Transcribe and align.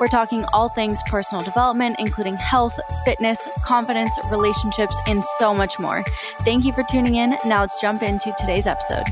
We're 0.00 0.08
talking 0.08 0.44
all 0.52 0.68
things 0.68 1.00
personal 1.06 1.44
development, 1.44 1.96
including 1.98 2.36
health, 2.36 2.78
fitness, 3.04 3.46
confidence, 3.62 4.10
relationships, 4.30 4.96
and 5.06 5.24
so 5.38 5.54
much 5.54 5.78
more. 5.78 6.04
Thank 6.40 6.64
you 6.64 6.72
for 6.72 6.82
tuning 6.90 7.14
in. 7.14 7.36
Now 7.46 7.60
let's 7.60 7.80
jump 7.80 8.02
into 8.02 8.34
today's 8.38 8.66
episode. 8.66 9.04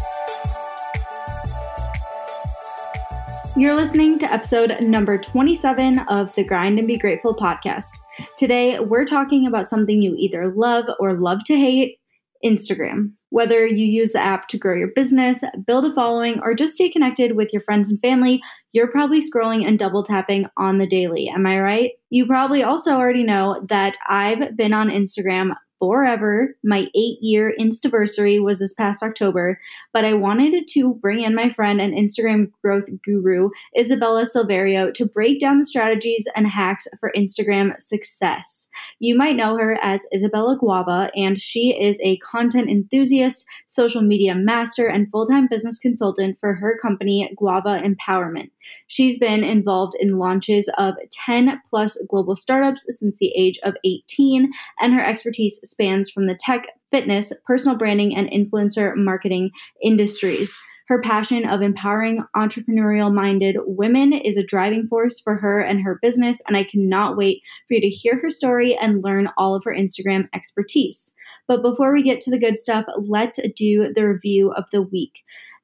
You're 3.54 3.74
listening 3.74 4.18
to 4.20 4.32
episode 4.32 4.80
number 4.80 5.18
27 5.18 5.98
of 6.08 6.34
the 6.34 6.42
Grind 6.42 6.78
and 6.78 6.88
Be 6.88 6.96
Grateful 6.96 7.36
podcast. 7.36 7.90
Today, 8.38 8.80
we're 8.80 9.04
talking 9.04 9.46
about 9.46 9.68
something 9.68 10.00
you 10.00 10.14
either 10.16 10.52
love 10.54 10.86
or 10.98 11.20
love 11.20 11.44
to 11.44 11.56
hate 11.56 11.98
Instagram. 12.44 13.12
Whether 13.32 13.64
you 13.64 13.86
use 13.86 14.12
the 14.12 14.20
app 14.20 14.46
to 14.48 14.58
grow 14.58 14.76
your 14.76 14.90
business, 14.94 15.42
build 15.66 15.86
a 15.86 15.94
following, 15.94 16.38
or 16.40 16.52
just 16.52 16.74
stay 16.74 16.90
connected 16.90 17.34
with 17.34 17.50
your 17.50 17.62
friends 17.62 17.88
and 17.88 17.98
family, 18.02 18.42
you're 18.72 18.90
probably 18.90 19.22
scrolling 19.22 19.66
and 19.66 19.78
double 19.78 20.02
tapping 20.02 20.44
on 20.58 20.76
the 20.76 20.86
daily. 20.86 21.30
Am 21.34 21.46
I 21.46 21.58
right? 21.58 21.92
You 22.10 22.26
probably 22.26 22.62
also 22.62 22.90
already 22.90 23.22
know 23.22 23.64
that 23.70 23.96
I've 24.06 24.54
been 24.54 24.74
on 24.74 24.90
Instagram 24.90 25.52
forever. 25.82 26.54
My 26.62 26.86
eight 26.94 27.18
year 27.20 27.52
Instaversary 27.58 28.40
was 28.40 28.60
this 28.60 28.72
past 28.72 29.02
October, 29.02 29.58
but 29.92 30.04
I 30.04 30.14
wanted 30.14 30.68
to 30.68 30.94
bring 30.94 31.22
in 31.22 31.34
my 31.34 31.50
friend 31.50 31.80
and 31.80 31.92
Instagram 31.92 32.52
growth 32.62 32.88
guru, 33.04 33.50
Isabella 33.76 34.22
Silverio, 34.22 34.94
to 34.94 35.04
break 35.04 35.40
down 35.40 35.58
the 35.58 35.64
strategies 35.64 36.28
and 36.36 36.46
hacks 36.46 36.86
for 37.00 37.12
Instagram 37.16 37.72
success. 37.80 38.68
You 39.00 39.16
might 39.16 39.34
know 39.34 39.58
her 39.58 39.76
as 39.82 40.06
Isabella 40.14 40.56
Guava, 40.56 41.10
and 41.16 41.40
she 41.40 41.76
is 41.76 41.98
a 42.00 42.16
content 42.18 42.70
enthusiast, 42.70 43.44
social 43.66 44.02
media 44.02 44.36
master, 44.36 44.86
and 44.86 45.10
full 45.10 45.26
time 45.26 45.48
business 45.50 45.80
consultant 45.80 46.38
for 46.38 46.54
her 46.54 46.78
company, 46.80 47.28
Guava 47.36 47.82
Empowerment. 47.82 48.50
She's 48.86 49.18
been 49.18 49.44
involved 49.44 49.94
in 49.98 50.18
launches 50.18 50.68
of 50.78 50.94
10 51.26 51.60
plus 51.68 51.98
global 52.08 52.36
startups 52.36 52.84
since 52.88 53.18
the 53.18 53.32
age 53.36 53.58
of 53.62 53.74
18, 53.84 54.50
and 54.80 54.94
her 54.94 55.04
expertise 55.04 55.60
spans 55.64 56.10
from 56.10 56.26
the 56.26 56.38
tech, 56.38 56.66
fitness, 56.90 57.32
personal 57.46 57.76
branding, 57.76 58.14
and 58.16 58.30
influencer 58.30 58.94
marketing 58.96 59.50
industries. 59.82 60.56
Her 60.88 61.00
passion 61.00 61.48
of 61.48 61.62
empowering 61.62 62.22
entrepreneurial 62.36 63.14
minded 63.14 63.56
women 63.64 64.12
is 64.12 64.36
a 64.36 64.42
driving 64.42 64.86
force 64.88 65.20
for 65.20 65.36
her 65.36 65.60
and 65.60 65.80
her 65.80 65.98
business, 66.02 66.42
and 66.46 66.56
I 66.56 66.64
cannot 66.64 67.16
wait 67.16 67.40
for 67.66 67.74
you 67.74 67.80
to 67.80 67.88
hear 67.88 68.18
her 68.18 68.28
story 68.28 68.76
and 68.76 69.02
learn 69.02 69.30
all 69.38 69.54
of 69.54 69.64
her 69.64 69.74
Instagram 69.74 70.28
expertise. 70.34 71.14
But 71.48 71.62
before 71.62 71.94
we 71.94 72.02
get 72.02 72.20
to 72.22 72.30
the 72.30 72.38
good 72.38 72.58
stuff, 72.58 72.84
let's 72.98 73.38
do 73.56 73.92
the 73.94 74.06
review 74.06 74.52
of 74.52 74.64
the 74.70 74.82
week. 74.82 75.22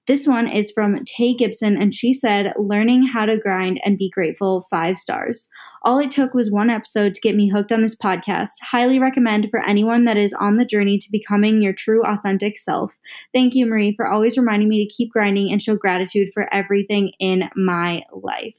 This 0.08 0.26
one 0.26 0.48
is 0.48 0.70
from 0.70 1.04
Tay 1.04 1.34
Gibson, 1.34 1.76
and 1.76 1.92
she 1.92 2.14
said, 2.14 2.54
Learning 2.58 3.02
how 3.02 3.26
to 3.26 3.36
grind 3.36 3.78
and 3.84 3.98
be 3.98 4.08
grateful, 4.08 4.64
five 4.70 4.96
stars. 4.96 5.50
All 5.82 5.98
it 5.98 6.10
took 6.10 6.32
was 6.32 6.50
one 6.50 6.70
episode 6.70 7.14
to 7.14 7.20
get 7.20 7.36
me 7.36 7.50
hooked 7.50 7.72
on 7.72 7.82
this 7.82 7.94
podcast. 7.94 8.52
Highly 8.62 8.98
recommend 8.98 9.50
for 9.50 9.60
anyone 9.60 10.06
that 10.06 10.16
is 10.16 10.32
on 10.32 10.56
the 10.56 10.64
journey 10.64 10.96
to 10.96 11.12
becoming 11.12 11.60
your 11.60 11.74
true, 11.74 12.02
authentic 12.04 12.56
self. 12.56 12.96
Thank 13.34 13.54
you, 13.54 13.66
Marie, 13.66 13.94
for 13.94 14.08
always 14.08 14.38
reminding 14.38 14.70
me 14.70 14.82
to 14.82 14.94
keep 14.94 15.12
grinding 15.12 15.52
and 15.52 15.60
show 15.60 15.76
gratitude 15.76 16.30
for 16.32 16.52
everything 16.54 17.12
in 17.20 17.50
my 17.54 18.02
life. 18.10 18.56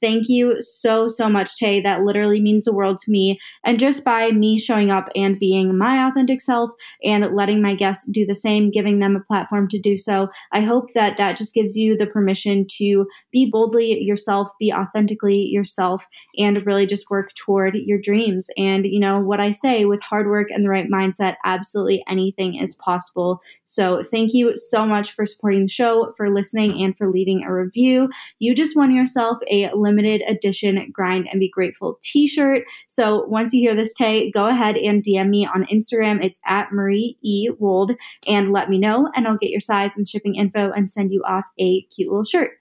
Thank 0.00 0.28
you 0.28 0.56
so, 0.60 1.08
so 1.08 1.28
much, 1.28 1.56
Tay. 1.56 1.80
That 1.80 2.02
literally 2.02 2.40
means 2.40 2.64
the 2.64 2.72
world 2.72 2.98
to 2.98 3.10
me. 3.10 3.38
And 3.64 3.78
just 3.78 4.02
by 4.02 4.30
me 4.30 4.58
showing 4.58 4.90
up 4.90 5.10
and 5.14 5.38
being 5.38 5.76
my 5.76 6.08
authentic 6.08 6.40
self 6.40 6.70
and 7.04 7.34
letting 7.34 7.60
my 7.60 7.74
guests 7.74 8.06
do 8.10 8.24
the 8.24 8.34
same, 8.34 8.70
giving 8.70 8.98
them 8.98 9.14
a 9.14 9.20
platform 9.20 9.68
to 9.68 9.78
do 9.78 9.96
so, 9.98 10.28
I 10.52 10.62
hope 10.62 10.94
that 10.94 11.18
that 11.18 11.36
just 11.36 11.52
gives 11.52 11.76
you 11.76 11.96
the 11.96 12.06
permission 12.06 12.66
to 12.78 13.06
be 13.30 13.50
boldly 13.50 14.02
yourself, 14.02 14.50
be 14.58 14.72
authentically 14.72 15.42
yourself, 15.46 16.06
and 16.38 16.64
really 16.64 16.86
just 16.86 17.10
work 17.10 17.34
toward 17.34 17.74
your 17.74 17.98
dreams. 17.98 18.48
And, 18.56 18.86
you 18.86 19.00
know, 19.00 19.20
what 19.20 19.40
I 19.40 19.50
say 19.50 19.84
with 19.84 20.00
hard 20.00 20.28
work 20.28 20.48
and 20.50 20.64
the 20.64 20.70
right 20.70 20.90
mindset, 20.90 21.36
absolutely 21.44 22.02
anything 22.08 22.54
is 22.56 22.74
possible. 22.74 23.42
So 23.66 24.02
thank 24.10 24.32
you 24.32 24.56
so 24.56 24.86
much 24.86 25.12
for 25.12 25.26
supporting 25.26 25.62
the 25.62 25.68
show, 25.72 26.14
for 26.16 26.30
listening, 26.30 26.82
and 26.82 26.96
for 26.96 27.10
leaving 27.10 27.44
a 27.44 27.52
review. 27.52 28.08
You 28.38 28.54
just 28.54 28.76
won 28.76 28.94
yourself 28.94 29.38
a 29.50 29.70
limited 29.74 29.89
edition 29.98 30.90
Grind 30.92 31.28
and 31.30 31.40
Be 31.40 31.48
Grateful 31.48 31.98
t 32.02 32.26
shirt. 32.26 32.64
So 32.86 33.24
once 33.26 33.52
you 33.52 33.60
hear 33.60 33.74
this, 33.74 33.94
Tay, 33.94 34.30
go 34.30 34.46
ahead 34.46 34.76
and 34.76 35.02
DM 35.02 35.28
me 35.28 35.46
on 35.46 35.66
Instagram. 35.66 36.24
It's 36.24 36.38
at 36.46 36.72
Marie 36.72 37.16
E. 37.22 37.48
Wold 37.58 37.92
and 38.26 38.52
let 38.52 38.70
me 38.70 38.78
know, 38.78 39.10
and 39.14 39.26
I'll 39.26 39.36
get 39.36 39.50
your 39.50 39.60
size 39.60 39.96
and 39.96 40.08
shipping 40.08 40.34
info 40.34 40.70
and 40.70 40.90
send 40.90 41.12
you 41.12 41.22
off 41.24 41.44
a 41.58 41.82
cute 41.82 42.08
little 42.08 42.24
shirt. 42.24 42.52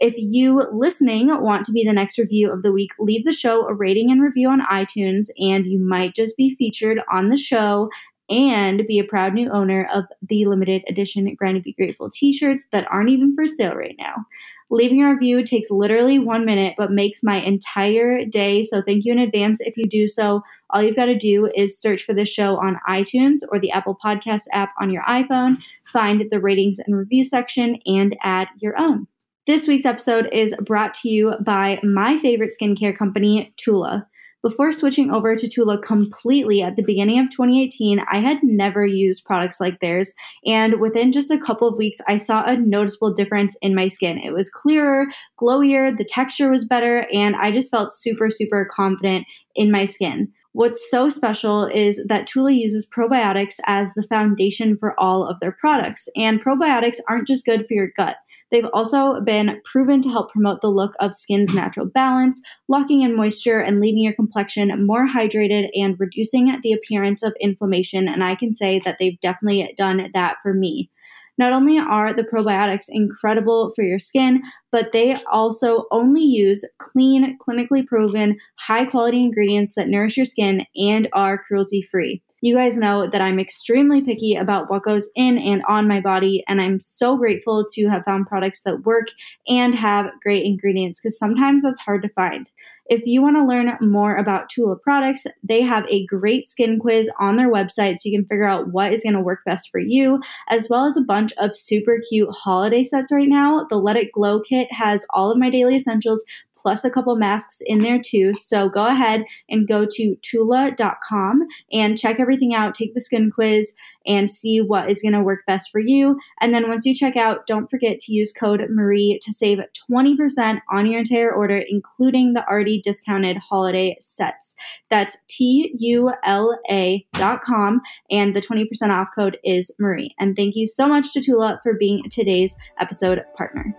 If 0.00 0.14
you 0.16 0.64
listening 0.72 1.28
want 1.42 1.64
to 1.66 1.72
be 1.72 1.84
the 1.84 1.92
next 1.92 2.18
review 2.18 2.52
of 2.52 2.62
the 2.62 2.72
week, 2.72 2.92
leave 3.00 3.24
the 3.24 3.32
show 3.32 3.66
a 3.66 3.74
rating 3.74 4.12
and 4.12 4.22
review 4.22 4.48
on 4.48 4.60
iTunes, 4.70 5.26
and 5.38 5.66
you 5.66 5.78
might 5.80 6.14
just 6.14 6.36
be 6.36 6.54
featured 6.54 7.00
on 7.10 7.30
the 7.30 7.36
show 7.36 7.90
and 8.30 8.86
be 8.86 8.98
a 8.98 9.04
proud 9.04 9.34
new 9.34 9.50
owner 9.50 9.88
of 9.92 10.04
the 10.22 10.44
limited 10.46 10.82
edition 10.88 11.32
Grind 11.34 11.56
and 11.56 11.64
Be 11.64 11.72
Grateful 11.72 12.10
t 12.10 12.32
shirts 12.32 12.64
that 12.72 12.86
aren't 12.90 13.10
even 13.10 13.34
for 13.34 13.46
sale 13.46 13.74
right 13.74 13.96
now. 13.98 14.26
Leaving 14.70 15.02
a 15.02 15.10
review 15.10 15.42
takes 15.42 15.70
literally 15.70 16.18
one 16.18 16.44
minute, 16.44 16.74
but 16.76 16.92
makes 16.92 17.22
my 17.22 17.36
entire 17.36 18.24
day. 18.26 18.62
So 18.62 18.82
thank 18.82 19.04
you 19.04 19.12
in 19.12 19.18
advance 19.18 19.60
if 19.60 19.76
you 19.78 19.86
do 19.86 20.06
so. 20.06 20.42
All 20.70 20.82
you've 20.82 20.96
got 20.96 21.06
to 21.06 21.16
do 21.16 21.50
is 21.54 21.80
search 21.80 22.02
for 22.02 22.12
the 22.12 22.26
show 22.26 22.58
on 22.58 22.78
iTunes 22.88 23.38
or 23.50 23.58
the 23.58 23.70
Apple 23.70 23.96
Podcast 24.04 24.42
app 24.52 24.70
on 24.78 24.90
your 24.90 25.02
iPhone, 25.04 25.58
find 25.84 26.24
the 26.30 26.40
ratings 26.40 26.78
and 26.78 26.96
review 26.96 27.24
section, 27.24 27.78
and 27.86 28.14
add 28.22 28.48
your 28.58 28.78
own. 28.78 29.06
This 29.46 29.66
week's 29.66 29.86
episode 29.86 30.28
is 30.30 30.54
brought 30.60 30.92
to 30.94 31.08
you 31.08 31.32
by 31.40 31.80
my 31.82 32.18
favorite 32.18 32.52
skincare 32.60 32.96
company, 32.96 33.54
Tula. 33.56 34.06
Before 34.40 34.70
switching 34.70 35.10
over 35.10 35.34
to 35.34 35.48
Tula 35.48 35.78
completely 35.78 36.62
at 36.62 36.76
the 36.76 36.84
beginning 36.84 37.18
of 37.18 37.28
2018, 37.30 38.00
I 38.08 38.20
had 38.20 38.38
never 38.42 38.86
used 38.86 39.24
products 39.24 39.60
like 39.60 39.80
theirs, 39.80 40.12
and 40.46 40.80
within 40.80 41.10
just 41.10 41.32
a 41.32 41.38
couple 41.38 41.66
of 41.66 41.76
weeks, 41.76 41.98
I 42.06 42.18
saw 42.18 42.44
a 42.44 42.56
noticeable 42.56 43.12
difference 43.12 43.56
in 43.62 43.74
my 43.74 43.88
skin. 43.88 44.16
It 44.18 44.32
was 44.32 44.48
clearer, 44.48 45.06
glowier, 45.40 45.96
the 45.96 46.04
texture 46.04 46.50
was 46.50 46.64
better, 46.64 47.04
and 47.12 47.34
I 47.34 47.50
just 47.50 47.70
felt 47.70 47.92
super, 47.92 48.30
super 48.30 48.64
confident 48.70 49.26
in 49.56 49.72
my 49.72 49.84
skin. 49.84 50.32
What's 50.52 50.90
so 50.90 51.08
special 51.08 51.66
is 51.66 52.02
that 52.06 52.26
Tula 52.26 52.52
uses 52.52 52.88
probiotics 52.88 53.56
as 53.66 53.94
the 53.94 54.02
foundation 54.02 54.76
for 54.76 54.98
all 54.98 55.26
of 55.26 55.38
their 55.40 55.52
products. 55.52 56.08
And 56.16 56.42
probiotics 56.42 56.98
aren't 57.08 57.28
just 57.28 57.44
good 57.44 57.66
for 57.66 57.74
your 57.74 57.90
gut. 57.96 58.16
They've 58.50 58.68
also 58.72 59.20
been 59.20 59.60
proven 59.64 60.00
to 60.02 60.08
help 60.08 60.32
promote 60.32 60.60
the 60.60 60.70
look 60.70 60.94
of 61.00 61.14
skin's 61.14 61.52
natural 61.52 61.86
balance, 61.86 62.40
locking 62.68 63.02
in 63.02 63.16
moisture 63.16 63.60
and 63.60 63.80
leaving 63.80 64.02
your 64.02 64.14
complexion 64.14 64.86
more 64.86 65.06
hydrated 65.06 65.68
and 65.74 65.96
reducing 65.98 66.58
the 66.62 66.72
appearance 66.72 67.22
of 67.22 67.34
inflammation. 67.40 68.08
And 68.08 68.24
I 68.24 68.34
can 68.34 68.54
say 68.54 68.80
that 68.84 68.96
they've 68.98 69.20
definitely 69.20 69.72
done 69.76 70.10
that 70.14 70.36
for 70.42 70.54
me. 70.54 70.90
Not 71.36 71.52
only 71.52 71.78
are 71.78 72.12
the 72.12 72.24
probiotics 72.24 72.86
incredible 72.88 73.72
for 73.76 73.84
your 73.84 74.00
skin, 74.00 74.42
but 74.72 74.90
they 74.90 75.14
also 75.30 75.84
only 75.92 76.22
use 76.22 76.64
clean, 76.78 77.38
clinically 77.38 77.86
proven, 77.86 78.36
high 78.58 78.84
quality 78.84 79.22
ingredients 79.22 79.74
that 79.76 79.88
nourish 79.88 80.16
your 80.16 80.26
skin 80.26 80.66
and 80.74 81.08
are 81.12 81.38
cruelty 81.38 81.80
free. 81.80 82.22
You 82.40 82.54
guys 82.54 82.76
know 82.76 83.08
that 83.08 83.20
I'm 83.20 83.40
extremely 83.40 84.00
picky 84.00 84.36
about 84.36 84.70
what 84.70 84.84
goes 84.84 85.08
in 85.16 85.38
and 85.38 85.62
on 85.68 85.88
my 85.88 86.00
body, 86.00 86.44
and 86.46 86.62
I'm 86.62 86.78
so 86.78 87.16
grateful 87.16 87.66
to 87.72 87.88
have 87.88 88.04
found 88.04 88.28
products 88.28 88.62
that 88.62 88.84
work 88.84 89.08
and 89.48 89.74
have 89.74 90.06
great 90.22 90.44
ingredients 90.44 91.00
because 91.00 91.18
sometimes 91.18 91.64
that's 91.64 91.80
hard 91.80 92.02
to 92.02 92.08
find. 92.10 92.48
If 92.88 93.04
you 93.04 93.20
want 93.20 93.36
to 93.36 93.44
learn 93.44 93.76
more 93.82 94.16
about 94.16 94.48
Tula 94.48 94.76
products, 94.76 95.26
they 95.42 95.60
have 95.60 95.86
a 95.90 96.06
great 96.06 96.48
skin 96.48 96.78
quiz 96.78 97.10
on 97.20 97.36
their 97.36 97.52
website 97.52 97.98
so 97.98 98.08
you 98.08 98.18
can 98.18 98.26
figure 98.26 98.46
out 98.46 98.72
what 98.72 98.94
is 98.94 99.02
going 99.02 99.14
to 99.14 99.20
work 99.20 99.40
best 99.44 99.70
for 99.70 99.78
you, 99.78 100.20
as 100.48 100.68
well 100.70 100.86
as 100.86 100.96
a 100.96 101.02
bunch 101.02 101.32
of 101.38 101.54
super 101.54 101.98
cute 102.08 102.30
holiday 102.30 102.84
sets 102.84 103.12
right 103.12 103.28
now. 103.28 103.66
The 103.68 103.76
Let 103.76 103.96
It 103.96 104.12
Glow 104.12 104.40
kit 104.40 104.68
has 104.70 105.04
all 105.10 105.30
of 105.30 105.38
my 105.38 105.50
daily 105.50 105.76
essentials 105.76 106.24
plus 106.60 106.84
a 106.84 106.90
couple 106.90 107.14
masks 107.16 107.58
in 107.66 107.78
there 107.78 108.00
too. 108.00 108.34
So 108.34 108.68
go 108.68 108.86
ahead 108.86 109.24
and 109.48 109.68
go 109.68 109.86
to 109.90 110.16
tula.com 110.22 111.46
and 111.72 111.98
check 111.98 112.18
everything 112.18 112.54
out. 112.54 112.74
Take 112.74 112.94
the 112.94 113.00
skin 113.00 113.30
quiz 113.30 113.72
and 114.06 114.30
see 114.30 114.60
what 114.60 114.90
is 114.90 115.02
going 115.02 115.12
to 115.12 115.22
work 115.22 115.44
best 115.46 115.70
for 115.70 115.80
you. 115.80 116.18
And 116.40 116.54
then 116.54 116.68
once 116.68 116.86
you 116.86 116.94
check 116.94 117.16
out, 117.16 117.46
don't 117.46 117.70
forget 117.70 118.00
to 118.00 118.12
use 118.12 118.32
code 118.32 118.62
Marie 118.70 119.20
to 119.22 119.32
save 119.32 119.60
20% 119.90 120.60
on 120.72 120.86
your 120.86 121.00
entire 121.00 121.32
order, 121.32 121.62
including 121.68 122.32
the 122.32 122.46
already 122.48 122.80
discounted 122.80 123.36
holiday 123.36 123.96
sets. 124.00 124.54
That's 124.88 125.18
T 125.28 125.74
U 125.78 126.12
L 126.24 126.58
A 126.70 127.06
dot 127.12 127.42
com, 127.42 127.82
and 128.10 128.34
the 128.34 128.40
20% 128.40 128.66
off 128.90 129.10
code 129.14 129.38
is 129.44 129.70
Marie. 129.78 130.14
And 130.18 130.34
thank 130.34 130.56
you 130.56 130.66
so 130.66 130.88
much 130.88 131.12
to 131.12 131.20
Tula 131.20 131.60
for 131.62 131.74
being 131.74 132.02
today's 132.10 132.56
episode 132.80 133.22
partner. 133.36 133.74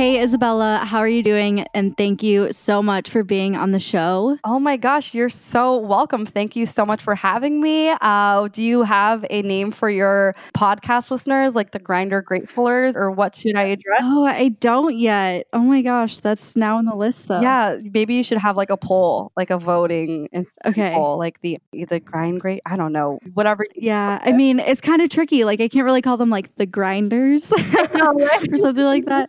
Hey, 0.00 0.22
Isabella, 0.22 0.80
how 0.82 0.96
are 0.96 1.08
you 1.08 1.22
doing? 1.22 1.66
And 1.74 1.94
thank 1.94 2.22
you 2.22 2.52
so 2.52 2.82
much 2.82 3.10
for 3.10 3.22
being 3.22 3.54
on 3.54 3.72
the 3.72 3.78
show. 3.78 4.38
Oh 4.44 4.58
my 4.58 4.78
gosh, 4.78 5.12
you're 5.12 5.28
so 5.28 5.76
welcome. 5.76 6.24
Thank 6.24 6.56
you 6.56 6.64
so 6.64 6.86
much 6.86 7.02
for 7.02 7.14
having 7.14 7.60
me. 7.60 7.94
Uh, 8.00 8.48
do 8.48 8.62
you 8.62 8.82
have 8.82 9.26
a 9.28 9.42
name 9.42 9.70
for 9.70 9.90
your 9.90 10.34
podcast 10.54 11.10
listeners, 11.10 11.54
like 11.54 11.72
the 11.72 11.78
Grindr 11.78 12.24
Gratefulers, 12.24 12.96
or 12.96 13.10
what 13.10 13.34
should 13.34 13.56
I 13.56 13.64
address? 13.64 14.00
Oh, 14.00 14.24
I 14.24 14.48
don't 14.48 14.98
yet. 14.98 15.48
Oh 15.52 15.58
my 15.58 15.82
gosh, 15.82 16.16
that's 16.20 16.56
now 16.56 16.78
on 16.78 16.86
the 16.86 16.96
list 16.96 17.28
though. 17.28 17.42
Yeah, 17.42 17.76
maybe 17.92 18.14
you 18.14 18.22
should 18.22 18.38
have 18.38 18.56
like 18.56 18.70
a 18.70 18.78
poll, 18.78 19.32
like 19.36 19.50
a 19.50 19.58
voting 19.58 20.30
okay. 20.64 20.94
poll, 20.94 21.18
like 21.18 21.42
the 21.42 21.58
the 21.74 22.00
grind 22.00 22.40
great. 22.40 22.62
I 22.64 22.78
don't 22.78 22.94
know, 22.94 23.18
whatever. 23.34 23.66
Yeah, 23.74 24.18
I 24.22 24.32
mean, 24.32 24.60
it's 24.60 24.80
kind 24.80 25.02
of 25.02 25.10
tricky. 25.10 25.44
Like, 25.44 25.60
I 25.60 25.68
can't 25.68 25.84
really 25.84 26.00
call 26.00 26.16
them 26.16 26.30
like 26.30 26.56
the 26.56 26.64
grinders 26.64 27.52
or 27.92 28.56
something 28.56 28.84
like 28.84 29.04
that. 29.04 29.28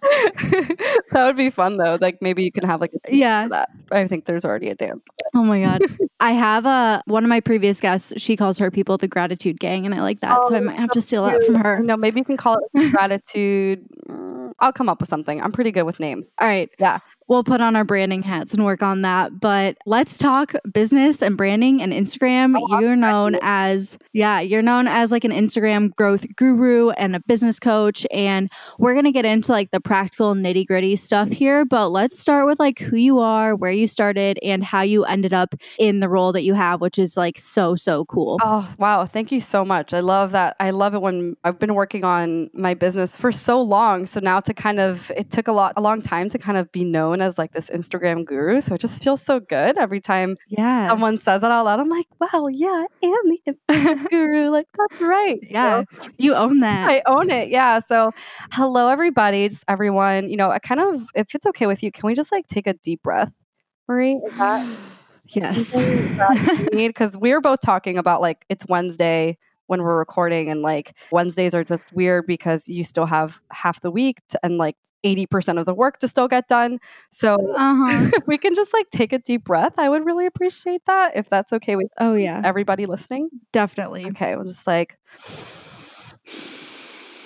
that 1.11 1.23
would 1.23 1.37
be 1.37 1.49
fun 1.49 1.77
though. 1.77 1.97
Like 1.99 2.21
maybe 2.21 2.43
you 2.43 2.51
can 2.51 2.63
have 2.63 2.81
like 2.81 2.91
yeah. 3.09 3.47
that. 3.47 3.69
I 3.91 4.07
think 4.07 4.25
there's 4.25 4.45
already 4.45 4.69
a 4.69 4.75
dance. 4.75 5.01
Oh 5.33 5.43
my 5.43 5.61
god. 5.61 5.81
I 6.19 6.31
have 6.31 6.65
a 6.65 7.01
one 7.05 7.23
of 7.23 7.29
my 7.29 7.39
previous 7.39 7.79
guests. 7.79 8.13
She 8.17 8.35
calls 8.35 8.57
her 8.57 8.71
people 8.71 8.97
the 8.97 9.07
gratitude 9.07 9.59
gang, 9.59 9.85
and 9.85 9.93
I 9.93 10.01
like 10.01 10.19
that. 10.21 10.37
Oh, 10.39 10.49
so 10.49 10.55
I 10.55 10.59
oh, 10.59 10.63
might 10.63 10.77
have 10.77 10.89
so 10.93 10.99
to 10.99 11.01
steal 11.01 11.29
cute. 11.29 11.41
that 11.41 11.45
from 11.45 11.55
her. 11.55 11.79
No, 11.79 11.97
maybe 11.97 12.19
you 12.19 12.25
can 12.25 12.37
call 12.37 12.57
it 12.73 12.91
gratitude. 12.91 13.85
Mm, 14.07 14.40
I'll 14.59 14.73
come 14.73 14.89
up 14.89 14.99
with 14.99 15.09
something. 15.09 15.41
I'm 15.41 15.51
pretty 15.51 15.71
good 15.71 15.83
with 15.83 15.99
names. 15.99 16.27
All 16.39 16.47
right. 16.47 16.69
Yeah. 16.79 16.99
We'll 17.27 17.43
put 17.45 17.61
on 17.61 17.77
our 17.77 17.85
branding 17.85 18.21
hats 18.23 18.53
and 18.53 18.65
work 18.65 18.83
on 18.83 19.03
that. 19.03 19.39
But 19.39 19.77
let's 19.85 20.17
talk 20.17 20.53
business 20.73 21.21
and 21.21 21.37
branding 21.37 21.81
and 21.81 21.93
Instagram. 21.93 22.57
Oh, 22.57 22.79
you're 22.81 22.97
known 22.97 23.37
as, 23.41 23.97
yeah, 24.11 24.41
you're 24.41 24.61
known 24.61 24.85
as 24.85 25.13
like 25.13 25.23
an 25.23 25.31
Instagram 25.31 25.95
growth 25.95 26.25
guru 26.35 26.89
and 26.89 27.15
a 27.15 27.21
business 27.21 27.57
coach. 27.57 28.05
And 28.11 28.51
we're 28.79 28.91
going 28.91 29.05
to 29.05 29.13
get 29.13 29.23
into 29.23 29.53
like 29.53 29.71
the 29.71 29.79
practical 29.79 30.35
nitty 30.35 30.67
gritty 30.67 30.97
stuff 30.97 31.29
here. 31.29 31.63
But 31.63 31.87
let's 31.89 32.19
start 32.19 32.47
with 32.47 32.59
like 32.59 32.79
who 32.79 32.97
you 32.97 33.19
are, 33.19 33.55
where 33.55 33.71
you 33.71 33.87
started, 33.87 34.37
and 34.43 34.61
how 34.61 34.81
you 34.81 35.05
ended 35.05 35.33
up 35.33 35.55
in 35.79 36.01
the 36.01 36.09
role 36.09 36.33
that 36.33 36.43
you 36.43 36.53
have, 36.53 36.81
which 36.81 36.99
is 36.99 37.15
like 37.15 37.39
so, 37.39 37.77
so 37.77 38.03
cool. 38.05 38.39
Oh, 38.41 38.69
wow. 38.77 39.05
Thank 39.05 39.31
you 39.31 39.39
so 39.39 39.63
much. 39.63 39.93
I 39.93 40.01
love 40.01 40.31
that. 40.31 40.57
I 40.59 40.71
love 40.71 40.93
it 40.95 41.01
when 41.01 41.37
I've 41.45 41.59
been 41.59 41.75
working 41.75 42.03
on 42.03 42.49
my 42.53 42.73
business 42.73 43.15
for 43.15 43.31
so 43.31 43.61
long. 43.61 44.05
So 44.05 44.19
now 44.19 44.40
to 44.41 44.53
kind 44.53 44.79
of, 44.79 45.11
it 45.15 45.29
took 45.29 45.47
a 45.47 45.51
lot, 45.51 45.73
a 45.77 45.81
long 45.81 46.01
time 46.01 46.29
to 46.29 46.37
kind 46.37 46.57
of 46.57 46.71
be 46.71 46.83
known 46.83 47.21
as 47.21 47.37
like 47.37 47.51
this 47.51 47.69
Instagram 47.69 48.25
guru. 48.25 48.61
So 48.61 48.75
it 48.75 48.81
just 48.81 49.03
feels 49.03 49.21
so 49.21 49.39
good 49.39 49.77
every 49.77 50.01
time 50.01 50.37
yeah. 50.47 50.87
someone 50.87 51.17
says 51.17 51.43
it 51.43 51.51
out 51.51 51.65
loud. 51.65 51.79
I'm 51.79 51.89
like, 51.89 52.07
wow, 52.19 52.47
yeah, 52.47 52.85
I 53.03 53.05
am 53.05 53.29
the 53.29 53.39
Instagram 53.47 54.09
guru. 54.09 54.49
Like, 54.49 54.67
that's 54.77 55.01
right. 55.01 55.39
Yeah. 55.41 55.83
You, 56.17 56.35
own 56.35 56.59
that. 56.61 56.89
I 56.89 57.01
own 57.05 57.29
it. 57.29 57.49
Yeah. 57.49 57.79
So 57.79 58.11
hello, 58.51 58.87
everybody. 58.87 59.47
Just 59.49 59.63
everyone, 59.67 60.29
you 60.29 60.37
know, 60.37 60.49
I 60.49 60.59
kind 60.59 60.81
of, 60.81 61.07
if 61.15 61.33
it's 61.35 61.45
okay 61.45 61.67
with 61.67 61.83
you, 61.83 61.91
can 61.91 62.07
we 62.07 62.15
just 62.15 62.31
like 62.31 62.47
take 62.47 62.67
a 62.67 62.73
deep 62.73 63.03
breath, 63.03 63.33
Marie? 63.87 64.13
Is 64.13 64.37
that, 64.37 64.77
yes. 65.27 65.77
Because 66.71 67.17
we 67.17 67.31
are 67.31 67.41
both 67.41 67.59
talking 67.61 67.97
about 67.97 68.21
like, 68.21 68.45
it's 68.49 68.65
Wednesday 68.67 69.37
when 69.71 69.83
we're 69.83 69.97
recording 69.97 70.49
and 70.49 70.61
like 70.61 70.97
Wednesdays 71.13 71.55
are 71.55 71.63
just 71.63 71.93
weird 71.93 72.27
because 72.27 72.67
you 72.67 72.83
still 72.83 73.05
have 73.05 73.39
half 73.53 73.79
the 73.79 73.89
week 73.89 74.17
to, 74.27 74.39
and 74.43 74.57
like 74.57 74.75
80% 75.05 75.57
of 75.57 75.65
the 75.65 75.73
work 75.73 75.99
to 75.99 76.09
still 76.09 76.27
get 76.27 76.49
done. 76.49 76.77
So 77.09 77.35
uh-huh. 77.35 78.09
if 78.17 78.27
we 78.27 78.37
can 78.37 78.53
just 78.53 78.73
like 78.73 78.89
take 78.89 79.13
a 79.13 79.19
deep 79.19 79.45
breath, 79.45 79.79
I 79.79 79.87
would 79.87 80.05
really 80.05 80.25
appreciate 80.25 80.85
that 80.87 81.15
if 81.15 81.29
that's 81.29 81.53
okay 81.53 81.77
with 81.77 81.87
Oh 82.01 82.15
yeah. 82.15 82.41
everybody 82.43 82.85
listening. 82.85 83.29
Definitely. 83.53 84.07
Okay, 84.07 84.35
we'll 84.35 84.43
just 84.43 84.67
like 84.67 84.97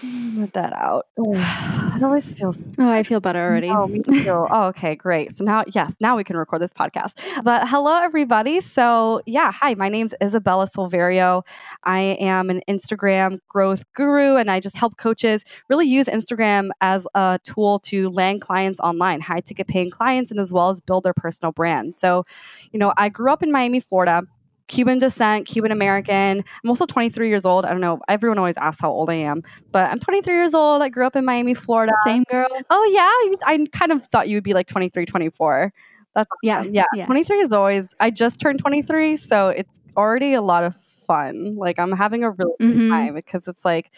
let 0.36 0.54
that 0.54 0.74
out. 0.74 1.08
it 1.18 2.04
always 2.04 2.34
feels. 2.34 2.64
Oh, 2.78 2.90
I 2.90 3.04
feel 3.04 3.20
better 3.22 3.40
already. 3.40 3.70
Oh, 3.70 3.88
me 3.88 4.00
too. 4.00 4.30
oh, 4.30 4.66
okay, 4.68 4.96
great. 4.96 5.32
So 5.32 5.44
now, 5.46 5.64
yes, 5.74 5.94
now 6.02 6.18
we 6.18 6.24
can 6.24 6.36
record 6.36 6.62
this 6.62 6.74
podcast. 6.74 7.14
But 7.44 7.68
hello, 7.70 8.02
everybody. 8.02 8.60
So, 8.60 9.22
yeah, 9.26 9.52
hi, 9.52 9.76
my 9.76 9.88
name's 9.88 10.14
Isabella 10.22 10.68
Silverio. 10.68 11.44
I 11.86 12.00
am 12.20 12.50
an 12.50 12.62
Instagram 12.68 13.40
growth 13.48 13.86
guru, 13.94 14.36
and 14.36 14.52
I 14.52 14.60
just 14.60 14.76
help 14.76 14.98
coaches 14.98 15.46
really 15.70 15.88
use 15.88 16.08
Instagram 16.08 16.70
as 16.82 17.08
a 17.16 17.40
tool 17.44 17.80
to 17.80 18.10
land 18.10 18.42
clients 18.42 18.80
online, 18.82 19.22
high 19.22 19.40
ticket 19.40 19.68
paying 19.68 19.90
clients, 19.90 20.32
and 20.32 20.40
as 20.40 20.52
well 20.52 20.70
as 20.70 20.82
build 20.82 21.04
their 21.04 21.14
personal 21.14 21.54
brand. 21.54 21.96
So, 21.96 22.26
you 22.72 22.80
know, 22.80 22.94
I 22.98 23.08
grew 23.10 23.32
up 23.32 23.42
in 23.42 23.52
Miami, 23.52 23.80
Florida. 23.80 24.24
Cuban 24.68 25.00
descent, 25.00 25.46
Cuban 25.46 25.72
American. 25.72 26.44
I'm 26.64 26.70
also 26.70 26.86
23 26.86 27.28
years 27.28 27.46
old. 27.46 27.66
I 27.66 27.72
don't 27.72 27.82
know. 27.82 28.00
Everyone 28.08 28.38
always 28.38 28.58
asks 28.58 28.82
how 28.82 28.92
old 28.92 29.10
I 29.10 29.16
am, 29.16 29.44
but 29.72 29.92
I'm 29.92 30.00
23 30.00 30.34
years 30.34 30.54
old. 30.54 30.82
I 30.82 30.90
grew 30.90 31.06
up 31.06 31.16
in 31.16 31.26
Miami, 31.26 31.54
Florida. 31.54 31.94
Same 32.04 32.24
girl. 32.32 32.48
Oh, 32.70 32.84
yeah. 32.92 33.48
I 33.48 33.66
kind 33.72 33.92
of 33.92 34.04
thought 34.04 34.28
you 34.28 34.38
would 34.38 34.44
be 34.44 34.54
like 34.54 34.68
23, 34.68 35.06
24. 35.06 35.74
That's 36.16 36.30
yeah, 36.42 36.64
yeah. 36.64 36.86
yeah. 36.94 37.06
23 37.06 37.40
is 37.40 37.52
always, 37.52 37.94
I 38.00 38.10
just 38.10 38.40
turned 38.40 38.60
23. 38.60 39.18
So 39.18 39.50
it's 39.50 39.82
already 39.98 40.34
a 40.34 40.42
lot 40.42 40.64
of 40.64 40.76
fun. 40.76 41.56
Like 41.58 41.78
I'm 41.78 41.92
having 41.92 42.24
a 42.24 42.32
really 42.32 42.54
mm-hmm. 42.62 42.80
good 42.80 42.90
time 42.90 43.14
because 43.14 43.48
it's 43.48 43.66
like, 43.66 43.92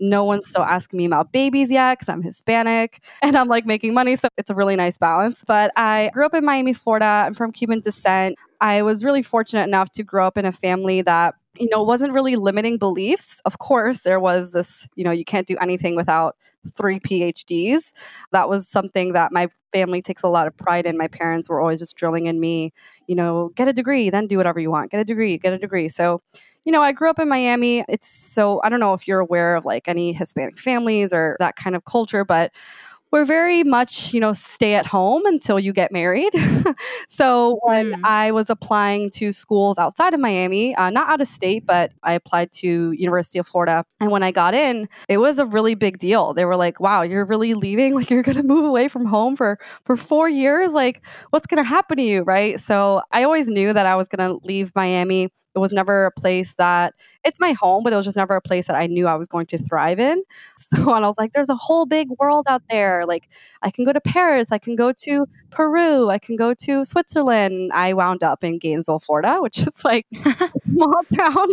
no 0.00 0.24
one's 0.24 0.48
still 0.48 0.62
asking 0.62 0.98
me 0.98 1.04
about 1.04 1.32
babies 1.32 1.70
yet 1.70 1.98
because 1.98 2.08
I'm 2.08 2.22
Hispanic 2.22 3.02
and 3.22 3.36
I'm 3.36 3.48
like 3.48 3.66
making 3.66 3.94
money. 3.94 4.16
So 4.16 4.28
it's 4.36 4.50
a 4.50 4.54
really 4.54 4.76
nice 4.76 4.98
balance. 4.98 5.42
But 5.46 5.72
I 5.76 6.10
grew 6.12 6.26
up 6.26 6.34
in 6.34 6.44
Miami, 6.44 6.72
Florida. 6.72 7.24
I'm 7.26 7.34
from 7.34 7.52
Cuban 7.52 7.80
descent. 7.80 8.36
I 8.60 8.82
was 8.82 9.04
really 9.04 9.22
fortunate 9.22 9.64
enough 9.64 9.90
to 9.92 10.02
grow 10.02 10.26
up 10.26 10.36
in 10.36 10.44
a 10.44 10.52
family 10.52 11.02
that 11.02 11.34
you 11.58 11.68
know 11.68 11.82
wasn't 11.82 12.12
really 12.12 12.36
limiting 12.36 12.78
beliefs 12.78 13.40
of 13.44 13.58
course 13.58 14.02
there 14.02 14.20
was 14.20 14.52
this 14.52 14.88
you 14.94 15.02
know 15.02 15.10
you 15.10 15.24
can't 15.24 15.48
do 15.48 15.56
anything 15.60 15.96
without 15.96 16.36
three 16.76 17.00
phds 17.00 17.92
that 18.30 18.48
was 18.48 18.68
something 18.68 19.12
that 19.12 19.32
my 19.32 19.48
family 19.72 20.00
takes 20.00 20.22
a 20.22 20.28
lot 20.28 20.46
of 20.46 20.56
pride 20.56 20.86
in 20.86 20.96
my 20.96 21.08
parents 21.08 21.48
were 21.48 21.60
always 21.60 21.80
just 21.80 21.96
drilling 21.96 22.26
in 22.26 22.38
me 22.38 22.72
you 23.08 23.16
know 23.16 23.50
get 23.56 23.66
a 23.66 23.72
degree 23.72 24.10
then 24.10 24.26
do 24.28 24.36
whatever 24.36 24.60
you 24.60 24.70
want 24.70 24.90
get 24.90 25.00
a 25.00 25.04
degree 25.04 25.36
get 25.36 25.52
a 25.52 25.58
degree 25.58 25.88
so 25.88 26.22
you 26.64 26.72
know, 26.72 26.82
I 26.82 26.92
grew 26.92 27.10
up 27.10 27.18
in 27.18 27.28
Miami. 27.28 27.84
It's 27.88 28.06
so, 28.06 28.60
I 28.62 28.68
don't 28.68 28.80
know 28.80 28.94
if 28.94 29.08
you're 29.08 29.20
aware 29.20 29.56
of 29.56 29.64
like 29.64 29.88
any 29.88 30.12
Hispanic 30.12 30.58
families 30.58 31.12
or 31.12 31.36
that 31.38 31.56
kind 31.56 31.74
of 31.74 31.84
culture, 31.84 32.24
but 32.24 32.52
we're 33.10 33.24
very 33.24 33.64
much, 33.64 34.14
you 34.14 34.20
know, 34.20 34.32
stay 34.32 34.74
at 34.74 34.86
home 34.86 35.26
until 35.26 35.58
you 35.58 35.72
get 35.72 35.90
married. 35.90 36.30
so 37.08 37.58
when 37.62 37.92
mm. 37.92 38.00
I 38.04 38.30
was 38.30 38.48
applying 38.48 39.10
to 39.10 39.32
schools 39.32 39.78
outside 39.78 40.14
of 40.14 40.20
Miami, 40.20 40.74
uh, 40.76 40.90
not 40.90 41.08
out 41.08 41.20
of 41.20 41.26
state, 41.26 41.66
but 41.66 41.92
I 42.04 42.12
applied 42.12 42.52
to 42.52 42.92
University 42.92 43.38
of 43.38 43.48
Florida. 43.48 43.84
And 44.00 44.10
when 44.12 44.22
I 44.22 44.30
got 44.30 44.54
in, 44.54 44.88
it 45.08 45.18
was 45.18 45.38
a 45.38 45.46
really 45.46 45.74
big 45.74 45.98
deal. 45.98 46.34
They 46.34 46.44
were 46.44 46.56
like, 46.56 46.78
"Wow, 46.78 47.02
you're 47.02 47.24
really 47.24 47.54
leaving? 47.54 47.94
Like 48.00 48.08
you're 48.08 48.22
going 48.22 48.36
to 48.36 48.42
move 48.42 48.64
away 48.64 48.88
from 48.88 49.04
home 49.04 49.36
for 49.36 49.58
for 49.84 49.94
4 49.94 50.28
years? 50.28 50.72
Like 50.72 51.04
what's 51.30 51.46
going 51.46 51.62
to 51.62 51.68
happen 51.68 51.98
to 51.98 52.02
you?" 52.02 52.22
Right? 52.22 52.60
So 52.60 53.02
I 53.12 53.24
always 53.24 53.48
knew 53.48 53.72
that 53.72 53.84
I 53.86 53.96
was 53.96 54.08
going 54.08 54.26
to 54.26 54.46
leave 54.46 54.72
Miami 54.74 55.28
it 55.54 55.58
was 55.58 55.72
never 55.72 56.06
a 56.06 56.10
place 56.10 56.54
that 56.54 56.94
it's 57.24 57.40
my 57.40 57.52
home, 57.52 57.82
but 57.82 57.92
it 57.92 57.96
was 57.96 58.04
just 58.04 58.16
never 58.16 58.36
a 58.36 58.40
place 58.40 58.66
that 58.68 58.76
I 58.76 58.86
knew 58.86 59.06
I 59.06 59.16
was 59.16 59.28
going 59.28 59.46
to 59.46 59.58
thrive 59.58 59.98
in. 59.98 60.22
So, 60.58 60.94
and 60.94 61.04
I 61.04 61.08
was 61.08 61.18
like, 61.18 61.32
there's 61.32 61.48
a 61.48 61.56
whole 61.56 61.84
big 61.84 62.08
world 62.20 62.46
out 62.48 62.62
there. 62.70 63.04
Like, 63.04 63.28
I 63.62 63.70
can 63.70 63.84
go 63.84 63.92
to 63.92 64.00
Paris, 64.00 64.52
I 64.52 64.58
can 64.58 64.76
go 64.76 64.92
to 64.92 65.26
Peru, 65.50 66.08
I 66.10 66.18
can 66.18 66.36
go 66.36 66.54
to 66.54 66.84
Switzerland. 66.84 67.72
I 67.74 67.92
wound 67.92 68.22
up 68.22 68.44
in 68.44 68.58
Gainesville, 68.58 69.00
Florida, 69.00 69.38
which 69.40 69.58
is 69.58 69.84
like 69.84 70.06
small 70.66 71.00
town. 71.16 71.48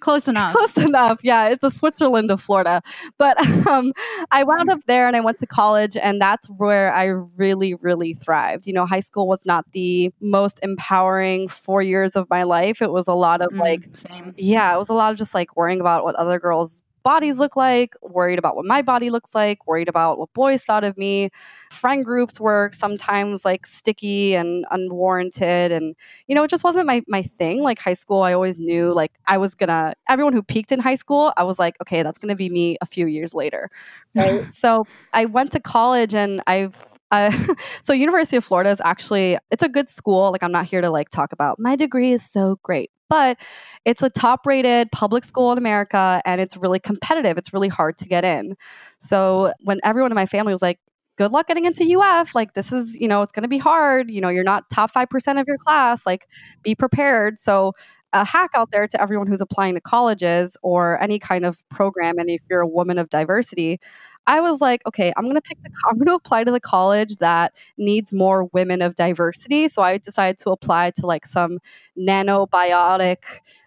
Close 0.00 0.28
enough. 0.32 0.52
Close 0.52 0.76
enough. 0.76 1.20
Yeah, 1.22 1.48
it's 1.48 1.64
a 1.64 1.70
Switzerland 1.70 2.30
of 2.30 2.40
Florida. 2.40 2.82
But 3.18 3.38
um, 3.66 3.92
I 4.30 4.44
wound 4.44 4.70
up 4.70 4.80
there 4.86 5.08
and 5.08 5.16
I 5.16 5.20
went 5.20 5.38
to 5.38 5.46
college, 5.46 5.96
and 5.96 6.20
that's 6.20 6.48
where 6.48 6.92
I 6.92 7.06
really, 7.06 7.74
really 7.74 8.14
thrived. 8.14 8.66
You 8.66 8.72
know, 8.72 8.86
high 8.86 9.00
school 9.00 9.26
was 9.26 9.44
not 9.44 9.64
the 9.72 10.12
most 10.20 10.60
empowering 10.62 11.48
four 11.48 11.82
years 11.82 12.14
of 12.14 12.28
my 12.30 12.44
life. 12.44 12.80
It 12.80 12.92
was 12.92 13.08
a 13.08 13.14
lot 13.14 13.40
of 13.40 13.50
mm, 13.50 13.58
like, 13.58 13.88
same. 13.94 14.34
yeah, 14.36 14.72
it 14.72 14.78
was 14.78 14.88
a 14.88 14.94
lot 14.94 15.10
of 15.10 15.18
just 15.18 15.34
like 15.34 15.56
worrying 15.56 15.80
about 15.80 16.04
what 16.04 16.14
other 16.14 16.38
girls 16.38 16.82
bodies 17.02 17.38
look 17.38 17.56
like, 17.56 17.94
worried 18.02 18.38
about 18.38 18.56
what 18.56 18.64
my 18.64 18.82
body 18.82 19.10
looks 19.10 19.34
like, 19.34 19.66
worried 19.66 19.88
about 19.88 20.18
what 20.18 20.32
boys 20.32 20.64
thought 20.64 20.84
of 20.84 20.96
me. 20.96 21.30
Friend 21.70 22.04
groups 22.04 22.40
were 22.40 22.70
sometimes 22.72 23.44
like 23.44 23.66
sticky 23.66 24.34
and 24.34 24.64
unwarranted. 24.70 25.72
And, 25.72 25.94
you 26.26 26.34
know, 26.34 26.42
it 26.42 26.50
just 26.50 26.64
wasn't 26.64 26.86
my, 26.86 27.02
my 27.08 27.22
thing. 27.22 27.62
Like 27.62 27.78
high 27.78 27.94
school, 27.94 28.22
I 28.22 28.32
always 28.32 28.58
knew 28.58 28.92
like 28.92 29.12
I 29.26 29.38
was 29.38 29.54
gonna, 29.54 29.94
everyone 30.08 30.32
who 30.32 30.42
peaked 30.42 30.72
in 30.72 30.80
high 30.80 30.96
school, 30.96 31.32
I 31.36 31.44
was 31.44 31.58
like, 31.58 31.76
okay, 31.82 32.02
that's 32.02 32.18
gonna 32.18 32.36
be 32.36 32.50
me 32.50 32.76
a 32.80 32.86
few 32.86 33.06
years 33.06 33.34
later. 33.34 33.70
Right. 34.14 34.52
so 34.52 34.86
I 35.12 35.26
went 35.26 35.52
to 35.52 35.60
college 35.60 36.14
and 36.14 36.42
I've 36.46 36.84
uh, 37.10 37.30
so 37.82 37.92
University 37.92 38.36
of 38.36 38.44
Florida 38.44 38.70
is 38.70 38.80
actually 38.84 39.38
it's 39.50 39.62
a 39.62 39.68
good 39.68 39.88
school. 39.88 40.30
Like 40.32 40.42
I'm 40.42 40.52
not 40.52 40.66
here 40.66 40.80
to 40.80 40.90
like 40.90 41.08
talk 41.10 41.32
about 41.32 41.58
my 41.58 41.76
degree 41.76 42.12
is 42.12 42.28
so 42.28 42.58
great, 42.62 42.90
but 43.08 43.38
it's 43.84 44.02
a 44.02 44.10
top 44.10 44.46
rated 44.46 44.90
public 44.92 45.24
school 45.24 45.52
in 45.52 45.58
America 45.58 46.20
and 46.24 46.40
it's 46.40 46.56
really 46.56 46.78
competitive. 46.78 47.38
It's 47.38 47.52
really 47.52 47.68
hard 47.68 47.98
to 47.98 48.08
get 48.08 48.24
in. 48.24 48.56
So 48.98 49.52
when 49.60 49.80
everyone 49.84 50.12
in 50.12 50.16
my 50.16 50.26
family 50.26 50.52
was 50.52 50.62
like, 50.62 50.78
good 51.18 51.32
luck 51.32 51.48
getting 51.48 51.64
into 51.64 51.98
UF. 51.98 52.34
Like, 52.34 52.54
this 52.54 52.72
is, 52.72 52.96
you 52.96 53.08
know, 53.08 53.22
it's 53.22 53.32
going 53.32 53.42
to 53.42 53.48
be 53.48 53.58
hard. 53.58 54.08
You 54.08 54.20
know, 54.20 54.28
you're 54.28 54.44
not 54.44 54.70
top 54.70 54.92
5% 54.92 55.40
of 55.40 55.46
your 55.48 55.58
class. 55.58 56.06
Like, 56.06 56.28
be 56.62 56.74
prepared. 56.74 57.38
So, 57.38 57.72
a 58.14 58.24
hack 58.24 58.50
out 58.54 58.70
there 58.70 58.86
to 58.86 59.02
everyone 59.02 59.26
who's 59.26 59.42
applying 59.42 59.74
to 59.74 59.82
colleges 59.82 60.56
or 60.62 60.98
any 61.02 61.18
kind 61.18 61.44
of 61.44 61.62
program. 61.68 62.18
And 62.18 62.30
if 62.30 62.40
you're 62.48 62.62
a 62.62 62.66
woman 62.66 62.96
of 62.96 63.10
diversity, 63.10 63.80
I 64.28 64.40
was 64.40 64.60
like, 64.60 64.82
okay, 64.86 65.12
I'm 65.16 65.24
going 65.24 65.36
to 65.36 65.40
pick 65.40 65.60
the, 65.62 65.70
I'm 65.88 65.98
to 65.98 66.14
apply 66.14 66.44
to 66.44 66.52
the 66.52 66.60
college 66.60 67.16
that 67.16 67.54
needs 67.78 68.12
more 68.12 68.44
women 68.52 68.82
of 68.82 68.94
diversity. 68.94 69.68
So 69.68 69.82
I 69.82 69.98
decided 69.98 70.38
to 70.38 70.50
apply 70.50 70.92
to 70.96 71.06
like 71.06 71.26
some 71.26 71.58
nanobiotic 71.98 73.16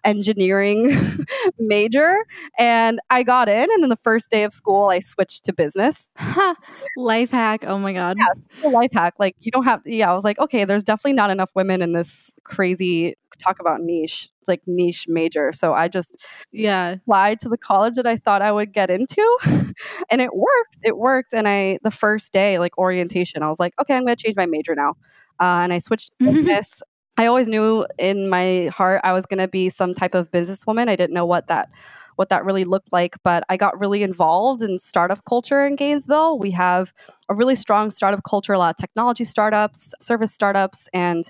engineering 0.03 0.95
major 1.59 2.15
and 2.57 2.99
I 3.09 3.23
got 3.23 3.49
in. 3.49 3.69
And 3.71 3.83
then 3.83 3.89
the 3.89 3.95
first 3.95 4.29
day 4.31 4.43
of 4.43 4.53
school, 4.53 4.89
I 4.89 4.99
switched 4.99 5.43
to 5.45 5.53
business. 5.53 6.09
life 6.97 7.31
hack. 7.31 7.65
Oh 7.65 7.79
my 7.79 7.93
God. 7.93 8.17
Yes, 8.19 8.47
life 8.63 8.91
hack. 8.93 9.15
Like 9.19 9.35
you 9.39 9.51
don't 9.51 9.65
have 9.65 9.81
to, 9.83 9.91
yeah, 9.91 10.11
I 10.11 10.13
was 10.13 10.23
like, 10.23 10.39
okay, 10.39 10.63
there's 10.63 10.83
definitely 10.83 11.13
not 11.13 11.31
enough 11.31 11.49
women 11.55 11.81
in 11.81 11.93
this 11.93 12.37
crazy 12.43 13.15
talk 13.41 13.59
about 13.59 13.81
niche. 13.81 14.29
It's 14.39 14.47
like 14.47 14.61
niche 14.65 15.05
major. 15.07 15.51
So 15.51 15.73
I 15.73 15.87
just 15.87 16.15
yeah 16.51 16.91
applied 16.91 17.39
to 17.41 17.49
the 17.49 17.57
college 17.57 17.95
that 17.95 18.07
I 18.07 18.17
thought 18.17 18.41
I 18.41 18.51
would 18.51 18.73
get 18.73 18.89
into, 18.89 19.37
and 20.11 20.21
it 20.21 20.35
worked. 20.35 20.77
It 20.83 20.97
worked. 20.97 21.33
And 21.33 21.47
I 21.47 21.77
the 21.83 21.91
first 21.91 22.33
day 22.33 22.59
like 22.59 22.77
orientation, 22.77 23.43
I 23.43 23.47
was 23.47 23.59
like, 23.59 23.73
okay, 23.79 23.95
I'm 23.95 24.05
going 24.05 24.15
to 24.15 24.23
change 24.23 24.35
my 24.35 24.45
major 24.45 24.75
now, 24.75 24.91
uh, 25.39 25.61
and 25.63 25.73
I 25.73 25.79
switched 25.79 26.11
to 26.19 26.25
business. 26.25 26.81
I 27.17 27.27
always 27.27 27.47
knew 27.47 27.85
in 27.99 28.29
my 28.29 28.71
heart 28.73 29.01
I 29.03 29.13
was 29.13 29.25
going 29.25 29.39
to 29.39 29.47
be 29.47 29.69
some 29.69 29.93
type 29.93 30.15
of 30.15 30.31
businesswoman. 30.31 30.89
I 30.89 30.95
didn't 30.95 31.13
know 31.13 31.25
what 31.25 31.47
that 31.47 31.69
what 32.15 32.29
that 32.29 32.45
really 32.45 32.63
looked 32.65 32.91
like, 32.91 33.15
but 33.23 33.43
I 33.49 33.57
got 33.57 33.79
really 33.79 34.03
involved 34.03 34.61
in 34.61 34.77
startup 34.77 35.23
culture 35.25 35.65
in 35.65 35.75
Gainesville. 35.75 36.39
We 36.39 36.51
have 36.51 36.93
a 37.29 37.35
really 37.35 37.55
strong 37.55 37.89
startup 37.91 38.23
culture, 38.23 38.53
a 38.53 38.59
lot 38.59 38.71
of 38.71 38.75
technology 38.75 39.23
startups, 39.23 39.93
service 39.99 40.33
startups, 40.33 40.89
and 40.93 41.23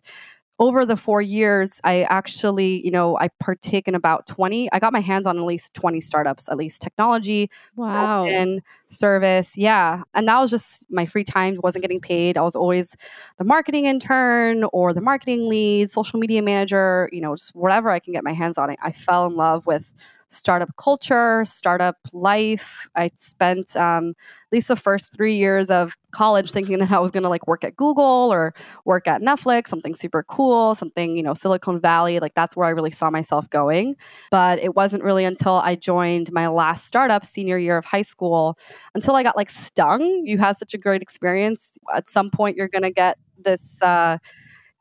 over 0.62 0.86
the 0.86 0.96
four 0.96 1.24
years, 1.24 1.82
I 1.84 2.04
actually, 2.04 2.86
you 2.86 2.92
know, 2.92 3.18
I 3.18 3.30
partake 3.40 3.88
in 3.88 3.96
about 3.96 4.28
20. 4.28 4.72
I 4.72 4.78
got 4.78 4.94
my 4.94 5.00
hands 5.00 5.26
on 5.26 5.36
at 5.40 5.44
least 5.44 5.74
20 5.74 6.00
startups, 6.02 6.48
at 6.50 6.56
least 6.56 6.84
technology, 6.84 7.50
wow, 7.76 8.26
and 8.26 8.62
service. 8.86 9.58
Yeah. 9.58 10.04
And 10.14 10.28
that 10.28 10.40
was 10.40 10.52
just 10.52 10.86
my 10.92 11.08
free 11.08 11.24
time, 11.24 11.58
wasn't 11.64 11.82
getting 11.82 12.00
paid. 12.00 12.38
I 12.38 12.44
was 12.44 12.56
always 12.56 12.96
the 13.40 13.44
marketing 13.44 13.86
intern 13.86 14.64
or 14.72 14.94
the 14.94 15.02
marketing 15.02 15.50
lead, 15.50 15.90
social 15.90 16.20
media 16.20 16.44
manager, 16.44 17.10
you 17.12 17.22
know, 17.22 17.36
just 17.36 17.56
whatever 17.56 17.90
I 17.90 17.98
can 17.98 18.14
get 18.14 18.24
my 18.24 18.34
hands 18.34 18.60
on 18.60 18.70
it. 18.70 18.78
I 18.84 18.92
fell 18.92 19.26
in 19.26 19.36
love 19.36 19.66
with 19.66 19.92
startup 20.32 20.70
culture, 20.78 21.44
startup 21.46 21.98
life. 22.14 22.90
I 22.96 23.12
spent 23.16 23.76
um, 23.76 24.10
at 24.10 24.54
least 24.54 24.70
the 24.70 24.76
first 24.76 25.14
three 25.14 25.36
years 25.36 25.70
of 25.70 25.96
college 26.12 26.52
thinking 26.52 26.80
that 26.80 26.92
I 26.92 27.00
was 27.00 27.12
going 27.12 27.24
to 27.24 27.30
like 27.30 27.48
work 27.48 27.64
at 27.64 27.76
Google 27.76 28.32
or 28.32 28.54
work 28.86 29.08
at 29.08 29.22
Netflix, 29.22 29.68
something 29.68 29.94
super 29.94 30.24
cool, 30.24 30.74
something, 30.74 31.18
you 31.18 31.24
know, 31.24 31.34
Silicon 31.34 31.82
Valley. 31.82 32.20
Like 32.20 32.34
that's 32.34 32.56
where 32.56 32.66
I 32.66 32.72
really 32.72 32.92
saw 32.92 33.10
myself 33.10 33.50
going. 33.50 33.96
But 34.32 34.60
it 34.60 34.76
wasn't 34.76 35.04
really 35.04 35.26
until 35.26 35.56
I 35.56 35.76
joined 35.76 36.32
my 36.32 36.48
last 36.48 36.86
startup 36.86 37.26
senior 37.26 37.58
year 37.58 37.78
of 37.78 37.86
high 37.86 38.02
school 38.02 38.58
until 38.96 39.16
I 39.16 39.24
got 39.24 39.36
like 39.36 39.50
stung. 39.50 40.02
You 40.26 40.38
have 40.38 40.56
such 40.56 40.74
a 40.74 40.78
great 40.78 41.02
experience. 41.02 41.74
At 41.94 42.08
some 42.08 42.30
point, 42.30 42.56
you're 42.56 42.70
going 42.70 42.84
to 42.84 42.92
get 42.92 43.18
this. 43.38 43.82
Uh, 43.82 44.18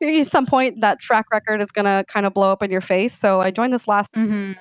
at 0.03 0.27
some 0.29 0.47
point 0.47 0.81
that 0.81 0.99
track 0.99 1.27
record 1.31 1.61
is 1.61 1.71
going 1.71 1.85
to 1.85 2.07
kind 2.09 2.25
of 2.25 2.33
blow 2.33 2.51
up 2.51 2.63
in 2.63 2.71
your 2.71 2.81
face. 2.81 3.13
So 3.13 3.43
I 3.43 3.51
joined 3.51 3.75
this 3.75 3.87
last 3.87 4.11
mm-hmm 4.13 4.53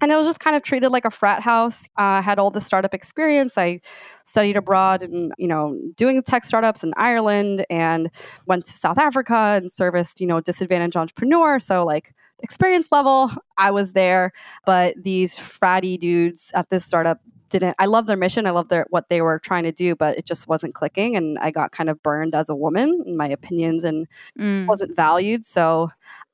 and 0.00 0.12
it 0.12 0.16
was 0.16 0.26
just 0.26 0.40
kind 0.40 0.56
of 0.56 0.62
treated 0.62 0.90
like 0.90 1.04
a 1.04 1.10
frat 1.10 1.42
house. 1.42 1.88
I 1.96 2.18
uh, 2.18 2.22
had 2.22 2.38
all 2.38 2.50
the 2.50 2.60
startup 2.60 2.92
experience. 2.92 3.56
I 3.56 3.80
studied 4.24 4.56
abroad 4.56 5.02
and, 5.02 5.32
you 5.38 5.48
know, 5.48 5.78
doing 5.96 6.22
tech 6.22 6.44
startups 6.44 6.84
in 6.84 6.92
Ireland 6.96 7.64
and 7.70 8.10
went 8.46 8.66
to 8.66 8.72
South 8.72 8.98
Africa 8.98 9.34
and 9.34 9.72
serviced, 9.72 10.20
you 10.20 10.26
know, 10.26 10.40
disadvantaged 10.40 10.96
entrepreneur. 10.96 11.58
So 11.58 11.84
like 11.84 12.14
experience 12.40 12.92
level, 12.92 13.30
I 13.56 13.70
was 13.70 13.92
there. 13.92 14.32
But 14.66 15.02
these 15.02 15.38
fratty 15.38 15.98
dudes 15.98 16.50
at 16.54 16.68
this 16.68 16.84
startup 16.84 17.20
didn't 17.48 17.76
I 17.78 17.86
love 17.86 18.06
their 18.06 18.16
mission. 18.16 18.46
I 18.46 18.50
love 18.50 18.68
their 18.68 18.86
what 18.90 19.08
they 19.08 19.20
were 19.22 19.38
trying 19.38 19.64
to 19.64 19.72
do, 19.72 19.94
but 19.94 20.18
it 20.18 20.26
just 20.26 20.48
wasn't 20.48 20.74
clicking 20.74 21.16
and 21.16 21.38
I 21.38 21.50
got 21.50 21.72
kind 21.72 21.88
of 21.88 22.02
burned 22.02 22.34
as 22.34 22.48
a 22.48 22.54
woman 22.54 23.02
in 23.06 23.16
my 23.16 23.28
opinions 23.28 23.84
and 23.84 24.06
mm. 24.38 24.66
wasn't 24.66 24.94
valued. 24.96 25.44
So 25.44 25.88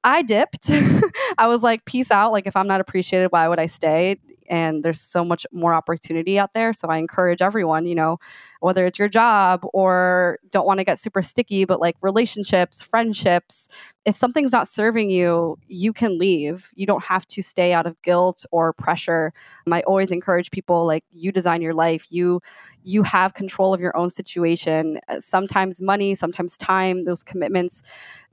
I 0.05 0.23
dipped. 0.23 0.71
I 1.39 1.47
was 1.47 1.63
like, 1.63 1.85
peace 1.85 2.11
out. 2.11 2.33
Like 2.33 2.47
if 2.47 2.57
I'm 2.57 2.67
not 2.67 2.81
appreciated, 2.81 3.31
why 3.31 3.49
would 3.49 3.61
I 3.61 3.67
stay? 3.67 4.19
And 4.53 4.83
there's 4.83 5.01
so 5.01 5.25
much 5.25 5.47
more 5.51 5.73
opportunity 5.73 6.39
out 6.39 6.53
there. 6.53 6.75
So 6.75 6.89
I 6.89 6.99
encourage 6.99 7.41
everyone, 7.41 7.87
you 7.87 7.95
know, 7.95 8.19
whether 8.61 8.85
it's 8.85 8.99
your 8.99 9.09
job 9.09 9.63
or 9.73 10.39
don't 10.51 10.67
want 10.67 10.79
to 10.79 10.85
get 10.85 10.99
super 10.99 11.23
sticky, 11.23 11.65
but 11.65 11.81
like 11.81 11.97
relationships, 12.03 12.83
friendships, 12.83 13.69
if 14.05 14.15
something's 14.15 14.53
not 14.53 14.69
serving 14.69 15.09
you, 15.09 15.57
you 15.69 15.95
can 15.95 16.19
leave. 16.19 16.71
You 16.75 16.85
don't 16.85 17.03
have 17.03 17.27
to 17.29 17.41
stay 17.41 17.73
out 17.73 17.87
of 17.87 18.01
guilt 18.03 18.45
or 18.51 18.75
pressure. 18.75 19.33
I 19.71 19.81
always 19.83 20.13
encourage 20.13 20.51
people 20.51 20.87
like 20.87 21.05
you 21.11 21.33
design 21.33 21.63
your 21.63 21.73
life. 21.73 22.07
You 22.11 22.43
you 22.85 23.03
have 23.05 23.33
control 23.33 23.73
of 23.73 23.81
your 23.81 23.97
own 23.97 24.11
situation. 24.11 25.01
Uh, 25.09 25.19
sometimes 25.19 25.81
money, 25.81 26.15
sometimes 26.15 26.59
time, 26.59 27.05
those 27.05 27.23
commitments, 27.23 27.83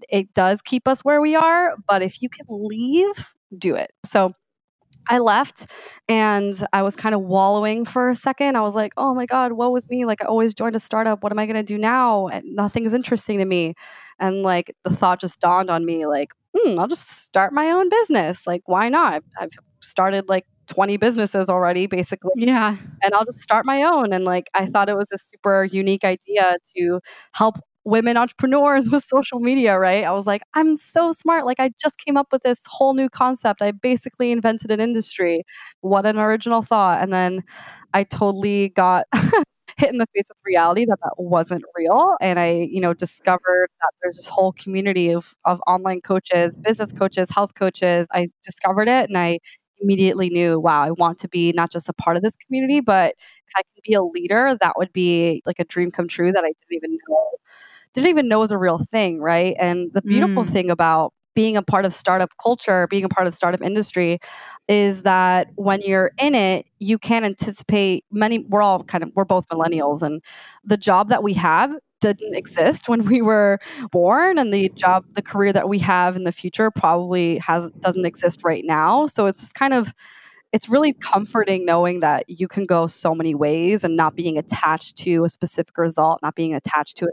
it 0.10 0.34
does 0.34 0.62
keep 0.62 0.86
us 0.86 1.06
where 1.06 1.22
we 1.22 1.34
are, 1.34 1.76
but 1.88 2.02
if 2.02 2.22
you 2.22 2.28
can 2.28 2.46
leave, 2.50 3.36
do 3.58 3.76
it. 3.76 3.92
So 4.04 4.34
I 5.10 5.18
left 5.20 5.68
and 6.08 6.54
I 6.72 6.84
was 6.84 6.96
kind 6.96 7.16
of 7.16 7.22
wallowing 7.22 7.84
for 7.86 8.10
a 8.10 8.16
second. 8.16 8.56
I 8.56 8.62
was 8.62 8.76
like, 8.76 8.94
oh 8.98 9.14
my 9.16 9.26
God, 9.26 9.54
what 9.54 9.72
was 9.72 9.90
me? 9.90 10.06
Like, 10.06 10.22
I 10.24 10.28
always 10.28 10.54
joined 10.54 10.76
a 10.76 10.80
startup. 10.80 11.24
What 11.24 11.32
am 11.32 11.40
I 11.40 11.46
going 11.48 11.56
to 11.56 11.64
do 11.64 11.78
now? 11.80 12.28
And 12.28 12.46
nothing 12.56 12.86
is 12.86 12.94
interesting 12.94 13.40
to 13.40 13.46
me. 13.46 13.74
And 14.20 14.44
like, 14.44 14.76
the 14.84 14.92
thought 14.92 15.20
just 15.22 15.40
dawned 15.40 15.70
on 15.70 15.86
me, 15.86 16.06
like, 16.06 16.30
hmm, 16.56 16.80
I'll 16.80 16.88
just 16.88 17.10
start 17.10 17.54
my 17.54 17.70
own 17.72 17.90
business. 17.90 18.46
Like, 18.48 18.62
why 18.66 18.90
not? 18.90 19.24
I've 19.40 19.52
started 19.82 20.30
like 20.30 20.46
20 20.68 20.98
businesses 20.98 21.50
already, 21.50 21.88
basically. 21.88 22.32
Yeah. 22.38 22.78
And 23.02 23.14
I'll 23.14 23.26
just 23.26 23.42
start 23.42 23.66
my 23.66 23.84
own. 23.84 24.14
And 24.14 24.26
like, 24.26 24.50
I 24.54 24.68
thought 24.68 24.90
it 24.90 24.96
was 24.98 25.10
a 25.12 25.18
super 25.18 25.64
unique 25.66 26.04
idea 26.04 26.58
to 26.78 27.00
help 27.34 27.58
women 27.90 28.18
entrepreneurs 28.18 28.90
with 28.90 29.04
social 29.04 29.40
media, 29.40 29.78
right? 29.80 30.04
I 30.06 30.12
was 30.12 30.26
like, 30.28 30.42
I'm 30.54 30.76
so 30.76 31.12
smart. 31.12 31.46
Like, 31.46 31.60
I 31.60 31.72
just 31.82 31.98
came 31.98 32.18
up 32.18 32.28
with 32.32 32.44
this 32.44 32.62
whole 32.68 32.94
new 32.94 33.10
concept. 33.10 33.62
I 33.62 33.72
basically 33.72 34.32
invented 34.32 34.72
an 34.72 34.80
industry. 34.80 35.44
What 35.82 36.06
an 36.06 36.18
original 36.20 36.62
thought. 36.62 37.02
And 37.02 37.12
then 37.14 37.44
I 37.94 38.04
totally 38.04 38.70
got. 38.70 39.06
hit 39.78 39.92
in 39.92 39.98
the 40.00 40.08
face 40.14 40.26
with 40.28 40.38
reality 40.46 40.84
that 40.84 40.98
that 41.02 41.14
wasn't 41.18 41.64
real 41.78 42.18
and 42.20 42.38
i 42.38 42.68
you 42.70 42.82
know 42.82 42.94
discovered 42.94 43.70
that 43.80 43.92
there's 44.02 44.18
this 44.18 44.28
whole 44.28 44.52
community 44.54 45.10
of 45.12 45.36
of 45.46 45.62
online 45.68 46.02
coaches 46.02 46.58
business 46.58 46.92
coaches 46.92 47.30
health 47.30 47.54
coaches 47.56 48.06
i 48.12 48.28
discovered 48.44 48.90
it 48.90 49.08
and 49.08 49.18
i 49.18 49.38
immediately 49.82 50.30
knew, 50.30 50.60
wow, 50.60 50.82
I 50.84 50.92
want 50.92 51.20
to 51.20 51.30
be 51.30 51.54
not 51.54 51.72
just 51.72 51.88
a 51.88 51.94
part 51.94 52.18
of 52.18 52.24
this 52.24 52.36
community, 52.36 52.82
but 52.82 53.16
if 53.48 53.54
I 53.56 53.62
can 53.62 53.82
be 53.86 53.94
a 53.94 54.04
leader, 54.04 54.58
that 54.60 54.74
would 54.78 54.92
be 54.92 55.42
like 55.46 55.60
a 55.60 55.64
dream 55.64 55.92
come 55.92 56.08
true 56.08 56.32
that 56.32 56.44
I 56.44 56.48
didn't 56.48 56.72
even 56.72 56.98
know 57.08 57.28
didn't 57.94 58.10
even 58.10 58.28
know 58.28 58.40
was 58.40 58.52
a 58.52 58.58
real 58.58 58.80
thing, 58.80 59.20
right? 59.20 59.56
And 59.60 59.92
the 59.94 60.02
beautiful 60.02 60.44
mm. 60.44 60.50
thing 60.50 60.70
about 60.70 61.14
being 61.36 61.56
a 61.56 61.62
part 61.62 61.86
of 61.86 61.94
startup 61.94 62.32
culture, 62.42 62.88
being 62.88 63.04
a 63.04 63.10
part 63.10 63.28
of 63.28 63.34
startup 63.34 63.62
industry 63.62 64.20
is 64.68 65.04
that 65.04 65.48
when 65.56 65.80
you're 65.82 66.12
in 66.20 66.36
it, 66.36 66.66
you 66.80 66.98
can 66.98 67.24
anticipate 67.24 68.04
many 68.12 68.40
we're 68.40 68.62
all 68.62 68.84
kind 68.84 69.04
of 69.04 69.12
we're 69.16 69.26
both 69.26 69.48
millennials 69.48 70.02
and 70.02 70.22
the 70.64 70.78
job 70.78 71.10
that 71.10 71.24
we 71.24 71.34
have 71.34 71.74
didn't 72.02 72.36
exist 72.36 72.88
when 72.88 73.06
we 73.06 73.22
were 73.22 73.60
born 73.92 74.38
and 74.38 74.54
the 74.54 74.70
job 74.76 75.06
the 75.16 75.22
career 75.22 75.54
that 75.54 75.70
we 75.70 75.80
have 75.80 76.16
in 76.16 76.24
the 76.24 76.32
future 76.32 76.72
probably 76.72 77.38
has 77.38 77.70
doesn't 77.80 78.06
exist 78.06 78.42
right 78.44 78.64
now. 78.66 79.06
So 79.06 79.26
it's 79.26 79.40
just 79.40 79.54
kind 79.54 79.74
of 79.74 79.94
it's 80.52 80.68
really 80.68 80.94
comforting 80.94 81.66
knowing 81.66 82.00
that 82.00 82.26
you 82.28 82.48
can 82.48 82.66
go 82.66 82.88
so 82.88 83.14
many 83.14 83.36
ways 83.36 83.84
and 83.84 83.96
not 83.96 84.16
being 84.16 84.38
attached 84.38 84.98
to 84.98 85.24
a 85.24 85.30
specific 85.30 85.78
result, 85.78 86.20
not 86.24 86.36
being 86.36 86.56
attached 86.56 86.98
to 86.98 87.06
a 87.06 87.10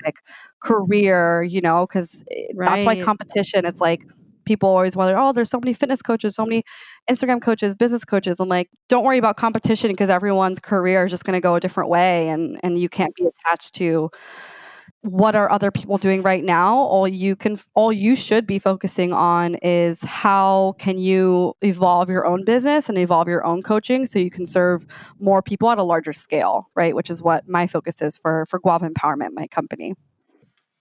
specific 0.00 0.16
career, 0.60 1.42
you 1.42 1.60
know, 1.60 1.86
because 1.86 2.24
right. 2.54 2.66
Eh, 2.66 2.74
that's 2.76 2.84
why 2.84 3.00
competition, 3.00 3.64
it's 3.64 3.80
like 3.80 4.02
people 4.44 4.68
always 4.68 4.96
wonder, 4.96 5.16
oh, 5.16 5.32
there's 5.32 5.50
so 5.50 5.60
many 5.60 5.72
fitness 5.72 6.02
coaches, 6.02 6.34
so 6.34 6.44
many 6.44 6.64
Instagram 7.08 7.40
coaches, 7.40 7.74
business 7.74 8.04
coaches. 8.04 8.40
I'm 8.40 8.48
like, 8.48 8.68
don't 8.88 9.04
worry 9.04 9.18
about 9.18 9.36
competition 9.36 9.90
because 9.90 10.10
everyone's 10.10 10.58
career 10.60 11.04
is 11.04 11.10
just 11.10 11.24
going 11.24 11.36
to 11.36 11.40
go 11.40 11.54
a 11.54 11.60
different 11.60 11.90
way, 11.90 12.28
and 12.28 12.58
and 12.62 12.78
you 12.78 12.88
can't 12.88 13.14
be 13.14 13.26
attached 13.26 13.74
to 13.76 14.10
what 15.02 15.34
are 15.34 15.50
other 15.50 15.70
people 15.70 15.96
doing 15.96 16.20
right 16.22 16.44
now 16.44 16.76
all 16.76 17.08
you 17.08 17.34
can 17.34 17.58
all 17.74 17.92
you 17.92 18.14
should 18.14 18.46
be 18.46 18.58
focusing 18.58 19.12
on 19.12 19.54
is 19.56 20.02
how 20.04 20.74
can 20.78 20.98
you 20.98 21.54
evolve 21.62 22.10
your 22.10 22.26
own 22.26 22.44
business 22.44 22.88
and 22.88 22.98
evolve 22.98 23.26
your 23.26 23.44
own 23.46 23.62
coaching 23.62 24.04
so 24.04 24.18
you 24.18 24.30
can 24.30 24.44
serve 24.44 24.84
more 25.18 25.40
people 25.40 25.70
at 25.70 25.78
a 25.78 25.82
larger 25.82 26.12
scale 26.12 26.68
right 26.74 26.94
which 26.94 27.08
is 27.08 27.22
what 27.22 27.48
my 27.48 27.66
focus 27.66 28.02
is 28.02 28.18
for 28.18 28.44
for 28.46 28.58
guava 28.58 28.88
empowerment 28.88 29.30
my 29.32 29.46
company 29.46 29.94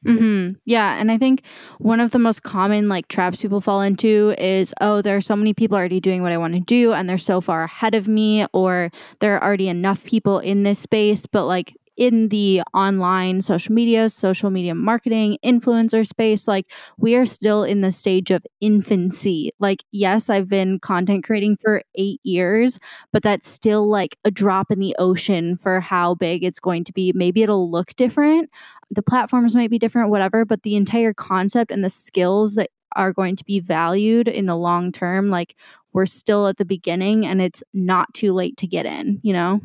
Mm-hmm. 0.06 0.56
Yeah. 0.66 0.98
And 1.00 1.12
I 1.12 1.18
think 1.18 1.44
one 1.80 2.00
of 2.00 2.12
the 2.12 2.20
most 2.20 2.44
common 2.44 2.88
like 2.88 3.08
traps 3.10 3.42
people 3.42 3.60
fall 3.60 3.82
into 3.82 4.34
is, 4.38 4.74
oh, 4.80 5.02
there 5.02 5.18
are 5.18 5.22
so 5.22 5.36
many 5.36 5.54
people 5.54 5.78
already 5.78 6.00
doing 6.00 6.22
what 6.22 6.32
I 6.32 6.38
want 6.38 6.54
to 6.54 6.62
do 6.62 6.94
and 6.94 7.10
they're 7.10 7.18
so 7.18 7.42
far 7.42 7.64
ahead 7.64 7.96
of 7.96 8.08
me, 8.08 8.46
or 8.54 8.92
there 9.20 9.36
are 9.36 9.44
already 9.44 9.68
enough 9.68 10.06
people 10.06 10.40
in 10.40 10.64
this 10.64 10.80
space, 10.80 11.26
but 11.26 11.46
like 11.46 11.76
in 12.00 12.30
the 12.30 12.62
online 12.74 13.42
social 13.42 13.76
media, 13.76 14.10
social 14.10 14.50
media 14.50 14.74
marketing, 14.74 15.38
influencer 15.46 16.08
space, 16.08 16.48
like 16.48 16.66
we 16.98 17.14
are 17.16 17.26
still 17.26 17.64
in 17.64 17.82
the 17.82 17.92
stage 17.92 18.32
of 18.32 18.44
infancy. 18.62 19.52
Like, 19.60 19.84
yes, 19.92 20.30
I've 20.30 20.48
been 20.48 20.80
content 20.80 21.26
creating 21.26 21.58
for 21.58 21.84
eight 21.96 22.22
years, 22.24 22.80
but 23.12 23.22
that's 23.22 23.50
still 23.50 23.90
like 23.90 24.18
a 24.24 24.32
drop 24.32 24.72
in 24.72 24.80
the 24.80 24.96
ocean 24.98 25.58
for 25.58 25.82
how 25.82 26.16
big 26.16 26.42
it's 26.46 26.60
going 26.60 26.86
to 26.86 26.94
be. 26.94 27.12
Maybe 27.14 27.44
it'll 27.44 27.70
look 27.70 27.90
different. 27.98 28.50
The 28.92 29.04
platforms 29.04 29.54
might 29.54 29.70
be 29.70 29.78
different, 29.78 30.10
whatever, 30.10 30.46
but 30.46 30.64
the 30.64 30.78
entire 30.78 31.14
concept 31.14 31.70
and 31.70 31.84
the 31.84 31.90
skills 31.90 32.56
that 32.56 32.70
are 32.96 33.12
going 33.12 33.36
to 33.36 33.44
be 33.44 33.60
valued 33.60 34.30
in 34.30 34.46
the 34.46 34.56
long 34.56 34.94
term, 34.94 35.30
like 35.30 35.54
we're 35.92 36.06
still 36.06 36.48
at 36.48 36.56
the 36.58 36.66
beginning 36.66 37.26
and 37.26 37.42
it's 37.42 37.62
not 37.74 38.12
too 38.14 38.32
late 38.34 38.56
to 38.58 38.68
get 38.68 38.86
in, 38.86 39.20
you 39.22 39.34
know? 39.34 39.60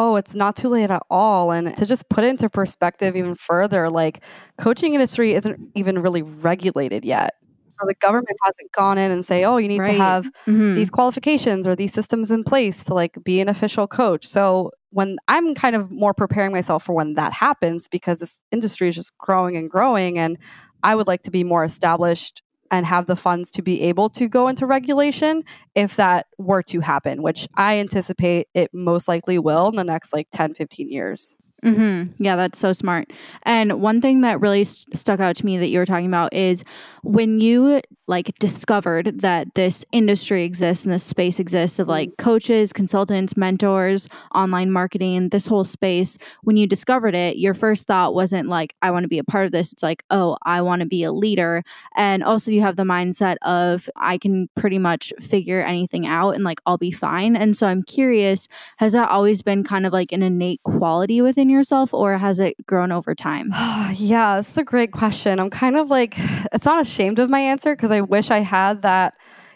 Oh, 0.00 0.14
it's 0.14 0.36
not 0.36 0.54
too 0.54 0.68
late 0.68 0.90
at 0.92 1.02
all. 1.10 1.50
And 1.50 1.76
to 1.76 1.84
just 1.84 2.08
put 2.08 2.22
it 2.22 2.28
into 2.28 2.48
perspective 2.48 3.16
even 3.16 3.34
further, 3.34 3.90
like 3.90 4.22
coaching 4.56 4.94
industry 4.94 5.34
isn't 5.34 5.58
even 5.74 5.98
really 5.98 6.22
regulated 6.22 7.04
yet. 7.04 7.34
So 7.68 7.84
the 7.84 7.94
government 7.94 8.36
hasn't 8.44 8.70
gone 8.70 8.96
in 8.96 9.10
and 9.10 9.24
say, 9.24 9.44
"Oh, 9.44 9.56
you 9.56 9.66
need 9.66 9.80
right. 9.80 9.88
to 9.88 9.98
have 9.98 10.26
mm-hmm. 10.46 10.72
these 10.72 10.88
qualifications 10.88 11.66
or 11.66 11.74
these 11.74 11.92
systems 11.92 12.30
in 12.30 12.44
place 12.44 12.84
to 12.84 12.94
like 12.94 13.16
be 13.24 13.40
an 13.40 13.48
official 13.48 13.88
coach." 13.88 14.24
So 14.24 14.70
when 14.90 15.16
I'm 15.26 15.56
kind 15.56 15.74
of 15.74 15.90
more 15.90 16.14
preparing 16.14 16.52
myself 16.52 16.84
for 16.84 16.92
when 16.92 17.14
that 17.14 17.32
happens 17.32 17.88
because 17.88 18.20
this 18.20 18.40
industry 18.52 18.86
is 18.88 18.94
just 18.94 19.18
growing 19.18 19.56
and 19.56 19.68
growing 19.68 20.16
and 20.16 20.38
I 20.84 20.94
would 20.94 21.08
like 21.08 21.22
to 21.22 21.32
be 21.32 21.42
more 21.42 21.64
established 21.64 22.42
and 22.70 22.86
have 22.86 23.06
the 23.06 23.16
funds 23.16 23.50
to 23.52 23.62
be 23.62 23.82
able 23.82 24.10
to 24.10 24.28
go 24.28 24.48
into 24.48 24.66
regulation 24.66 25.42
if 25.74 25.96
that 25.96 26.26
were 26.38 26.62
to 26.64 26.80
happen, 26.80 27.22
which 27.22 27.48
I 27.54 27.78
anticipate 27.78 28.48
it 28.54 28.72
most 28.72 29.08
likely 29.08 29.38
will 29.38 29.68
in 29.68 29.76
the 29.76 29.84
next 29.84 30.12
like 30.12 30.28
10, 30.32 30.54
15 30.54 30.90
years. 30.90 31.36
Mm-hmm. 31.64 32.22
Yeah, 32.22 32.36
that's 32.36 32.56
so 32.58 32.72
smart. 32.72 33.12
And 33.42 33.80
one 33.82 34.00
thing 34.00 34.20
that 34.20 34.40
really 34.40 34.62
st- 34.62 34.96
stuck 34.96 35.18
out 35.18 35.34
to 35.36 35.44
me 35.44 35.58
that 35.58 35.66
you 35.68 35.80
were 35.80 35.86
talking 35.86 36.06
about 36.06 36.32
is 36.32 36.62
when 37.02 37.40
you 37.40 37.80
like 38.06 38.32
discovered 38.38 39.20
that 39.20 39.52
this 39.54 39.84
industry 39.92 40.44
exists 40.44 40.84
and 40.84 40.94
this 40.94 41.02
space 41.02 41.38
exists 41.40 41.78
of 41.78 41.88
like 41.88 42.10
coaches, 42.16 42.72
consultants, 42.72 43.36
mentors, 43.36 44.08
online 44.34 44.70
marketing, 44.70 45.28
this 45.30 45.46
whole 45.46 45.64
space. 45.64 46.16
When 46.42 46.56
you 46.56 46.66
discovered 46.66 47.14
it, 47.14 47.36
your 47.38 47.54
first 47.54 47.86
thought 47.86 48.14
wasn't 48.14 48.48
like, 48.48 48.74
I 48.80 48.90
want 48.92 49.04
to 49.04 49.08
be 49.08 49.18
a 49.18 49.24
part 49.24 49.44
of 49.44 49.52
this. 49.52 49.72
It's 49.72 49.82
like, 49.82 50.04
oh, 50.10 50.38
I 50.42 50.62
want 50.62 50.80
to 50.80 50.86
be 50.86 51.02
a 51.02 51.12
leader. 51.12 51.62
And 51.96 52.22
also, 52.22 52.50
you 52.50 52.60
have 52.62 52.76
the 52.76 52.84
mindset 52.84 53.36
of, 53.42 53.90
I 53.96 54.16
can 54.16 54.48
pretty 54.54 54.78
much 54.78 55.12
figure 55.20 55.60
anything 55.60 56.06
out 56.06 56.30
and 56.30 56.44
like 56.44 56.60
I'll 56.66 56.78
be 56.78 56.92
fine. 56.92 57.36
And 57.36 57.56
so 57.56 57.66
I'm 57.66 57.82
curious, 57.82 58.48
has 58.78 58.92
that 58.92 59.10
always 59.10 59.42
been 59.42 59.64
kind 59.64 59.84
of 59.86 59.92
like 59.92 60.12
an 60.12 60.22
innate 60.22 60.62
quality 60.62 61.20
within 61.20 61.47
within 61.48 61.58
yourself 61.58 61.94
or 61.94 62.18
has 62.18 62.38
it 62.38 62.54
grown 62.66 62.92
over 62.92 63.14
time? 63.14 63.50
yeah, 63.94 64.38
it's 64.38 64.56
a 64.56 64.64
great 64.64 64.92
question. 64.92 65.40
I'm 65.40 65.50
kind 65.50 65.76
of 65.76 65.90
like, 65.90 66.14
it's 66.52 66.64
not 66.64 66.80
ashamed 66.80 67.18
of 67.18 67.30
my 67.30 67.40
answer 67.40 67.74
because 67.74 67.90
I 67.90 68.00
wish 68.02 68.30
I 68.30 68.40
had 68.40 68.82
that. 68.82 69.14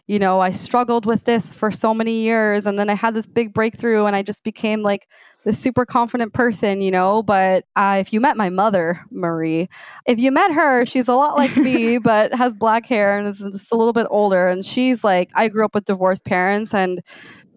You 0.08 0.18
know, 0.18 0.40
I 0.40 0.50
struggled 0.50 1.06
with 1.06 1.24
this 1.24 1.52
for 1.52 1.70
so 1.70 1.94
many 1.94 2.22
years 2.22 2.66
and 2.66 2.76
then 2.76 2.90
I 2.90 2.94
had 2.94 3.14
this 3.14 3.26
big 3.26 3.54
breakthrough 3.54 4.04
and 4.06 4.16
I 4.16 4.22
just 4.22 4.42
became 4.42 4.82
like 4.82 5.06
this 5.44 5.58
super 5.58 5.86
confident 5.86 6.32
person, 6.32 6.80
you 6.80 6.90
know. 6.90 7.22
But 7.22 7.64
uh, 7.76 7.98
if 8.00 8.12
you 8.12 8.20
met 8.20 8.36
my 8.36 8.50
mother, 8.50 9.00
Marie, 9.10 9.68
if 10.06 10.18
you 10.18 10.32
met 10.32 10.52
her, 10.52 10.84
she's 10.84 11.08
a 11.08 11.14
lot 11.14 11.36
like 11.36 11.56
me, 11.56 11.98
but 12.10 12.34
has 12.34 12.54
black 12.54 12.84
hair 12.84 13.16
and 13.16 13.28
is 13.28 13.38
just 13.38 13.72
a 13.72 13.76
little 13.76 13.92
bit 13.92 14.08
older. 14.10 14.48
And 14.48 14.66
she's 14.66 15.04
like, 15.04 15.30
I 15.34 15.48
grew 15.48 15.64
up 15.64 15.74
with 15.74 15.84
divorced 15.84 16.24
parents 16.24 16.74
and 16.74 17.00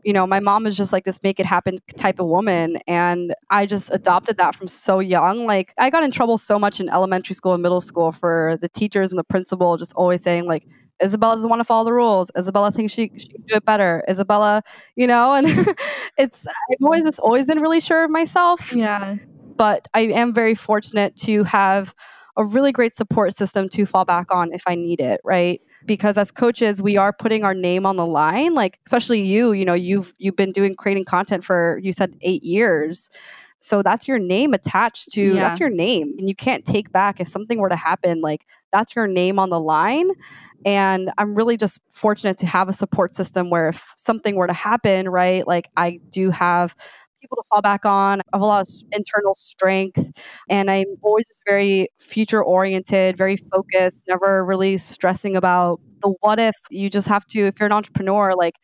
you 0.05 0.13
know, 0.13 0.27
my 0.27 0.39
mom 0.39 0.67
is 0.67 0.77
just 0.77 0.93
like 0.93 1.03
this 1.03 1.19
make 1.23 1.39
it 1.39 1.47
happen 1.47 1.79
type 1.97 2.19
of 2.19 2.27
woman. 2.27 2.77
And 2.87 3.33
I 3.49 3.65
just 3.65 3.91
adopted 3.91 4.37
that 4.37 4.53
from 4.53 4.67
so 4.67 4.99
young. 4.99 5.47
Like, 5.47 5.73
I 5.79 5.89
got 5.89 6.03
in 6.03 6.11
trouble 6.11 6.37
so 6.37 6.59
much 6.59 6.79
in 6.79 6.87
elementary 6.89 7.33
school 7.33 7.53
and 7.53 7.63
middle 7.63 7.81
school 7.81 8.11
for 8.11 8.55
the 8.61 8.69
teachers 8.69 9.11
and 9.11 9.17
the 9.17 9.23
principal 9.23 9.77
just 9.77 9.93
always 9.95 10.21
saying, 10.21 10.45
like, 10.45 10.67
Isabella 11.03 11.35
doesn't 11.35 11.49
want 11.49 11.59
to 11.59 11.65
follow 11.65 11.83
the 11.83 11.91
rules. 11.91 12.29
Isabella 12.37 12.71
thinks 12.71 12.93
she, 12.93 13.11
she 13.17 13.27
can 13.27 13.41
do 13.47 13.55
it 13.55 13.65
better. 13.65 14.03
Isabella, 14.07 14.61
you 14.95 15.07
know, 15.07 15.33
and 15.33 15.47
it's, 16.19 16.45
I've 16.47 16.83
always 16.83 17.03
just 17.03 17.19
always 17.19 17.47
been 17.47 17.59
really 17.59 17.81
sure 17.81 18.03
of 18.03 18.11
myself. 18.11 18.75
Yeah. 18.75 19.15
But 19.57 19.87
I 19.95 20.01
am 20.01 20.33
very 20.33 20.53
fortunate 20.53 21.17
to 21.17 21.43
have 21.45 21.95
a 22.37 22.45
really 22.45 22.71
great 22.71 22.93
support 22.93 23.35
system 23.35 23.69
to 23.69 23.85
fall 23.85 24.05
back 24.05 24.27
on 24.31 24.53
if 24.53 24.63
I 24.67 24.75
need 24.75 24.99
it, 24.99 25.19
right? 25.23 25.61
Because 25.85 26.17
as 26.17 26.31
coaches 26.31 26.81
we 26.81 26.97
are 26.97 27.13
putting 27.13 27.43
our 27.43 27.53
name 27.53 27.85
on 27.85 27.95
the 27.95 28.05
line 28.05 28.53
like 28.53 28.79
especially 28.85 29.21
you 29.21 29.51
you 29.51 29.65
know 29.65 29.73
you've 29.73 30.13
you've 30.17 30.35
been 30.35 30.51
doing 30.51 30.75
creating 30.75 31.05
content 31.05 31.43
for 31.43 31.79
you 31.83 31.91
said 31.91 32.15
8 32.21 32.43
years 32.43 33.09
so 33.59 33.81
that's 33.81 34.07
your 34.07 34.19
name 34.19 34.53
attached 34.53 35.11
to 35.13 35.35
yeah. 35.35 35.41
that's 35.41 35.59
your 35.59 35.69
name 35.69 36.13
and 36.17 36.29
you 36.29 36.35
can't 36.35 36.65
take 36.65 36.91
back 36.91 37.19
if 37.19 37.27
something 37.27 37.59
were 37.59 37.69
to 37.69 37.75
happen 37.75 38.21
like 38.21 38.45
that's 38.71 38.95
your 38.95 39.07
name 39.07 39.39
on 39.39 39.49
the 39.49 39.59
line 39.59 40.09
and 40.65 41.11
i'm 41.17 41.35
really 41.35 41.57
just 41.57 41.79
fortunate 41.91 42.37
to 42.37 42.45
have 42.45 42.69
a 42.69 42.73
support 42.73 43.15
system 43.15 43.49
where 43.49 43.69
if 43.69 43.93
something 43.95 44.35
were 44.35 44.47
to 44.47 44.53
happen 44.53 45.09
right 45.09 45.47
like 45.47 45.69
i 45.77 45.99
do 46.09 46.29
have 46.29 46.75
people 47.25 47.37
to 47.37 47.43
fall 47.49 47.61
back 47.61 47.85
on. 47.85 48.21
I 48.21 48.23
have 48.37 48.41
a 48.41 48.45
lot 48.45 48.61
of 48.61 48.69
internal 48.91 49.35
strength, 49.35 50.11
and 50.49 50.69
I'm 50.71 50.85
always 51.01 51.27
just 51.27 51.43
very 51.47 51.87
future 51.99 52.43
oriented, 52.43 53.17
very 53.17 53.37
focused, 53.37 54.03
never 54.07 54.45
really 54.45 54.77
stressing 54.77 55.35
about 55.35 55.79
the 56.01 56.13
what 56.21 56.39
ifs. 56.39 56.65
You 56.69 56.89
just 56.89 57.07
have 57.07 57.25
to, 57.27 57.47
if 57.47 57.59
you're 57.59 57.67
an 57.67 57.73
entrepreneur, 57.73 58.35
like 58.35 58.55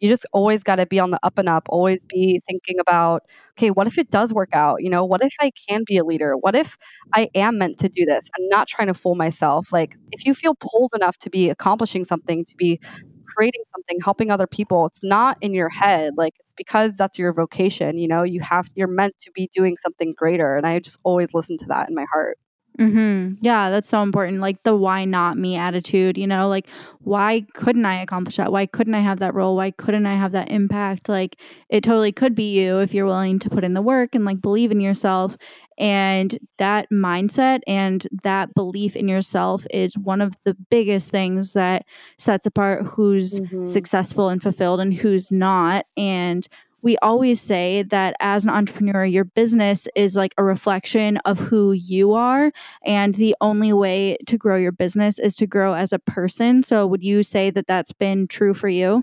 you 0.00 0.08
just 0.08 0.26
always 0.32 0.62
got 0.62 0.76
to 0.76 0.86
be 0.86 1.00
on 1.00 1.10
the 1.10 1.18
up 1.22 1.38
and 1.38 1.48
up, 1.48 1.64
always 1.68 2.04
be 2.04 2.40
thinking 2.48 2.78
about, 2.80 3.22
okay, 3.58 3.70
what 3.70 3.86
if 3.86 3.96
it 3.98 4.10
does 4.10 4.32
work 4.34 4.50
out? 4.52 4.82
You 4.82 4.90
know, 4.90 5.04
what 5.04 5.22
if 5.24 5.32
I 5.40 5.50
can 5.68 5.82
be 5.86 5.96
a 5.96 6.04
leader? 6.04 6.36
What 6.36 6.54
if 6.54 6.76
I 7.14 7.30
am 7.34 7.58
meant 7.58 7.78
to 7.78 7.88
do 7.88 8.04
this? 8.04 8.28
I'm 8.38 8.48
not 8.48 8.68
trying 8.68 8.88
to 8.88 8.94
fool 8.94 9.14
myself. 9.14 9.72
Like, 9.72 9.96
if 10.12 10.26
you 10.26 10.34
feel 10.34 10.54
pulled 10.56 10.92
enough 10.94 11.16
to 11.18 11.30
be 11.30 11.48
accomplishing 11.48 12.04
something, 12.04 12.44
to 12.44 12.54
be 12.56 12.80
creating 13.24 13.62
something, 13.72 13.98
helping 14.04 14.30
other 14.30 14.46
people, 14.46 14.86
it's 14.86 15.02
not 15.02 15.38
in 15.40 15.54
your 15.54 15.68
head. 15.68 16.14
Like 16.16 16.34
it's 16.40 16.52
because 16.52 16.96
that's 16.96 17.18
your 17.18 17.32
vocation, 17.32 17.98
you 17.98 18.08
know, 18.08 18.22
you 18.22 18.40
have 18.40 18.68
you're 18.74 18.88
meant 18.88 19.18
to 19.20 19.30
be 19.34 19.48
doing 19.54 19.76
something 19.78 20.14
greater. 20.16 20.56
And 20.56 20.66
I 20.66 20.78
just 20.80 20.98
always 21.04 21.34
listen 21.34 21.56
to 21.58 21.66
that 21.66 21.88
in 21.88 21.94
my 21.94 22.06
heart. 22.12 22.38
Mm-hmm. 22.78 23.34
Yeah, 23.40 23.70
that's 23.70 23.88
so 23.88 24.02
important. 24.02 24.40
Like 24.40 24.62
the 24.64 24.74
why 24.74 25.04
not 25.04 25.38
me 25.38 25.56
attitude, 25.56 26.18
you 26.18 26.26
know, 26.26 26.48
like 26.48 26.66
why 27.00 27.46
couldn't 27.54 27.86
I 27.86 28.00
accomplish 28.00 28.36
that? 28.36 28.50
Why 28.50 28.66
couldn't 28.66 28.94
I 28.94 29.00
have 29.00 29.20
that 29.20 29.34
role? 29.34 29.54
Why 29.54 29.70
couldn't 29.70 30.06
I 30.06 30.16
have 30.16 30.32
that 30.32 30.50
impact? 30.50 31.08
Like 31.08 31.36
it 31.68 31.84
totally 31.84 32.10
could 32.10 32.34
be 32.34 32.58
you 32.58 32.80
if 32.80 32.92
you're 32.92 33.06
willing 33.06 33.38
to 33.40 33.50
put 33.50 33.62
in 33.62 33.74
the 33.74 33.82
work 33.82 34.14
and 34.14 34.24
like 34.24 34.40
believe 34.40 34.72
in 34.72 34.80
yourself. 34.80 35.36
And 35.78 36.38
that 36.58 36.88
mindset 36.92 37.60
and 37.66 38.06
that 38.22 38.54
belief 38.54 38.96
in 38.96 39.08
yourself 39.08 39.66
is 39.70 39.98
one 39.98 40.20
of 40.20 40.34
the 40.44 40.54
biggest 40.70 41.10
things 41.10 41.52
that 41.52 41.84
sets 42.18 42.46
apart 42.46 42.86
who's 42.86 43.40
mm-hmm. 43.40 43.66
successful 43.66 44.28
and 44.28 44.42
fulfilled 44.42 44.80
and 44.80 44.94
who's 44.94 45.30
not. 45.30 45.86
And 45.96 46.46
we 46.84 46.98
always 46.98 47.40
say 47.40 47.82
that 47.84 48.14
as 48.20 48.44
an 48.44 48.50
entrepreneur, 48.50 49.06
your 49.06 49.24
business 49.24 49.88
is 49.96 50.14
like 50.14 50.34
a 50.36 50.44
reflection 50.44 51.16
of 51.24 51.38
who 51.38 51.72
you 51.72 52.12
are. 52.12 52.52
And 52.84 53.14
the 53.14 53.34
only 53.40 53.72
way 53.72 54.18
to 54.26 54.36
grow 54.36 54.56
your 54.56 54.70
business 54.70 55.18
is 55.18 55.34
to 55.36 55.46
grow 55.46 55.74
as 55.74 55.94
a 55.94 55.98
person. 55.98 56.62
So, 56.62 56.86
would 56.86 57.02
you 57.02 57.22
say 57.22 57.48
that 57.50 57.66
that's 57.66 57.92
been 57.92 58.28
true 58.28 58.52
for 58.52 58.68
you? 58.68 59.02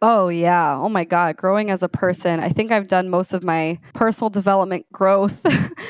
Oh, 0.00 0.28
yeah. 0.28 0.76
Oh, 0.76 0.88
my 0.88 1.04
God. 1.04 1.36
Growing 1.36 1.70
as 1.70 1.82
a 1.82 1.88
person. 1.88 2.38
I 2.38 2.50
think 2.50 2.70
I've 2.70 2.86
done 2.86 3.10
most 3.10 3.32
of 3.32 3.42
my 3.42 3.80
personal 3.94 4.30
development 4.30 4.86
growth 4.92 5.44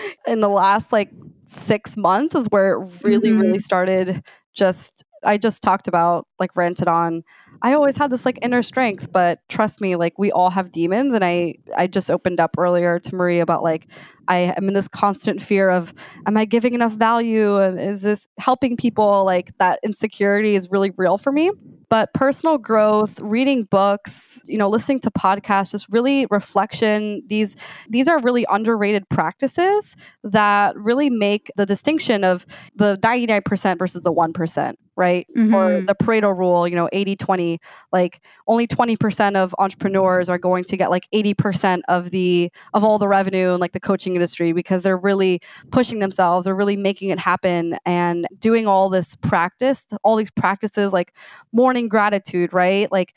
in 0.27 0.41
the 0.41 0.49
last 0.49 0.93
like 0.93 1.11
six 1.45 1.95
months, 1.95 2.35
is 2.35 2.47
where 2.47 2.81
it 2.81 2.91
really, 3.03 3.29
mm-hmm. 3.29 3.41
really 3.41 3.59
started 3.59 4.23
just 4.55 5.05
I 5.25 5.39
just 5.39 5.63
talked 5.63 5.89
about, 5.89 6.27
like 6.39 6.57
ranted 6.57 6.89
on, 6.89 7.23
I 7.63 7.73
always 7.75 7.97
had 7.97 8.11
this 8.11 8.25
like 8.25 8.39
inner 8.43 8.63
strength, 8.63 9.11
but 9.13 9.41
trust 9.49 9.81
me, 9.81 9.97
like 9.97 10.19
we 10.19 10.31
all 10.33 10.51
have 10.51 10.71
demons. 10.71 11.15
And 11.15 11.25
I, 11.25 11.55
I 11.77 11.87
just 11.87 12.11
opened 12.11 12.41
up 12.41 12.57
earlier 12.59 12.99
to 13.01 13.15
Marie 13.15 13.41
about 13.41 13.63
like, 13.63 13.91
I 14.29 14.55
am 14.57 14.69
in 14.69 14.75
this 14.75 14.89
constant 14.89 15.43
fear 15.43 15.71
of, 15.71 15.95
am 16.27 16.37
I 16.37 16.45
giving 16.45 16.75
enough 16.75 16.93
value? 16.93 17.57
And 17.57 17.79
is 17.79 18.03
this 18.03 18.29
helping 18.39 18.77
people? 18.77 19.25
Like 19.25 19.57
that 19.59 19.81
insecurity 19.85 20.55
is 20.55 20.71
really 20.71 20.93
real 20.97 21.19
for 21.19 21.33
me 21.33 21.51
but 21.89 22.13
personal 22.13 22.59
growth 22.59 23.19
reading 23.21 23.65
books 23.65 24.43
you 24.47 24.59
know 24.59 24.69
listening 24.69 24.99
to 24.99 25.11
podcasts 25.11 25.71
just 25.71 25.87
really 25.91 26.27
reflection 26.31 27.23
these 27.27 27.57
these 27.89 28.09
are 28.09 28.21
really 28.21 28.47
underrated 28.51 29.09
practices 29.09 29.97
that 30.23 30.77
really 30.77 31.11
make 31.11 31.51
the 31.57 31.67
distinction 31.67 32.25
of 32.25 32.47
the 32.75 32.99
99% 33.03 33.79
versus 33.79 34.03
the 34.03 34.13
1% 34.13 34.75
right? 34.99 35.27
Mm-hmm. 35.37 35.55
Or 35.55 35.81
the 35.81 35.95
Pareto 35.95 36.37
rule, 36.37 36.67
you 36.67 36.75
know, 36.75 36.89
80 36.93 37.17
20, 37.17 37.61
like 37.93 38.21
only 38.49 38.67
20% 38.67 39.37
of 39.37 39.55
entrepreneurs 39.59 40.29
are 40.29 40.39
going 40.39 40.65
to 40.65 40.77
get 40.77 40.91
like 40.91 41.09
80% 41.15 41.81
of 41.89 42.11
the 42.11 42.51
of 42.75 42.85
all 42.85 42.99
the 42.99 43.09
revenue 43.09 43.55
in 43.55 43.61
like 43.61 43.73
the 43.73 43.81
coaching 43.81 44.15
industry 44.15 44.53
because 44.53 44.83
they're 44.83 44.99
really 44.99 45.41
pushing 45.71 46.01
themselves, 46.01 46.45
they're 46.45 46.55
really 46.57 46.77
making 46.77 47.11
it 47.11 47.19
happen 47.19 47.79
and 47.87 48.27
doing 48.41 48.67
all 48.67 48.91
this 48.91 49.15
practice, 49.17 49.87
all 50.03 50.17
these 50.17 50.33
practices 50.33 50.93
like 50.93 51.15
morning 51.53 51.89
gratitude, 51.89 52.53
right? 52.53 52.91
Like 52.91 53.17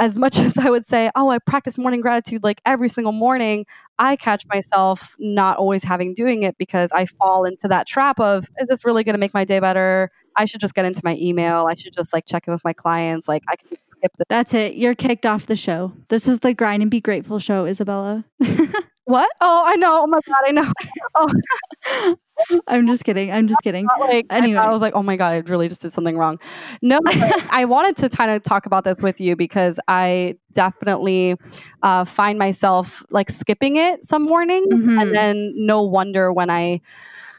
as 0.00 0.16
much 0.16 0.38
as 0.40 0.58
I 0.58 0.68
would 0.68 0.84
say, 0.84 1.10
oh, 1.14 1.30
I 1.30 1.38
practice 1.38 1.78
morning 1.78 2.00
gratitude 2.00 2.42
like 2.42 2.60
every 2.66 2.88
single 2.88 3.12
morning, 3.12 3.66
I 3.98 4.16
catch 4.16 4.42
mm-hmm. 4.44 4.56
myself 4.56 5.14
not 5.20 5.58
always 5.58 5.84
having 5.84 6.14
doing 6.14 6.42
it 6.42 6.58
because 6.58 6.90
I 6.90 7.06
fall 7.06 7.44
into 7.44 7.68
that 7.68 7.86
trap 7.86 8.18
of, 8.18 8.48
is 8.58 8.68
this 8.68 8.84
really 8.84 9.04
going 9.04 9.14
to 9.14 9.20
make 9.20 9.34
my 9.34 9.44
day 9.44 9.60
better? 9.60 10.10
I 10.36 10.46
should 10.46 10.60
just 10.60 10.74
get 10.74 10.84
into 10.84 11.02
my 11.04 11.16
email. 11.16 11.66
I 11.68 11.74
should 11.74 11.92
just 11.92 12.12
like 12.12 12.24
check 12.26 12.46
in 12.46 12.52
with 12.52 12.64
my 12.64 12.72
clients. 12.72 13.28
Like 13.28 13.42
I 13.48 13.56
can 13.56 13.76
skip 13.76 14.12
the. 14.16 14.24
That's 14.28 14.54
it. 14.54 14.74
You're 14.74 14.94
kicked 14.94 15.26
off 15.26 15.46
the 15.46 15.56
show. 15.56 15.92
This 16.08 16.26
is 16.26 16.40
the 16.40 16.54
Grind 16.54 16.82
and 16.82 16.90
Be 16.90 17.00
Grateful 17.00 17.38
show, 17.38 17.66
Isabella. 17.66 18.24
what? 19.10 19.30
Oh, 19.40 19.64
I 19.66 19.76
know. 19.76 20.02
Oh 20.02 20.06
my 20.06 20.20
God, 20.26 20.36
I 20.46 20.52
know. 20.52 20.72
oh. 21.14 22.16
I'm 22.66 22.86
just 22.86 23.04
kidding. 23.04 23.30
I'm 23.30 23.48
just 23.48 23.60
kidding. 23.62 23.86
Like, 24.00 24.26
anyway, 24.30 24.58
I, 24.58 24.66
I, 24.66 24.70
was 24.70 24.80
like, 24.80 24.94
oh 24.94 25.02
my 25.02 25.16
god, 25.16 25.32
I 25.32 25.38
really 25.50 25.68
just 25.68 25.82
did 25.82 25.92
something 25.92 26.16
wrong. 26.16 26.38
No, 26.80 26.98
I 27.50 27.66
wanted 27.66 27.96
to 27.98 28.08
kind 28.08 28.30
of 28.30 28.42
talk 28.42 28.66
about 28.66 28.84
this 28.84 28.98
with 29.00 29.20
you 29.20 29.36
because 29.36 29.78
I 29.88 30.36
definitely 30.52 31.36
uh, 31.82 32.04
find 32.04 32.38
myself 32.38 33.04
like 33.10 33.30
skipping 33.30 33.76
it 33.76 34.04
some 34.04 34.22
mornings, 34.22 34.72
mm-hmm. 34.72 34.98
and 34.98 35.14
then 35.14 35.52
no 35.54 35.82
wonder 35.82 36.32
when 36.32 36.50
I 36.50 36.80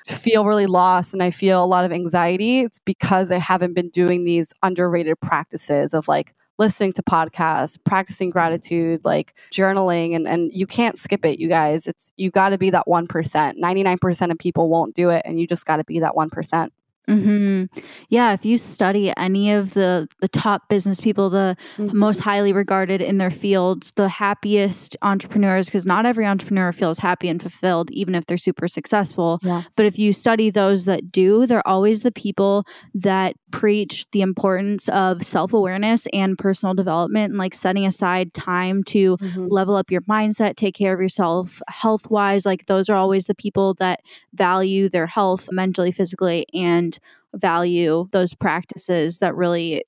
feel 0.05 0.45
really 0.45 0.65
lost 0.65 1.13
and 1.13 1.23
I 1.23 1.31
feel 1.31 1.63
a 1.63 1.65
lot 1.65 1.85
of 1.85 1.91
anxiety. 1.91 2.59
It's 2.59 2.79
because 2.79 3.31
I 3.31 3.37
haven't 3.37 3.73
been 3.73 3.89
doing 3.89 4.23
these 4.23 4.53
underrated 4.61 5.19
practices 5.19 5.93
of 5.93 6.07
like 6.07 6.33
listening 6.61 6.93
to 6.93 7.01
podcasts, 7.01 7.75
practicing 7.83 8.29
mm-hmm. 8.29 8.33
gratitude, 8.33 9.01
like 9.03 9.33
journaling, 9.51 10.15
and, 10.15 10.27
and 10.27 10.51
you 10.53 10.67
can't 10.67 10.97
skip 10.97 11.25
it, 11.25 11.39
you 11.39 11.49
guys. 11.49 11.87
It's 11.87 12.13
you 12.15 12.29
got 12.29 12.49
to 12.49 12.57
be 12.57 12.69
that 12.69 12.85
1%. 12.87 13.07
99% 13.07 14.31
of 14.31 14.37
people 14.37 14.69
won't 14.69 14.95
do 14.95 15.09
it, 15.09 15.23
and 15.25 15.39
you 15.39 15.47
just 15.47 15.65
got 15.65 15.77
to 15.77 15.83
be 15.83 15.99
that 15.99 16.13
1%. 16.13 16.69
Mm-hmm. 17.09 17.79
Yeah, 18.09 18.33
if 18.33 18.45
you 18.45 18.57
study 18.57 19.11
any 19.17 19.51
of 19.51 19.73
the 19.73 20.07
the 20.19 20.27
top 20.27 20.69
business 20.69 21.01
people, 21.01 21.29
the 21.29 21.57
mm-hmm. 21.77 21.97
most 21.97 22.19
highly 22.19 22.53
regarded 22.53 23.01
in 23.01 23.17
their 23.17 23.31
fields, 23.31 23.91
the 23.95 24.07
happiest 24.07 24.95
entrepreneurs, 25.01 25.65
because 25.65 25.85
not 25.85 26.05
every 26.05 26.25
entrepreneur 26.25 26.71
feels 26.71 26.99
happy 26.99 27.27
and 27.27 27.41
fulfilled, 27.41 27.89
even 27.91 28.13
if 28.13 28.27
they're 28.27 28.37
super 28.37 28.67
successful. 28.67 29.39
Yeah. 29.41 29.63
But 29.75 29.87
if 29.87 29.97
you 29.97 30.13
study 30.13 30.51
those 30.51 30.85
that 30.85 31.11
do, 31.11 31.47
they're 31.47 31.67
always 31.67 32.03
the 32.03 32.11
people 32.11 32.65
that 32.93 33.35
preach 33.51 34.05
the 34.11 34.21
importance 34.21 34.87
of 34.89 35.23
self 35.23 35.53
awareness 35.53 36.07
and 36.13 36.37
personal 36.37 36.75
development, 36.75 37.31
and 37.31 37.39
like 37.39 37.55
setting 37.55 37.85
aside 37.85 38.33
time 38.33 38.83
to 38.85 39.17
mm-hmm. 39.17 39.47
level 39.47 39.75
up 39.75 39.89
your 39.89 40.01
mindset, 40.01 40.55
take 40.55 40.75
care 40.75 40.93
of 40.93 41.01
yourself 41.01 41.61
health 41.67 42.09
wise. 42.11 42.45
Like 42.45 42.67
those 42.67 42.89
are 42.89 42.95
always 42.95 43.25
the 43.25 43.35
people 43.35 43.73
that 43.75 44.01
value 44.33 44.87
their 44.87 45.07
health 45.07 45.49
mentally, 45.51 45.91
physically, 45.91 46.45
and 46.53 46.90
value 47.35 48.07
those 48.11 48.33
practices 48.33 49.19
that 49.19 49.35
really 49.35 49.83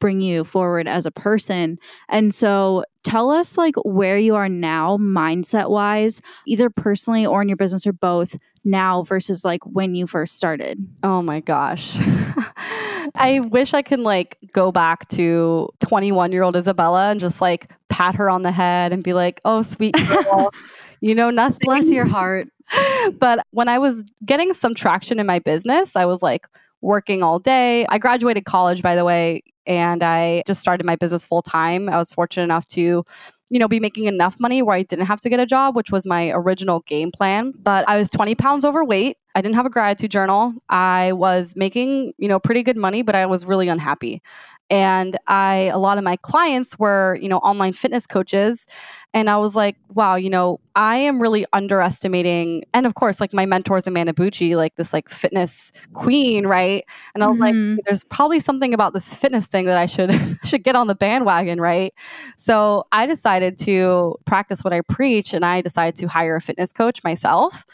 bring 0.00 0.20
you 0.20 0.44
forward 0.44 0.86
as 0.86 1.06
a 1.06 1.10
person. 1.10 1.78
And 2.08 2.34
so 2.34 2.84
tell 3.04 3.30
us 3.30 3.56
like 3.56 3.74
where 3.84 4.18
you 4.18 4.34
are 4.34 4.48
now 4.48 4.98
mindset 4.98 5.70
wise, 5.70 6.20
either 6.46 6.68
personally 6.68 7.24
or 7.24 7.40
in 7.40 7.48
your 7.48 7.56
business 7.56 7.86
or 7.86 7.92
both 7.92 8.36
now 8.64 9.02
versus 9.02 9.44
like 9.44 9.64
when 9.64 9.94
you 9.94 10.06
first 10.06 10.36
started. 10.36 10.78
Oh 11.02 11.22
my 11.22 11.40
gosh. 11.40 11.96
I 13.14 13.40
wish 13.48 13.74
I 13.74 13.82
could 13.82 14.00
like 14.00 14.38
go 14.52 14.72
back 14.72 15.08
to 15.08 15.68
21 15.80 16.32
year 16.32 16.42
old 16.42 16.56
Isabella 16.56 17.10
and 17.10 17.20
just 17.20 17.40
like 17.40 17.70
pat 17.88 18.14
her 18.14 18.28
on 18.28 18.42
the 18.42 18.52
head 18.52 18.92
and 18.92 19.02
be 19.02 19.12
like, 19.12 19.40
oh, 19.44 19.62
sweet 19.62 19.94
girl, 20.08 20.50
you 21.00 21.14
know 21.14 21.30
nothing. 21.30 21.60
Bless 21.62 21.90
your 21.90 22.06
heart. 22.06 22.48
but 23.18 23.44
when 23.50 23.68
I 23.68 23.78
was 23.78 24.04
getting 24.24 24.52
some 24.52 24.74
traction 24.74 25.20
in 25.20 25.26
my 25.26 25.38
business, 25.38 25.96
I 25.96 26.04
was 26.04 26.22
like, 26.22 26.46
working 26.84 27.22
all 27.22 27.38
day. 27.38 27.86
I 27.88 27.98
graduated 27.98 28.44
college, 28.44 28.82
by 28.82 28.94
the 28.94 29.04
way, 29.04 29.42
and 29.66 30.02
I 30.02 30.42
just 30.46 30.60
started 30.60 30.86
my 30.86 30.96
business 30.96 31.24
full 31.24 31.42
time. 31.42 31.88
I 31.88 31.96
was 31.96 32.12
fortunate 32.12 32.44
enough 32.44 32.66
to 32.68 33.04
you 33.50 33.60
know, 33.60 33.68
be 33.68 33.78
making 33.78 34.06
enough 34.06 34.40
money 34.40 34.62
where 34.62 34.74
I 34.74 34.82
didn't 34.82 35.04
have 35.04 35.20
to 35.20 35.28
get 35.28 35.38
a 35.38 35.46
job, 35.46 35.76
which 35.76 35.90
was 35.90 36.06
my 36.06 36.30
original 36.30 36.80
game 36.80 37.12
plan. 37.12 37.52
But 37.56 37.88
I 37.88 37.98
was 37.98 38.10
20 38.10 38.34
pounds 38.34 38.64
overweight. 38.64 39.18
I 39.36 39.42
didn't 39.42 39.54
have 39.54 39.66
a 39.66 39.70
gratitude 39.70 40.10
journal. 40.10 40.54
I 40.70 41.12
was 41.12 41.54
making, 41.54 42.14
you 42.18 42.26
know, 42.26 42.40
pretty 42.40 42.62
good 42.62 42.76
money, 42.76 43.02
but 43.02 43.14
I 43.14 43.26
was 43.26 43.44
really 43.44 43.68
unhappy 43.68 44.22
and 44.70 45.18
i 45.26 45.70
a 45.72 45.78
lot 45.78 45.98
of 45.98 46.04
my 46.04 46.16
clients 46.16 46.78
were 46.78 47.16
you 47.20 47.28
know 47.28 47.38
online 47.38 47.72
fitness 47.72 48.06
coaches. 48.06 48.66
And 49.12 49.30
i 49.30 49.36
was 49.36 49.54
like 49.54 49.76
wow 49.90 50.16
you 50.16 50.28
know 50.28 50.58
i 50.74 50.96
am 50.96 51.22
really 51.22 51.46
underestimating 51.52 52.64
and 52.74 52.84
of 52.84 52.94
course 52.96 53.20
like 53.20 53.32
my 53.32 53.46
mentors 53.46 53.86
amanda 53.86 54.12
bucci 54.12 54.56
like 54.56 54.74
this 54.74 54.92
like 54.92 55.08
fitness 55.08 55.70
queen 55.92 56.46
right? 56.46 56.84
And 57.14 57.22
i 57.22 57.28
was 57.28 57.38
mm-hmm. 57.38 57.76
like 57.76 57.84
there's 57.86 58.02
probably 58.04 58.40
something 58.40 58.74
about 58.74 58.92
this 58.92 59.14
fitness 59.14 59.46
thing 59.46 59.66
that 59.66 59.78
i 59.78 59.86
should 59.86 60.12
should 60.44 60.64
get 60.64 60.74
on 60.74 60.88
the 60.88 60.94
bandwagon 60.96 61.60
right? 61.60 61.94
So 62.38 62.86
i 62.90 63.06
decided 63.06 63.56
to 63.58 64.16
practice 64.24 64.64
what 64.64 64.72
i 64.72 64.80
preach 64.80 65.32
and 65.32 65.44
i 65.44 65.60
decided 65.60 65.94
to 65.96 66.08
hire 66.08 66.36
a 66.36 66.40
fitness 66.40 66.72
coach 66.72 67.04
myself 67.04 67.64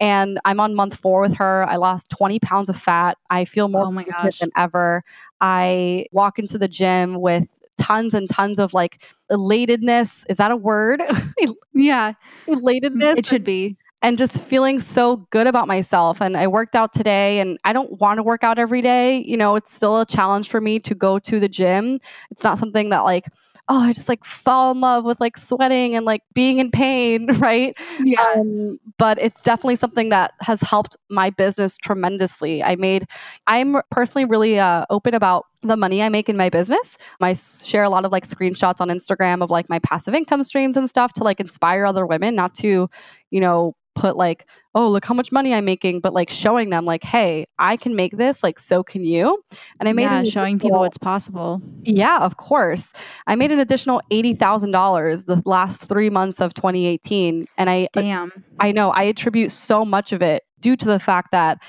and 0.00 0.38
I'm 0.44 0.60
on 0.60 0.74
month 0.74 0.96
four 0.96 1.20
with 1.20 1.34
her. 1.36 1.64
I 1.68 1.76
lost 1.76 2.10
20 2.10 2.38
pounds 2.40 2.68
of 2.68 2.76
fat. 2.76 3.18
I 3.30 3.44
feel 3.44 3.68
more 3.68 3.86
oh 3.86 4.30
than 4.40 4.50
ever. 4.56 5.02
I 5.40 6.06
walk 6.12 6.38
into 6.38 6.58
the 6.58 6.68
gym 6.68 7.20
with 7.20 7.48
tons 7.78 8.14
and 8.14 8.28
tons 8.28 8.58
of 8.58 8.74
like 8.74 9.02
elatedness. 9.30 10.24
Is 10.28 10.36
that 10.38 10.50
a 10.50 10.56
word? 10.56 11.02
yeah. 11.72 12.12
Elatedness. 12.46 13.18
It 13.18 13.26
should 13.26 13.44
be. 13.44 13.76
And 14.02 14.18
just 14.18 14.40
feeling 14.40 14.78
so 14.78 15.26
good 15.30 15.46
about 15.46 15.66
myself. 15.66 16.20
And 16.20 16.36
I 16.36 16.46
worked 16.46 16.76
out 16.76 16.92
today, 16.92 17.40
and 17.40 17.58
I 17.64 17.72
don't 17.72 17.98
want 17.98 18.18
to 18.18 18.22
work 18.22 18.44
out 18.44 18.58
every 18.58 18.82
day. 18.82 19.24
You 19.26 19.36
know, 19.36 19.56
it's 19.56 19.72
still 19.72 20.00
a 20.00 20.06
challenge 20.06 20.48
for 20.48 20.60
me 20.60 20.78
to 20.80 20.94
go 20.94 21.18
to 21.18 21.40
the 21.40 21.48
gym. 21.48 21.98
It's 22.30 22.44
not 22.44 22.58
something 22.58 22.90
that 22.90 23.00
like 23.00 23.24
oh, 23.68 23.80
I 23.80 23.92
just 23.92 24.08
like 24.08 24.24
fall 24.24 24.70
in 24.72 24.80
love 24.80 25.04
with 25.04 25.20
like 25.20 25.36
sweating 25.36 25.96
and 25.96 26.04
like 26.04 26.22
being 26.34 26.58
in 26.58 26.70
pain, 26.70 27.26
right? 27.38 27.76
Yeah. 28.00 28.22
Um, 28.36 28.78
but 28.98 29.18
it's 29.20 29.42
definitely 29.42 29.76
something 29.76 30.08
that 30.10 30.32
has 30.40 30.60
helped 30.60 30.96
my 31.10 31.30
business 31.30 31.76
tremendously. 31.76 32.62
I 32.62 32.76
made, 32.76 33.06
I'm 33.46 33.76
personally 33.90 34.24
really 34.24 34.58
uh, 34.58 34.84
open 34.90 35.14
about 35.14 35.46
the 35.62 35.76
money 35.76 36.02
I 36.02 36.08
make 36.08 36.28
in 36.28 36.36
my 36.36 36.48
business. 36.48 36.96
I 37.20 37.34
share 37.34 37.82
a 37.82 37.90
lot 37.90 38.04
of 38.04 38.12
like 38.12 38.26
screenshots 38.26 38.80
on 38.80 38.88
Instagram 38.88 39.42
of 39.42 39.50
like 39.50 39.68
my 39.68 39.80
passive 39.80 40.14
income 40.14 40.44
streams 40.44 40.76
and 40.76 40.88
stuff 40.88 41.12
to 41.14 41.24
like 41.24 41.40
inspire 41.40 41.86
other 41.86 42.06
women, 42.06 42.36
not 42.36 42.54
to, 42.56 42.88
you 43.30 43.40
know, 43.40 43.74
put 43.96 44.16
like, 44.16 44.46
oh, 44.74 44.88
look 44.88 45.04
how 45.04 45.14
much 45.14 45.32
money 45.32 45.52
I'm 45.52 45.64
making, 45.64 46.00
but 46.00 46.12
like 46.12 46.30
showing 46.30 46.70
them 46.70 46.84
like, 46.84 47.02
hey, 47.02 47.46
I 47.58 47.76
can 47.76 47.96
make 47.96 48.16
this, 48.16 48.42
like 48.42 48.58
so 48.58 48.84
can 48.84 49.04
you. 49.04 49.42
And 49.80 49.88
I 49.88 49.92
made 49.92 50.04
yeah, 50.04 50.22
showing 50.22 50.58
people 50.58 50.78
what's 50.78 50.98
possible. 50.98 51.60
Yeah, 51.82 52.18
of 52.18 52.36
course. 52.36 52.92
I 53.26 53.34
made 53.34 53.50
an 53.50 53.58
additional 53.58 54.00
eighty 54.10 54.34
thousand 54.34 54.70
dollars 54.70 55.24
the 55.24 55.42
last 55.44 55.88
three 55.88 56.10
months 56.10 56.40
of 56.40 56.54
2018, 56.54 57.46
and 57.58 57.70
I 57.70 57.88
uh, 57.96 58.00
damn, 58.00 58.44
I 58.60 58.70
know 58.70 58.90
I 58.90 59.04
attribute 59.04 59.50
so 59.50 59.84
much 59.84 60.12
of 60.12 60.22
it 60.22 60.44
due 60.60 60.76
to 60.76 60.86
the 60.86 61.00
fact 61.00 61.32
that. 61.32 61.62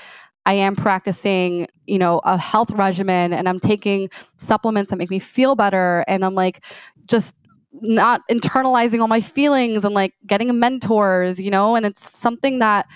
I 0.46 0.54
am 0.54 0.76
practicing, 0.76 1.66
you 1.86 1.98
know, 1.98 2.20
a 2.24 2.38
health 2.38 2.70
regimen 2.70 3.34
and 3.34 3.46
I'm 3.46 3.60
taking 3.60 4.08
supplements 4.38 4.90
that 4.90 4.96
make 4.96 5.10
me 5.10 5.18
feel 5.18 5.54
better. 5.54 6.06
And 6.08 6.24
I'm 6.24 6.34
like, 6.34 6.64
just 7.06 7.34
not 7.72 8.22
internalizing 8.30 9.00
all 9.00 9.08
my 9.08 9.20
feelings 9.20 9.84
and 9.84 9.94
like 9.94 10.14
getting 10.26 10.58
mentors, 10.58 11.40
you 11.40 11.50
know, 11.50 11.76
and 11.76 11.86
it's 11.86 12.10
something 12.10 12.58
that 12.58 12.86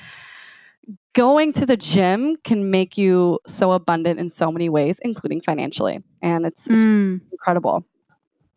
going 1.14 1.52
to 1.52 1.66
the 1.66 1.76
gym 1.76 2.36
can 2.44 2.70
make 2.70 2.96
you 2.96 3.38
so 3.46 3.72
abundant 3.72 4.18
in 4.18 4.30
so 4.30 4.50
many 4.50 4.68
ways, 4.68 4.98
including 5.02 5.40
financially. 5.40 6.00
And 6.22 6.46
it's, 6.46 6.68
it's 6.68 6.86
mm. 6.86 7.20
incredible. 7.30 7.84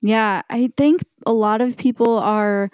Yeah, 0.01 0.41
I 0.49 0.69
think 0.78 1.04
a 1.25 1.34
lot 1.34 1.62
of 1.62 1.78
people 1.78 2.19
are 2.19 2.69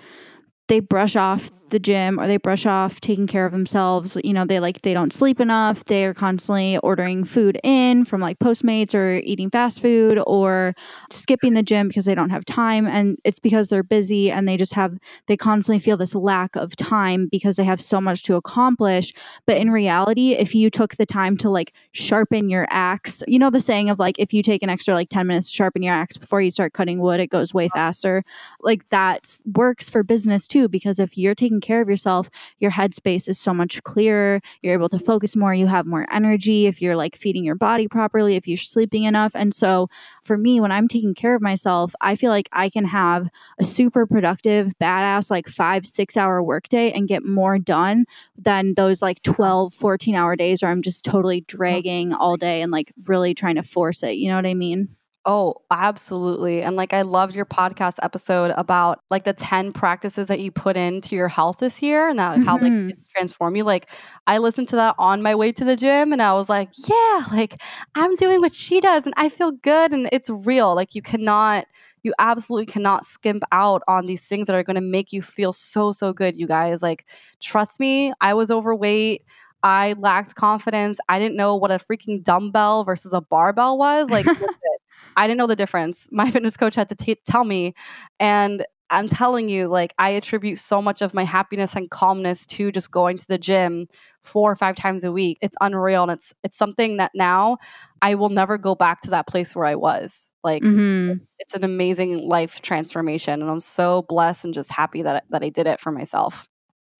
they 0.67 0.79
brush 0.79 1.15
off 1.15 1.49
the 1.71 1.79
gym 1.79 2.19
or 2.19 2.27
they 2.27 2.37
brush 2.37 2.65
off 2.65 3.01
taking 3.01 3.25
care 3.25 3.45
of 3.45 3.51
themselves. 3.51 4.15
You 4.23 4.33
know, 4.33 4.45
they 4.45 4.59
like 4.59 4.83
they 4.83 4.93
don't 4.93 5.11
sleep 5.11 5.39
enough. 5.39 5.85
They 5.85 6.05
are 6.05 6.13
constantly 6.13 6.77
ordering 6.79 7.23
food 7.23 7.59
in 7.63 8.05
from 8.05 8.21
like 8.21 8.39
Postmates 8.39 8.93
or 8.93 9.21
eating 9.23 9.49
fast 9.49 9.81
food 9.81 10.19
or 10.27 10.75
skipping 11.09 11.53
the 11.53 11.63
gym 11.63 11.87
because 11.87 12.05
they 12.05 12.15
don't 12.15 12.29
have 12.29 12.45
time 12.45 12.85
and 12.85 13.17
it's 13.23 13.39
because 13.39 13.69
they're 13.69 13.83
busy 13.83 14.29
and 14.29 14.47
they 14.47 14.57
just 14.57 14.73
have 14.73 14.97
they 15.27 15.35
constantly 15.35 15.79
feel 15.79 15.97
this 15.97 16.13
lack 16.13 16.55
of 16.55 16.75
time 16.75 17.27
because 17.31 17.55
they 17.55 17.63
have 17.63 17.81
so 17.81 17.99
much 17.99 18.23
to 18.23 18.35
accomplish. 18.35 19.13
But 19.47 19.57
in 19.57 19.71
reality, 19.71 20.33
if 20.33 20.53
you 20.53 20.69
took 20.69 20.97
the 20.97 21.05
time 21.05 21.37
to 21.37 21.49
like 21.49 21.73
sharpen 21.93 22.49
your 22.49 22.67
axe, 22.69 23.23
you 23.27 23.39
know 23.39 23.49
the 23.49 23.59
saying 23.59 23.89
of 23.89 23.97
like 23.97 24.19
if 24.19 24.33
you 24.33 24.43
take 24.43 24.61
an 24.61 24.69
extra 24.69 24.93
like 24.93 25.09
10 25.09 25.25
minutes 25.25 25.49
to 25.49 25.55
sharpen 25.55 25.81
your 25.81 25.93
axe 25.93 26.17
before 26.17 26.41
you 26.41 26.51
start 26.51 26.73
cutting 26.73 26.99
wood, 26.99 27.19
it 27.19 27.27
goes 27.27 27.53
way 27.53 27.65
uh-huh. 27.65 27.77
faster. 27.77 28.23
Like 28.59 28.87
that 28.89 29.37
works 29.55 29.89
for 29.89 30.03
business 30.03 30.47
too 30.47 30.67
because 30.67 30.99
if 30.99 31.17
you're 31.17 31.35
taking 31.35 31.60
care 31.61 31.81
of 31.81 31.89
yourself, 31.89 32.29
your 32.59 32.71
headspace 32.71 33.29
is 33.29 33.39
so 33.39 33.53
much 33.53 33.81
clearer. 33.83 34.41
You're 34.61 34.73
able 34.73 34.89
to 34.89 34.99
focus 34.99 35.35
more, 35.35 35.53
you 35.53 35.67
have 35.67 35.85
more 35.85 36.05
energy 36.11 36.65
if 36.67 36.81
you're 36.81 36.95
like 36.95 37.15
feeding 37.15 37.43
your 37.43 37.55
body 37.55 37.87
properly, 37.87 38.35
if 38.35 38.47
you're 38.47 38.57
sleeping 38.57 39.03
enough. 39.03 39.31
And 39.35 39.53
so 39.53 39.87
for 40.23 40.37
me, 40.37 40.59
when 40.59 40.71
I'm 40.71 40.87
taking 40.87 41.13
care 41.13 41.35
of 41.35 41.41
myself, 41.41 41.93
I 42.01 42.15
feel 42.15 42.31
like 42.31 42.49
I 42.51 42.69
can 42.69 42.85
have 42.85 43.29
a 43.59 43.63
super 43.63 44.05
productive, 44.05 44.73
badass, 44.81 45.31
like 45.31 45.47
five, 45.47 45.85
six 45.85 46.17
hour 46.17 46.41
workday 46.43 46.91
and 46.91 47.07
get 47.07 47.25
more 47.25 47.57
done 47.57 48.05
than 48.37 48.73
those 48.75 49.01
like 49.01 49.21
12, 49.23 49.73
14 49.73 50.15
hour 50.15 50.35
days 50.35 50.61
where 50.61 50.71
I'm 50.71 50.81
just 50.81 51.05
totally 51.05 51.41
dragging 51.41 52.13
all 52.13 52.37
day 52.37 52.61
and 52.61 52.71
like 52.71 52.91
really 53.05 53.33
trying 53.33 53.55
to 53.55 53.63
force 53.63 54.03
it. 54.03 54.17
You 54.17 54.29
know 54.29 54.35
what 54.35 54.45
I 54.45 54.53
mean? 54.53 54.89
Oh, 55.23 55.53
absolutely. 55.69 56.63
And 56.63 56.75
like 56.75 56.93
I 56.93 57.03
loved 57.03 57.35
your 57.35 57.45
podcast 57.45 57.97
episode 58.01 58.51
about 58.57 59.01
like 59.11 59.23
the 59.23 59.33
10 59.33 59.71
practices 59.71 60.27
that 60.29 60.39
you 60.39 60.51
put 60.51 60.75
into 60.75 61.15
your 61.15 61.27
health 61.27 61.59
this 61.59 61.79
year 61.79 62.09
and 62.09 62.17
that, 62.17 62.37
mm-hmm. 62.37 62.43
how 62.43 62.53
like 62.53 62.71
mm-hmm. 62.71 62.89
it's 62.89 63.05
transformed 63.05 63.55
you. 63.55 63.63
Like 63.63 63.91
I 64.25 64.39
listened 64.39 64.69
to 64.69 64.77
that 64.77 64.95
on 64.97 65.21
my 65.21 65.35
way 65.35 65.51
to 65.51 65.63
the 65.63 65.75
gym 65.75 66.11
and 66.11 66.23
I 66.23 66.33
was 66.33 66.49
like, 66.49 66.69
yeah, 66.89 67.25
like 67.31 67.61
I'm 67.93 68.15
doing 68.15 68.41
what 68.41 68.55
she 68.55 68.81
does 68.81 69.05
and 69.05 69.13
I 69.15 69.29
feel 69.29 69.51
good 69.51 69.93
and 69.93 70.09
it's 70.11 70.31
real. 70.31 70.73
Like 70.73 70.95
you 70.95 71.03
cannot 71.03 71.67
you 72.01 72.15
absolutely 72.17 72.65
cannot 72.65 73.05
skimp 73.05 73.43
out 73.51 73.83
on 73.87 74.07
these 74.07 74.27
things 74.27 74.47
that 74.47 74.55
are 74.55 74.63
going 74.63 74.75
to 74.75 74.81
make 74.81 75.13
you 75.13 75.21
feel 75.21 75.53
so 75.53 75.91
so 75.91 76.13
good, 76.13 76.35
you 76.35 76.47
guys. 76.47 76.81
Like 76.81 77.05
trust 77.39 77.79
me, 77.79 78.11
I 78.21 78.33
was 78.33 78.49
overweight. 78.49 79.23
I 79.61 79.93
lacked 79.99 80.33
confidence. 80.33 80.97
I 81.07 81.19
didn't 81.19 81.37
know 81.37 81.55
what 81.55 81.69
a 81.69 81.75
freaking 81.75 82.23
dumbbell 82.23 82.83
versus 82.83 83.13
a 83.13 83.21
barbell 83.21 83.77
was. 83.77 84.09
Like 84.09 84.25
I 85.17 85.27
didn't 85.27 85.37
know 85.37 85.47
the 85.47 85.55
difference. 85.55 86.09
My 86.11 86.29
fitness 86.29 86.57
coach 86.57 86.75
had 86.75 86.89
to 86.89 86.95
t- 86.95 87.21
tell 87.25 87.43
me. 87.43 87.73
And 88.19 88.65
I'm 88.91 89.07
telling 89.07 89.47
you, 89.47 89.69
like, 89.69 89.93
I 89.97 90.09
attribute 90.09 90.59
so 90.59 90.81
much 90.81 91.01
of 91.01 91.13
my 91.13 91.23
happiness 91.23 91.77
and 91.77 91.89
calmness 91.89 92.45
to 92.47 92.73
just 92.73 92.91
going 92.91 93.17
to 93.17 93.25
the 93.25 93.37
gym 93.37 93.87
four 94.25 94.51
or 94.51 94.55
five 94.55 94.75
times 94.75 95.05
a 95.05 95.13
week. 95.13 95.37
It's 95.41 95.55
unreal. 95.61 96.03
And 96.03 96.11
it's, 96.11 96.33
it's 96.43 96.57
something 96.57 96.97
that 96.97 97.11
now 97.15 97.57
I 98.01 98.15
will 98.15 98.27
never 98.27 98.57
go 98.57 98.75
back 98.75 98.99
to 99.01 99.11
that 99.11 99.27
place 99.27 99.55
where 99.55 99.65
I 99.65 99.75
was. 99.75 100.33
Like, 100.43 100.61
mm-hmm. 100.61 101.21
it's, 101.21 101.35
it's 101.39 101.53
an 101.55 101.63
amazing 101.63 102.27
life 102.27 102.61
transformation. 102.61 103.41
And 103.41 103.49
I'm 103.49 103.61
so 103.61 104.05
blessed 104.09 104.43
and 104.43 104.53
just 104.53 104.69
happy 104.69 105.03
that, 105.03 105.23
that 105.29 105.41
I 105.41 105.47
did 105.47 105.67
it 105.67 105.79
for 105.79 105.93
myself. 105.93 106.45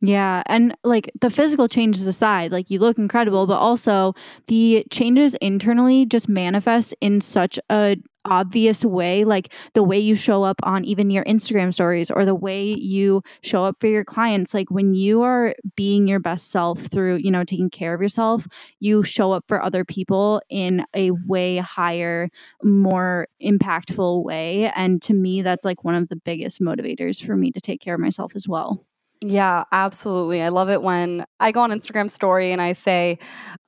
Yeah. 0.04 0.42
And 0.48 0.76
like 0.84 1.12
the 1.22 1.30
physical 1.30 1.68
changes 1.68 2.08
aside, 2.08 2.52
like 2.52 2.72
you 2.72 2.80
look 2.80 2.98
incredible, 2.98 3.46
but 3.46 3.58
also 3.58 4.16
the 4.48 4.84
changes 4.90 5.36
internally 5.36 6.06
just 6.08 6.28
manifest 6.28 6.96
in 7.02 7.22
such 7.22 7.60
a 7.70 7.98
obvious 8.26 8.86
way 8.86 9.24
like 9.24 9.52
the 9.74 9.82
way 9.82 9.98
you 9.98 10.14
show 10.14 10.44
up 10.44 10.58
on 10.62 10.86
even 10.86 11.10
your 11.10 11.24
Instagram 11.24 11.74
stories 11.74 12.12
or 12.12 12.24
the 12.24 12.36
way 12.36 12.64
you 12.64 13.24
show 13.42 13.66
up 13.66 13.76
for 13.80 13.88
your 13.88 14.04
clients 14.06 14.54
like 14.54 14.70
when 14.70 14.94
you 14.94 15.24
are 15.24 15.56
being 15.76 16.08
your 16.08 16.20
best 16.20 16.52
self 16.52 16.82
through 16.86 17.16
you 17.16 17.32
know 17.32 17.44
taking 17.44 17.68
care 17.68 17.96
of 17.96 18.02
yourself 18.02 18.46
you 18.80 19.02
show 19.04 19.32
up 19.32 19.44
for 19.48 19.60
other 19.64 19.84
people 19.84 20.40
in 20.52 20.86
a 20.96 21.10
way 21.26 21.58
higher 21.58 22.30
more 22.64 23.28
impactful 23.44 24.24
way 24.24 24.72
and 24.76 25.02
to 25.02 25.16
me 25.16 25.42
that's 25.42 25.66
like 25.66 25.84
one 25.84 25.96
of 25.96 26.08
the 26.10 26.16
biggest 26.16 26.62
motivators 26.62 27.20
for 27.26 27.36
me 27.36 27.52
to 27.52 27.60
take 27.60 27.82
care 27.82 27.96
of 27.96 28.00
myself 28.02 28.34
as 28.36 28.48
well 28.48 28.86
yeah, 29.24 29.66
absolutely. 29.72 30.42
I 30.42 30.50
love 30.50 30.70
it 30.70 30.82
when 30.82 31.26
I 31.40 31.52
go 31.52 31.62
on 31.62 31.70
Instagram 31.70 32.10
story 32.10 32.52
and 32.52 32.60
I 32.60 32.74
say, 32.74 33.20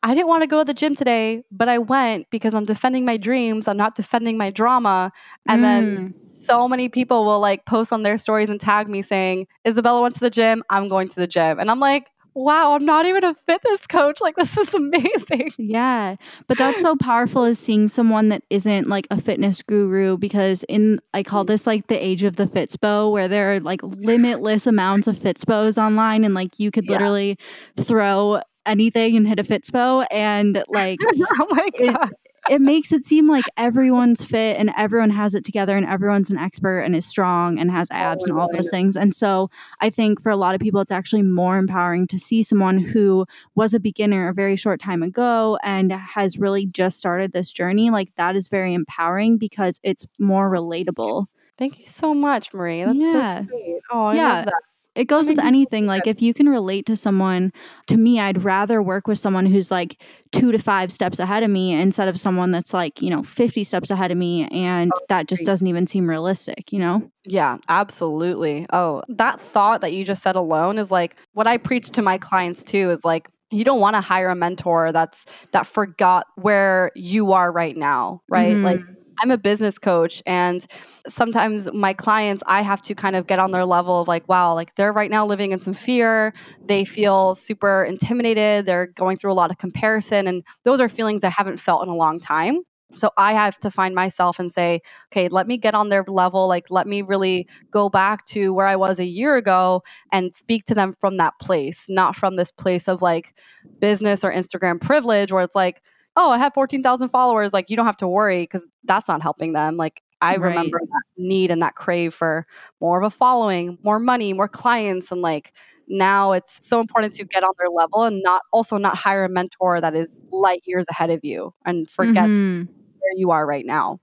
I 0.01 0.15
didn't 0.15 0.27
want 0.27 0.41
to 0.41 0.47
go 0.47 0.59
to 0.59 0.65
the 0.65 0.73
gym 0.73 0.95
today, 0.95 1.43
but 1.51 1.69
I 1.69 1.77
went 1.77 2.27
because 2.31 2.55
I'm 2.55 2.65
defending 2.65 3.05
my 3.05 3.17
dreams. 3.17 3.67
I'm 3.67 3.77
not 3.77 3.93
defending 3.93 4.35
my 4.35 4.49
drama. 4.49 5.11
And 5.47 5.59
mm. 5.59 5.63
then 5.63 6.13
so 6.13 6.67
many 6.67 6.89
people 6.89 7.23
will 7.23 7.39
like 7.39 7.65
post 7.65 7.93
on 7.93 8.01
their 8.01 8.17
stories 8.17 8.49
and 8.49 8.59
tag 8.59 8.89
me 8.89 9.03
saying, 9.03 9.45
Isabella 9.67 10.01
went 10.01 10.15
to 10.15 10.21
the 10.21 10.31
gym. 10.31 10.63
I'm 10.71 10.89
going 10.89 11.07
to 11.09 11.15
the 11.15 11.27
gym. 11.27 11.59
And 11.59 11.69
I'm 11.69 11.79
like, 11.79 12.07
wow, 12.35 12.73
I'm 12.73 12.85
not 12.85 13.05
even 13.05 13.23
a 13.23 13.33
fitness 13.33 13.87
coach. 13.87 14.21
Like, 14.21 14.35
this 14.35 14.57
is 14.57 14.73
amazing. 14.73 15.51
Yeah. 15.57 16.15
But 16.47 16.57
that's 16.57 16.81
so 16.81 16.95
powerful 16.95 17.43
is 17.43 17.59
seeing 17.59 17.87
someone 17.87 18.29
that 18.29 18.43
isn't 18.49 18.87
like 18.87 19.07
a 19.11 19.21
fitness 19.21 19.61
guru 19.61 20.17
because 20.17 20.63
in, 20.69 20.99
I 21.13 21.23
call 21.23 21.43
this 21.43 21.67
like 21.67 21.87
the 21.87 22.03
age 22.03 22.23
of 22.23 22.35
the 22.35 22.45
Fitspo, 22.45 23.11
where 23.11 23.27
there 23.27 23.55
are 23.55 23.59
like 23.59 23.81
limitless 23.83 24.67
amounts 24.67 25.07
of 25.07 25.17
Fitspos 25.17 25.77
online 25.77 26.23
and 26.23 26.33
like 26.33 26.59
you 26.59 26.71
could 26.71 26.85
yeah. 26.85 26.93
literally 26.93 27.37
throw 27.77 28.41
anything 28.65 29.17
and 29.17 29.27
hit 29.27 29.39
a 29.39 29.43
Fitspo 29.43 30.05
and 30.09 30.63
like 30.69 30.99
oh 31.39 31.47
my 31.49 31.69
god. 31.77 32.09
It, 32.11 32.22
it 32.49 32.61
makes 32.61 32.91
it 32.91 33.05
seem 33.05 33.29
like 33.29 33.45
everyone's 33.57 34.23
fit 34.23 34.57
and 34.57 34.71
everyone 34.77 35.09
has 35.09 35.33
it 35.33 35.45
together 35.45 35.77
and 35.77 35.85
everyone's 35.85 36.29
an 36.29 36.37
expert 36.37 36.81
and 36.81 36.95
is 36.95 37.05
strong 37.05 37.57
and 37.57 37.71
has 37.71 37.89
oh 37.91 37.95
abs 37.95 38.23
oh, 38.23 38.31
and 38.31 38.39
all 38.39 38.49
those 38.51 38.69
things. 38.69 38.95
And 38.95 39.15
so 39.15 39.49
I 39.79 39.89
think 39.89 40.21
for 40.21 40.29
a 40.29 40.35
lot 40.35 40.55
of 40.55 40.61
people, 40.61 40.81
it's 40.81 40.91
actually 40.91 41.23
more 41.23 41.57
empowering 41.57 42.07
to 42.07 42.19
see 42.19 42.43
someone 42.43 42.77
who 42.77 43.25
was 43.55 43.73
a 43.73 43.79
beginner 43.79 44.29
a 44.29 44.33
very 44.33 44.55
short 44.55 44.79
time 44.79 45.03
ago 45.03 45.57
and 45.63 45.91
has 45.91 46.37
really 46.37 46.65
just 46.65 46.97
started 46.97 47.31
this 47.31 47.51
journey. 47.51 47.89
Like 47.89 48.13
that 48.15 48.35
is 48.35 48.47
very 48.49 48.73
empowering 48.73 49.37
because 49.37 49.79
it's 49.83 50.05
more 50.19 50.49
relatable. 50.49 51.27
Thank 51.57 51.79
you 51.79 51.85
so 51.85 52.13
much, 52.13 52.53
Marie. 52.53 52.83
That's 52.83 52.97
yeah. 52.97 53.37
so 53.37 53.45
sweet. 53.45 53.79
Oh, 53.91 54.05
I 54.05 54.15
yeah. 54.15 54.33
love 54.33 54.45
that. 54.45 54.61
It 54.95 55.05
goes 55.05 55.27
with 55.27 55.39
anything. 55.39 55.87
Like 55.87 56.05
if 56.05 56.21
you 56.21 56.33
can 56.33 56.47
relate 56.47 56.85
to 56.85 56.95
someone, 56.95 57.51
to 57.87 57.97
me, 57.97 58.19
I'd 58.19 58.43
rather 58.43 58.81
work 58.81 59.07
with 59.07 59.17
someone 59.17 59.45
who's 59.45 59.71
like 59.71 60.01
two 60.31 60.51
to 60.51 60.59
five 60.59 60.91
steps 60.91 61.19
ahead 61.19 61.41
of 61.43 61.49
me 61.49 61.73
instead 61.73 62.07
of 62.07 62.19
someone 62.19 62.51
that's 62.51 62.73
like, 62.73 63.01
you 63.01 63.09
know, 63.09 63.23
50 63.23 63.63
steps 63.63 63.89
ahead 63.89 64.11
of 64.11 64.17
me. 64.17 64.47
And 64.49 64.91
that 65.09 65.27
just 65.27 65.45
doesn't 65.45 65.65
even 65.65 65.87
seem 65.87 66.07
realistic, 66.07 66.71
you 66.71 66.79
know? 66.79 67.09
Yeah, 67.25 67.57
absolutely. 67.69 68.67
Oh, 68.71 69.01
that 69.09 69.39
thought 69.39 69.81
that 69.81 69.93
you 69.93 70.05
just 70.05 70.21
said 70.21 70.35
alone 70.35 70.77
is 70.77 70.91
like 70.91 71.15
what 71.33 71.47
I 71.47 71.57
preach 71.57 71.89
to 71.91 72.01
my 72.01 72.17
clients 72.17 72.63
too 72.63 72.91
is 72.91 73.03
like, 73.03 73.29
you 73.49 73.63
don't 73.63 73.79
want 73.79 73.95
to 73.95 74.01
hire 74.01 74.29
a 74.29 74.35
mentor 74.35 74.91
that's 74.91 75.25
that 75.51 75.67
forgot 75.67 76.25
where 76.35 76.91
you 76.95 77.33
are 77.33 77.51
right 77.51 77.77
now, 77.77 78.21
right? 78.27 78.55
Mm-hmm. 78.55 78.65
Like 78.65 78.79
I'm 79.19 79.31
a 79.31 79.37
business 79.37 79.79
coach 79.79 80.21
and 80.25 80.65
sometimes 81.07 81.71
my 81.73 81.93
clients 81.93 82.43
I 82.47 82.61
have 82.61 82.81
to 82.83 82.95
kind 82.95 83.15
of 83.15 83.27
get 83.27 83.39
on 83.39 83.51
their 83.51 83.65
level 83.65 84.01
of 84.01 84.07
like 84.07 84.27
wow 84.27 84.53
like 84.53 84.75
they're 84.75 84.93
right 84.93 85.11
now 85.11 85.25
living 85.25 85.51
in 85.51 85.59
some 85.59 85.73
fear. 85.73 86.33
They 86.65 86.85
feel 86.85 87.35
super 87.35 87.83
intimidated. 87.83 88.65
They're 88.65 88.87
going 88.87 89.17
through 89.17 89.31
a 89.31 89.35
lot 89.35 89.51
of 89.51 89.57
comparison 89.57 90.27
and 90.27 90.43
those 90.63 90.79
are 90.79 90.89
feelings 90.89 91.23
I 91.23 91.29
haven't 91.29 91.57
felt 91.57 91.83
in 91.83 91.89
a 91.89 91.95
long 91.95 92.19
time. 92.19 92.61
So 92.95 93.09
I 93.17 93.33
have 93.33 93.57
to 93.59 93.71
find 93.71 93.95
myself 93.95 94.39
and 94.39 94.51
say, 94.51 94.81
okay, 95.11 95.27
let 95.27 95.47
me 95.47 95.57
get 95.57 95.75
on 95.75 95.89
their 95.89 96.05
level. 96.07 96.47
Like, 96.47 96.67
let 96.69 96.87
me 96.87 97.01
really 97.01 97.47
go 97.71 97.89
back 97.89 98.25
to 98.25 98.53
where 98.53 98.67
I 98.67 98.75
was 98.75 98.99
a 98.99 99.05
year 99.05 99.35
ago 99.35 99.81
and 100.11 100.33
speak 100.33 100.65
to 100.65 100.75
them 100.75 100.93
from 100.99 101.17
that 101.17 101.33
place, 101.41 101.87
not 101.89 102.15
from 102.15 102.35
this 102.35 102.51
place 102.51 102.87
of 102.87 103.01
like 103.01 103.35
business 103.79 104.23
or 104.23 104.31
Instagram 104.31 104.79
privilege 104.79 105.31
where 105.31 105.43
it's 105.43 105.55
like, 105.55 105.81
oh, 106.15 106.31
I 106.31 106.37
have 106.37 106.53
14,000 106.53 107.09
followers. 107.09 107.53
Like, 107.53 107.69
you 107.69 107.75
don't 107.75 107.85
have 107.85 107.97
to 107.97 108.07
worry 108.07 108.43
because 108.43 108.67
that's 108.83 109.07
not 109.07 109.21
helping 109.21 109.53
them. 109.53 109.77
Like, 109.77 110.01
I 110.23 110.37
right. 110.37 110.49
remember 110.49 110.79
that 110.79 111.03
need 111.17 111.51
and 111.51 111.61
that 111.61 111.75
crave 111.75 112.13
for 112.13 112.47
more 112.79 113.01
of 113.01 113.05
a 113.05 113.09
following, 113.09 113.77
more 113.83 113.99
money, 113.99 114.31
more 114.31 114.47
clients. 114.47 115.11
And 115.11 115.21
like, 115.21 115.51
now 115.89 116.31
it's 116.31 116.65
so 116.65 116.79
important 116.79 117.13
to 117.15 117.25
get 117.25 117.43
on 117.43 117.51
their 117.59 117.69
level 117.69 118.03
and 118.03 118.21
not 118.23 118.41
also 118.53 118.77
not 118.77 118.95
hire 118.95 119.25
a 119.25 119.29
mentor 119.29 119.81
that 119.81 119.95
is 119.95 120.21
light 120.31 120.61
years 120.65 120.85
ahead 120.89 121.09
of 121.09 121.19
you 121.23 121.53
and 121.65 121.89
forgets 121.89 122.33
mm-hmm. 122.33 122.71
where 122.71 123.11
you 123.17 123.31
are 123.31 123.45
right 123.45 123.65
now. 123.65 123.99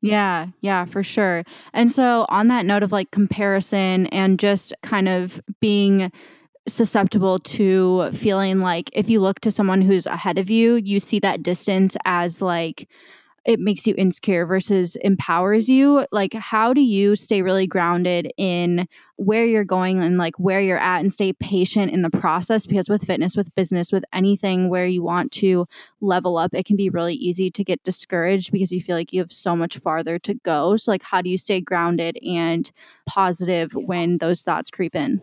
Yeah, 0.00 0.48
yeah, 0.60 0.84
for 0.84 1.02
sure. 1.02 1.44
And 1.72 1.90
so, 1.90 2.26
on 2.28 2.48
that 2.48 2.66
note 2.66 2.82
of 2.82 2.92
like 2.92 3.10
comparison 3.10 4.06
and 4.08 4.38
just 4.38 4.74
kind 4.82 5.08
of 5.08 5.40
being 5.60 6.12
susceptible 6.66 7.38
to 7.40 8.10
feeling 8.12 8.60
like 8.60 8.90
if 8.92 9.10
you 9.10 9.20
look 9.20 9.40
to 9.40 9.50
someone 9.50 9.82
who's 9.82 10.06
ahead 10.06 10.38
of 10.38 10.50
you, 10.50 10.76
you 10.76 11.00
see 11.00 11.18
that 11.20 11.42
distance 11.42 11.96
as 12.04 12.40
like 12.40 12.88
it 13.44 13.60
makes 13.60 13.86
you 13.86 13.94
insecure 13.98 14.46
versus 14.46 14.96
empowers 15.02 15.68
you. 15.68 16.06
Like 16.10 16.32
how 16.32 16.72
do 16.72 16.80
you 16.80 17.14
stay 17.14 17.42
really 17.42 17.66
grounded 17.66 18.32
in 18.38 18.88
where 19.16 19.44
you're 19.44 19.64
going 19.64 20.02
and 20.02 20.16
like 20.16 20.34
where 20.38 20.60
you're 20.60 20.78
at 20.78 21.00
and 21.00 21.12
stay 21.12 21.34
patient 21.34 21.92
in 21.92 22.00
the 22.00 22.10
process? 22.10 22.64
Because 22.64 22.88
with 22.88 23.04
fitness 23.04 23.36
with 23.36 23.54
business 23.54 23.92
with 23.92 24.04
anything 24.14 24.70
where 24.70 24.86
you 24.86 25.02
want 25.02 25.30
to 25.32 25.66
level 26.00 26.38
up 26.38 26.54
it 26.54 26.64
can 26.64 26.76
be 26.76 26.88
really 26.88 27.14
easy 27.14 27.50
to 27.50 27.62
get 27.62 27.82
discouraged 27.84 28.50
because 28.50 28.72
you 28.72 28.80
feel 28.80 28.96
like 28.96 29.12
you 29.12 29.20
have 29.20 29.32
so 29.32 29.54
much 29.54 29.76
farther 29.76 30.18
to 30.20 30.34
go. 30.34 30.76
So 30.78 30.90
like 30.90 31.02
how 31.02 31.20
do 31.20 31.28
you 31.28 31.36
stay 31.36 31.60
grounded 31.60 32.18
and 32.26 32.70
positive 33.06 33.72
when 33.74 34.16
those 34.18 34.40
thoughts 34.40 34.70
creep 34.70 34.96
in 34.96 35.20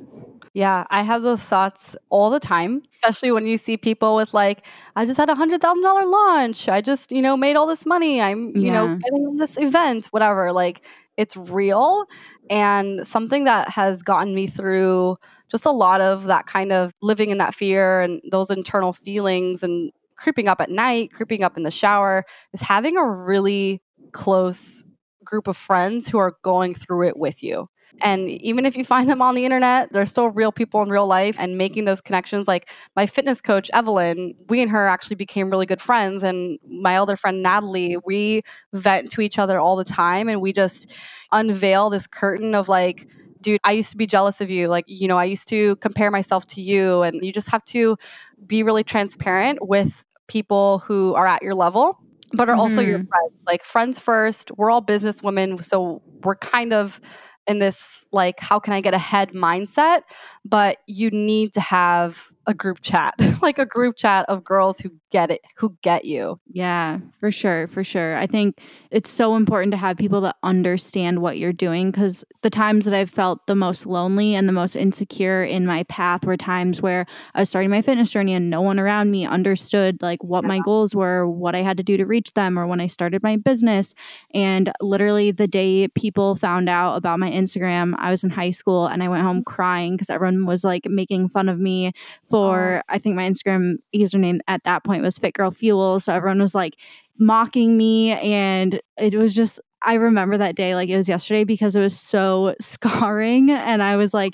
Yeah, 0.53 0.85
I 0.89 1.03
have 1.03 1.21
those 1.21 1.41
thoughts 1.41 1.95
all 2.09 2.29
the 2.29 2.39
time, 2.39 2.83
especially 2.93 3.31
when 3.31 3.47
you 3.47 3.55
see 3.57 3.77
people 3.77 4.17
with 4.17 4.33
like, 4.33 4.65
I 4.97 5.05
just 5.05 5.17
had 5.17 5.29
a 5.29 5.35
hundred 5.35 5.61
thousand 5.61 5.81
dollar 5.81 6.05
launch. 6.05 6.67
I 6.67 6.81
just, 6.81 7.11
you 7.13 7.21
know, 7.21 7.37
made 7.37 7.55
all 7.55 7.65
this 7.65 7.85
money. 7.85 8.21
I'm, 8.21 8.53
you 8.57 8.63
yeah. 8.63 8.73
know, 8.73 8.95
getting 8.97 9.37
this 9.37 9.57
event, 9.57 10.07
whatever. 10.07 10.51
Like 10.51 10.85
it's 11.15 11.37
real 11.37 12.03
and 12.49 13.07
something 13.07 13.45
that 13.45 13.69
has 13.69 14.01
gotten 14.03 14.35
me 14.35 14.45
through 14.47 15.15
just 15.49 15.65
a 15.65 15.71
lot 15.71 16.01
of 16.01 16.25
that 16.25 16.47
kind 16.47 16.73
of 16.73 16.91
living 17.01 17.29
in 17.29 17.37
that 17.37 17.55
fear 17.55 18.01
and 18.01 18.21
those 18.29 18.49
internal 18.51 18.91
feelings 18.91 19.63
and 19.63 19.91
creeping 20.17 20.49
up 20.49 20.59
at 20.59 20.69
night, 20.69 21.13
creeping 21.13 21.43
up 21.43 21.55
in 21.55 21.63
the 21.63 21.71
shower 21.71 22.25
is 22.53 22.61
having 22.61 22.97
a 22.97 23.05
really 23.09 23.81
close 24.11 24.85
group 25.23 25.47
of 25.47 25.55
friends 25.55 26.09
who 26.09 26.17
are 26.17 26.35
going 26.43 26.73
through 26.75 27.07
it 27.07 27.15
with 27.15 27.41
you. 27.41 27.69
And 28.01 28.29
even 28.29 28.65
if 28.65 28.75
you 28.75 28.85
find 28.85 29.09
them 29.09 29.21
on 29.21 29.35
the 29.35 29.45
internet, 29.45 29.91
they're 29.91 30.05
still 30.05 30.29
real 30.29 30.51
people 30.51 30.81
in 30.81 30.89
real 30.89 31.07
life 31.07 31.35
and 31.37 31.57
making 31.57 31.85
those 31.85 32.01
connections. 32.01 32.47
Like 32.47 32.69
my 32.95 33.05
fitness 33.05 33.41
coach, 33.41 33.69
Evelyn, 33.73 34.33
we 34.49 34.61
and 34.61 34.71
her 34.71 34.87
actually 34.87 35.17
became 35.17 35.49
really 35.49 35.65
good 35.65 35.81
friends. 35.81 36.23
And 36.23 36.57
my 36.67 36.97
other 36.97 37.15
friend, 37.15 37.43
Natalie, 37.43 37.97
we 38.05 38.43
vent 38.73 39.11
to 39.11 39.21
each 39.21 39.37
other 39.37 39.59
all 39.59 39.75
the 39.75 39.83
time. 39.83 40.29
And 40.29 40.41
we 40.41 40.53
just 40.53 40.93
unveil 41.31 41.89
this 41.89 42.07
curtain 42.07 42.55
of 42.55 42.69
like, 42.69 43.09
dude, 43.41 43.59
I 43.63 43.73
used 43.73 43.91
to 43.91 43.97
be 43.97 44.07
jealous 44.07 44.41
of 44.41 44.49
you. 44.49 44.67
Like, 44.67 44.85
you 44.87 45.07
know, 45.07 45.17
I 45.17 45.25
used 45.25 45.47
to 45.49 45.75
compare 45.77 46.11
myself 46.11 46.45
to 46.47 46.61
you. 46.61 47.01
And 47.01 47.23
you 47.23 47.33
just 47.33 47.49
have 47.51 47.65
to 47.65 47.97
be 48.45 48.63
really 48.63 48.83
transparent 48.83 49.59
with 49.61 50.05
people 50.27 50.79
who 50.79 51.13
are 51.13 51.27
at 51.27 51.41
your 51.41 51.55
level 51.55 51.99
but 52.33 52.49
are 52.49 52.55
also 52.55 52.81
mm-hmm. 52.81 52.89
your 52.89 52.97
friends 52.99 53.43
like 53.45 53.63
friends 53.63 53.99
first 53.99 54.51
we're 54.57 54.71
all 54.71 54.81
business 54.81 55.21
women 55.21 55.61
so 55.61 56.01
we're 56.23 56.35
kind 56.35 56.73
of 56.73 57.01
in 57.47 57.59
this 57.59 58.07
like 58.11 58.39
how 58.39 58.59
can 58.59 58.73
i 58.73 58.81
get 58.81 58.93
ahead 58.93 59.31
mindset? 59.31 60.03
But 60.45 60.77
you 60.87 61.09
need 61.11 61.53
to 61.53 61.61
have 61.61 62.31
a 62.47 62.53
group 62.53 62.79
chat 62.81 63.13
like 63.41 63.59
a 63.59 63.65
group 63.65 63.95
chat 63.95 64.25
of 64.27 64.43
girls 64.43 64.79
who 64.79 64.91
get 65.11 65.31
it 65.31 65.41
who 65.55 65.75
get 65.81 66.05
you. 66.05 66.39
Yeah 66.51 66.99
for 67.19 67.31
sure 67.31 67.67
for 67.67 67.83
sure. 67.83 68.17
I 68.17 68.27
think 68.27 68.59
it's 68.91 69.09
so 69.09 69.35
important 69.35 69.71
to 69.71 69.77
have 69.77 69.97
people 69.97 70.21
that 70.21 70.35
understand 70.43 71.21
what 71.21 71.37
you're 71.37 71.53
doing 71.53 71.91
because 71.91 72.23
the 72.41 72.49
times 72.49 72.85
that 72.85 72.93
i've 72.93 73.09
felt 73.09 73.45
the 73.47 73.55
most 73.55 73.85
lonely 73.85 74.35
and 74.35 74.47
the 74.47 74.53
most 74.53 74.75
insecure 74.75 75.43
in 75.43 75.65
my 75.65 75.83
path 75.83 76.25
were 76.25 76.37
times 76.37 76.81
where 76.81 77.05
i 77.33 77.39
was 77.39 77.49
starting 77.49 77.69
my 77.69 77.81
fitness 77.81 78.11
journey 78.11 78.33
and 78.33 78.49
no 78.49 78.61
one 78.61 78.79
around 78.79 79.11
me 79.11 79.25
understood 79.25 80.01
like 80.01 80.23
what 80.23 80.43
yeah. 80.43 80.49
my 80.49 80.59
goals 80.59 80.93
were 80.93 81.27
what 81.27 81.55
i 81.55 81.61
had 81.61 81.77
to 81.77 81.83
do 81.83 81.97
to 81.97 82.05
reach 82.05 82.33
them 82.33 82.59
or 82.59 82.67
when 82.67 82.81
i 82.81 82.87
started 82.87 83.23
my 83.23 83.37
business. 83.37 83.95
And 84.33 84.71
literally 84.81 85.31
the 85.31 85.47
day 85.47 85.87
people 85.89 86.35
found 86.35 86.69
out 86.69 86.95
about 86.95 87.19
my 87.19 87.29
instagram 87.29 87.93
i 87.97 88.11
was 88.11 88.23
in 88.23 88.29
high 88.29 88.51
school 88.51 88.87
and 88.87 89.01
i 89.01 89.07
went 89.07 89.23
home 89.23 89.43
crying 89.43 89.95
because 89.95 90.09
everyone 90.09 90.45
was 90.45 90.63
like 90.63 90.85
making 90.85 91.29
fun 91.29 91.47
of 91.47 91.59
me 91.59 91.93
for 92.31 92.77
oh. 92.77 92.81
I 92.89 92.97
think 92.97 93.15
my 93.15 93.29
Instagram 93.29 93.75
username 93.95 94.39
at 94.47 94.63
that 94.63 94.83
point 94.83 95.03
was 95.03 95.17
Fit 95.17 95.33
Girl 95.33 95.51
Fuel. 95.51 95.99
So 95.99 96.13
everyone 96.13 96.41
was 96.41 96.55
like 96.55 96.77
mocking 97.17 97.77
me 97.77 98.11
and 98.11 98.81
it 98.97 99.13
was 99.15 99.35
just 99.35 99.59
I 99.83 99.95
remember 99.95 100.37
that 100.37 100.55
day 100.55 100.75
like 100.75 100.89
it 100.89 100.97
was 100.97 101.09
yesterday 101.09 101.43
because 101.43 101.75
it 101.75 101.79
was 101.79 101.99
so 101.99 102.55
scarring 102.61 103.51
and 103.51 103.83
I 103.83 103.95
was 103.95 104.13
like 104.13 104.33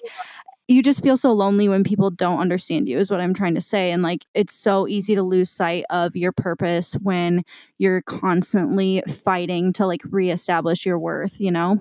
you 0.67 0.83
just 0.83 1.01
feel 1.01 1.15
so 1.15 1.31
lonely 1.31 1.69
when 1.69 1.83
people 1.83 2.12
don't 2.12 2.39
understand 2.39 2.89
you 2.89 2.99
is 2.99 3.10
what 3.10 3.21
i'm 3.21 3.33
trying 3.33 3.55
to 3.55 3.62
say 3.62 3.91
and 3.91 4.03
like 4.03 4.25
it's 4.33 4.53
so 4.53 4.88
easy 4.88 5.15
to 5.15 5.23
lose 5.23 5.49
sight 5.49 5.86
of 5.89 6.15
your 6.15 6.31
purpose 6.31 6.93
when 6.95 7.43
you're 7.77 8.01
constantly 8.01 9.01
fighting 9.23 9.71
to 9.71 9.88
like 9.88 10.01
reestablish 10.10 10.86
your 10.86 10.99
worth 10.99 11.39
you 11.39 11.51
know 11.51 11.79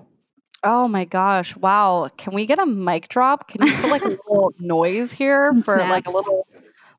Oh 0.63 0.87
my 0.87 1.05
gosh. 1.05 1.55
Wow. 1.55 2.09
Can 2.17 2.33
we 2.33 2.45
get 2.45 2.59
a 2.59 2.65
mic 2.65 3.09
drop? 3.09 3.47
Can 3.47 3.65
you 3.65 3.73
put 3.77 3.89
like 3.89 4.03
a 4.03 4.07
little 4.29 4.53
noise 4.59 5.11
here 5.11 5.51
Some 5.51 5.61
for 5.61 5.75
snaps. 5.75 5.89
like 5.89 6.07
a 6.07 6.11
little 6.11 6.47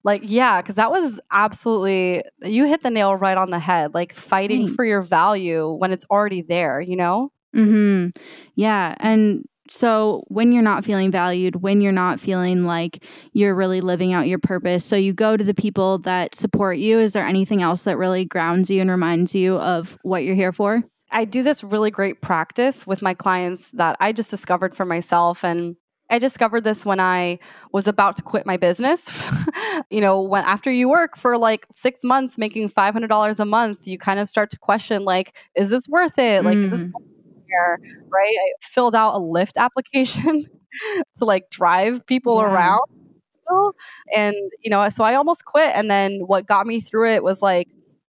like 0.05 0.23
yeah, 0.25 0.63
cuz 0.63 0.77
that 0.77 0.91
was 0.91 1.21
absolutely 1.33 2.23
you 2.43 2.67
hit 2.67 2.83
the 2.83 2.91
nail 2.91 3.15
right 3.17 3.37
on 3.37 3.51
the 3.51 3.59
head. 3.59 3.95
Like 3.95 4.13
fighting 4.15 4.69
mm. 4.69 4.75
for 4.75 4.85
your 4.85 5.03
value 5.03 5.71
when 5.73 5.93
it's 5.93 6.05
already 6.11 6.43
there, 6.43 6.81
you 6.81 6.97
know? 6.97 7.33
Mhm. 7.55 8.15
Yeah, 8.55 8.95
and 9.01 9.45
so 9.71 10.25
when 10.29 10.53
you're 10.53 10.63
not 10.63 10.85
feeling 10.85 11.11
valued, 11.11 11.57
when 11.57 11.81
you're 11.81 11.93
not 11.93 12.21
feeling 12.21 12.65
like 12.65 13.05
you're 13.33 13.55
really 13.55 13.81
living 13.81 14.13
out 14.13 14.27
your 14.27 14.39
purpose, 14.39 14.85
so 14.85 14.97
you 14.97 15.13
go 15.13 15.37
to 15.37 15.45
the 15.45 15.55
people 15.55 15.99
that 16.01 16.35
support 16.35 16.79
you, 16.79 16.99
is 16.99 17.13
there 17.13 17.27
anything 17.27 17.61
else 17.63 17.83
that 17.85 17.99
really 17.99 18.25
grounds 18.25 18.71
you 18.71 18.81
and 18.81 18.91
reminds 18.91 19.35
you 19.35 19.57
of 19.57 19.99
what 20.03 20.25
you're 20.25 20.35
here 20.35 20.53
for? 20.53 20.83
I 21.11 21.25
do 21.25 21.43
this 21.43 21.65
really 21.65 21.91
great 21.91 22.21
practice 22.21 22.87
with 22.87 23.03
my 23.03 23.15
clients 23.15 23.73
that 23.73 23.97
I 24.01 24.13
just 24.13 24.31
discovered 24.31 24.75
for 24.75 24.85
myself. 24.85 25.45
And 25.45 25.77
I 26.11 26.19
discovered 26.19 26.65
this 26.65 26.85
when 26.85 27.01
I 27.01 27.39
was 27.73 27.87
about 27.87 28.17
to 28.17 28.23
quit 28.23 28.47
my 28.47 28.57
business. 28.57 29.11
you 29.91 30.01
know, 30.01 30.21
when 30.21 30.45
after 30.45 30.71
you 30.71 30.89
work 30.89 31.17
for 31.17 31.37
like 31.37 31.67
six 31.71 32.03
months 32.05 32.39
making 32.39 32.71
$500 32.71 33.41
a 33.41 33.45
month, 33.45 33.87
you 33.87 33.99
kind 33.99 34.19
of 34.19 34.29
start 34.29 34.51
to 34.51 34.59
question, 34.59 35.05
like, 35.05 35.37
is 35.55 35.71
this 35.71 35.89
worth 35.89 36.19
it? 36.19 36.45
Like, 36.45 36.57
mm. 36.57 36.65
is 36.65 36.71
this 36.71 36.83
here? 36.83 37.81
Mm. 37.83 38.11
Right? 38.11 38.37
I 38.39 38.53
filled 38.61 38.95
out 38.95 39.15
a 39.15 39.21
Lyft 39.21 39.57
application 39.59 40.45
to 41.17 41.25
like 41.25 41.51
drive 41.51 42.07
people 42.07 42.39
yeah. 42.39 42.53
around. 42.53 42.83
And, 44.15 44.37
you 44.63 44.69
know, 44.69 44.87
so 44.91 45.05
I 45.05 45.15
almost 45.15 45.47
quit. 45.47 45.73
And 45.75 45.91
then 45.91 46.21
what 46.27 46.47
got 46.47 46.67
me 46.67 46.81
through 46.81 47.13
it 47.13 47.25
was 47.25 47.41
like, 47.41 47.69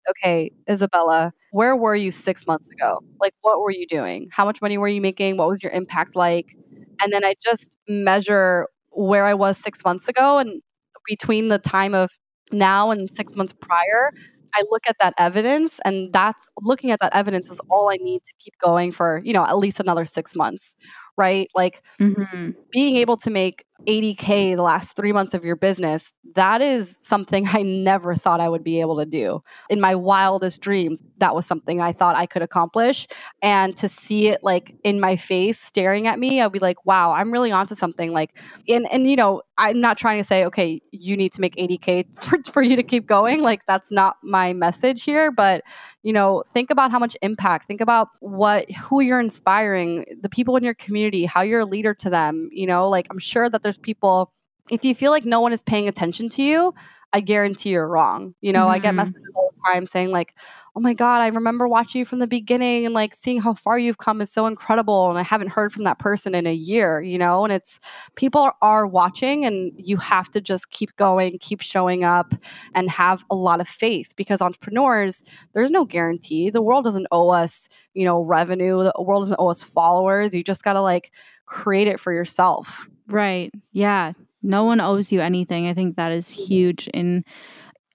okay, 0.10 0.52
Isabella, 0.70 1.34
where 1.52 1.76
were 1.76 1.96
you 1.96 2.12
six 2.12 2.48
months 2.48 2.70
ago? 2.70 3.00
Like, 3.20 3.34
what 3.42 3.62
were 3.62 3.72
you 3.72 3.86
doing? 3.88 4.30
How 4.32 4.46
much 4.46 4.62
money 4.62 4.78
were 4.78 4.88
you 4.88 5.02
making? 5.02 5.38
What 5.38 5.48
was 5.48 5.62
your 5.64 5.72
impact 5.72 6.16
like? 6.16 6.56
And 7.02 7.12
then 7.12 7.24
I 7.26 7.36
just 7.44 7.76
measure 7.88 8.68
where 8.92 9.26
I 9.26 9.34
was 9.34 9.58
six 9.58 9.84
months 9.84 10.08
ago 10.08 10.38
and 10.38 10.62
between 11.08 11.50
the 11.50 11.60
time 11.60 11.94
of 11.94 12.12
now 12.52 12.92
and 12.92 13.10
six 13.10 13.36
months 13.36 13.54
prior. 13.54 14.12
I 14.56 14.64
look 14.70 14.84
at 14.88 14.98
that 15.00 15.16
evidence, 15.18 15.80
and 15.84 16.14
that's 16.14 16.48
looking 16.62 16.92
at 16.92 17.00
that 17.00 17.16
evidence 17.16 17.50
is 17.50 17.60
all 17.72 17.90
I 17.92 17.96
need 17.96 18.24
to 18.24 18.34
keep 18.40 18.54
going 18.64 18.92
for, 18.92 19.20
you 19.24 19.34
know, 19.34 19.44
at 19.46 19.58
least 19.58 19.80
another 19.80 20.06
six 20.06 20.36
months 20.36 20.76
right? 21.18 21.48
Like 21.56 21.84
mm-hmm. 22.00 22.52
being 22.72 22.96
able 22.98 23.18
to 23.18 23.30
make 23.30 23.66
80K 23.88 24.56
the 24.56 24.62
last 24.62 24.96
three 24.96 25.12
months 25.12 25.34
of 25.34 25.44
your 25.44 25.56
business, 25.56 26.14
that 26.36 26.62
is 26.62 26.96
something 26.98 27.48
I 27.52 27.62
never 27.62 28.16
thought 28.16 28.40
I 28.40 28.50
would 28.50 28.64
be 28.64 28.80
able 28.80 28.98
to 29.00 29.06
do. 29.06 29.44
In 29.70 29.80
my 29.80 29.96
wildest 29.96 30.62
dreams, 30.62 31.02
that 31.18 31.36
was 31.36 31.46
something 31.46 31.82
I 31.82 31.92
thought 31.92 32.16
I 32.16 32.26
could 32.26 32.42
accomplish. 32.42 33.08
And 33.42 33.76
to 33.78 33.90
see 33.90 34.28
it 34.28 34.44
like 34.44 34.76
in 34.84 35.00
my 35.00 35.16
face 35.16 35.60
staring 35.60 36.08
at 36.08 36.20
me, 36.20 36.42
I'd 36.42 36.52
be 36.52 36.60
like, 36.60 36.86
wow, 36.86 37.12
I'm 37.12 37.32
really 37.32 37.52
onto 37.52 37.76
something. 37.76 38.12
Like, 38.12 38.40
and, 38.68 38.92
and 38.92 39.10
you 39.10 39.16
know, 39.16 39.42
I'm 39.58 39.80
not 39.80 39.98
trying 39.98 40.18
to 40.18 40.24
say, 40.24 40.46
okay, 40.46 40.82
you 40.92 41.16
need 41.16 41.32
to 41.34 41.42
make 41.42 41.56
80K 41.56 42.20
for, 42.20 42.40
for 42.52 42.62
you 42.62 42.76
to 42.76 42.84
keep 42.84 43.06
going. 43.06 43.42
Like, 43.42 43.66
that's 43.66 43.92
not 43.92 44.18
my 44.24 44.54
message 44.54 45.04
here. 45.04 45.32
But, 45.32 45.64
you 46.02 46.14
know, 46.14 46.44
think 46.54 46.72
about 46.72 46.92
how 46.92 47.00
much 47.00 47.16
impact, 47.22 47.68
think 47.68 47.82
about 47.82 48.10
what, 48.20 48.70
who 48.72 49.02
you're 49.02 49.20
inspiring, 49.20 50.06
the 50.22 50.30
people 50.30 50.56
in 50.56 50.64
your 50.64 50.74
community, 50.74 51.03
how 51.28 51.42
you're 51.42 51.62
a 51.62 51.66
leader 51.66 51.94
to 51.96 52.10
them. 52.10 52.50
You 52.52 52.68
know, 52.68 52.90
like, 52.90 53.08
I'm 53.10 53.20
sure 53.20 53.50
that 53.50 53.62
there's 53.62 53.78
people, 53.78 54.32
if 54.70 54.84
you 54.86 54.96
feel 54.96 55.12
like 55.12 55.26
no 55.26 55.42
one 55.42 55.54
is 55.54 55.64
paying 55.64 55.88
attention 55.88 56.30
to 56.30 56.44
you, 56.44 56.74
I 57.12 57.20
guarantee 57.20 57.70
you're 57.70 57.88
wrong. 57.88 58.34
You 58.42 58.54
know, 58.54 58.62
mm-hmm. 58.62 58.72
I 58.72 58.80
get 58.80 58.90
mm-hmm. 58.90 58.98
messages 58.98 59.22
all 59.36 59.43
the 59.43 59.43
time 59.66 59.86
saying, 59.86 60.12
like, 60.12 60.36
oh 60.76 60.80
my 60.80 60.94
God, 60.94 61.22
I 61.22 61.28
remember 61.28 61.68
watching 61.68 62.00
you 62.00 62.06
from 62.06 62.20
the 62.20 62.28
beginning 62.28 62.86
and 62.86 62.96
like 62.96 63.14
seeing 63.14 63.40
how 63.40 63.54
far 63.54 63.78
you've 63.78 64.00
come 64.00 64.22
is 64.22 64.32
so 64.32 64.48
incredible. 64.48 65.10
And 65.10 65.20
I 65.20 65.22
haven't 65.22 65.50
heard 65.50 65.72
from 65.72 65.84
that 65.84 66.00
person 66.00 66.34
in 66.34 66.48
a 66.48 66.54
year, 66.54 67.02
you 67.02 67.18
know? 67.18 67.44
And 67.44 67.54
it's 67.54 67.80
people 68.16 68.42
are, 68.42 68.56
are 68.62 68.88
watching 68.88 69.46
and 69.46 69.72
you 69.78 69.98
have 69.98 70.30
to 70.32 70.42
just 70.42 70.72
keep 70.72 70.96
going, 70.96 71.38
keep 71.40 71.62
showing 71.62 72.04
up 72.04 72.34
and 72.74 72.90
have 72.90 73.24
a 73.30 73.36
lot 73.36 73.62
of 73.62 73.68
faith 73.68 74.14
because 74.16 74.42
entrepreneurs, 74.42 75.24
there's 75.54 75.72
no 75.72 75.86
guarantee. 75.86 76.50
The 76.50 76.62
world 76.62 76.86
doesn't 76.86 77.08
owe 77.12 77.30
us, 77.30 77.70
you 77.94 78.06
know, 78.06 78.22
revenue, 78.22 78.84
the 78.84 79.04
world 79.04 79.24
doesn't 79.24 79.40
owe 79.40 79.52
us 79.52 79.62
followers. 79.62 80.34
You 80.34 80.44
just 80.44 80.64
got 80.64 80.74
to 80.74 80.82
like 80.82 81.12
create 81.46 81.88
it 81.88 82.00
for 82.00 82.12
yourself. 82.12 82.90
Right. 83.08 83.52
Yeah. 83.74 84.14
No 84.42 84.64
one 84.66 84.82
owes 84.82 85.12
you 85.12 85.22
anything. 85.22 85.68
I 85.68 85.74
think 85.74 85.96
that 85.96 86.12
is 86.12 86.30
mm-hmm. 86.30 86.44
huge 86.44 86.88
in 86.90 87.24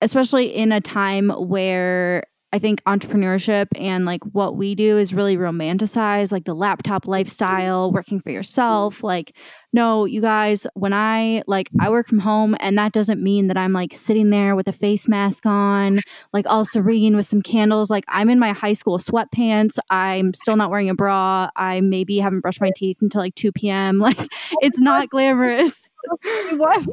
especially 0.01 0.55
in 0.55 0.73
a 0.73 0.81
time 0.81 1.31
where 1.31 2.25
I 2.51 2.59
think 2.59 2.83
entrepreneurship 2.85 3.67
and 3.75 4.07
like 4.07 4.23
what 4.33 4.57
we 4.57 4.75
do 4.75 4.97
is 4.97 5.13
really 5.13 5.37
romanticized, 5.37 6.33
like 6.33 6.45
the 6.45 6.55
laptop 6.55 7.07
lifestyle, 7.07 7.93
working 7.93 8.21
for 8.21 8.31
yourself. 8.31 9.05
Like, 9.05 9.37
no, 9.75 10.07
you 10.07 10.23
guys, 10.23 10.67
when 10.73 10.95
I 10.95 11.43
like, 11.47 11.69
I 11.79 11.91
work 11.91 12.09
from 12.09 12.21
home, 12.21 12.57
and 12.61 12.79
that 12.79 12.93
doesn't 12.93 13.23
mean 13.23 13.49
that 13.49 13.59
I'm 13.59 13.75
like 13.75 13.93
sitting 13.95 14.31
there 14.31 14.57
with 14.57 14.67
a 14.67 14.73
face 14.73 15.07
mask 15.09 15.45
on, 15.45 15.99
like 16.33 16.47
all 16.47 16.65
serene 16.65 17.17
with 17.17 17.27
some 17.27 17.43
candles. 17.43 17.91
Like, 17.91 18.05
I'm 18.09 18.31
in 18.31 18.39
my 18.39 18.53
high 18.53 18.73
school 18.73 18.99
sweatpants. 18.99 19.79
I'm 19.91 20.33
still 20.33 20.57
not 20.57 20.71
wearing 20.71 20.89
a 20.89 20.95
bra. 20.95 21.51
I 21.55 21.83
maybe 21.83 22.19
haven't 22.19 22.41
brushed 22.41 22.63
my 22.63 22.73
teeth 22.75 22.97
until 23.03 23.21
like 23.21 23.35
2 23.35 23.53
p.m. 23.53 23.99
Like, 24.09 24.27
it's 24.63 24.79
not 24.79 25.11
glamorous. 25.11 25.91
what? 26.53 26.87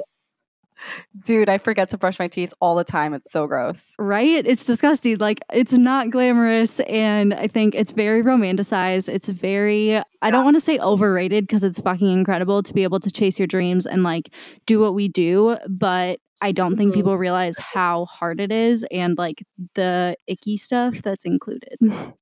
Dude, 1.23 1.49
I 1.49 1.57
forget 1.57 1.89
to 1.89 1.97
brush 1.97 2.19
my 2.19 2.27
teeth 2.27 2.53
all 2.59 2.75
the 2.75 2.83
time. 2.83 3.13
It's 3.13 3.31
so 3.31 3.47
gross. 3.47 3.93
Right? 3.97 4.45
It's 4.45 4.65
disgusting. 4.65 5.17
Like, 5.17 5.39
it's 5.53 5.73
not 5.73 6.09
glamorous. 6.09 6.79
And 6.81 7.33
I 7.33 7.47
think 7.47 7.75
it's 7.75 7.91
very 7.91 8.23
romanticized. 8.23 9.09
It's 9.09 9.27
very, 9.27 9.89
yeah. 9.89 10.03
I 10.21 10.31
don't 10.31 10.43
want 10.43 10.55
to 10.55 10.61
say 10.61 10.79
overrated 10.79 11.47
because 11.47 11.63
it's 11.63 11.79
fucking 11.79 12.11
incredible 12.11 12.63
to 12.63 12.73
be 12.73 12.83
able 12.83 12.99
to 12.99 13.11
chase 13.11 13.39
your 13.39 13.47
dreams 13.47 13.85
and 13.85 14.03
like 14.03 14.31
do 14.65 14.79
what 14.79 14.93
we 14.93 15.07
do. 15.07 15.57
But 15.69 16.19
I 16.41 16.51
don't 16.51 16.71
mm-hmm. 16.71 16.77
think 16.77 16.93
people 16.93 17.17
realize 17.17 17.57
how 17.57 18.05
hard 18.05 18.39
it 18.39 18.51
is 18.51 18.85
and 18.91 19.17
like 19.17 19.45
the 19.75 20.15
icky 20.27 20.57
stuff 20.57 21.01
that's 21.01 21.25
included. 21.25 21.77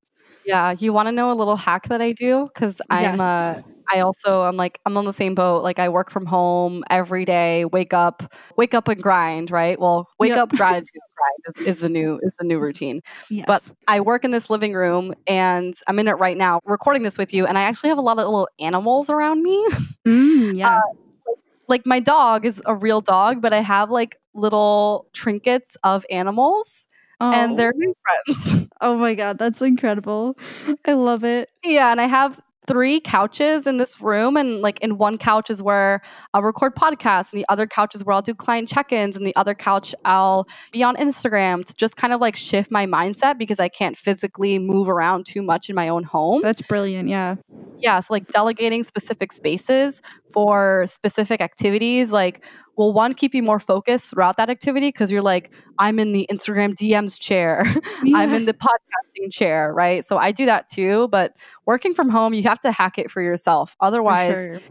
Yeah, 0.46 0.76
you 0.78 0.92
want 0.92 1.08
to 1.08 1.12
know 1.12 1.32
a 1.32 1.34
little 1.34 1.56
hack 1.56 1.88
that 1.88 2.02
I 2.02 2.12
do 2.12 2.50
because 2.54 2.82
I'm 2.90 3.22
uh, 3.22 3.62
I 3.94 4.00
also 4.00 4.44
I'm 4.44 4.58
like 4.58 4.80
I'm 4.86 4.98
on 4.98 5.06
the 5.06 5.14
same 5.14 5.36
boat. 5.36 5.64
Like 5.64 5.80
I 5.80 5.90
work 5.90 6.10
from 6.10 6.26
home 6.26 6.84
every 6.90 7.26
day. 7.26 7.66
Wake 7.66 7.94
up, 7.94 8.34
wake 8.58 8.74
up 8.74 8.88
and 8.88 9.02
grind. 9.02 9.52
Right. 9.52 9.80
Well, 9.80 10.10
wake 10.20 10.32
yep. 10.32 10.40
up, 10.40 10.50
gratitude, 10.50 11.02
grind 11.16 11.60
is, 11.68 11.68
is 11.68 11.80
the 11.82 11.90
new 11.90 12.20
is 12.24 12.32
the 12.40 12.46
new 12.46 12.60
routine. 12.60 13.02
Yes. 13.30 13.46
But 13.48 13.72
I 13.88 14.02
work 14.02 14.24
in 14.24 14.32
this 14.32 14.50
living 14.50 14.74
room 14.74 15.14
and 15.28 15.76
I'm 15.88 16.00
in 16.00 16.08
it 16.08 16.14
right 16.14 16.38
now, 16.38 16.60
recording 16.66 17.04
this 17.04 17.18
with 17.18 17.34
you. 17.34 17.46
And 17.46 17.58
I 17.58 17.62
actually 17.62 17.90
have 17.90 17.98
a 17.98 18.02
lot 18.02 18.18
of 18.18 18.26
little 18.26 18.50
animals 18.60 19.10
around 19.10 19.44
me. 19.44 19.68
Mm, 20.08 20.56
yeah. 20.58 20.78
Uh, 20.78 20.82
like, 21.28 21.38
like 21.68 21.86
my 21.86 22.00
dog 22.00 22.46
is 22.46 22.62
a 22.66 22.76
real 22.76 23.02
dog, 23.02 23.42
but 23.42 23.54
I 23.54 23.62
have 23.62 23.90
like 23.92 24.18
little 24.34 25.08
trinkets 25.14 25.78
of 25.84 26.06
animals 26.10 26.88
Oh. 27.24 27.32
and 27.32 27.58
they're 27.58 27.74
new 27.76 27.96
friends. 28.04 28.68
Oh 28.82 28.98
my 28.98 29.14
god, 29.16 29.38
that's 29.38 29.62
incredible. 29.62 30.38
I 30.86 30.92
love 30.92 31.24
it. 31.24 31.50
Yeah, 31.64 31.90
and 31.90 32.02
I 32.02 32.06
have 32.06 32.42
three 32.68 33.00
couches 33.00 33.68
in 33.68 33.78
this 33.78 34.02
room 34.02 34.38
and 34.38 34.62
like 34.62 34.80
in 34.82 34.98
one 34.98 35.18
couch 35.18 35.50
is 35.50 35.62
where 35.62 36.02
I'll 36.34 36.42
record 36.42 36.76
podcasts 36.76 37.32
and 37.32 37.40
the 37.40 37.46
other 37.50 37.68
couch 37.68 37.96
is 37.96 38.04
where 38.04 38.16
I'll 38.16 38.22
do 38.22 38.34
client 38.34 38.70
check-ins 38.70 39.16
and 39.16 39.26
the 39.26 39.36
other 39.36 39.54
couch 39.54 39.94
I'll 40.06 40.48
be 40.72 40.84
on 40.84 40.96
Instagram 40.96 41.66
to 41.66 41.74
just 41.76 41.96
kind 41.96 42.14
of 42.14 42.22
like 42.22 42.36
shift 42.36 42.72
my 42.72 42.86
mindset 42.86 43.38
because 43.38 43.60
I 43.60 43.70
can't 43.70 43.98
physically 43.98 44.60
move 44.60 44.90
around 44.90 45.26
too 45.26 45.42
much 45.42 45.70
in 45.70 45.76
my 45.76 45.90
own 45.90 46.04
home. 46.04 46.42
That's 46.42 46.62
brilliant, 46.62 47.10
yeah. 47.10 47.36
Yeah, 47.78 48.00
so 48.00 48.14
like 48.14 48.28
delegating 48.28 48.84
specific 48.84 49.32
spaces 49.32 50.02
for 50.32 50.86
specific 50.88 51.42
activities 51.42 52.12
like 52.12 52.46
will 52.76 52.94
one 52.94 53.14
keep 53.14 53.34
you 53.34 53.44
more 53.44 53.60
focused 53.60 54.10
throughout 54.10 54.38
that 54.38 54.50
activity 54.50 54.90
because 54.90 55.12
you're 55.12 55.22
like 55.22 55.52
i'm 55.80 56.00
in 56.00 56.12
the 56.12 56.28
instagram 56.32 56.74
dms 56.74 57.20
chair 57.20 57.66
yeah. 58.04 58.18
i'm 58.18 58.34
in 58.34 58.46
the 58.46 58.54
podcasting 58.54 59.32
chair 59.32 59.74
right 59.74 60.06
so 60.06 60.18
i 60.18 60.32
do 60.32 60.46
that 60.46 60.68
too 60.68 61.08
but 61.10 61.36
working 61.66 61.94
from 61.94 62.10
home 62.10 62.34
you 62.34 62.44
have 62.44 62.60
to 62.60 62.72
hack 62.72 62.98
it 62.98 63.10
for 63.10 63.22
yourself 63.22 63.76
otherwise 63.80 64.36
for 64.36 64.54
sure. 64.54 64.62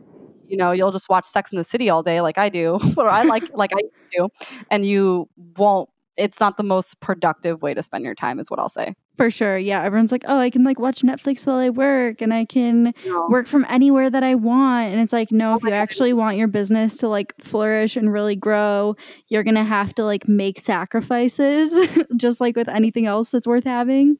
you 0.46 0.56
know 0.56 0.72
you'll 0.72 0.92
just 0.92 1.08
watch 1.08 1.24
sex 1.24 1.52
in 1.52 1.56
the 1.56 1.64
city 1.64 1.88
all 1.88 2.02
day 2.02 2.20
like 2.20 2.38
i 2.38 2.48
do 2.48 2.78
or 2.96 3.08
i 3.08 3.22
like 3.22 3.44
like 3.54 3.70
i 3.74 3.80
used 3.80 4.12
to 4.12 4.28
and 4.70 4.86
you 4.86 5.28
won't 5.56 5.88
it's 6.16 6.40
not 6.40 6.56
the 6.56 6.62
most 6.62 7.00
productive 7.00 7.62
way 7.62 7.74
to 7.74 7.82
spend 7.82 8.04
your 8.04 8.14
time 8.14 8.38
is 8.38 8.50
what 8.50 8.58
i'll 8.58 8.68
say 8.68 8.94
for 9.16 9.30
sure. 9.30 9.58
Yeah. 9.58 9.82
Everyone's 9.82 10.10
like, 10.10 10.24
oh, 10.26 10.38
I 10.38 10.48
can 10.48 10.64
like 10.64 10.78
watch 10.78 11.02
Netflix 11.02 11.46
while 11.46 11.58
I 11.58 11.68
work 11.68 12.22
and 12.22 12.32
I 12.32 12.46
can 12.46 12.94
no. 13.04 13.26
work 13.28 13.46
from 13.46 13.66
anywhere 13.68 14.08
that 14.08 14.24
I 14.24 14.34
want. 14.34 14.90
And 14.90 15.00
it's 15.00 15.12
like, 15.12 15.30
no, 15.30 15.52
oh 15.52 15.56
if 15.56 15.62
you 15.62 15.70
actually 15.70 16.14
want 16.14 16.38
your 16.38 16.48
business 16.48 16.96
to 16.98 17.08
like 17.08 17.34
flourish 17.38 17.96
and 17.96 18.10
really 18.10 18.36
grow, 18.36 18.96
you're 19.28 19.42
going 19.42 19.56
to 19.56 19.64
have 19.64 19.94
to 19.96 20.04
like 20.04 20.28
make 20.28 20.60
sacrifices, 20.60 21.74
just 22.16 22.40
like 22.40 22.56
with 22.56 22.68
anything 22.68 23.06
else 23.06 23.30
that's 23.30 23.46
worth 23.46 23.64
having. 23.64 24.16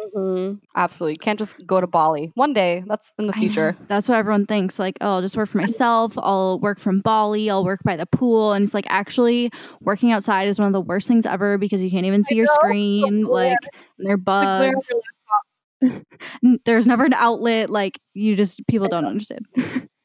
Mm-hmm. 0.00 0.54
Absolutely. 0.76 1.16
Can't 1.16 1.38
just 1.38 1.64
go 1.66 1.80
to 1.80 1.86
Bali. 1.86 2.32
One 2.34 2.52
day. 2.52 2.84
That's 2.86 3.14
in 3.18 3.26
the 3.26 3.32
future. 3.32 3.76
That's 3.88 4.08
what 4.08 4.18
everyone 4.18 4.46
thinks. 4.46 4.78
Like, 4.78 4.96
oh, 5.00 5.14
I'll 5.14 5.20
just 5.20 5.36
work 5.36 5.48
for 5.48 5.58
myself. 5.58 6.14
I'll 6.18 6.58
work 6.60 6.78
from 6.78 7.00
Bali. 7.00 7.50
I'll 7.50 7.64
work 7.64 7.80
by 7.84 7.96
the 7.96 8.06
pool. 8.06 8.52
And 8.52 8.64
it's 8.64 8.74
like 8.74 8.86
actually 8.88 9.50
working 9.80 10.12
outside 10.12 10.48
is 10.48 10.58
one 10.58 10.66
of 10.66 10.72
the 10.72 10.80
worst 10.80 11.06
things 11.08 11.26
ever 11.26 11.58
because 11.58 11.82
you 11.82 11.90
can't 11.90 12.06
even 12.06 12.24
see 12.24 12.34
your 12.36 12.46
screen. 12.46 13.24
like, 13.24 13.58
there 13.98 14.14
are 14.14 14.16
bugs. 14.16 14.90
There's 16.64 16.86
never 16.86 17.04
an 17.04 17.14
outlet. 17.14 17.70
Like, 17.70 17.98
you 18.14 18.36
just, 18.36 18.66
people 18.66 18.88
don't 18.88 19.04
understand. 19.04 19.46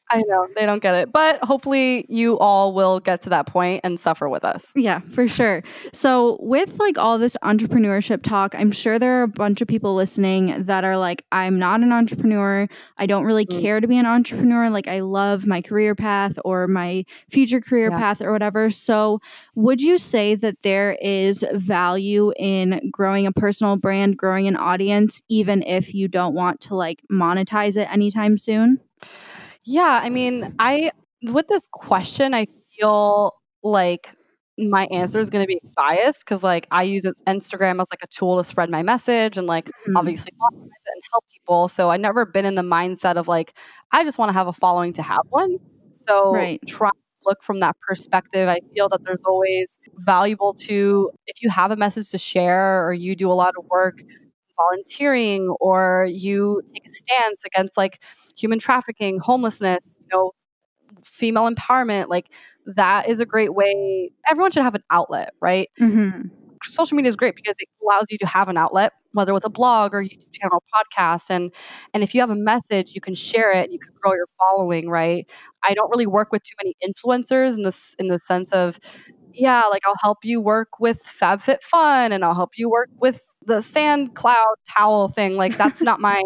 I 0.08 0.22
know 0.26 0.46
they 0.54 0.66
don't 0.66 0.82
get 0.82 0.94
it, 0.94 1.12
but 1.12 1.42
hopefully 1.42 2.06
you 2.08 2.38
all 2.38 2.72
will 2.72 3.00
get 3.00 3.20
to 3.22 3.30
that 3.30 3.46
point 3.46 3.80
and 3.82 3.98
suffer 3.98 4.28
with 4.28 4.44
us. 4.44 4.72
Yeah, 4.76 5.00
for 5.10 5.26
sure. 5.26 5.64
So, 5.92 6.38
with 6.40 6.78
like 6.78 6.96
all 6.96 7.18
this 7.18 7.36
entrepreneurship 7.42 8.22
talk, 8.22 8.54
I'm 8.54 8.70
sure 8.70 8.98
there 9.00 9.18
are 9.18 9.24
a 9.24 9.28
bunch 9.28 9.60
of 9.60 9.68
people 9.68 9.94
listening 9.96 10.62
that 10.64 10.84
are 10.84 10.96
like, 10.96 11.24
I'm 11.32 11.58
not 11.58 11.80
an 11.80 11.92
entrepreneur. 11.92 12.68
I 12.98 13.06
don't 13.06 13.24
really 13.24 13.46
mm. 13.46 13.60
care 13.60 13.80
to 13.80 13.88
be 13.88 13.98
an 13.98 14.06
entrepreneur. 14.06 14.70
Like, 14.70 14.86
I 14.86 15.00
love 15.00 15.46
my 15.46 15.60
career 15.60 15.96
path 15.96 16.38
or 16.44 16.68
my 16.68 17.04
future 17.28 17.60
career 17.60 17.90
yeah. 17.90 17.98
path 17.98 18.22
or 18.22 18.30
whatever. 18.30 18.70
So, 18.70 19.20
would 19.56 19.80
you 19.80 19.98
say 19.98 20.36
that 20.36 20.62
there 20.62 20.96
is 21.02 21.44
value 21.52 22.32
in 22.38 22.90
growing 22.92 23.26
a 23.26 23.32
personal 23.32 23.76
brand, 23.76 24.16
growing 24.16 24.46
an 24.46 24.56
audience, 24.56 25.20
even 25.28 25.64
if 25.64 25.94
you 25.94 26.06
don't 26.06 26.34
want 26.34 26.60
to 26.60 26.76
like 26.76 27.02
monetize 27.10 27.76
it 27.76 27.88
anytime 27.90 28.36
soon? 28.36 28.80
Yeah, 29.66 30.00
I 30.02 30.10
mean, 30.10 30.54
I 30.58 30.90
with 31.22 31.48
this 31.48 31.66
question, 31.72 32.34
I 32.34 32.46
feel 32.78 33.34
like 33.62 34.14
my 34.58 34.86
answer 34.86 35.18
is 35.18 35.28
going 35.28 35.42
to 35.42 35.48
be 35.48 35.60
biased 35.76 36.24
because 36.24 36.42
like 36.42 36.66
I 36.70 36.82
use 36.84 37.04
Instagram 37.26 37.82
as 37.82 37.88
like 37.90 38.02
a 38.02 38.06
tool 38.06 38.38
to 38.38 38.44
spread 38.44 38.70
my 38.70 38.82
message 38.82 39.36
and 39.36 39.46
like 39.46 39.66
mm-hmm. 39.66 39.96
obviously 39.96 40.32
optimize 40.40 40.66
it 40.66 40.92
and 40.94 41.02
help 41.12 41.24
people. 41.30 41.68
So 41.68 41.90
I've 41.90 42.00
never 42.00 42.24
been 42.24 42.46
in 42.46 42.54
the 42.54 42.62
mindset 42.62 43.16
of 43.16 43.28
like 43.28 43.58
I 43.92 44.04
just 44.04 44.18
want 44.18 44.30
to 44.30 44.32
have 44.32 44.46
a 44.46 44.52
following 44.52 44.92
to 44.94 45.02
have 45.02 45.22
one. 45.28 45.58
So 45.92 46.32
right. 46.32 46.60
try 46.66 46.90
look 47.26 47.42
from 47.42 47.58
that 47.58 47.76
perspective. 47.86 48.48
I 48.48 48.60
feel 48.72 48.88
that 48.88 49.02
there's 49.02 49.24
always 49.24 49.78
valuable 49.96 50.54
to 50.54 51.10
if 51.26 51.42
you 51.42 51.50
have 51.50 51.72
a 51.72 51.76
message 51.76 52.10
to 52.10 52.18
share 52.18 52.86
or 52.86 52.94
you 52.94 53.16
do 53.16 53.30
a 53.30 53.34
lot 53.34 53.54
of 53.58 53.64
work 53.68 54.02
volunteering 54.56 55.48
or 55.60 56.06
you 56.10 56.62
take 56.72 56.86
a 56.86 56.90
stance 56.90 57.44
against 57.44 57.76
like 57.76 58.02
human 58.36 58.58
trafficking, 58.58 59.18
homelessness, 59.18 59.98
you 60.00 60.06
know, 60.12 60.32
female 61.02 61.48
empowerment, 61.48 62.08
like 62.08 62.32
that 62.66 63.08
is 63.08 63.20
a 63.20 63.26
great 63.26 63.54
way. 63.54 64.10
Everyone 64.30 64.50
should 64.50 64.62
have 64.62 64.74
an 64.74 64.82
outlet, 64.90 65.32
right? 65.40 65.68
Mm-hmm. 65.78 66.28
Social 66.64 66.96
media 66.96 67.08
is 67.08 67.16
great 67.16 67.36
because 67.36 67.54
it 67.58 67.68
allows 67.82 68.06
you 68.10 68.18
to 68.18 68.26
have 68.26 68.48
an 68.48 68.56
outlet, 68.56 68.92
whether 69.12 69.32
with 69.32 69.44
a 69.44 69.50
blog 69.50 69.94
or 69.94 70.02
YouTube 70.02 70.32
channel, 70.32 70.62
podcast, 70.74 71.30
and 71.30 71.54
and 71.94 72.02
if 72.02 72.14
you 72.14 72.20
have 72.20 72.30
a 72.30 72.36
message, 72.36 72.92
you 72.94 73.00
can 73.00 73.14
share 73.14 73.52
it. 73.52 73.70
You 73.70 73.78
can 73.78 73.92
grow 74.00 74.14
your 74.14 74.26
following, 74.38 74.88
right? 74.88 75.30
I 75.62 75.74
don't 75.74 75.90
really 75.90 76.06
work 76.06 76.32
with 76.32 76.42
too 76.42 76.54
many 76.62 76.74
influencers 76.84 77.56
in 77.56 77.62
this 77.62 77.94
in 77.98 78.08
the 78.08 78.18
sense 78.18 78.52
of, 78.52 78.80
yeah, 79.32 79.64
like 79.70 79.86
I'll 79.86 79.96
help 80.02 80.24
you 80.24 80.40
work 80.40 80.80
with 80.80 81.02
FabFitFun, 81.04 82.10
and 82.10 82.24
I'll 82.24 82.34
help 82.34 82.52
you 82.56 82.70
work 82.70 82.88
with 82.98 83.20
the 83.46 83.62
sand 83.62 84.14
cloud 84.14 84.54
towel 84.76 85.08
thing. 85.08 85.36
Like 85.36 85.56
that's 85.58 85.82
not 85.82 86.00
my 86.00 86.22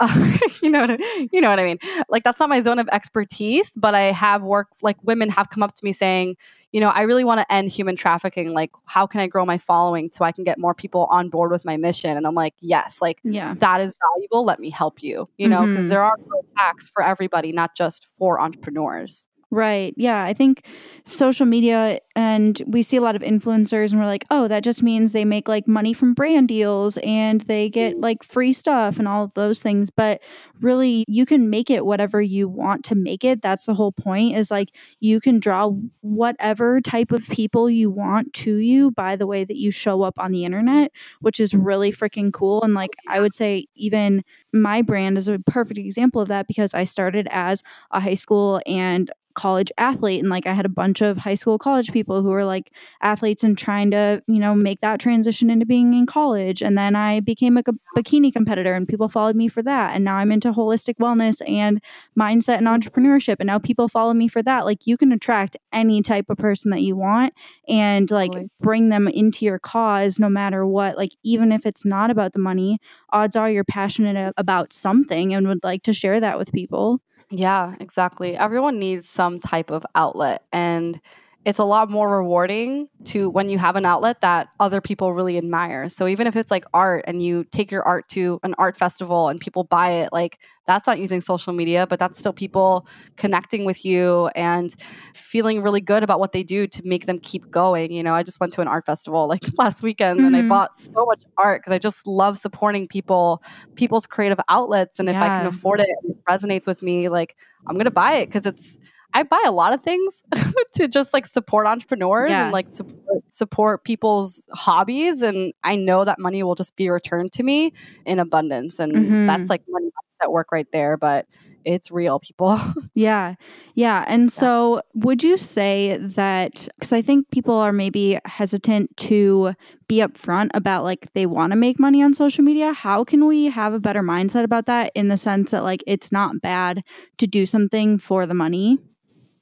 uh, 0.00 0.38
you 0.62 0.70
know 0.70 0.80
what 0.80 0.90
I, 0.90 1.28
you 1.32 1.40
know 1.40 1.50
what 1.50 1.58
I 1.58 1.64
mean. 1.64 1.78
Like 2.08 2.24
that's 2.24 2.40
not 2.40 2.48
my 2.48 2.60
zone 2.60 2.78
of 2.78 2.88
expertise, 2.92 3.72
but 3.76 3.94
I 3.94 4.12
have 4.12 4.42
worked 4.42 4.82
like 4.82 4.96
women 5.02 5.28
have 5.30 5.50
come 5.50 5.62
up 5.62 5.74
to 5.74 5.84
me 5.84 5.92
saying, 5.92 6.36
you 6.72 6.80
know, 6.80 6.88
I 6.88 7.02
really 7.02 7.24
want 7.24 7.40
to 7.40 7.50
end 7.52 7.70
human 7.70 7.96
trafficking. 7.96 8.52
Like, 8.52 8.70
how 8.86 9.06
can 9.06 9.20
I 9.20 9.26
grow 9.26 9.46
my 9.46 9.56
following 9.56 10.10
so 10.12 10.24
I 10.24 10.32
can 10.32 10.44
get 10.44 10.58
more 10.58 10.74
people 10.74 11.06
on 11.10 11.30
board 11.30 11.50
with 11.50 11.64
my 11.64 11.76
mission? 11.76 12.16
And 12.16 12.26
I'm 12.26 12.34
like, 12.34 12.54
yes, 12.60 13.00
like 13.00 13.20
yeah. 13.24 13.54
that 13.58 13.80
is 13.80 13.96
valuable. 14.14 14.44
Let 14.44 14.60
me 14.60 14.70
help 14.70 15.02
you. 15.02 15.28
You 15.38 15.48
know, 15.48 15.60
because 15.60 15.84
mm-hmm. 15.84 15.88
there 15.88 16.02
are 16.02 16.16
hacks 16.56 16.88
for 16.88 17.02
everybody, 17.02 17.52
not 17.52 17.74
just 17.74 18.06
for 18.18 18.40
entrepreneurs. 18.40 19.26
Right. 19.50 19.94
Yeah. 19.96 20.22
I 20.24 20.34
think 20.34 20.66
social 21.04 21.46
media 21.46 22.00
and 22.14 22.60
we 22.66 22.82
see 22.82 22.98
a 22.98 23.00
lot 23.00 23.16
of 23.16 23.22
influencers 23.22 23.92
and 23.92 24.00
we're 24.00 24.06
like, 24.06 24.26
oh, 24.30 24.46
that 24.46 24.62
just 24.62 24.82
means 24.82 25.12
they 25.12 25.24
make 25.24 25.48
like 25.48 25.66
money 25.66 25.94
from 25.94 26.12
brand 26.12 26.48
deals 26.48 26.98
and 26.98 27.40
they 27.42 27.70
get 27.70 27.96
mm. 27.96 28.02
like 28.02 28.22
free 28.22 28.52
stuff 28.52 28.98
and 28.98 29.08
all 29.08 29.24
of 29.24 29.32
those 29.34 29.62
things. 29.62 29.88
But 29.88 30.20
really, 30.60 31.04
you 31.08 31.24
can 31.24 31.48
make 31.48 31.70
it 31.70 31.86
whatever 31.86 32.20
you 32.20 32.46
want 32.46 32.84
to 32.86 32.94
make 32.94 33.24
it. 33.24 33.40
That's 33.40 33.64
the 33.64 33.72
whole 33.72 33.92
point 33.92 34.36
is 34.36 34.50
like 34.50 34.68
you 35.00 35.18
can 35.18 35.40
draw 35.40 35.70
whatever 36.02 36.82
type 36.82 37.10
of 37.10 37.26
people 37.28 37.70
you 37.70 37.90
want 37.90 38.34
to 38.34 38.56
you 38.56 38.90
by 38.90 39.16
the 39.16 39.26
way 39.26 39.44
that 39.44 39.56
you 39.56 39.70
show 39.70 40.02
up 40.02 40.18
on 40.18 40.30
the 40.30 40.44
internet, 40.44 40.92
which 41.20 41.40
is 41.40 41.54
really 41.54 41.90
freaking 41.90 42.30
cool. 42.34 42.62
And 42.62 42.74
like, 42.74 42.96
I 43.08 43.20
would 43.20 43.32
say, 43.32 43.66
even 43.76 44.24
my 44.52 44.82
brand 44.82 45.16
is 45.18 45.28
a 45.28 45.38
perfect 45.38 45.78
example 45.78 46.20
of 46.20 46.28
that 46.28 46.46
because 46.48 46.74
I 46.74 46.84
started 46.84 47.28
as 47.30 47.62
a 47.90 48.00
high 48.00 48.14
school 48.14 48.60
and 48.66 49.10
college 49.38 49.70
athlete 49.78 50.20
and 50.20 50.28
like 50.28 50.46
I 50.48 50.52
had 50.52 50.66
a 50.66 50.68
bunch 50.68 51.00
of 51.00 51.16
high 51.16 51.36
school 51.36 51.58
college 51.58 51.92
people 51.92 52.22
who 52.22 52.30
were 52.30 52.44
like 52.44 52.72
athletes 53.00 53.44
and 53.44 53.56
trying 53.56 53.92
to 53.92 54.20
you 54.26 54.40
know 54.40 54.52
make 54.52 54.80
that 54.80 54.98
transition 54.98 55.48
into 55.48 55.64
being 55.64 55.94
in 55.94 56.06
college 56.06 56.60
and 56.60 56.76
then 56.76 56.96
I 56.96 57.20
became 57.20 57.56
a 57.56 57.62
bikini 57.96 58.32
competitor 58.32 58.74
and 58.74 58.88
people 58.88 59.08
followed 59.08 59.36
me 59.36 59.46
for 59.46 59.62
that 59.62 59.94
and 59.94 60.04
now 60.04 60.16
I'm 60.16 60.32
into 60.32 60.50
holistic 60.50 60.96
wellness 60.96 61.40
and 61.48 61.80
mindset 62.18 62.58
and 62.58 62.66
entrepreneurship 62.66 63.36
and 63.38 63.46
now 63.46 63.60
people 63.60 63.88
follow 63.88 64.12
me 64.12 64.26
for 64.26 64.42
that. 64.42 64.64
Like 64.64 64.88
you 64.88 64.96
can 64.96 65.12
attract 65.12 65.56
any 65.72 66.02
type 66.02 66.28
of 66.28 66.36
person 66.36 66.72
that 66.72 66.82
you 66.82 66.96
want 66.96 67.32
and 67.68 68.10
like 68.10 68.32
totally. 68.32 68.50
bring 68.60 68.88
them 68.88 69.06
into 69.06 69.44
your 69.44 69.60
cause 69.60 70.18
no 70.18 70.28
matter 70.28 70.66
what. 70.66 70.96
Like 70.96 71.12
even 71.22 71.52
if 71.52 71.64
it's 71.64 71.84
not 71.84 72.10
about 72.10 72.32
the 72.32 72.40
money 72.40 72.80
odds 73.10 73.36
are 73.36 73.48
you're 73.48 73.62
passionate 73.62 74.34
about 74.36 74.72
something 74.72 75.32
and 75.32 75.46
would 75.46 75.62
like 75.62 75.84
to 75.84 75.92
share 75.92 76.18
that 76.18 76.38
with 76.38 76.52
people 76.52 77.00
yeah, 77.30 77.74
exactly. 77.80 78.36
Everyone 78.36 78.78
needs 78.78 79.08
some 79.08 79.38
type 79.40 79.70
of 79.70 79.84
outlet. 79.94 80.44
And 80.52 81.00
it's 81.44 81.58
a 81.58 81.64
lot 81.64 81.88
more 81.88 82.10
rewarding 82.10 82.88
to 83.04 83.30
when 83.30 83.48
you 83.48 83.58
have 83.58 83.76
an 83.76 83.86
outlet 83.86 84.20
that 84.20 84.48
other 84.58 84.80
people 84.80 85.14
really 85.14 85.38
admire. 85.38 85.88
So 85.88 86.08
even 86.08 86.26
if 86.26 86.34
it's 86.34 86.50
like 86.50 86.64
art 86.74 87.04
and 87.06 87.22
you 87.22 87.44
take 87.44 87.70
your 87.70 87.84
art 87.84 88.08
to 88.10 88.40
an 88.42 88.54
art 88.58 88.76
festival 88.76 89.28
and 89.28 89.40
people 89.40 89.62
buy 89.62 89.90
it, 89.90 90.12
like 90.12 90.40
that's 90.66 90.86
not 90.86 90.98
using 90.98 91.20
social 91.20 91.52
media, 91.52 91.86
but 91.86 92.00
that's 92.00 92.18
still 92.18 92.32
people 92.32 92.88
connecting 93.16 93.64
with 93.64 93.84
you 93.84 94.26
and 94.34 94.74
feeling 95.14 95.62
really 95.62 95.80
good 95.80 96.02
about 96.02 96.18
what 96.18 96.32
they 96.32 96.42
do 96.42 96.66
to 96.66 96.82
make 96.84 97.06
them 97.06 97.20
keep 97.20 97.48
going. 97.50 97.92
You 97.92 98.02
know, 98.02 98.14
I 98.14 98.24
just 98.24 98.40
went 98.40 98.52
to 98.54 98.60
an 98.60 98.68
art 98.68 98.84
festival 98.84 99.28
like 99.28 99.44
last 99.58 99.80
weekend 99.80 100.18
mm-hmm. 100.18 100.26
and 100.26 100.36
I 100.36 100.40
mm-hmm. 100.40 100.48
bought 100.48 100.74
so 100.74 101.06
much 101.06 101.22
art 101.38 101.62
because 101.62 101.72
I 101.72 101.78
just 101.78 102.06
love 102.06 102.36
supporting 102.36 102.88
people, 102.88 103.42
people's 103.76 104.06
creative 104.06 104.40
outlets. 104.48 104.98
And 104.98 105.08
if 105.08 105.14
I 105.14 105.28
can 105.28 105.46
afford 105.46 105.80
it, 105.80 105.88
and 106.02 106.16
it 106.16 106.24
resonates 106.28 106.66
with 106.66 106.82
me, 106.82 107.08
like 107.08 107.36
I'm 107.68 107.76
going 107.76 107.84
to 107.84 107.90
buy 107.92 108.14
it 108.16 108.26
because 108.26 108.44
it's, 108.44 108.78
I 109.18 109.24
buy 109.24 109.42
a 109.44 109.50
lot 109.50 109.72
of 109.72 109.82
things 109.82 110.22
to 110.74 110.86
just 110.86 111.12
like 111.12 111.26
support 111.26 111.66
entrepreneurs 111.66 112.30
yeah. 112.30 112.44
and 112.44 112.52
like 112.52 112.68
support, 112.68 113.24
support 113.30 113.82
people's 113.82 114.46
hobbies. 114.52 115.22
And 115.22 115.52
I 115.64 115.74
know 115.74 116.04
that 116.04 116.20
money 116.20 116.44
will 116.44 116.54
just 116.54 116.76
be 116.76 116.88
returned 116.88 117.32
to 117.32 117.42
me 117.42 117.72
in 118.06 118.20
abundance. 118.20 118.78
And 118.78 118.94
mm-hmm. 118.94 119.26
that's 119.26 119.50
like 119.50 119.62
money 119.68 119.90
at 120.22 120.30
work 120.30 120.52
right 120.52 120.70
there. 120.70 120.96
But 120.96 121.26
it's 121.64 121.90
real, 121.90 122.20
people. 122.20 122.60
yeah. 122.94 123.34
Yeah. 123.74 124.04
And 124.06 124.22
yeah. 124.24 124.28
so 124.28 124.82
would 124.94 125.24
you 125.24 125.36
say 125.36 125.96
that, 126.00 126.68
because 126.78 126.92
I 126.92 127.02
think 127.02 127.28
people 127.32 127.54
are 127.54 127.72
maybe 127.72 128.20
hesitant 128.24 128.96
to 128.98 129.54
be 129.88 129.96
upfront 129.96 130.50
about 130.54 130.84
like 130.84 131.12
they 131.14 131.26
want 131.26 131.50
to 131.50 131.56
make 131.56 131.80
money 131.80 132.04
on 132.04 132.14
social 132.14 132.44
media. 132.44 132.72
How 132.72 133.02
can 133.02 133.26
we 133.26 133.46
have 133.46 133.74
a 133.74 133.80
better 133.80 134.02
mindset 134.02 134.44
about 134.44 134.66
that 134.66 134.92
in 134.94 135.08
the 135.08 135.16
sense 135.16 135.50
that 135.50 135.64
like 135.64 135.82
it's 135.88 136.12
not 136.12 136.40
bad 136.40 136.84
to 137.16 137.26
do 137.26 137.46
something 137.46 137.98
for 137.98 138.24
the 138.24 138.34
money? 138.34 138.78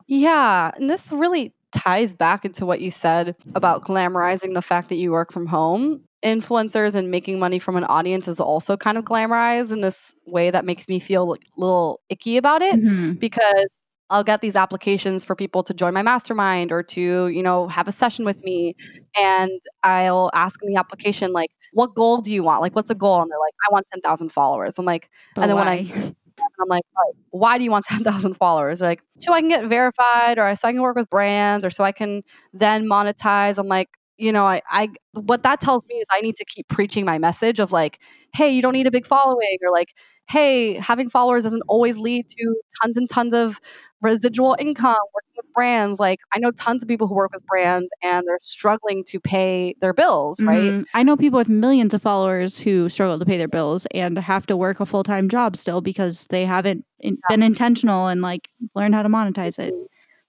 Yeah. 0.06 0.70
And 0.76 0.88
this 0.88 1.12
really 1.12 1.52
ties 1.72 2.14
back 2.14 2.44
into 2.44 2.64
what 2.64 2.80
you 2.80 2.90
said 2.90 3.36
about 3.54 3.82
glamorizing 3.82 4.54
the 4.54 4.62
fact 4.62 4.88
that 4.88 4.96
you 4.96 5.12
work 5.12 5.32
from 5.32 5.46
home. 5.46 6.02
Influencers 6.22 6.94
and 6.94 7.10
making 7.10 7.38
money 7.38 7.58
from 7.58 7.76
an 7.76 7.84
audience 7.84 8.26
is 8.26 8.40
also 8.40 8.76
kind 8.76 8.98
of 8.98 9.04
glamorized 9.04 9.72
in 9.72 9.80
this 9.80 10.14
way 10.26 10.50
that 10.50 10.64
makes 10.64 10.88
me 10.88 10.98
feel 10.98 11.34
a 11.34 11.36
little 11.56 12.00
icky 12.08 12.36
about 12.36 12.62
it 12.62 12.76
mm-hmm. 12.76 13.12
because 13.12 13.76
I'll 14.08 14.24
get 14.24 14.40
these 14.40 14.56
applications 14.56 15.24
for 15.24 15.34
people 15.34 15.62
to 15.64 15.74
join 15.74 15.92
my 15.92 16.02
mastermind 16.02 16.70
or 16.72 16.82
to, 16.84 17.28
you 17.28 17.42
know, 17.42 17.66
have 17.68 17.88
a 17.88 17.92
session 17.92 18.24
with 18.24 18.42
me. 18.44 18.74
And 19.18 19.50
I'll 19.82 20.30
ask 20.32 20.62
in 20.62 20.72
the 20.72 20.78
application, 20.78 21.32
like, 21.32 21.50
what 21.72 21.94
goal 21.94 22.18
do 22.18 22.32
you 22.32 22.42
want? 22.42 22.60
Like, 22.62 22.74
what's 22.74 22.90
a 22.90 22.94
goal? 22.94 23.20
And 23.20 23.30
they're 23.30 23.38
like, 23.38 23.54
I 23.68 23.72
want 23.72 23.86
10,000 23.92 24.30
followers. 24.30 24.78
I'm 24.78 24.84
like, 24.84 25.10
but 25.34 25.42
and 25.42 25.50
then 25.50 25.56
why? 25.56 25.90
when 25.90 26.02
I 26.02 26.14
I'm 26.60 26.68
like, 26.68 26.84
why 27.30 27.58
do 27.58 27.64
you 27.64 27.70
want 27.70 27.84
10,000 27.88 28.34
followers? 28.34 28.80
They're 28.80 28.88
like, 28.90 29.02
so 29.18 29.32
I 29.32 29.40
can 29.40 29.48
get 29.48 29.66
verified 29.66 30.38
or 30.38 30.54
so 30.56 30.68
I 30.68 30.72
can 30.72 30.82
work 30.82 30.96
with 30.96 31.10
brands 31.10 31.64
or 31.64 31.70
so 31.70 31.84
I 31.84 31.92
can 31.92 32.22
then 32.52 32.86
monetize. 32.86 33.58
I'm 33.58 33.68
like, 33.68 33.88
you 34.18 34.32
know, 34.32 34.46
I, 34.46 34.62
I, 34.70 34.88
what 35.12 35.42
that 35.42 35.60
tells 35.60 35.86
me 35.86 35.96
is 35.96 36.06
I 36.10 36.20
need 36.20 36.36
to 36.36 36.44
keep 36.44 36.68
preaching 36.68 37.04
my 37.04 37.18
message 37.18 37.58
of 37.58 37.72
like, 37.72 38.00
hey, 38.34 38.50
you 38.50 38.62
don't 38.62 38.72
need 38.72 38.86
a 38.86 38.90
big 38.90 39.06
following, 39.06 39.58
or 39.62 39.70
like, 39.70 39.94
hey, 40.28 40.74
having 40.74 41.08
followers 41.08 41.44
doesn't 41.44 41.62
always 41.68 41.98
lead 41.98 42.28
to 42.28 42.56
tons 42.82 42.96
and 42.96 43.08
tons 43.08 43.32
of 43.32 43.60
residual 44.02 44.56
income 44.58 44.96
working 45.14 45.32
with 45.36 45.52
brands. 45.54 45.98
Like, 45.98 46.20
I 46.34 46.38
know 46.38 46.50
tons 46.50 46.82
of 46.82 46.88
people 46.88 47.06
who 47.06 47.14
work 47.14 47.32
with 47.32 47.46
brands 47.46 47.90
and 48.02 48.26
they're 48.26 48.38
struggling 48.40 49.04
to 49.04 49.20
pay 49.20 49.74
their 49.80 49.92
bills, 49.92 50.40
right? 50.40 50.58
Mm-hmm. 50.58 50.82
I 50.94 51.02
know 51.02 51.16
people 51.16 51.38
with 51.38 51.48
millions 51.48 51.94
of 51.94 52.02
followers 52.02 52.58
who 52.58 52.88
struggle 52.88 53.18
to 53.18 53.24
pay 53.24 53.38
their 53.38 53.48
bills 53.48 53.86
and 53.92 54.18
have 54.18 54.46
to 54.46 54.56
work 54.56 54.80
a 54.80 54.86
full 54.86 55.04
time 55.04 55.28
job 55.28 55.56
still 55.56 55.80
because 55.80 56.26
they 56.30 56.44
haven't 56.44 56.84
in- 57.00 57.18
been 57.28 57.42
intentional 57.42 58.08
and 58.08 58.22
like 58.22 58.48
learned 58.74 58.94
how 58.94 59.02
to 59.02 59.08
monetize 59.08 59.58
it. 59.58 59.72
Mm-hmm. 59.72 59.84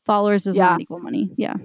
Followers 0.06 0.44
does 0.44 0.56
yeah. 0.56 0.70
not 0.70 0.82
equal 0.82 1.00
money. 1.00 1.32
Yeah. 1.36 1.56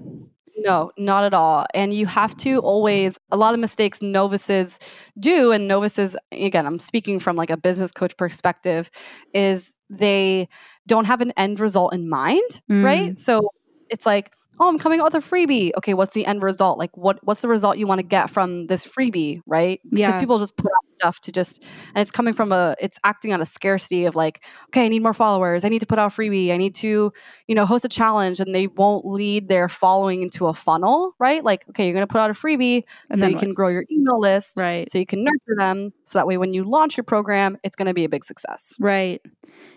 No, 0.64 0.92
not 0.96 1.24
at 1.24 1.34
all. 1.34 1.66
And 1.74 1.92
you 1.92 2.06
have 2.06 2.36
to 2.38 2.58
always, 2.60 3.18
a 3.30 3.36
lot 3.36 3.54
of 3.54 3.60
mistakes 3.60 4.00
novices 4.00 4.78
do, 5.18 5.52
and 5.52 5.66
novices, 5.66 6.16
again, 6.30 6.66
I'm 6.66 6.78
speaking 6.78 7.18
from 7.18 7.36
like 7.36 7.50
a 7.50 7.56
business 7.56 7.92
coach 7.92 8.16
perspective, 8.16 8.90
is 9.34 9.74
they 9.90 10.48
don't 10.86 11.06
have 11.06 11.20
an 11.20 11.32
end 11.36 11.60
result 11.60 11.94
in 11.94 12.08
mind, 12.08 12.60
mm. 12.70 12.84
right? 12.84 13.18
So 13.18 13.50
it's 13.90 14.06
like, 14.06 14.32
oh, 14.60 14.68
I'm 14.68 14.78
coming 14.78 15.00
out 15.00 15.12
with 15.12 15.24
a 15.24 15.26
freebie. 15.26 15.72
Okay, 15.76 15.94
what's 15.94 16.14
the 16.14 16.26
end 16.26 16.42
result? 16.42 16.78
Like, 16.78 16.96
what 16.96 17.18
what's 17.22 17.40
the 17.40 17.48
result 17.48 17.78
you 17.78 17.86
want 17.86 17.98
to 17.98 18.06
get 18.06 18.30
from 18.30 18.66
this 18.66 18.86
freebie, 18.86 19.40
right? 19.46 19.80
Because 19.84 20.14
yeah. 20.14 20.20
people 20.20 20.38
just 20.38 20.56
put 20.56 20.70
out 20.70 20.90
stuff 20.90 21.20
to 21.20 21.32
just, 21.32 21.62
and 21.94 22.02
it's 22.02 22.10
coming 22.10 22.34
from 22.34 22.52
a, 22.52 22.76
it's 22.80 22.98
acting 23.04 23.32
on 23.32 23.40
a 23.40 23.46
scarcity 23.46 24.04
of 24.04 24.14
like, 24.14 24.44
okay, 24.68 24.84
I 24.84 24.88
need 24.88 25.02
more 25.02 25.14
followers. 25.14 25.64
I 25.64 25.68
need 25.68 25.80
to 25.80 25.86
put 25.86 25.98
out 25.98 26.12
a 26.12 26.16
freebie. 26.16 26.52
I 26.52 26.56
need 26.56 26.74
to, 26.76 27.12
you 27.48 27.54
know, 27.54 27.66
host 27.66 27.84
a 27.84 27.88
challenge, 27.88 28.40
and 28.40 28.54
they 28.54 28.66
won't 28.66 29.04
lead 29.04 29.48
their 29.48 29.68
following 29.68 30.22
into 30.22 30.46
a 30.46 30.54
funnel, 30.54 31.14
right? 31.18 31.42
Like, 31.42 31.68
okay, 31.70 31.84
you're 31.86 31.94
going 31.94 32.06
to 32.06 32.12
put 32.12 32.18
out 32.18 32.30
a 32.30 32.34
freebie 32.34 32.84
and 33.10 33.18
so 33.18 33.26
you 33.26 33.34
what? 33.34 33.42
can 33.42 33.54
grow 33.54 33.68
your 33.68 33.84
email 33.90 34.20
list, 34.20 34.58
right? 34.58 34.90
So 34.90 34.98
you 34.98 35.06
can 35.06 35.24
nurture 35.24 35.56
them, 35.56 35.92
so 36.04 36.18
that 36.18 36.26
way 36.26 36.38
when 36.38 36.52
you 36.52 36.64
launch 36.64 36.96
your 36.96 37.04
program, 37.04 37.56
it's 37.64 37.76
going 37.76 37.86
to 37.86 37.94
be 37.94 38.04
a 38.04 38.08
big 38.08 38.24
success, 38.24 38.74
right? 38.78 39.20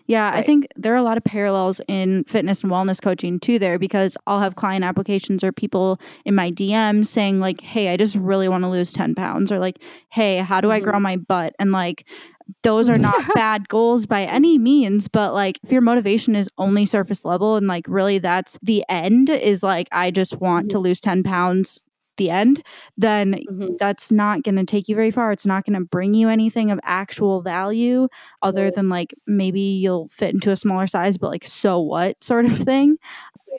Yeah, 0.07 0.29
right. 0.29 0.37
I 0.37 0.41
think 0.43 0.67
there 0.75 0.93
are 0.93 0.97
a 0.97 1.03
lot 1.03 1.17
of 1.17 1.23
parallels 1.23 1.81
in 1.87 2.23
fitness 2.25 2.61
and 2.61 2.71
wellness 2.71 3.01
coaching 3.01 3.39
too 3.39 3.57
there 3.57 3.79
because 3.79 4.15
I'll 4.27 4.39
have 4.39 4.55
client 4.55 4.85
applications 4.85 5.43
or 5.43 5.51
people 5.51 5.99
in 6.25 6.35
my 6.35 6.51
DMs 6.51 7.07
saying 7.07 7.39
like, 7.39 7.61
"Hey, 7.61 7.89
I 7.89 7.97
just 7.97 8.15
really 8.15 8.47
want 8.47 8.63
to 8.63 8.69
lose 8.69 8.93
10 8.93 9.15
pounds," 9.15 9.51
or 9.51 9.59
like, 9.59 9.81
"Hey, 10.11 10.37
how 10.37 10.61
do 10.61 10.67
mm-hmm. 10.67 10.75
I 10.75 10.79
grow 10.79 10.99
my 10.99 11.17
butt?" 11.17 11.55
And 11.59 11.71
like 11.71 12.05
those 12.61 12.89
are 12.89 12.97
not 12.97 13.15
bad 13.35 13.67
goals 13.69 14.05
by 14.05 14.23
any 14.23 14.57
means, 14.57 15.07
but 15.07 15.33
like 15.33 15.59
if 15.63 15.71
your 15.71 15.81
motivation 15.81 16.35
is 16.35 16.49
only 16.57 16.85
surface 16.85 17.25
level 17.25 17.55
and 17.55 17.67
like 17.67 17.85
really 17.87 18.19
that's 18.19 18.59
the 18.61 18.83
end 18.89 19.29
is 19.29 19.63
like 19.63 19.87
I 19.91 20.11
just 20.11 20.39
want 20.39 20.65
mm-hmm. 20.65 20.75
to 20.75 20.79
lose 20.79 20.99
10 20.99 21.23
pounds 21.23 21.81
the 22.17 22.29
end, 22.29 22.63
then 22.97 23.33
mm-hmm. 23.33 23.75
that's 23.79 24.11
not 24.11 24.43
going 24.43 24.55
to 24.55 24.65
take 24.65 24.87
you 24.87 24.95
very 24.95 25.11
far. 25.11 25.31
It's 25.31 25.45
not 25.45 25.65
going 25.65 25.79
to 25.79 25.85
bring 25.85 26.13
you 26.13 26.29
anything 26.29 26.71
of 26.71 26.79
actual 26.83 27.41
value 27.41 28.07
other 28.41 28.71
than 28.71 28.89
like 28.89 29.13
maybe 29.27 29.61
you'll 29.61 30.07
fit 30.09 30.33
into 30.33 30.51
a 30.51 30.57
smaller 30.57 30.87
size, 30.87 31.17
but 31.17 31.29
like 31.29 31.45
so 31.45 31.79
what 31.79 32.23
sort 32.23 32.45
of 32.45 32.57
thing. 32.57 32.97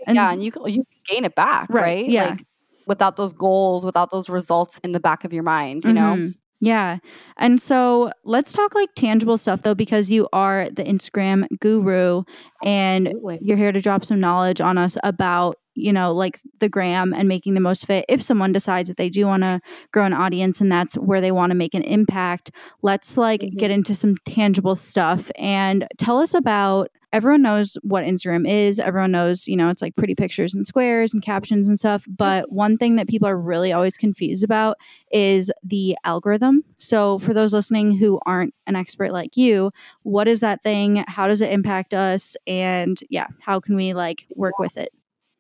And, 0.07 0.17
yeah, 0.17 0.33
and 0.33 0.43
you 0.43 0.53
you 0.67 0.85
gain 1.07 1.25
it 1.25 1.35
back, 1.35 1.69
right? 1.71 1.83
right? 1.83 2.09
Yeah. 2.09 2.31
Like 2.31 2.45
without 2.87 3.17
those 3.17 3.33
goals, 3.33 3.85
without 3.85 4.11
those 4.11 4.29
results 4.29 4.79
in 4.85 4.93
the 4.93 5.01
back 5.01 5.25
of 5.25 5.33
your 5.33 5.43
mind, 5.43 5.85
you 5.85 5.93
mm-hmm. 5.93 6.25
know. 6.25 6.33
Yeah. 6.61 6.99
And 7.37 7.61
so 7.61 8.13
let's 8.25 8.53
talk 8.53 8.75
like 8.75 8.89
tangible 8.97 9.37
stuff 9.37 9.63
though, 9.63 9.75
because 9.75 10.11
you 10.11 10.29
are 10.33 10.71
the 10.71 10.85
Instagram 10.85 11.47
guru 11.61 12.23
and 12.65 13.09
Absolutely. 13.09 13.39
you're 13.43 13.57
here 13.59 13.73
to 13.73 13.81
drop 13.81 14.05
some 14.05 14.21
knowledge 14.21 14.61
on 14.61 14.79
us 14.79 14.97
about 15.05 15.59
you 15.77 15.93
know, 15.93 16.12
like 16.12 16.41
the 16.59 16.68
gram 16.68 17.12
and 17.12 17.29
making 17.29 17.55
the 17.55 17.61
most 17.61 17.83
of 17.83 17.91
it. 17.91 18.05
If 18.09 18.22
someone 18.22 18.53
decides 18.53 18.89
that 18.89 18.97
they 18.97 19.09
do 19.09 19.27
want 19.27 19.43
to 19.43 19.61
grow 19.93 20.05
an 20.05 20.12
audience 20.12 20.61
and 20.61 20.70
that's 20.70 20.95
where 20.95 21.20
they 21.20 21.33
want 21.33 21.51
to 21.51 21.55
make 21.55 21.74
an 21.74 21.83
impact, 21.83 22.51
let's 22.83 23.16
like 23.16 23.41
mm-hmm. 23.41 23.59
get 23.59 23.70
into 23.70 23.95
some 23.95 24.14
tangible 24.24 24.77
stuff 24.77 25.31
and 25.37 25.87
tell 25.99 26.18
us 26.18 26.35
about 26.35 26.91
everyone 27.12 27.41
knows 27.41 27.79
what 27.83 28.05
Instagram 28.05 28.49
is. 28.49 28.79
Everyone 28.79 29.11
knows, 29.11 29.47
you 29.47 29.57
know, 29.57 29.70
it's 29.70 29.81
like 29.81 29.97
pretty 29.97 30.14
pictures 30.14 30.55
and 30.55 30.66
squares 30.66 31.14
and 31.14 31.22
captions 31.22 31.66
and 31.66 31.79
stuff. 31.79 32.05
But 32.09 32.53
one 32.53 32.77
thing 32.77 32.97
that 32.97 33.09
people 33.09 33.27
are 33.27 33.39
really 33.39 33.72
always 33.72 33.97
confused 33.97 34.45
about 34.45 34.77
is 35.11 35.51
the 35.62 35.97
algorithm. 36.05 36.62
So, 36.79 37.18
for 37.18 37.33
those 37.33 37.55
listening 37.55 37.97
who 37.97 38.20
aren't 38.27 38.55
an 38.66 38.77
expert 38.77 39.12
like 39.12 39.37
you, 39.37 39.70
what 40.03 40.29
is 40.29 40.41
that 40.41 40.62
thing? 40.62 41.05
How 41.07 41.27
does 41.27 41.41
it 41.41 41.53
impact 41.53 41.95
us? 41.95 42.37
And 42.47 43.01
yeah, 43.09 43.29
how 43.41 43.61
can 43.61 43.77
we 43.77 43.95
like 43.95 44.27
work 44.35 44.59
with 44.59 44.77
it? 44.77 44.93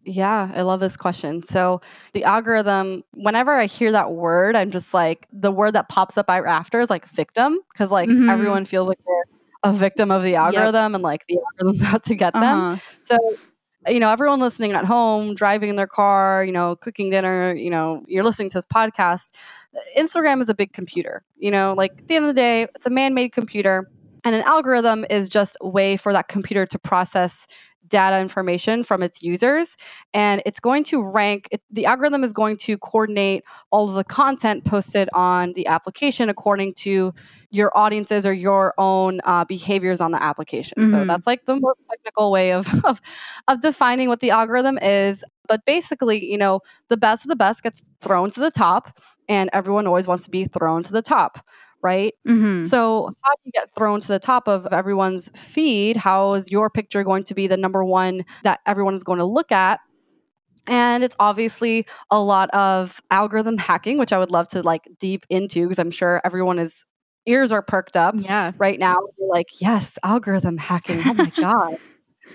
Yeah, 0.08 0.52
I 0.54 0.62
love 0.62 0.78
this 0.78 0.96
question. 0.96 1.42
So, 1.42 1.80
the 2.12 2.22
algorithm, 2.22 3.02
whenever 3.12 3.52
I 3.52 3.66
hear 3.66 3.90
that 3.90 4.12
word, 4.12 4.54
I'm 4.54 4.70
just 4.70 4.94
like, 4.94 5.26
the 5.32 5.50
word 5.50 5.72
that 5.72 5.88
pops 5.88 6.16
up 6.16 6.30
after 6.30 6.80
is 6.80 6.90
like 6.90 7.08
victim, 7.08 7.58
because 7.72 7.90
like 7.90 8.08
mm-hmm. 8.08 8.30
everyone 8.30 8.64
feels 8.64 8.86
like 8.86 8.98
they're 9.04 9.24
a 9.64 9.72
victim 9.72 10.12
of 10.12 10.22
the 10.22 10.36
algorithm 10.36 10.92
yep. 10.92 10.94
and 10.94 11.02
like 11.02 11.26
the 11.26 11.38
algorithm's 11.38 11.82
out 11.94 12.04
to 12.04 12.14
get 12.14 12.36
uh-huh. 12.36 12.70
them. 12.70 12.80
So, 13.00 13.16
you 13.88 13.98
know, 13.98 14.10
everyone 14.10 14.38
listening 14.38 14.72
at 14.72 14.84
home, 14.84 15.34
driving 15.34 15.70
in 15.70 15.76
their 15.76 15.88
car, 15.88 16.44
you 16.44 16.52
know, 16.52 16.76
cooking 16.76 17.10
dinner, 17.10 17.52
you 17.52 17.70
know, 17.70 18.04
you're 18.06 18.24
listening 18.24 18.48
to 18.50 18.58
this 18.58 18.64
podcast. 18.64 19.32
Instagram 19.96 20.40
is 20.40 20.48
a 20.48 20.54
big 20.54 20.72
computer, 20.72 21.24
you 21.36 21.50
know, 21.50 21.74
like 21.76 21.92
at 21.98 22.06
the 22.06 22.14
end 22.14 22.24
of 22.26 22.28
the 22.28 22.40
day, 22.40 22.62
it's 22.76 22.86
a 22.86 22.90
man 22.90 23.12
made 23.12 23.32
computer. 23.32 23.90
And 24.24 24.34
an 24.34 24.42
algorithm 24.42 25.04
is 25.08 25.28
just 25.28 25.56
a 25.60 25.68
way 25.68 25.96
for 25.96 26.12
that 26.12 26.28
computer 26.28 26.66
to 26.66 26.78
process 26.78 27.46
data 27.88 28.20
information 28.20 28.82
from 28.84 29.02
its 29.02 29.22
users 29.22 29.76
and 30.14 30.42
it's 30.46 30.60
going 30.60 30.84
to 30.84 31.02
rank 31.02 31.48
it, 31.50 31.62
the 31.70 31.86
algorithm 31.86 32.24
is 32.24 32.32
going 32.32 32.56
to 32.56 32.78
coordinate 32.78 33.44
all 33.70 33.88
of 33.88 33.94
the 33.94 34.04
content 34.04 34.64
posted 34.64 35.08
on 35.14 35.52
the 35.54 35.66
application 35.66 36.28
according 36.28 36.74
to 36.74 37.12
your 37.50 37.76
audiences 37.76 38.26
or 38.26 38.32
your 38.32 38.74
own 38.78 39.20
uh, 39.24 39.44
behaviors 39.44 40.00
on 40.00 40.10
the 40.10 40.22
application. 40.22 40.76
Mm-hmm. 40.78 40.90
so 40.90 41.04
that's 41.04 41.26
like 41.26 41.44
the 41.44 41.56
most 41.56 41.80
technical 41.88 42.30
way 42.30 42.52
of, 42.52 42.66
of 42.84 43.00
of 43.48 43.60
defining 43.60 44.08
what 44.08 44.20
the 44.20 44.30
algorithm 44.30 44.78
is. 44.78 45.24
But 45.48 45.64
basically 45.64 46.24
you 46.24 46.38
know 46.38 46.60
the 46.88 46.96
best 46.96 47.24
of 47.24 47.28
the 47.28 47.36
best 47.36 47.62
gets 47.62 47.84
thrown 48.00 48.30
to 48.32 48.40
the 48.40 48.50
top 48.50 48.98
and 49.28 49.50
everyone 49.52 49.86
always 49.86 50.06
wants 50.06 50.24
to 50.24 50.30
be 50.30 50.44
thrown 50.44 50.82
to 50.84 50.92
the 50.92 51.02
top 51.02 51.44
right? 51.86 52.14
Mm-hmm. 52.26 52.62
So, 52.62 53.14
how 53.22 53.30
do 53.36 53.42
you 53.44 53.52
get 53.52 53.70
thrown 53.76 54.00
to 54.00 54.08
the 54.08 54.18
top 54.18 54.48
of 54.48 54.66
everyone's 54.72 55.30
feed? 55.36 55.96
How 55.96 56.34
is 56.34 56.50
your 56.50 56.68
picture 56.68 57.04
going 57.04 57.22
to 57.24 57.34
be 57.34 57.46
the 57.46 57.56
number 57.56 57.84
one 57.84 58.24
that 58.42 58.58
everyone 58.66 58.94
is 58.94 59.04
going 59.04 59.20
to 59.20 59.24
look 59.24 59.52
at? 59.52 59.78
and 60.66 61.04
it's 61.04 61.14
obviously 61.20 61.86
a 62.10 62.20
lot 62.20 62.50
of 62.50 63.00
algorithm 63.12 63.56
hacking 63.56 63.98
which 63.98 64.12
i 64.12 64.18
would 64.18 64.32
love 64.32 64.48
to 64.48 64.62
like 64.62 64.88
deep 64.98 65.24
into 65.30 65.62
because 65.62 65.78
i'm 65.78 65.92
sure 65.92 66.20
everyone 66.24 66.58
is 66.58 66.84
ears 67.26 67.52
are 67.52 67.62
perked 67.62 67.96
up 67.96 68.16
yeah 68.18 68.50
right 68.58 68.80
now 68.80 68.96
like 69.18 69.46
yes 69.60 69.96
algorithm 70.02 70.58
hacking 70.58 71.00
oh 71.04 71.14
my 71.14 71.32
god 71.40 71.76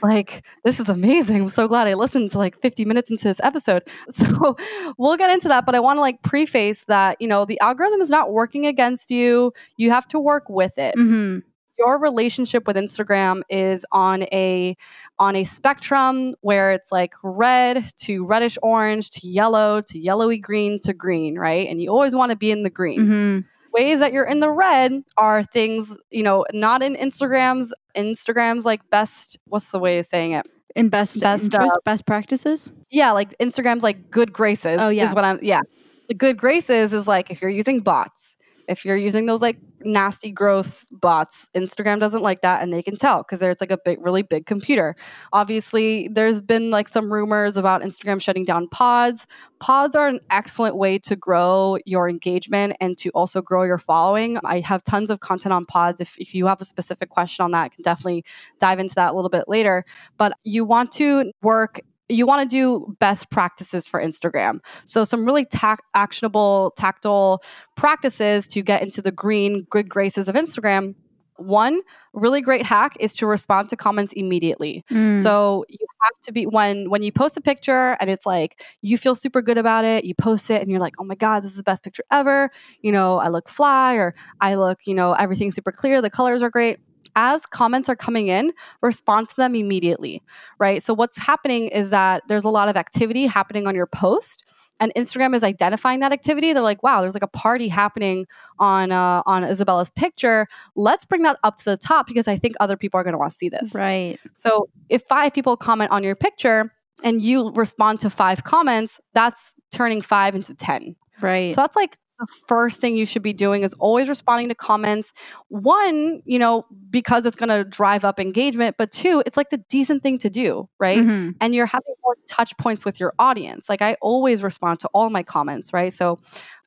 like 0.04 0.45
this 0.64 0.80
is 0.80 0.89
amazing. 0.89 1.41
I'm 1.41 1.47
so 1.49 1.68
glad 1.68 1.88
i 1.88 1.93
listened 1.93 2.32
to 2.32 2.38
like 2.38 2.60
50 2.60 2.86
minutes 2.86 3.12
into 3.12 3.24
this 3.26 3.39
episode. 3.43 3.84
So 4.12 4.56
we'll 4.97 5.18
get 5.18 5.30
into 5.32 5.47
that 5.47 5.66
but 5.66 5.76
i 5.76 5.80
want 5.80 5.97
to 5.97 6.02
like 6.02 6.22
preface 6.22 6.84
that 6.86 7.22
you 7.22 7.28
know 7.28 7.45
the 7.45 7.60
algorithm 7.62 8.02
is 8.02 8.10
not 8.10 8.32
working 8.32 8.66
against 8.66 9.10
you. 9.12 9.54
You 9.78 9.91
have 9.91 10.08
to 10.10 10.20
work 10.20 10.49
with 10.49 10.78
it. 10.78 10.95
Mm-hmm. 10.95 11.39
your 11.78 11.97
relationship 11.97 12.68
with 12.68 12.76
instagram 12.76 13.41
is 13.49 13.86
on 13.91 14.24
a 14.24 14.76
on 15.18 15.36
a 15.36 15.43
spectrum 15.43 16.32
where 16.41 16.72
it's 16.74 16.91
like 16.91 17.14
red 17.24 17.84
to 17.97 18.26
reddish 18.26 18.58
orange 18.62 19.10
to 19.12 19.28
yellow 19.28 19.82
to 19.82 19.97
yellowy 19.99 20.38
green 20.38 20.80
to 20.82 20.93
green 20.93 21.38
right? 21.39 21.68
And 21.70 21.82
you 21.82 21.89
always 21.89 22.14
want 22.16 22.30
to 22.32 22.36
be 22.38 22.52
in 22.52 22.64
the 22.64 22.70
green. 22.70 22.99
Mm-hmm. 22.99 23.39
Ways 23.74 23.99
that 23.99 24.11
you're 24.13 24.26
in 24.26 24.39
the 24.39 24.51
red 24.51 25.03
are 25.17 25.43
things 25.43 25.97
you 26.11 26.24
know 26.24 26.45
not 26.53 26.82
in 26.84 26.95
instagram's. 26.95 27.74
Instagram's 27.95 28.63
like 28.65 28.89
best 28.89 29.38
what's 29.47 29.72
the 29.72 29.80
way 29.80 29.99
of 29.99 30.05
saying 30.05 30.32
it? 30.32 30.47
In 30.78 30.88
best 30.88 31.19
Best, 31.19 31.53
uh, 31.53 31.67
best 31.84 32.05
practices? 32.05 32.72
Yeah 32.89 33.11
like 33.11 33.38
instagram's 33.39 33.84
like 33.84 34.09
good 34.09 34.32
graces 34.32 34.78
Oh, 34.80 34.88
yeah. 34.89 35.09
is 35.09 35.13
what 35.15 35.26
i'm 35.26 35.39
yeah. 35.41 35.59
The 36.07 36.13
good 36.13 36.38
graces 36.38 36.93
is 36.93 37.07
like 37.07 37.30
if 37.32 37.41
you're 37.41 37.51
using 37.51 37.82
bots 37.82 38.38
if 38.69 38.86
you're 38.86 38.95
using 38.97 39.26
those 39.26 39.41
like 39.41 39.57
nasty 39.84 40.32
growth 40.32 40.86
bots 40.92 41.50
instagram 41.56 42.00
doesn't 42.00 42.22
like 42.22 42.42
that 42.42 42.62
and 42.62 42.72
they 42.72 42.82
can 42.82 42.96
tell 42.96 43.24
because 43.24 43.42
it's 43.42 43.62
like 43.62 43.72
a 43.72 43.78
big 43.84 43.98
really 44.02 44.22
big 44.22 44.46
computer. 44.46 44.96
Obviously 45.34 46.10
there's 46.12 46.42
been 46.42 46.72
like 46.72 46.88
some 46.88 47.12
rumors 47.12 47.58
about 47.58 47.82
instagram 47.82 48.22
shutting 48.22 48.46
down 48.46 48.68
pods. 48.70 49.28
Pods 49.60 49.96
are 49.96 50.08
an 50.08 50.20
excellent 50.30 50.76
way 50.76 50.98
to 51.00 51.16
grow 51.16 51.78
your 51.86 52.10
engagement 52.10 52.76
and 52.80 52.98
to 52.98 53.10
also 53.12 53.42
grow 53.42 53.64
your 53.64 53.78
following. 53.78 54.40
I 54.44 54.60
have 54.62 54.84
tons 54.84 55.10
of 55.10 55.20
content 55.20 55.54
on 55.54 55.66
pods. 55.66 56.02
If, 56.02 56.18
if 56.18 56.34
you 56.34 56.48
have 56.48 56.62
a 56.62 56.66
specific 56.66 57.10
question 57.10 57.44
on 57.44 57.52
that 57.52 57.64
i 57.64 57.70
can 57.70 57.84
definitely 57.84 58.24
dive 58.60 58.80
into 58.80 58.96
that 58.96 59.12
a 59.12 59.16
little 59.16 59.30
bit 59.30 59.46
later. 59.48 59.86
But 60.18 60.34
you 60.44 60.66
want 60.66 60.92
to 60.94 61.32
work 61.42 61.82
you 62.12 62.26
want 62.26 62.41
to 62.41 62.47
do 62.47 62.95
best 62.99 63.30
practices 63.30 63.88
for 63.88 64.01
Instagram. 64.01 64.59
So 64.86 65.03
some 65.03 65.26
really 65.26 65.45
tac- 65.45 65.84
actionable, 65.93 66.74
tactile 66.78 67.43
practices 67.76 68.47
to 68.49 68.62
get 68.62 68.82
into 68.82 69.01
the 69.01 69.12
green 69.12 69.64
good 69.70 69.89
graces 69.89 70.28
of 70.28 70.36
Instagram. 70.36 70.95
One 71.38 71.82
really 72.14 72.41
great 72.41 72.66
hack 72.66 72.95
is 72.99 73.16
to 73.16 73.26
respond 73.26 73.70
to 73.70 73.76
comments 73.76 74.14
immediately. 74.14 74.84
Mm. 74.91 75.22
So 75.22 75.66
you 75.70 75.80
have 76.03 76.22
to 76.24 76.32
be 76.32 76.45
when 76.45 76.89
when 76.89 77.01
you 77.01 77.12
post 77.12 77.36
a 77.36 77.41
picture 77.41 77.97
and 77.99 78.12
it's 78.12 78.28
like 78.28 78.64
you 78.82 78.97
feel 78.97 79.16
super 79.16 79.41
good 79.41 79.57
about 79.57 79.84
it, 79.84 80.03
you 80.05 80.14
post 80.14 80.51
it 80.51 80.62
and 80.62 80.70
you're 80.70 80.80
like, 80.80 80.93
"Oh 80.99 81.03
my 81.03 81.16
god, 81.16 81.41
this 81.41 81.51
is 81.51 81.57
the 81.57 81.64
best 81.64 81.84
picture 81.84 82.03
ever." 82.12 82.51
You 82.82 82.91
know, 82.91 83.18
I 83.18 83.30
look 83.30 83.49
fly 83.49 83.95
or 83.95 84.14
I 84.39 84.53
look, 84.55 84.82
you 84.86 84.93
know, 84.93 85.14
everything's 85.14 85.55
super 85.55 85.72
clear, 85.72 85.99
the 85.99 86.12
colors 86.12 86.43
are 86.43 86.51
great. 86.51 86.78
As 87.16 87.45
comments 87.45 87.89
are 87.89 87.95
coming 87.95 88.28
in, 88.28 88.53
respond 88.82 89.30
to 89.30 89.36
them 89.36 89.55
immediately, 89.55 90.22
right? 90.59 90.82
So 90.82 90.93
what's 90.93 91.18
happening 91.18 91.68
is 91.68 91.89
that 91.89 92.24
there's 92.28 92.45
a 92.45 92.49
lot 92.49 92.70
of 92.70 92.78
activity 92.78 93.26
happening 93.26 93.68
on 93.68 93.76
your 93.76 93.88
post 93.88 94.45
and 94.82 94.91
Instagram 94.95 95.36
is 95.36 95.43
identifying 95.43 95.99
that 95.99 96.12
activity. 96.12 96.51
They're 96.53 96.64
like, 96.64 96.82
"Wow, 96.82 97.01
there's 97.01 97.14
like 97.14 97.24
a 97.24 97.28
party 97.28 97.68
happening 97.68 98.26
on 98.59 98.91
uh, 98.91 99.22
on 99.28 99.43
Isabella's 99.43 99.91
picture. 99.91 100.47
Let's 100.76 101.05
bring 101.05 101.22
that 101.22 101.38
up 101.43 101.57
to 101.57 101.66
the 101.66 101.78
top 101.78 102.07
because 102.07 102.28
I 102.28 102.38
think 102.38 102.55
other 102.59 102.76
people 102.76 102.99
are 102.99 103.03
going 103.03 103.14
to 103.14 103.20
want 103.20 103.32
to 103.32 103.38
see 103.38 103.47
this." 103.47 103.74
right 103.76 104.20
So 104.34 104.70
if 104.89 105.03
five 105.03 105.34
people 105.34 105.55
comment 105.55 105.91
on 105.91 106.03
your 106.03 106.16
picture 106.16 106.74
and 107.03 107.22
you 107.22 107.51
respond 107.51 107.99
to 108.01 108.09
five 108.09 108.43
comments, 108.43 108.99
that's 109.14 109.55
turning 109.72 110.01
five 110.01 110.36
into 110.36 110.55
10. 110.55 110.95
right 111.22 111.53
So 111.53 111.62
that's 111.62 111.76
like 111.76 111.97
the 112.22 112.28
first 112.47 112.80
thing 112.80 112.95
you 112.95 113.05
should 113.05 113.24
be 113.24 113.34
doing 113.34 113.63
is 113.63 113.74
always 113.74 114.07
responding 114.07 114.47
to 114.49 114.55
comments. 114.55 115.11
One, 115.49 116.22
you 116.26 116.39
know, 116.39 116.65
because 116.89 117.26
it's 117.26 117.36
going 117.36 117.49
to 117.49 117.63
drive 117.63 118.05
up 118.05 118.19
engagement, 118.19 118.76
but 118.78 118.91
two, 118.91 119.24
it's 119.26 119.36
like 119.36 119.49
the 119.49 119.57
decent 119.69 120.03
thing 120.03 120.17
to 120.19 120.30
do, 120.30 120.69
right? 120.80 120.99
Mhm. 120.99 121.36
and 121.41 121.53
you're 121.55 121.65
having 121.65 121.93
more 122.03 122.15
touch 122.30 122.55
points 122.57 122.86
with 122.86 122.99
your 122.99 123.13
audience. 123.19 123.69
Like 123.69 123.82
I 123.82 123.95
always 124.01 124.43
respond 124.43 124.80
to 124.82 124.89
all 124.93 125.09
my 125.09 125.24
comments, 125.24 125.74
right? 125.74 125.91
So 125.91 126.19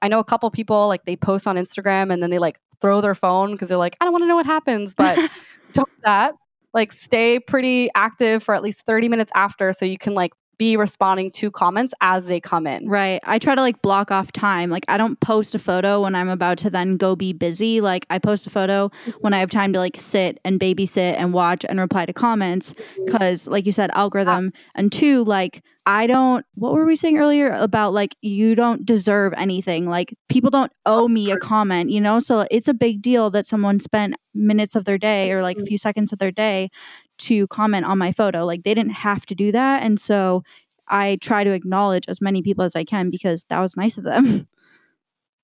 I 0.03 0.09
know 0.09 0.19
a 0.19 0.25
couple 0.25 0.51
people 0.51 0.89
like 0.89 1.05
they 1.05 1.17
post 1.17 1.47
on 1.47 1.57
Instagram 1.57 2.13
and 2.13 2.23
then 2.23 2.31
they 2.31 2.39
like 2.39 2.59
throw 2.81 3.01
their 3.01 3.15
phone 3.15 3.53
because 3.53 3.69
they're 3.69 3.79
like, 3.79 3.97
I 4.01 4.05
don't 4.05 4.13
want 4.13 4.25
to 4.25 4.29
know 4.29 4.37
what 4.37 4.47
happens, 4.47 4.95
but 4.95 5.17
don't 5.73 5.89
do 5.89 6.03
that. 6.03 6.35
Like 6.73 6.93
stay 6.93 7.39
pretty 7.39 7.89
active 7.95 8.43
for 8.43 8.55
at 8.55 8.63
least 8.63 8.85
30 8.85 9.09
minutes 9.09 9.31
after 9.35 9.73
so 9.73 9.85
you 9.85 9.97
can 9.99 10.15
like 10.15 10.33
be 10.59 10.77
responding 10.77 11.31
to 11.33 11.51
comments 11.51 11.95
as 12.01 12.27
they 12.27 12.41
come 12.41 12.67
in. 12.67 12.89
Right. 12.89 13.21
I 13.25 13.39
try 13.39 13.55
to 13.55 13.61
like 13.61 13.83
block 13.83 14.11
off 14.11 14.33
time. 14.33 14.71
Like 14.71 14.85
I 14.89 14.97
don't 14.97 15.19
post 15.21 15.55
a 15.55 15.59
photo 15.59 16.03
when 16.03 16.15
I'm 16.15 16.29
about 16.29 16.59
to 16.59 16.71
then 16.71 16.97
go 16.97 17.17
be 17.17 17.33
busy. 17.33 17.81
Like 17.81 18.07
I 18.11 18.19
post 18.19 18.47
a 18.47 18.51
photo 18.51 18.91
when 19.21 19.35
I 19.35 19.41
have 19.41 19.51
time 19.51 19.73
to 19.73 19.79
like 19.79 19.97
sit 19.99 20.39
and 20.45 20.61
babysit 20.61 21.15
and 21.19 21.33
watch 21.33 21.65
and 21.69 21.79
reply 21.81 22.07
to 22.07 22.13
comments 22.13 22.73
mm-hmm. 22.73 23.17
cuz 23.17 23.47
like 23.47 23.67
you 23.67 23.73
said 23.73 23.91
algorithm 23.95 24.53
ah. 24.55 24.59
and 24.75 24.93
two 24.93 25.25
like 25.25 25.63
I 25.87 26.07
don't 26.07 26.47
what 26.55 26.73
were 26.73 26.87
we 26.87 26.97
saying 26.97 27.19
earlier 27.19 27.51
about 27.51 27.93
like 27.93 28.17
you 28.23 28.55
don't 28.55 28.87
deserve 28.87 29.35
anything. 29.37 29.87
Like 29.87 30.17
people 30.29 30.51
don't 30.51 30.73
owe 30.87 31.09
me 31.09 31.31
a 31.31 31.37
comment, 31.37 31.91
you 31.91 32.01
know? 32.01 32.21
So 32.21 32.47
it's 32.51 32.69
a 32.69 32.75
big 32.75 33.03
deal 33.03 33.31
that 33.31 33.47
someone 33.47 33.81
spent 33.81 34.15
minutes 34.35 34.75
of 34.75 34.85
their 34.85 34.99
day 34.99 35.31
or 35.33 35.43
like 35.43 35.59
a 35.59 35.65
few 35.65 35.79
seconds 35.79 36.13
of 36.13 36.19
their 36.19 36.33
day 36.33 36.71
to 37.19 37.47
comment 37.49 37.87
on 37.87 37.99
my 37.99 38.13
photo. 38.13 38.45
Like 38.45 38.65
they 38.65 38.75
didn't 38.75 38.93
have 38.93 39.27
to 39.27 39.35
do 39.35 39.53
that. 39.53 39.83
And 39.83 40.01
so 40.01 40.43
I 40.89 41.19
try 41.21 41.45
to 41.45 41.53
acknowledge 41.53 42.05
as 42.09 42.21
many 42.21 42.43
people 42.43 42.65
as 42.65 42.77
I 42.77 42.85
can 42.85 43.11
because 43.11 43.45
that 43.49 43.61
was 43.61 43.77
nice 43.77 43.99
of 43.99 44.05
them. 44.05 44.49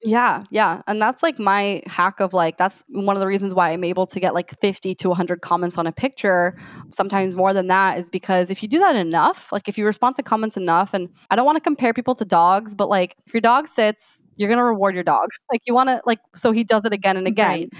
Yeah, 0.02 0.44
yeah. 0.50 0.80
And 0.86 1.00
that's 1.00 1.22
like 1.22 1.38
my 1.38 1.82
hack 1.86 2.20
of 2.20 2.32
like, 2.32 2.56
that's 2.56 2.82
one 2.88 3.16
of 3.16 3.20
the 3.20 3.26
reasons 3.26 3.52
why 3.52 3.70
I'm 3.70 3.84
able 3.84 4.06
to 4.06 4.18
get 4.18 4.32
like 4.32 4.58
50 4.58 4.94
to 4.94 5.08
100 5.08 5.42
comments 5.42 5.76
on 5.76 5.86
a 5.86 5.92
picture, 5.92 6.56
sometimes 6.90 7.34
more 7.36 7.52
than 7.52 7.66
that, 7.66 7.98
is 7.98 8.08
because 8.08 8.48
if 8.50 8.62
you 8.62 8.68
do 8.68 8.78
that 8.78 8.96
enough, 8.96 9.52
like 9.52 9.68
if 9.68 9.76
you 9.76 9.84
respond 9.84 10.16
to 10.16 10.22
comments 10.22 10.56
enough, 10.56 10.94
and 10.94 11.10
I 11.28 11.36
don't 11.36 11.44
want 11.44 11.56
to 11.56 11.60
compare 11.60 11.92
people 11.92 12.14
to 12.14 12.24
dogs, 12.24 12.74
but 12.74 12.88
like 12.88 13.14
if 13.26 13.34
your 13.34 13.42
dog 13.42 13.68
sits, 13.68 14.22
you're 14.36 14.48
going 14.48 14.56
to 14.58 14.64
reward 14.64 14.94
your 14.94 15.04
dog. 15.04 15.28
Like 15.52 15.60
you 15.66 15.74
want 15.74 15.90
to, 15.90 16.00
like, 16.06 16.20
so 16.34 16.50
he 16.50 16.64
does 16.64 16.86
it 16.86 16.94
again 16.94 17.18
and 17.18 17.26
again. 17.26 17.68
Right. 17.70 17.72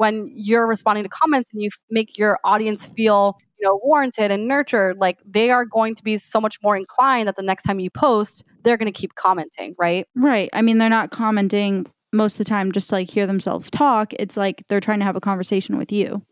When 0.00 0.30
you're 0.34 0.66
responding 0.66 1.04
to 1.04 1.10
comments 1.10 1.52
and 1.52 1.60
you 1.60 1.68
f- 1.68 1.78
make 1.90 2.16
your 2.16 2.38
audience 2.42 2.86
feel, 2.86 3.36
you 3.60 3.68
know, 3.68 3.78
warranted 3.84 4.30
and 4.30 4.48
nurtured, 4.48 4.96
like 4.96 5.18
they 5.26 5.50
are 5.50 5.66
going 5.66 5.94
to 5.94 6.02
be 6.02 6.16
so 6.16 6.40
much 6.40 6.56
more 6.62 6.74
inclined 6.74 7.28
that 7.28 7.36
the 7.36 7.42
next 7.42 7.64
time 7.64 7.80
you 7.80 7.90
post, 7.90 8.42
they're 8.62 8.78
going 8.78 8.90
to 8.90 8.98
keep 8.98 9.14
commenting, 9.16 9.74
right? 9.78 10.06
Right. 10.14 10.48
I 10.54 10.62
mean, 10.62 10.78
they're 10.78 10.88
not 10.88 11.10
commenting 11.10 11.86
most 12.14 12.34
of 12.34 12.38
the 12.38 12.44
time 12.44 12.72
just 12.72 12.88
to, 12.88 12.94
like 12.94 13.10
hear 13.10 13.26
themselves 13.26 13.70
talk. 13.70 14.14
It's 14.18 14.38
like 14.38 14.64
they're 14.68 14.80
trying 14.80 15.00
to 15.00 15.04
have 15.04 15.16
a 15.16 15.20
conversation 15.20 15.76
with 15.76 15.92
you. 15.92 16.22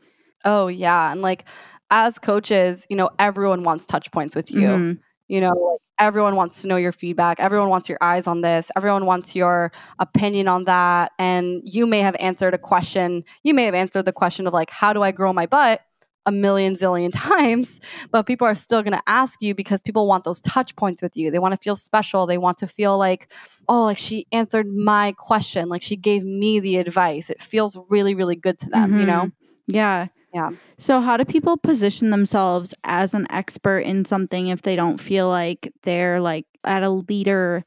Oh, 0.46 0.68
yeah. 0.68 1.12
And 1.12 1.20
like 1.20 1.44
as 1.90 2.18
coaches, 2.18 2.86
you 2.88 2.96
know, 2.96 3.10
everyone 3.18 3.64
wants 3.64 3.84
touch 3.84 4.10
points 4.12 4.34
with 4.34 4.50
you. 4.50 4.68
Mhm. 4.68 4.98
You 5.28 5.42
know, 5.42 5.50
like 5.50 5.80
everyone 5.98 6.36
wants 6.36 6.62
to 6.62 6.68
know 6.68 6.76
your 6.76 6.92
feedback. 6.92 7.40
Everyone 7.40 7.68
wants 7.68 7.88
your 7.88 7.98
eyes 8.00 8.26
on 8.26 8.40
this. 8.40 8.70
Everyone 8.76 9.06
wants 9.06 9.34
your 9.34 9.72
opinion 9.98 10.48
on 10.48 10.64
that. 10.64 11.12
And 11.18 11.60
you 11.64 11.86
may 11.86 12.00
have 12.00 12.16
answered 12.20 12.54
a 12.54 12.58
question. 12.58 13.24
You 13.42 13.54
may 13.54 13.64
have 13.64 13.74
answered 13.74 14.04
the 14.04 14.12
question 14.12 14.46
of 14.46 14.52
like, 14.52 14.70
how 14.70 14.92
do 14.92 15.02
I 15.02 15.12
grow 15.12 15.32
my 15.32 15.46
butt? 15.46 15.80
A 16.26 16.30
million 16.32 16.74
zillion 16.74 17.10
times, 17.14 17.80
but 18.10 18.26
people 18.26 18.46
are 18.46 18.54
still 18.54 18.82
going 18.82 18.92
to 18.92 19.02
ask 19.06 19.40
you 19.40 19.54
because 19.54 19.80
people 19.80 20.06
want 20.06 20.24
those 20.24 20.42
touch 20.42 20.76
points 20.76 21.00
with 21.00 21.16
you. 21.16 21.30
They 21.30 21.38
want 21.38 21.54
to 21.54 21.58
feel 21.60 21.74
special. 21.74 22.26
They 22.26 22.36
want 22.36 22.58
to 22.58 22.66
feel 22.66 22.98
like, 22.98 23.32
oh, 23.66 23.84
like 23.84 23.96
she 23.98 24.26
answered 24.30 24.66
my 24.68 25.14
question, 25.18 25.70
like 25.70 25.82
she 25.82 25.96
gave 25.96 26.24
me 26.24 26.60
the 26.60 26.76
advice. 26.76 27.30
It 27.30 27.40
feels 27.40 27.78
really, 27.88 28.14
really 28.14 28.36
good 28.36 28.58
to 28.58 28.68
them, 28.68 28.98
you 29.00 29.06
know? 29.06 29.24
Mhm. 29.26 29.32
Yeah. 29.68 30.06
Yeah. 30.38 30.50
So, 30.76 31.00
how 31.00 31.16
do 31.16 31.24
people 31.24 31.56
position 31.56 32.10
themselves 32.10 32.72
as 32.84 33.12
an 33.12 33.26
expert 33.28 33.80
in 33.80 34.04
something 34.04 34.46
if 34.46 34.62
they 34.62 34.76
don't 34.76 34.98
feel 34.98 35.28
like 35.28 35.72
they're 35.82 36.20
like 36.20 36.46
at 36.62 36.84
a 36.84 36.90
leader 36.90 37.64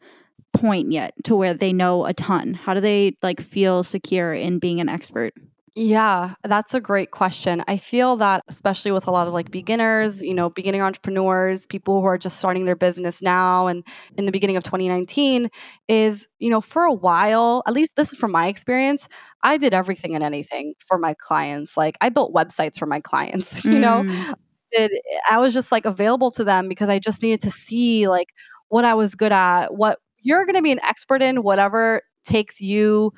point 0.53 0.93
yet 0.93 1.13
to 1.25 1.35
where 1.35 1.53
they 1.53 1.73
know 1.73 2.05
a 2.05 2.13
ton? 2.13 2.53
How 2.53 2.73
do 2.73 2.79
they 2.79 3.17
like 3.21 3.41
feel 3.41 3.83
secure 3.83 4.33
in 4.33 4.59
being 4.59 4.79
an 4.79 4.87
expert? 4.87 5.33
Yeah, 5.73 6.33
that's 6.43 6.73
a 6.73 6.81
great 6.81 7.11
question. 7.11 7.63
I 7.65 7.77
feel 7.77 8.17
that 8.17 8.43
especially 8.49 8.91
with 8.91 9.07
a 9.07 9.11
lot 9.11 9.27
of 9.27 9.33
like 9.33 9.51
beginners, 9.51 10.21
you 10.21 10.33
know, 10.33 10.49
beginning 10.49 10.81
entrepreneurs, 10.81 11.65
people 11.65 12.01
who 12.01 12.07
are 12.07 12.17
just 12.17 12.37
starting 12.39 12.65
their 12.65 12.75
business 12.75 13.21
now 13.21 13.67
and 13.67 13.87
in 14.17 14.25
the 14.25 14.33
beginning 14.33 14.57
of 14.57 14.65
2019 14.65 15.49
is, 15.87 16.27
you 16.39 16.49
know, 16.49 16.59
for 16.59 16.83
a 16.83 16.91
while, 16.93 17.63
at 17.67 17.73
least 17.73 17.95
this 17.95 18.11
is 18.11 18.19
from 18.19 18.31
my 18.33 18.47
experience, 18.47 19.07
I 19.43 19.57
did 19.57 19.73
everything 19.73 20.13
and 20.13 20.25
anything 20.25 20.73
for 20.85 20.97
my 20.97 21.13
clients. 21.17 21.77
Like 21.77 21.97
I 22.01 22.09
built 22.09 22.33
websites 22.33 22.77
for 22.77 22.85
my 22.85 22.99
clients, 22.99 23.63
you 23.71 23.79
know. 23.79 24.03
Mm, 24.03 24.33
Did 24.73 24.91
I 25.29 25.37
was 25.37 25.53
just 25.53 25.71
like 25.71 25.85
available 25.85 26.31
to 26.31 26.43
them 26.43 26.67
because 26.67 26.89
I 26.89 26.99
just 26.99 27.21
needed 27.23 27.41
to 27.41 27.51
see 27.51 28.07
like 28.09 28.27
what 28.69 28.85
I 28.85 28.93
was 28.93 29.15
good 29.15 29.31
at, 29.31 29.73
what 29.75 29.99
you're 30.21 30.45
going 30.45 30.55
to 30.55 30.61
be 30.61 30.71
an 30.73 30.79
expert 30.83 31.21
in, 31.21 31.43
whatever 31.43 32.01
takes 32.25 32.61
you 32.61 33.13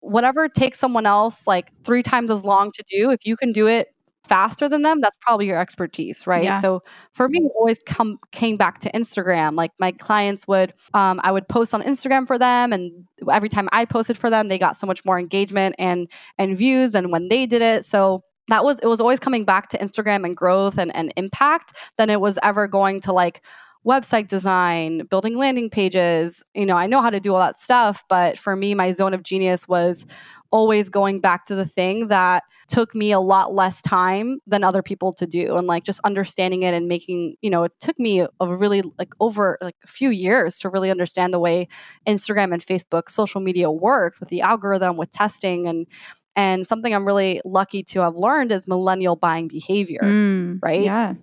whatever 0.00 0.48
takes 0.48 0.78
someone 0.78 1.06
else 1.06 1.46
like 1.46 1.72
three 1.84 2.02
times 2.02 2.30
as 2.30 2.44
long 2.44 2.70
to 2.72 2.84
do, 2.88 3.10
if 3.10 3.26
you 3.26 3.36
can 3.36 3.52
do 3.52 3.66
it 3.66 3.88
faster 4.26 4.68
than 4.68 4.82
them, 4.82 5.00
that's 5.00 5.16
probably 5.20 5.46
your 5.46 5.58
expertise, 5.58 6.26
right? 6.26 6.44
Yeah. 6.44 6.60
So 6.60 6.82
for 7.12 7.28
me, 7.28 7.48
always 7.54 7.78
come 7.86 8.18
came 8.32 8.56
back 8.56 8.80
to 8.80 8.90
Instagram. 8.92 9.56
Like 9.56 9.72
my 9.78 9.92
clients 9.92 10.46
would, 10.48 10.74
um, 10.94 11.20
I 11.22 11.30
would 11.32 11.48
post 11.48 11.74
on 11.74 11.82
Instagram 11.82 12.26
for 12.26 12.38
them, 12.38 12.72
and 12.72 13.06
every 13.30 13.48
time 13.48 13.68
I 13.72 13.84
posted 13.84 14.18
for 14.18 14.30
them, 14.30 14.48
they 14.48 14.58
got 14.58 14.76
so 14.76 14.86
much 14.86 15.04
more 15.04 15.18
engagement 15.18 15.76
and 15.78 16.10
and 16.38 16.56
views 16.56 16.92
than 16.92 17.10
when 17.10 17.28
they 17.28 17.46
did 17.46 17.62
it. 17.62 17.84
So 17.84 18.24
that 18.48 18.64
was 18.64 18.78
it 18.80 18.86
was 18.86 19.00
always 19.00 19.20
coming 19.20 19.44
back 19.44 19.68
to 19.70 19.78
Instagram 19.78 20.24
and 20.24 20.36
growth 20.36 20.78
and, 20.78 20.94
and 20.94 21.12
impact 21.16 21.72
than 21.96 22.10
it 22.10 22.20
was 22.20 22.38
ever 22.42 22.68
going 22.68 23.00
to 23.00 23.12
like 23.12 23.42
website 23.86 24.28
design, 24.28 25.06
building 25.06 25.36
landing 25.36 25.70
pages. 25.70 26.44
You 26.54 26.66
know, 26.66 26.76
I 26.76 26.86
know 26.86 27.00
how 27.00 27.10
to 27.10 27.20
do 27.20 27.34
all 27.34 27.40
that 27.40 27.56
stuff, 27.56 28.02
but 28.08 28.36
for 28.38 28.56
me, 28.56 28.74
my 28.74 28.90
zone 28.90 29.14
of 29.14 29.22
genius 29.22 29.68
was 29.68 30.04
always 30.50 30.88
going 30.88 31.18
back 31.20 31.44
to 31.46 31.54
the 31.54 31.66
thing 31.66 32.08
that 32.08 32.42
took 32.68 32.94
me 32.94 33.12
a 33.12 33.20
lot 33.20 33.52
less 33.54 33.82
time 33.82 34.38
than 34.46 34.64
other 34.64 34.82
people 34.82 35.12
to 35.12 35.26
do 35.26 35.56
and 35.56 35.66
like 35.66 35.84
just 35.84 36.00
understanding 36.04 36.62
it 36.62 36.72
and 36.74 36.88
making 36.88 37.34
you 37.42 37.50
know 37.50 37.64
it 37.64 37.72
took 37.80 37.98
me 37.98 38.20
a 38.20 38.56
really 38.56 38.82
like 38.98 39.12
over 39.20 39.58
like 39.60 39.76
a 39.84 39.88
few 39.88 40.10
years 40.10 40.58
to 40.58 40.68
really 40.68 40.90
understand 40.90 41.34
the 41.34 41.38
way 41.38 41.68
instagram 42.08 42.52
and 42.52 42.64
facebook 42.64 43.10
social 43.10 43.40
media 43.40 43.70
worked 43.70 44.18
with 44.20 44.28
the 44.28 44.40
algorithm 44.40 44.96
with 44.96 45.10
testing 45.10 45.66
and 45.66 45.86
and 46.34 46.66
something 46.66 46.94
i'm 46.94 47.06
really 47.06 47.40
lucky 47.44 47.82
to 47.82 48.00
have 48.00 48.14
learned 48.14 48.50
is 48.50 48.66
millennial 48.66 49.16
buying 49.16 49.48
behavior 49.48 50.00
Mm, 50.02 50.58
right? 50.62 50.82
Yeah. 50.82 51.14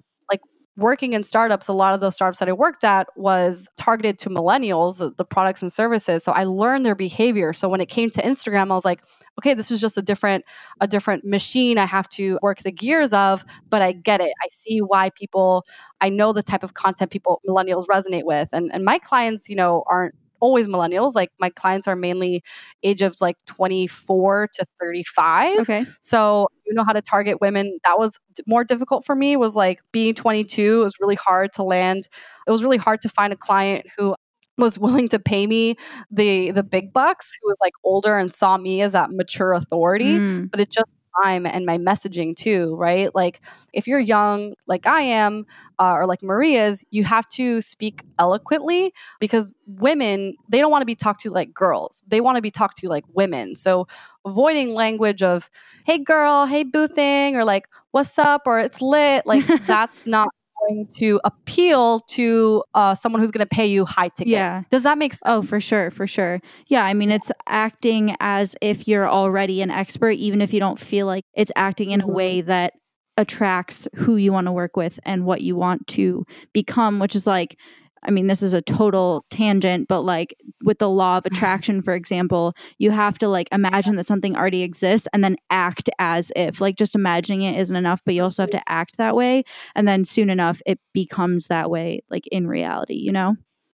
Working 0.75 1.13
in 1.13 1.23
startups, 1.23 1.67
a 1.67 1.73
lot 1.73 1.93
of 1.93 1.99
those 2.01 2.15
startups 2.15 2.39
that 2.39 2.49
I 2.49 2.53
worked 2.53 2.83
at 2.83 3.07
was 3.15 3.69
targeted 3.77 4.17
to 4.19 4.29
millennials, 4.29 5.01
uh, 5.01 5.11
the 5.17 5.25
products 5.25 5.61
and 5.61 5.71
services. 5.71 6.23
So 6.23 6.31
I 6.31 6.45
learned 6.45 6.85
their 6.85 6.95
behavior. 6.95 7.53
So 7.53 7.69
when 7.69 7.79
it 7.79 7.89
came 7.89 8.09
to 8.11 8.21
Instagram, 8.21 8.71
I 8.71 8.75
was 8.75 8.85
like, 8.85 9.03
okay, 9.39 9.53
this 9.53 9.69
is 9.69 9.79
just 9.79 9.97
a 9.97 10.01
different 10.01 10.45
a 10.81 10.87
different 10.87 11.25
machine 11.25 11.77
I 11.77 11.85
have 11.85 12.09
to 12.09 12.39
work 12.41 12.59
the 12.59 12.71
gears 12.71 13.13
of, 13.13 13.45
but 13.69 13.81
I 13.81 13.91
get 13.91 14.21
it. 14.21 14.33
I 14.43 14.47
see 14.51 14.79
why 14.79 15.11
people 15.11 15.65
I 16.01 16.09
know 16.09 16.33
the 16.33 16.43
type 16.43 16.63
of 16.63 16.73
content 16.73 17.11
people 17.11 17.41
millennials 17.47 17.85
resonate 17.85 18.25
with. 18.25 18.49
And 18.51 18.73
and 18.73 18.83
my 18.83 18.97
clients, 18.99 19.49
you 19.49 19.55
know, 19.55 19.83
aren't 19.87 20.15
always 20.43 20.67
millennials. 20.67 21.15
Like 21.15 21.31
my 21.39 21.49
clients 21.49 21.87
are 21.87 21.95
mainly 21.95 22.43
age 22.83 23.01
of 23.01 23.15
like 23.21 23.37
24 23.45 24.49
to 24.55 24.65
35. 24.81 25.59
Okay. 25.61 25.85
So 26.01 26.47
you 26.65 26.73
know 26.73 26.83
how 26.83 26.91
to 26.91 27.01
target 27.01 27.39
women. 27.39 27.79
That 27.85 27.97
was 27.97 28.19
more 28.45 28.65
difficult 28.65 29.05
for 29.05 29.15
me. 29.15 29.37
Was 29.37 29.55
like 29.55 29.79
being 29.93 30.13
22. 30.13 30.81
It 30.81 30.83
was 30.83 30.95
really 30.99 31.15
hard 31.15 31.53
to 31.53 31.63
land. 31.63 32.09
It 32.45 32.51
was 32.51 32.61
really 32.61 32.77
hard 32.77 32.99
to 33.01 33.09
find 33.09 33.31
a 33.31 33.37
client 33.37 33.85
who 33.97 34.15
was 34.57 34.77
willing 34.77 35.07
to 35.09 35.19
pay 35.19 35.47
me 35.47 35.75
the 36.11 36.51
the 36.51 36.63
big 36.63 36.91
bucks. 36.91 37.37
Who 37.41 37.47
was 37.49 37.57
like 37.61 37.73
older 37.85 38.17
and 38.17 38.33
saw 38.33 38.57
me 38.57 38.81
as 38.81 38.91
that 38.91 39.11
mature 39.11 39.53
authority. 39.53 40.19
Mm, 40.19 40.51
But 40.51 40.59
it 40.59 40.69
just 40.69 40.93
time 41.21 41.45
and 41.45 41.65
my 41.65 41.77
messaging 41.77 42.35
too, 42.35 42.75
right? 42.75 43.13
Like 43.13 43.41
if 43.73 43.87
you're 43.87 43.99
young, 43.99 44.55
like 44.67 44.87
I 44.87 45.01
am, 45.01 45.45
uh, 45.79 45.93
or 45.93 46.05
like 46.07 46.23
Marie 46.23 46.55
is, 46.55 46.83
you 46.91 47.03
have 47.03 47.27
to 47.29 47.61
speak 47.61 48.03
eloquently 48.19 48.93
because 49.19 49.53
women 49.67 50.35
they 50.49 50.59
don't 50.59 50.71
want 50.71 50.81
to 50.81 50.85
be 50.85 50.95
talked 50.95 51.21
to 51.21 51.29
like 51.29 51.53
girls. 51.53 52.01
They 52.07 52.21
want 52.21 52.37
to 52.37 52.41
be 52.41 52.51
talked 52.51 52.77
to 52.77 52.89
like 52.89 53.05
women. 53.13 53.55
So 53.55 53.87
avoiding 54.25 54.73
language 54.73 55.21
of 55.23 55.49
"Hey 55.85 55.97
girl," 55.99 56.45
"Hey 56.45 56.63
boo 56.63 56.87
thing," 56.87 57.35
or 57.35 57.43
like 57.43 57.67
"What's 57.91 58.17
up?" 58.17 58.43
or 58.45 58.59
"It's 58.59 58.81
lit," 58.81 59.25
like 59.25 59.45
that's 59.67 60.05
not 60.07 60.29
going 60.67 60.87
to 60.97 61.19
appeal 61.23 61.99
to 62.01 62.63
uh, 62.73 62.95
someone 62.95 63.21
who's 63.21 63.31
going 63.31 63.45
to 63.45 63.55
pay 63.55 63.65
you 63.65 63.85
high 63.85 64.09
ticket. 64.09 64.27
Yeah. 64.27 64.63
Does 64.69 64.83
that 64.83 64.97
make 64.97 65.13
sense? 65.13 65.21
Oh, 65.25 65.41
for 65.41 65.59
sure, 65.59 65.91
for 65.91 66.07
sure. 66.07 66.41
Yeah, 66.67 66.83
I 66.85 66.93
mean, 66.93 67.11
it's 67.11 67.31
acting 67.47 68.15
as 68.19 68.55
if 68.61 68.87
you're 68.87 69.09
already 69.09 69.61
an 69.61 69.71
expert, 69.71 70.11
even 70.11 70.41
if 70.41 70.53
you 70.53 70.59
don't 70.59 70.79
feel 70.79 71.05
like 71.05 71.23
it's 71.33 71.51
acting 71.55 71.91
in 71.91 72.01
a 72.01 72.07
way 72.07 72.41
that 72.41 72.73
attracts 73.17 73.87
who 73.95 74.15
you 74.15 74.33
want 74.33 74.47
to 74.47 74.51
work 74.51 74.75
with 74.75 74.99
and 75.05 75.25
what 75.25 75.41
you 75.41 75.55
want 75.55 75.85
to 75.87 76.25
become, 76.51 76.99
which 76.99 77.15
is 77.15 77.27
like, 77.27 77.57
I 78.05 78.11
mean, 78.11 78.27
this 78.27 78.43
is 78.43 78.53
a 78.53 78.61
total 78.61 79.25
tangent, 79.29 79.87
but 79.87 80.01
like 80.01 80.35
with 80.63 80.79
the 80.79 80.89
law 80.89 81.17
of 81.17 81.25
attraction, 81.25 81.81
for 81.81 81.93
example, 81.93 82.53
you 82.77 82.91
have 82.91 83.17
to 83.19 83.27
like 83.27 83.47
imagine 83.51 83.95
that 83.95 84.07
something 84.07 84.35
already 84.35 84.63
exists 84.63 85.07
and 85.13 85.23
then 85.23 85.37
act 85.49 85.89
as 85.99 86.31
if. 86.35 86.61
Like 86.61 86.75
just 86.75 86.95
imagining 86.95 87.41
it 87.43 87.59
isn't 87.59 87.75
enough, 87.75 88.01
but 88.05 88.13
you 88.13 88.23
also 88.23 88.43
have 88.43 88.51
to 88.51 88.69
act 88.69 88.97
that 88.97 89.15
way. 89.15 89.43
And 89.75 89.87
then 89.87 90.05
soon 90.05 90.29
enough, 90.29 90.61
it 90.65 90.79
becomes 90.93 91.47
that 91.47 91.69
way, 91.69 92.03
like 92.09 92.27
in 92.27 92.47
reality, 92.47 92.95
you 92.95 93.11
know? 93.11 93.35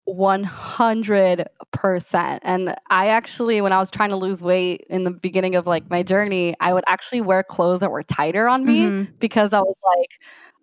100%. 0.06 2.40
And 2.44 2.76
I 2.90 3.08
actually, 3.08 3.62
when 3.62 3.72
I 3.72 3.80
was 3.80 3.92
trying 3.92 4.10
to 4.10 4.16
lose 4.16 4.42
weight 4.42 4.86
in 4.90 5.04
the 5.04 5.12
beginning 5.12 5.56
of 5.56 5.68
like 5.68 5.90
my 5.90 6.04
journey, 6.04 6.56
I 6.60 6.74
would 6.74 6.84
actually 6.88 7.22
wear 7.22 7.44
clothes 7.44 7.82
that 7.82 7.92
were 7.92 8.04
tighter 8.04 8.48
on 8.48 8.66
me 8.66 8.82
Mhm. 8.82 9.08
because 9.20 9.54
I 9.54 9.60
was 9.60 9.76
like, 9.86 10.10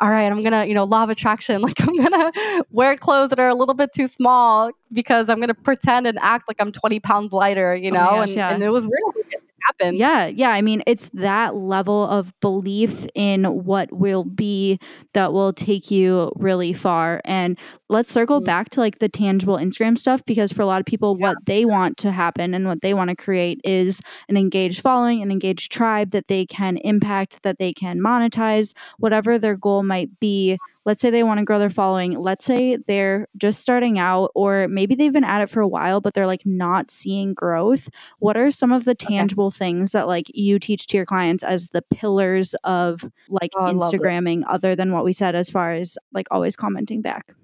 all 0.00 0.10
right, 0.10 0.30
I'm 0.30 0.42
gonna, 0.42 0.64
you 0.64 0.74
know, 0.74 0.84
law 0.84 1.04
of 1.04 1.10
attraction. 1.10 1.60
Like, 1.70 1.80
I'm 1.86 1.96
gonna 1.96 2.32
wear 2.70 2.96
clothes 2.96 3.30
that 3.30 3.38
are 3.40 3.48
a 3.48 3.54
little 3.54 3.74
bit 3.74 3.90
too 3.94 4.06
small 4.06 4.70
because 4.92 5.28
I'm 5.28 5.40
gonna 5.40 5.54
pretend 5.54 6.06
and 6.06 6.18
act 6.20 6.48
like 6.48 6.56
I'm 6.60 6.72
20 6.72 7.00
pounds 7.00 7.32
lighter, 7.32 7.74
you 7.74 7.90
Oh 7.90 7.94
know? 7.94 8.00
gosh, 8.00 8.28
and, 8.28 8.36
yeah. 8.36 8.50
and 8.54 8.62
it 8.62 8.70
was 8.70 8.86
real. 8.88 9.24
It 9.60 9.66
happened. 9.66 9.98
Yeah, 9.98 10.26
yeah. 10.26 10.50
I 10.50 10.62
mean, 10.62 10.82
it's 10.86 11.10
that 11.14 11.54
level 11.56 12.06
of 12.08 12.32
belief 12.40 13.06
in 13.14 13.44
what 13.44 13.92
will 13.92 14.24
be 14.24 14.78
that 15.14 15.32
will 15.32 15.52
take 15.52 15.90
you 15.90 16.32
really 16.36 16.72
far. 16.72 17.20
And 17.24 17.58
let's 17.88 18.10
circle 18.10 18.40
Mm. 18.40 18.44
back 18.44 18.70
to 18.70 18.80
like 18.80 18.98
the 19.00 19.08
tangible 19.08 19.56
Instagram 19.56 19.98
stuff 19.98 20.24
because 20.26 20.52
for 20.52 20.62
a 20.62 20.66
lot 20.66 20.80
of 20.80 20.86
people, 20.86 21.16
Yeah. 21.16 21.28
what 21.28 21.38
they 21.46 21.64
want 21.64 21.96
to 21.98 22.12
happen 22.12 22.54
and 22.54 22.66
what 22.66 22.80
they 22.82 22.94
want 22.94 23.10
to 23.10 23.16
create 23.16 23.60
is 23.64 24.00
an 24.28 24.36
engaged 24.36 24.80
following, 24.80 25.22
an 25.22 25.30
engaged 25.30 25.72
tribe 25.72 26.10
that 26.12 26.28
they 26.28 26.46
can 26.46 26.76
impact, 26.78 27.42
that 27.42 27.58
they 27.58 27.72
can 27.72 27.98
monetize, 28.00 28.72
whatever 28.98 29.38
their 29.38 29.56
goal 29.56 29.82
might 29.82 30.08
be. 30.20 30.56
Let's 30.86 31.02
say 31.02 31.10
they 31.10 31.22
want 31.22 31.38
to 31.38 31.44
grow 31.44 31.58
their 31.58 31.70
following. 31.70 32.18
Let's 32.18 32.44
say 32.44 32.76
they're 32.86 33.28
just 33.36 33.60
starting 33.60 33.98
out, 33.98 34.30
or 34.34 34.66
maybe 34.68 34.94
they've 34.94 35.12
been 35.12 35.24
at 35.24 35.42
it 35.42 35.50
for 35.50 35.60
a 35.60 35.68
while, 35.68 36.00
but 36.00 36.14
they're 36.14 36.26
like 36.26 36.44
not 36.46 36.90
seeing 36.90 37.34
growth 37.34 37.88
what 38.18 38.36
are 38.36 38.50
some 38.50 38.72
of 38.72 38.84
the 38.84 38.94
tangible 38.94 39.50
things 39.50 39.92
that 39.92 40.06
like 40.06 40.26
you 40.34 40.58
teach 40.58 40.86
to 40.86 40.96
your 40.96 41.06
clients 41.06 41.42
as 41.42 41.70
the 41.70 41.82
pillars 41.82 42.54
of 42.64 43.04
like 43.28 43.50
Oh, 43.54 43.64
I 43.64 43.70
love 43.72 43.92
this. 43.92 44.00
instagramming 44.00 44.42
other 44.48 44.74
than 44.74 44.92
what 44.92 45.04
we 45.04 45.12
said 45.12 45.34
as 45.34 45.50
far 45.50 45.72
as 45.72 45.96
like 46.12 46.26
always 46.30 46.56
commenting 46.56 47.02
back 47.02 47.34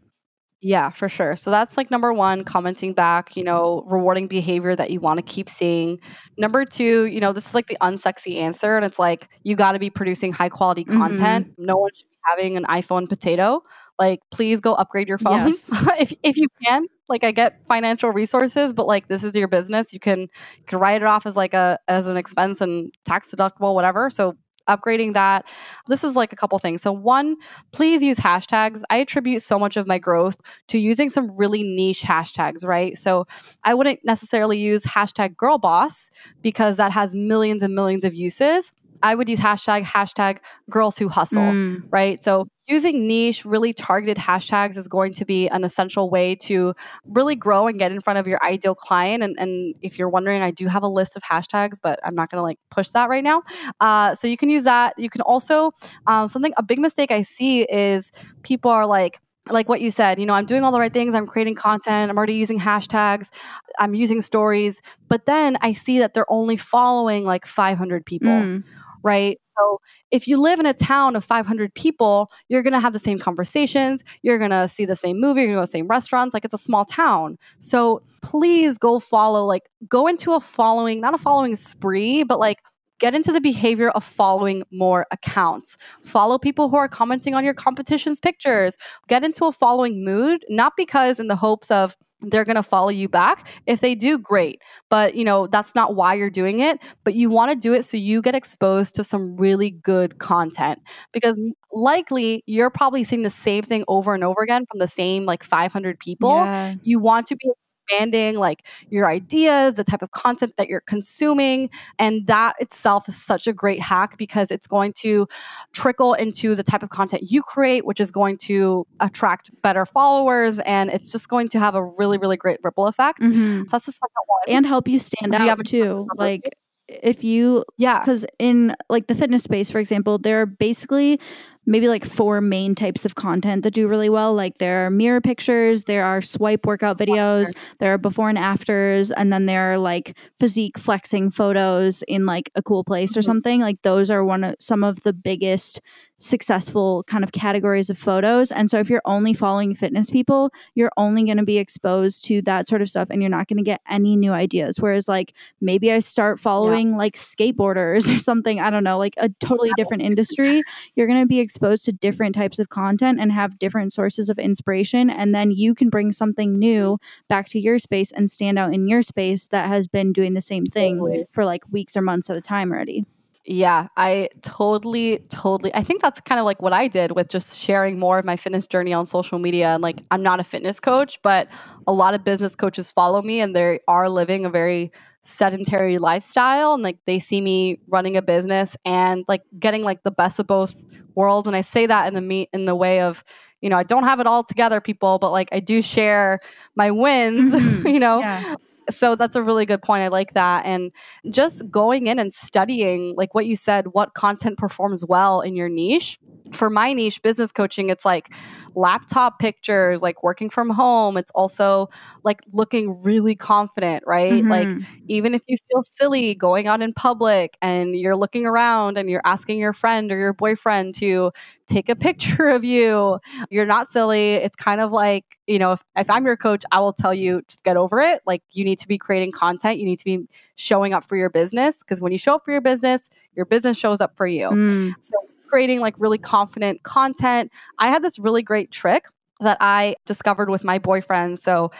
Yeah, 0.60 0.90
for 0.90 1.08
sure. 1.08 1.36
So 1.36 1.50
that's 1.50 1.76
like 1.76 1.90
number 1.90 2.12
one, 2.12 2.42
commenting 2.42 2.94
back, 2.94 3.36
you 3.36 3.44
know, 3.44 3.84
rewarding 3.86 4.26
behavior 4.26 4.74
that 4.74 4.90
you 4.90 5.00
want 5.00 5.18
to 5.18 5.22
keep 5.22 5.48
seeing. 5.50 6.00
Number 6.38 6.64
two, 6.64 7.04
you 7.06 7.20
know, 7.20 7.32
this 7.32 7.46
is 7.48 7.54
like 7.54 7.66
the 7.66 7.76
unsexy 7.82 8.36
answer. 8.38 8.76
And 8.76 8.84
it's 8.84 8.98
like, 8.98 9.28
you 9.42 9.54
got 9.54 9.72
to 9.72 9.78
be 9.78 9.90
producing 9.90 10.32
high 10.32 10.48
quality 10.48 10.84
content. 10.84 11.48
Mm-hmm. 11.52 11.64
No 11.66 11.76
one 11.76 11.90
should 11.94 12.08
be 12.08 12.15
having 12.26 12.56
an 12.56 12.64
iPhone 12.64 13.08
potato. 13.08 13.62
Like, 13.98 14.20
please 14.30 14.60
go 14.60 14.74
upgrade 14.74 15.08
your 15.08 15.18
phone 15.18 15.46
Yes. 15.46 15.70
if, 16.00 16.12
if 16.22 16.36
you 16.36 16.48
can. 16.62 16.86
Like, 17.08 17.24
I 17.24 17.30
get 17.30 17.60
financial 17.68 18.10
resources, 18.10 18.72
but 18.72 18.86
like, 18.86 19.08
this 19.08 19.24
is 19.24 19.34
your 19.34 19.48
business. 19.48 19.92
You 19.92 20.00
can, 20.00 20.20
you 20.20 20.64
can 20.66 20.78
write 20.78 21.02
it 21.02 21.06
off 21.06 21.24
as 21.24 21.36
like 21.36 21.54
a, 21.54 21.78
as 21.88 22.06
an 22.06 22.16
expense 22.16 22.60
and 22.60 22.92
tax 23.04 23.32
deductible, 23.34 23.74
whatever. 23.74 24.10
So, 24.10 24.36
upgrading 24.68 25.14
that. 25.14 25.48
This 25.86 26.04
is 26.04 26.16
like 26.16 26.32
a 26.32 26.36
couple 26.36 26.58
things. 26.58 26.82
So, 26.82 26.92
one, 26.92 27.36
please 27.72 28.02
use 28.02 28.18
hashtags. 28.18 28.82
I 28.90 28.96
attribute 28.98 29.42
so 29.42 29.58
much 29.58 29.76
of 29.76 29.86
my 29.86 29.98
growth 29.98 30.36
to 30.68 30.78
using 30.78 31.10
some 31.10 31.28
really 31.36 31.62
niche 31.62 32.02
hashtags, 32.02 32.64
right? 32.64 32.96
So 32.96 33.26
I 33.64 33.74
wouldn't 33.74 34.00
necessarily 34.04 34.58
use 34.58 34.84
hashtag 34.84 35.36
girl 35.36 35.58
boss 35.58 36.10
because 36.42 36.76
that 36.76 36.92
has 36.92 37.14
millions 37.14 37.62
and 37.62 37.74
millions 37.74 38.04
of 38.04 38.14
uses. 38.14 38.72
I 39.02 39.14
would 39.14 39.28
use 39.28 39.40
hashtag 39.40 39.82
hashtag 39.82 40.38
girls 40.70 40.98
who 40.98 41.08
hustle, 41.08 41.42
Mm, 41.42 41.84
right? 41.90 42.20
So 42.20 42.48
using 42.66 43.06
niche, 43.06 43.44
really 43.44 43.72
targeted 43.72 44.16
hashtags 44.16 44.76
is 44.76 44.88
going 44.88 45.12
to 45.14 45.24
be 45.24 45.48
an 45.48 45.62
essential 45.64 46.10
way 46.10 46.34
to 46.34 46.74
really 47.04 47.36
grow 47.36 47.66
and 47.68 47.78
get 47.78 47.92
in 47.92 48.00
front 48.00 48.18
of 48.18 48.26
your 48.26 48.42
ideal 48.44 48.74
client. 48.74 49.22
And, 49.22 49.36
and 49.38 49.74
if 49.82 49.98
you're 49.98 50.08
wondering, 50.08 50.42
I 50.42 50.50
do 50.50 50.66
have 50.66 50.82
a 50.82 50.88
list 50.88 51.16
of 51.16 51.22
hashtags, 51.22 51.76
but 51.82 52.00
I'm 52.04 52.14
not 52.14 52.30
going 52.30 52.38
to 52.38 52.42
like 52.42 52.58
push 52.70 52.88
that 52.90 53.08
right 53.08 53.22
now. 53.22 53.42
Uh, 53.80 54.14
so 54.14 54.26
you 54.26 54.36
can 54.36 54.50
use 54.50 54.64
that. 54.64 54.94
You 54.98 55.10
can 55.10 55.20
also 55.20 55.72
um, 56.06 56.28
something 56.28 56.52
a 56.56 56.62
big 56.62 56.78
mistake 56.80 57.10
I 57.10 57.22
see 57.22 57.62
is 57.62 58.10
people 58.42 58.70
are 58.70 58.86
like 58.86 59.20
like 59.50 59.68
what 59.68 59.80
you 59.80 59.90
said, 59.90 60.18
you 60.18 60.26
know, 60.26 60.34
I'm 60.34 60.46
doing 60.46 60.64
all 60.64 60.72
the 60.72 60.80
right 60.80 60.92
things. 60.92 61.14
I'm 61.14 61.26
creating 61.26 61.54
content. 61.54 62.10
I'm 62.10 62.16
already 62.16 62.34
using 62.34 62.58
hashtags. 62.58 63.30
I'm 63.78 63.94
using 63.94 64.20
stories. 64.20 64.82
But 65.08 65.26
then 65.26 65.56
I 65.60 65.72
see 65.72 66.00
that 66.00 66.14
they're 66.14 66.30
only 66.30 66.56
following 66.56 67.24
like 67.24 67.46
500 67.46 68.04
people, 68.04 68.28
mm, 68.28 68.64
right? 69.06 69.40
So 69.44 69.80
if 70.10 70.28
you 70.28 70.36
live 70.38 70.60
in 70.60 70.66
a 70.66 70.74
town 70.74 71.16
of 71.16 71.24
500 71.24 71.72
people, 71.74 72.30
you're 72.48 72.62
going 72.62 72.72
to 72.72 72.80
have 72.80 72.92
the 72.92 72.98
same 72.98 73.18
conversations. 73.18 74.02
You're 74.22 74.38
going 74.38 74.50
to 74.50 74.68
see 74.68 74.84
the 74.84 74.96
same 74.96 75.20
movie. 75.20 75.42
You're 75.42 75.50
going 75.50 75.56
to 75.56 75.60
go 75.60 75.64
to 75.64 75.70
the 75.70 75.78
same 75.78 75.88
restaurants. 75.88 76.34
Like 76.34 76.44
it's 76.44 76.54
a 76.54 76.58
small 76.58 76.84
town. 76.84 77.38
So 77.60 78.02
please 78.22 78.76
go 78.76 78.98
follow, 78.98 79.44
like, 79.44 79.70
go 79.88 80.06
into 80.06 80.32
a 80.32 80.40
following, 80.40 81.00
not 81.00 81.14
a 81.14 81.18
following 81.18 81.56
spree, 81.56 82.24
but 82.24 82.38
like, 82.38 82.58
Get 82.98 83.14
into 83.14 83.30
the 83.30 83.42
behavior 83.42 83.90
of 83.90 84.02
following 84.02 84.62
more 84.70 85.06
accounts. 85.10 85.76
Follow 86.02 86.38
people 86.38 86.70
who 86.70 86.76
are 86.76 86.88
commenting 86.88 87.34
on 87.34 87.44
your 87.44 87.52
competition's 87.52 88.18
pictures. 88.18 88.78
Get 89.06 89.22
into 89.22 89.44
a 89.44 89.52
following 89.52 90.02
mood, 90.02 90.46
not 90.48 90.72
because 90.78 91.20
in 91.20 91.28
the 91.28 91.36
hopes 91.36 91.70
of 91.70 91.94
they're 92.22 92.44
going 92.44 92.56
to 92.56 92.62
follow 92.62 92.88
you 92.88 93.08
back. 93.08 93.48
If 93.66 93.80
they 93.80 93.94
do, 93.94 94.18
great. 94.18 94.62
But, 94.88 95.14
you 95.14 95.24
know, 95.24 95.46
that's 95.46 95.74
not 95.74 95.94
why 95.94 96.14
you're 96.14 96.30
doing 96.30 96.60
it, 96.60 96.82
but 97.04 97.14
you 97.14 97.30
want 97.30 97.50
to 97.50 97.56
do 97.56 97.74
it 97.74 97.84
so 97.84 97.96
you 97.96 98.22
get 98.22 98.34
exposed 98.34 98.94
to 98.96 99.04
some 99.04 99.36
really 99.36 99.70
good 99.70 100.18
content 100.18 100.80
because 101.12 101.38
likely 101.72 102.42
you're 102.46 102.70
probably 102.70 103.04
seeing 103.04 103.22
the 103.22 103.30
same 103.30 103.62
thing 103.62 103.84
over 103.88 104.14
and 104.14 104.24
over 104.24 104.42
again 104.42 104.64
from 104.70 104.78
the 104.78 104.88
same 104.88 105.26
like 105.26 105.42
500 105.42 105.98
people. 105.98 106.36
Yeah. 106.36 106.74
You 106.82 106.98
want 106.98 107.26
to 107.26 107.36
be 107.36 107.50
expanding 107.86 108.36
like 108.36 108.66
your 108.90 109.08
ideas, 109.08 109.76
the 109.76 109.84
type 109.84 110.02
of 110.02 110.10
content 110.10 110.56
that 110.56 110.68
you're 110.68 110.80
consuming. 110.80 111.70
And 111.98 112.26
that 112.26 112.54
itself 112.60 113.08
is 113.08 113.16
such 113.16 113.46
a 113.46 113.52
great 113.52 113.80
hack 113.80 114.16
because 114.16 114.50
it's 114.50 114.66
going 114.66 114.92
to 114.98 115.26
trickle 115.72 116.14
into 116.14 116.54
the 116.54 116.62
type 116.62 116.82
of 116.82 116.90
content 116.90 117.24
you 117.30 117.42
create, 117.42 117.86
which 117.86 118.00
is 118.00 118.10
going 118.10 118.38
to 118.38 118.86
attract 119.00 119.50
better 119.62 119.86
followers. 119.86 120.58
And 120.60 120.90
it's 120.90 121.12
just 121.12 121.28
going 121.28 121.48
to 121.48 121.58
have 121.58 121.74
a 121.74 121.84
really, 121.98 122.18
really 122.18 122.36
great 122.36 122.58
ripple 122.62 122.86
effect. 122.86 123.20
Mm-hmm. 123.20 123.60
So 123.60 123.64
that's 123.72 123.86
the 123.86 123.92
second 123.92 124.10
one. 124.26 124.56
And 124.56 124.66
help 124.66 124.88
you 124.88 124.98
stand 124.98 125.32
Do 125.32 125.48
out 125.48 125.58
you 125.58 125.64
too. 125.64 126.06
Like, 126.16 126.50
if 126.88 127.24
you 127.24 127.64
yeah 127.78 127.98
because 127.98 128.24
in 128.38 128.76
like 128.88 129.08
the 129.08 129.14
fitness 129.16 129.42
space 129.42 129.72
for 129.72 129.80
example 129.80 130.18
there 130.18 130.42
are 130.42 130.46
basically 130.46 131.18
maybe 131.66 131.88
like 131.88 132.04
four 132.04 132.40
main 132.40 132.74
types 132.74 133.04
of 133.04 133.16
content 133.16 133.62
that 133.64 133.74
do 133.74 133.88
really 133.88 134.08
well. 134.08 134.32
Like 134.32 134.58
there 134.58 134.86
are 134.86 134.90
mirror 134.90 135.20
pictures, 135.20 135.84
there 135.84 136.04
are 136.04 136.22
swipe 136.22 136.64
workout 136.64 136.98
videos, 136.98 137.52
there 137.78 137.92
are 137.92 137.98
before 137.98 138.28
and 138.28 138.38
afters, 138.38 139.10
and 139.10 139.32
then 139.32 139.46
there 139.46 139.72
are 139.72 139.78
like 139.78 140.16
physique 140.38 140.78
flexing 140.78 141.30
photos 141.30 142.02
in 142.08 142.26
like 142.26 142.50
a 142.54 142.62
cool 142.62 142.84
place 142.84 143.10
mm-hmm. 143.10 143.18
or 143.18 143.22
something. 143.22 143.60
Like 143.60 143.82
those 143.82 144.10
are 144.10 144.24
one 144.24 144.44
of 144.44 144.56
some 144.60 144.84
of 144.84 145.00
the 145.02 145.12
biggest 145.12 145.80
successful 146.18 147.04
kind 147.04 147.22
of 147.22 147.32
categories 147.32 147.90
of 147.90 147.98
photos. 147.98 148.50
And 148.50 148.70
so 148.70 148.78
if 148.78 148.88
you're 148.88 149.02
only 149.04 149.34
following 149.34 149.74
fitness 149.74 150.10
people, 150.10 150.50
you're 150.74 150.92
only 150.96 151.24
going 151.24 151.36
to 151.36 151.44
be 151.44 151.58
exposed 151.58 152.24
to 152.26 152.40
that 152.42 152.66
sort 152.66 152.82
of 152.82 152.88
stuff 152.88 153.08
and 153.10 153.22
you're 153.22 153.30
not 153.30 153.48
going 153.48 153.58
to 153.58 153.62
get 153.62 153.80
any 153.88 154.16
new 154.16 154.32
ideas. 154.32 154.80
Whereas 154.80 155.08
like 155.08 155.34
maybe 155.60 155.92
I 155.92 155.98
start 155.98 156.40
following 156.40 156.90
yeah. 156.90 156.96
like 156.96 157.16
skateboarders 157.16 158.08
or 158.14 158.18
something, 158.18 158.60
I 158.60 158.70
don't 158.70 158.84
know, 158.84 158.98
like 158.98 159.14
a 159.18 159.28
totally 159.40 159.70
different 159.76 160.02
industry, 160.02 160.62
you're 160.94 161.06
going 161.06 161.20
to 161.20 161.26
be 161.26 161.40
exposed 161.40 161.84
to 161.84 161.92
different 161.92 162.34
types 162.34 162.58
of 162.58 162.70
content 162.70 163.20
and 163.20 163.30
have 163.32 163.58
different 163.58 163.92
sources 163.92 164.28
of 164.28 164.38
inspiration 164.38 165.10
and 165.10 165.34
then 165.34 165.50
you 165.50 165.74
can 165.74 165.90
bring 165.90 166.12
something 166.12 166.58
new 166.58 166.98
back 167.28 167.48
to 167.48 167.60
your 167.60 167.78
space 167.78 168.12
and 168.12 168.30
stand 168.30 168.58
out 168.58 168.72
in 168.72 168.88
your 168.88 169.02
space 169.02 169.46
that 169.48 169.68
has 169.68 169.86
been 169.86 170.12
doing 170.12 170.34
the 170.34 170.40
same 170.40 170.66
thing 170.66 170.98
totally. 170.98 171.26
for 171.32 171.44
like 171.44 171.62
weeks 171.70 171.96
or 171.96 172.02
months 172.02 172.30
at 172.30 172.36
a 172.36 172.40
time 172.40 172.72
already. 172.72 173.04
Yeah, 173.48 173.86
I 173.96 174.28
totally, 174.42 175.20
totally. 175.28 175.72
I 175.72 175.82
think 175.84 176.02
that's 176.02 176.20
kind 176.20 176.40
of 176.40 176.44
like 176.44 176.60
what 176.60 176.72
I 176.72 176.88
did 176.88 177.12
with 177.12 177.28
just 177.28 177.58
sharing 177.58 177.96
more 177.96 178.18
of 178.18 178.24
my 178.24 178.36
fitness 178.36 178.66
journey 178.66 178.92
on 178.92 179.06
social 179.06 179.38
media. 179.38 179.68
And 179.68 179.82
like, 179.84 180.02
I'm 180.10 180.22
not 180.22 180.40
a 180.40 180.44
fitness 180.44 180.80
coach, 180.80 181.20
but 181.22 181.48
a 181.86 181.92
lot 181.92 182.14
of 182.14 182.24
business 182.24 182.56
coaches 182.56 182.90
follow 182.90 183.22
me 183.22 183.40
and 183.40 183.54
they 183.54 183.78
are 183.86 184.10
living 184.10 184.44
a 184.44 184.50
very 184.50 184.90
sedentary 185.22 185.98
lifestyle. 185.98 186.74
And 186.74 186.82
like, 186.82 186.98
they 187.04 187.20
see 187.20 187.40
me 187.40 187.78
running 187.86 188.16
a 188.16 188.22
business 188.22 188.76
and 188.84 189.24
like 189.28 189.42
getting 189.60 189.84
like 189.84 190.02
the 190.02 190.10
best 190.10 190.40
of 190.40 190.48
both 190.48 190.82
worlds. 191.14 191.46
And 191.46 191.54
I 191.54 191.60
say 191.60 191.86
that 191.86 192.08
in 192.08 192.14
the 192.14 192.20
me 192.20 192.48
in 192.52 192.64
the 192.64 192.74
way 192.74 193.00
of, 193.00 193.22
you 193.60 193.70
know, 193.70 193.76
I 193.76 193.84
don't 193.84 194.04
have 194.04 194.18
it 194.18 194.26
all 194.26 194.42
together, 194.42 194.80
people, 194.80 195.20
but 195.20 195.30
like 195.30 195.50
I 195.52 195.60
do 195.60 195.82
share 195.82 196.40
my 196.74 196.90
wins, 196.90 197.54
mm-hmm. 197.54 197.86
you 197.86 198.00
know, 198.00 198.18
yeah 198.18 198.56
so 198.90 199.16
that's 199.16 199.36
a 199.36 199.42
really 199.42 199.66
good 199.66 199.82
point. 199.82 200.02
I 200.02 200.08
like 200.08 200.34
that. 200.34 200.64
And 200.64 200.92
just 201.30 201.68
going 201.70 202.06
in 202.06 202.18
and 202.18 202.32
studying, 202.32 203.14
like 203.16 203.34
what 203.34 203.46
you 203.46 203.56
said, 203.56 203.88
what 203.88 204.14
content 204.14 204.58
performs 204.58 205.04
well 205.04 205.40
in 205.40 205.56
your 205.56 205.68
niche. 205.68 206.18
For 206.52 206.70
my 206.70 206.92
niche, 206.92 207.22
business 207.22 207.50
coaching, 207.50 207.90
it's 207.90 208.04
like 208.04 208.32
laptop 208.76 209.40
pictures, 209.40 210.00
like 210.00 210.22
working 210.22 210.48
from 210.48 210.70
home. 210.70 211.16
It's 211.16 211.32
also 211.34 211.88
like 212.22 212.40
looking 212.52 213.02
really 213.02 213.34
confident, 213.34 214.04
right? 214.06 214.32
Mm-hmm. 214.32 214.50
Like, 214.50 214.68
even 215.08 215.34
if 215.34 215.42
you 215.48 215.56
feel 215.68 215.82
silly 215.82 216.36
going 216.36 216.68
out 216.68 216.82
in 216.82 216.92
public 216.92 217.56
and 217.60 217.96
you're 217.96 218.16
looking 218.16 218.46
around 218.46 218.96
and 218.96 219.10
you're 219.10 219.22
asking 219.24 219.58
your 219.58 219.72
friend 219.72 220.12
or 220.12 220.18
your 220.18 220.32
boyfriend 220.32 220.94
to 220.96 221.32
take 221.66 221.88
a 221.88 221.96
picture 221.96 222.48
of 222.50 222.62
you, 222.62 223.18
you're 223.50 223.66
not 223.66 223.88
silly. 223.88 224.34
It's 224.34 224.56
kind 224.56 224.80
of 224.80 224.92
like, 224.92 225.24
you 225.48 225.58
know, 225.58 225.72
if, 225.72 225.84
if 225.96 226.08
I'm 226.08 226.26
your 226.26 226.36
coach, 226.36 226.64
I 226.70 226.78
will 226.78 226.92
tell 226.92 227.14
you 227.14 227.42
just 227.48 227.64
get 227.64 227.76
over 227.76 228.00
it. 228.00 228.20
Like, 228.24 228.42
you 228.52 228.64
need 228.64 228.75
need 228.76 228.82
to 228.82 228.88
be 228.88 228.98
creating 228.98 229.32
content. 229.32 229.78
You 229.78 229.86
need 229.86 229.98
to 229.98 230.04
be 230.04 230.26
showing 230.56 230.92
up 230.92 231.04
for 231.04 231.16
your 231.16 231.30
business 231.30 231.82
because 231.82 232.00
when 232.00 232.12
you 232.12 232.18
show 232.18 232.34
up 232.34 232.44
for 232.44 232.52
your 232.52 232.60
business, 232.60 233.10
your 233.34 233.46
business 233.46 233.78
shows 233.78 234.00
up 234.00 234.16
for 234.16 234.26
you. 234.26 234.48
Mm. 234.50 234.94
So, 235.00 235.16
creating 235.48 235.80
like 235.80 235.94
really 235.98 236.18
confident 236.18 236.82
content. 236.82 237.52
I 237.78 237.88
had 237.88 238.02
this 238.02 238.18
really 238.18 238.42
great 238.42 238.70
trick 238.70 239.06
that 239.40 239.56
I 239.60 239.94
discovered 240.04 240.50
with 240.50 240.64
my 240.64 240.78
boyfriend. 240.78 241.38
So, 241.38 241.70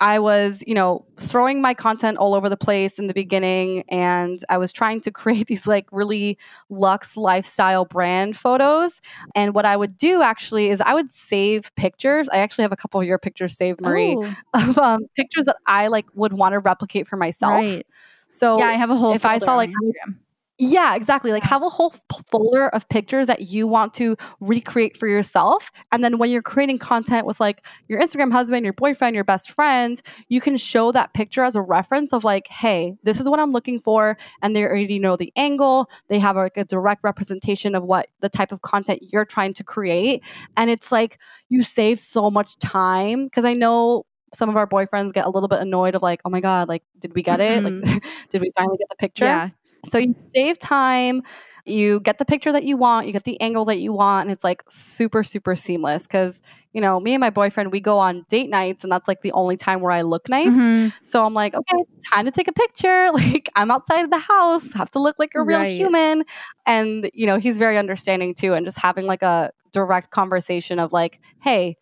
I 0.00 0.18
was, 0.18 0.62
you 0.66 0.74
know, 0.74 1.04
throwing 1.16 1.60
my 1.60 1.74
content 1.74 2.18
all 2.18 2.34
over 2.34 2.48
the 2.48 2.56
place 2.56 2.98
in 2.98 3.08
the 3.08 3.14
beginning 3.14 3.82
and 3.88 4.38
I 4.48 4.58
was 4.58 4.72
trying 4.72 5.00
to 5.02 5.10
create 5.12 5.46
these 5.46 5.66
like 5.66 5.86
really 5.90 6.38
luxe 6.70 7.16
lifestyle 7.16 7.84
brand 7.84 8.36
photos. 8.36 9.00
And 9.34 9.54
what 9.54 9.64
I 9.64 9.76
would 9.76 9.96
do 9.96 10.22
actually 10.22 10.70
is 10.70 10.80
I 10.80 10.94
would 10.94 11.10
save 11.10 11.74
pictures. 11.74 12.28
I 12.28 12.38
actually 12.38 12.62
have 12.62 12.72
a 12.72 12.76
couple 12.76 13.00
of 13.00 13.06
your 13.06 13.18
pictures 13.18 13.56
saved, 13.56 13.80
Marie, 13.80 14.16
oh. 14.18 14.34
of 14.68 14.78
um, 14.78 15.06
pictures 15.16 15.44
that 15.46 15.56
I 15.66 15.88
like 15.88 16.06
would 16.14 16.32
want 16.32 16.52
to 16.52 16.60
replicate 16.60 17.08
for 17.08 17.16
myself. 17.16 17.54
Right. 17.54 17.86
So 18.28 18.58
yeah, 18.58 18.66
I 18.66 18.74
have 18.74 18.90
a 18.90 18.96
whole. 18.96 19.14
If 19.14 19.24
I 19.24 19.38
saw 19.38 19.56
like 19.56 19.70
Instagram. 19.70 20.16
Yeah, 20.60 20.96
exactly. 20.96 21.30
Like 21.30 21.44
have 21.44 21.62
a 21.62 21.68
whole 21.68 21.94
folder 22.32 22.68
of 22.70 22.88
pictures 22.88 23.28
that 23.28 23.42
you 23.42 23.68
want 23.68 23.94
to 23.94 24.16
recreate 24.40 24.96
for 24.96 25.06
yourself. 25.06 25.70
And 25.92 26.02
then 26.02 26.18
when 26.18 26.30
you're 26.30 26.42
creating 26.42 26.78
content 26.78 27.26
with 27.26 27.38
like 27.38 27.64
your 27.86 28.00
Instagram 28.00 28.32
husband, 28.32 28.64
your 28.64 28.72
boyfriend, 28.72 29.14
your 29.14 29.22
best 29.22 29.52
friend, 29.52 30.02
you 30.28 30.40
can 30.40 30.56
show 30.56 30.90
that 30.90 31.14
picture 31.14 31.44
as 31.44 31.54
a 31.54 31.62
reference 31.62 32.12
of 32.12 32.24
like, 32.24 32.48
hey, 32.48 32.96
this 33.04 33.20
is 33.20 33.28
what 33.28 33.38
I'm 33.38 33.52
looking 33.52 33.78
for. 33.78 34.16
And 34.42 34.56
they 34.56 34.64
already 34.64 34.98
know 34.98 35.16
the 35.16 35.32
angle. 35.36 35.88
They 36.08 36.18
have 36.18 36.34
like 36.34 36.56
a 36.56 36.64
direct 36.64 37.04
representation 37.04 37.76
of 37.76 37.84
what 37.84 38.08
the 38.20 38.28
type 38.28 38.50
of 38.50 38.62
content 38.62 39.00
you're 39.12 39.24
trying 39.24 39.54
to 39.54 39.64
create. 39.64 40.24
And 40.56 40.70
it's 40.70 40.90
like 40.90 41.18
you 41.50 41.62
save 41.62 42.00
so 42.00 42.32
much 42.32 42.58
time 42.58 43.26
because 43.26 43.44
I 43.44 43.54
know 43.54 44.06
some 44.34 44.48
of 44.48 44.56
our 44.56 44.66
boyfriends 44.66 45.12
get 45.12 45.24
a 45.24 45.30
little 45.30 45.48
bit 45.48 45.60
annoyed 45.60 45.94
of 45.94 46.02
like, 46.02 46.20
oh 46.24 46.30
my 46.30 46.40
God, 46.40 46.68
like, 46.68 46.82
did 46.98 47.14
we 47.14 47.22
get 47.22 47.40
it? 47.40 47.62
Mm-hmm. 47.62 47.88
Like, 47.88 48.02
did 48.30 48.42
we 48.42 48.50
finally 48.56 48.76
get 48.76 48.88
the 48.90 48.96
picture? 48.96 49.24
Yeah. 49.24 49.50
So 49.84 49.98
you 49.98 50.14
save 50.34 50.58
time, 50.58 51.22
you 51.68 52.00
get 52.00 52.18
the 52.18 52.24
picture 52.24 52.50
that 52.52 52.64
you 52.64 52.76
want, 52.76 53.06
you 53.06 53.12
get 53.12 53.24
the 53.24 53.40
angle 53.40 53.64
that 53.66 53.78
you 53.78 53.92
want, 53.92 54.26
and 54.26 54.32
it's 54.32 54.44
like 54.44 54.62
super, 54.68 55.22
super 55.22 55.54
seamless. 55.54 56.06
Cause, 56.06 56.42
you 56.72 56.80
know, 56.80 56.98
me 56.98 57.14
and 57.14 57.20
my 57.20 57.30
boyfriend, 57.30 57.72
we 57.72 57.80
go 57.80 57.98
on 57.98 58.24
date 58.28 58.50
nights, 58.50 58.84
and 58.84 58.92
that's 58.92 59.06
like 59.06 59.20
the 59.22 59.32
only 59.32 59.56
time 59.56 59.80
where 59.80 59.92
I 59.92 60.02
look 60.02 60.28
nice. 60.28 60.48
Mm-hmm. 60.48 60.88
So 61.04 61.24
I'm 61.24 61.34
like, 61.34 61.54
okay, 61.54 61.84
time 62.10 62.24
to 62.24 62.30
take 62.30 62.48
a 62.48 62.52
picture. 62.52 63.10
Like, 63.18 63.50
I'm 63.56 63.70
outside 63.70 64.04
of 64.04 64.10
the 64.10 64.18
house, 64.18 64.72
have 64.72 64.92
to 64.92 65.00
look 65.00 65.18
like 65.18 65.32
a 65.34 65.42
real 65.42 65.58
right. 65.58 65.76
human. 65.76 66.24
And, 66.66 67.10
you 67.12 67.26
know, 67.26 67.36
he's 67.38 67.58
very 67.58 67.76
understanding 67.76 68.34
too, 68.34 68.54
and 68.54 68.64
just 68.64 68.78
having 68.78 69.06
like 69.06 69.22
a 69.22 69.50
direct 69.72 70.10
conversation 70.10 70.78
of 70.78 70.92
like, 70.92 71.20
hey, 71.42 71.76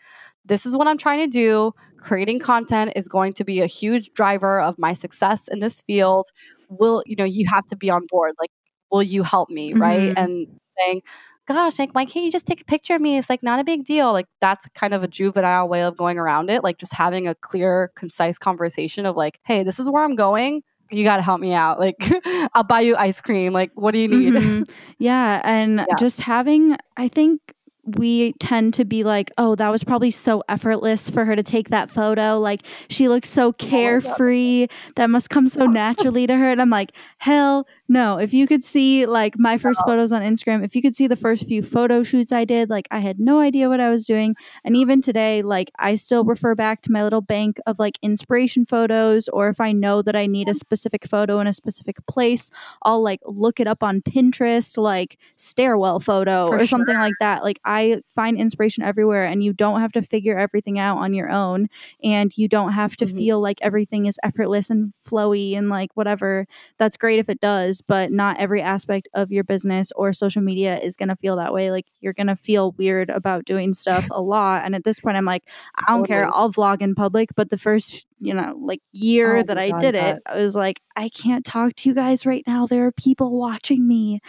this 0.47 0.67
is 0.67 0.77
what 0.77 0.87
I'm 0.87 0.99
trying 0.99 1.19
to 1.21 1.27
do. 1.27 1.73
Creating 1.99 2.39
content 2.39 2.93
is 2.97 3.09
going 3.09 3.33
to 3.35 3.45
be 3.45 3.61
a 3.61 3.67
huge 3.67 4.13
driver 4.13 4.61
of 4.61 4.79
my 4.79 4.93
success 4.93 5.49
in 5.49 5.59
this 5.59 5.81
field. 5.83 6.27
Will, 6.69 7.03
you 7.07 7.17
know, 7.17 7.25
you 7.25 7.47
have 7.53 7.67
to 7.67 7.77
be 7.77 7.91
on 7.91 8.07
board. 8.09 8.35
Like, 8.41 8.51
will 8.91 9.03
you 9.03 9.23
help 9.23 9.51
me? 9.51 9.73
Mm-hmm. 9.73 9.83
Right. 9.83 10.13
And 10.17 10.47
saying, 10.79 11.03
gosh, 11.47 11.79
like, 11.79 11.95
why 11.95 12.05
can't 12.05 12.25
you 12.25 12.33
just 12.33 12.47
take 12.47 12.61
a 12.61 12.65
picture 12.65 12.95
of 12.95 13.01
me? 13.01 13.19
It's 13.19 13.31
like 13.31 13.43
not 13.43 13.61
a 13.61 13.65
big 13.65 13.85
deal. 13.85 14.13
Like, 14.13 14.27
that's 14.41 14.69
kind 14.75 14.95
of 14.95 15.03
a 15.03 15.09
juvenile 15.09 15.69
way 15.69 15.83
of 15.83 15.97
going 15.97 16.19
around 16.19 16.51
it. 16.51 16.63
Like, 16.63 16.79
just 16.79 16.95
having 16.95 17.27
a 17.27 17.35
clear, 17.35 17.93
concise 17.97 18.39
conversation 18.39 19.07
of, 19.07 19.17
like, 19.17 19.41
hey, 19.45 19.63
this 19.63 19.79
is 19.79 19.89
where 19.89 20.05
I'm 20.05 20.17
going 20.17 20.63
you 20.91 21.05
got 21.05 21.17
to 21.17 21.23
help 21.23 21.41
me 21.41 21.53
out. 21.53 21.79
Like, 21.79 21.97
I'll 22.55 22.65
buy 22.65 22.81
you 22.81 22.97
ice 22.97 23.21
cream. 23.21 23.53
Like, 23.53 23.73
what 23.75 23.93
do 23.93 23.99
you 23.99 24.09
need? 24.09 24.33
Mm-hmm. 24.35 24.63
Yeah. 24.99 25.41
And 25.45 25.79
yeah. 25.89 25.95
just 25.99 26.21
having, 26.21 26.77
I 26.97 27.09
think 27.09 27.41
we 27.87 28.33
tend 28.35 28.75
to 28.75 28.85
be 28.85 29.05
like, 29.05 29.31
oh, 29.39 29.55
that 29.55 29.69
was 29.69 29.85
probably 29.85 30.11
so 30.11 30.43
effortless 30.49 31.09
for 31.09 31.25
her 31.25 31.37
to 31.37 31.43
take 31.43 31.71
that 31.71 31.91
photo. 31.91 32.39
Like, 32.39 32.61
she 32.89 33.09
looks 33.09 33.29
so 33.29 33.49
oh 33.49 33.53
carefree. 33.53 34.67
That 34.97 35.11
must 35.11 35.31
come 35.31 35.49
so 35.49 35.67
naturally 35.67 36.27
to 36.27 36.37
her. 36.37 36.51
And 36.51 36.61
I'm 36.61 36.71
like, 36.71 36.93
hell 37.19 37.67
no. 37.89 38.19
If 38.19 38.35
you 38.35 38.47
could 38.47 38.65
see 38.65 39.07
like 39.07 39.39
my 39.39 39.57
first 39.57 39.81
photos 39.87 40.13
on 40.13 40.23
Instagram, 40.23 40.65
if 40.65 40.75
you 40.75 40.83
could 40.83 40.97
see 40.97 41.07
the 41.07 41.17
first 41.17 41.47
few 41.47 41.63
photo 41.63 42.03
shoots 42.03 42.33
I 42.33 42.45
did, 42.45 42.69
like, 42.69 42.89
I 42.91 42.99
had 42.99 43.21
no 43.21 43.41
idea 43.41 43.69
what 43.69 43.81
I 43.81 43.89
was 43.89 44.05
doing. 44.05 44.35
And 44.65 44.77
even 44.77 45.01
today, 45.01 45.43
like, 45.43 45.71
I 45.79 45.95
still 45.95 46.25
refer 46.25 46.55
back 46.55 46.83
to 46.83 46.93
my 46.93 47.05
little 47.05 47.21
bank 47.21 47.59
of 47.67 47.79
like 47.79 47.99
inspiration 48.03 48.67
photos, 48.67 49.29
or 49.29 49.49
if 49.49 49.61
I 49.61 49.73
know 49.73 50.03
that 50.03 50.17
I 50.17 50.27
need 50.27 50.49
a 50.49 50.55
specific 50.55 51.07
photo 51.07 51.39
in 51.39 51.47
a 51.47 51.53
specific 51.53 52.05
place, 52.07 52.51
I'll 52.83 53.03
like 53.03 53.21
look 53.25 53.61
it 53.61 53.67
up 53.67 53.83
on 53.83 54.03
Pinterest, 54.03 54.77
like 54.77 55.19
stairwell 55.37 56.01
photo 56.01 56.49
for 56.49 56.59
or 56.59 56.67
something 56.67 56.95
sure. 56.95 57.03
like 57.03 57.15
that. 57.21 57.45
Like, 57.45 57.61
I 57.65 57.77
I 57.77 58.03
find 58.15 58.39
inspiration 58.39 58.83
everywhere 58.83 59.27
and 59.27 59.43
you 59.45 59.53
don't 59.53 59.81
have 59.81 59.93
to 59.93 60.03
figure 60.03 60.39
everything 60.39 60.79
out 60.79 60.99
on 60.99 61.13
your 61.13 61.31
own 61.31 61.69
and 62.03 62.37
you 62.37 62.49
don't 62.49 62.73
have 62.73 62.97
to 62.97 63.05
mm-hmm. 63.05 63.17
feel 63.17 63.41
like 63.41 63.59
everything 63.61 64.07
is 64.07 64.19
effortless 64.23 64.71
and 64.71 64.93
flowy 65.07 65.57
and 65.57 65.69
like 65.69 65.91
whatever. 65.95 66.47
That's 66.79 66.97
great 66.97 67.19
if 67.19 67.29
it 67.29 67.41
does, 67.41 67.76
is, 67.77 67.83
but 67.83 68.13
not 68.13 68.39
every 68.39 68.63
aspect 68.63 69.09
of 69.15 69.31
your 69.31 69.45
business 69.45 69.93
or 69.97 70.13
social 70.13 70.43
media 70.43 70.79
is 70.79 70.97
going 70.97 71.09
to 71.09 71.17
feel 71.17 71.37
that 71.37 71.53
way. 71.53 71.71
Like 71.71 71.87
you're 72.01 72.13
going 72.13 72.27
to 72.29 72.37
feel 72.37 72.73
weird 72.73 73.11
about 73.11 73.45
doing 73.45 73.75
stuff 73.75 74.07
a 74.11 74.21
lot. 74.21 74.65
And 74.65 74.75
at 74.75 74.85
this 74.85 75.01
point, 75.01 75.17
I'm 75.17 75.25
like, 75.25 75.45
I 75.77 75.93
don't 75.93 76.07
care. 76.07 76.29
I'll 76.33 76.53
vlog 76.53 76.83
in 76.83 76.95
public. 76.95 77.31
But 77.37 77.51
the 77.51 77.57
first, 77.57 78.07
you 78.21 78.35
know, 78.35 78.59
like 78.61 78.81
year 78.93 79.39
oh 79.39 79.43
that 79.45 79.59
I 79.59 79.71
God, 79.71 79.81
did 79.81 79.95
it, 79.95 80.23
I 80.27 80.37
was 80.37 80.55
like, 80.55 80.81
I 80.97 81.09
can't 81.09 81.45
talk 81.45 81.75
to 81.77 81.89
you 81.89 81.95
guys 81.95 82.27
right 82.27 82.45
now. 82.47 82.67
There 82.67 82.87
are 82.87 82.93
people 82.93 83.39
watching 83.39 83.87
me. 83.87 84.21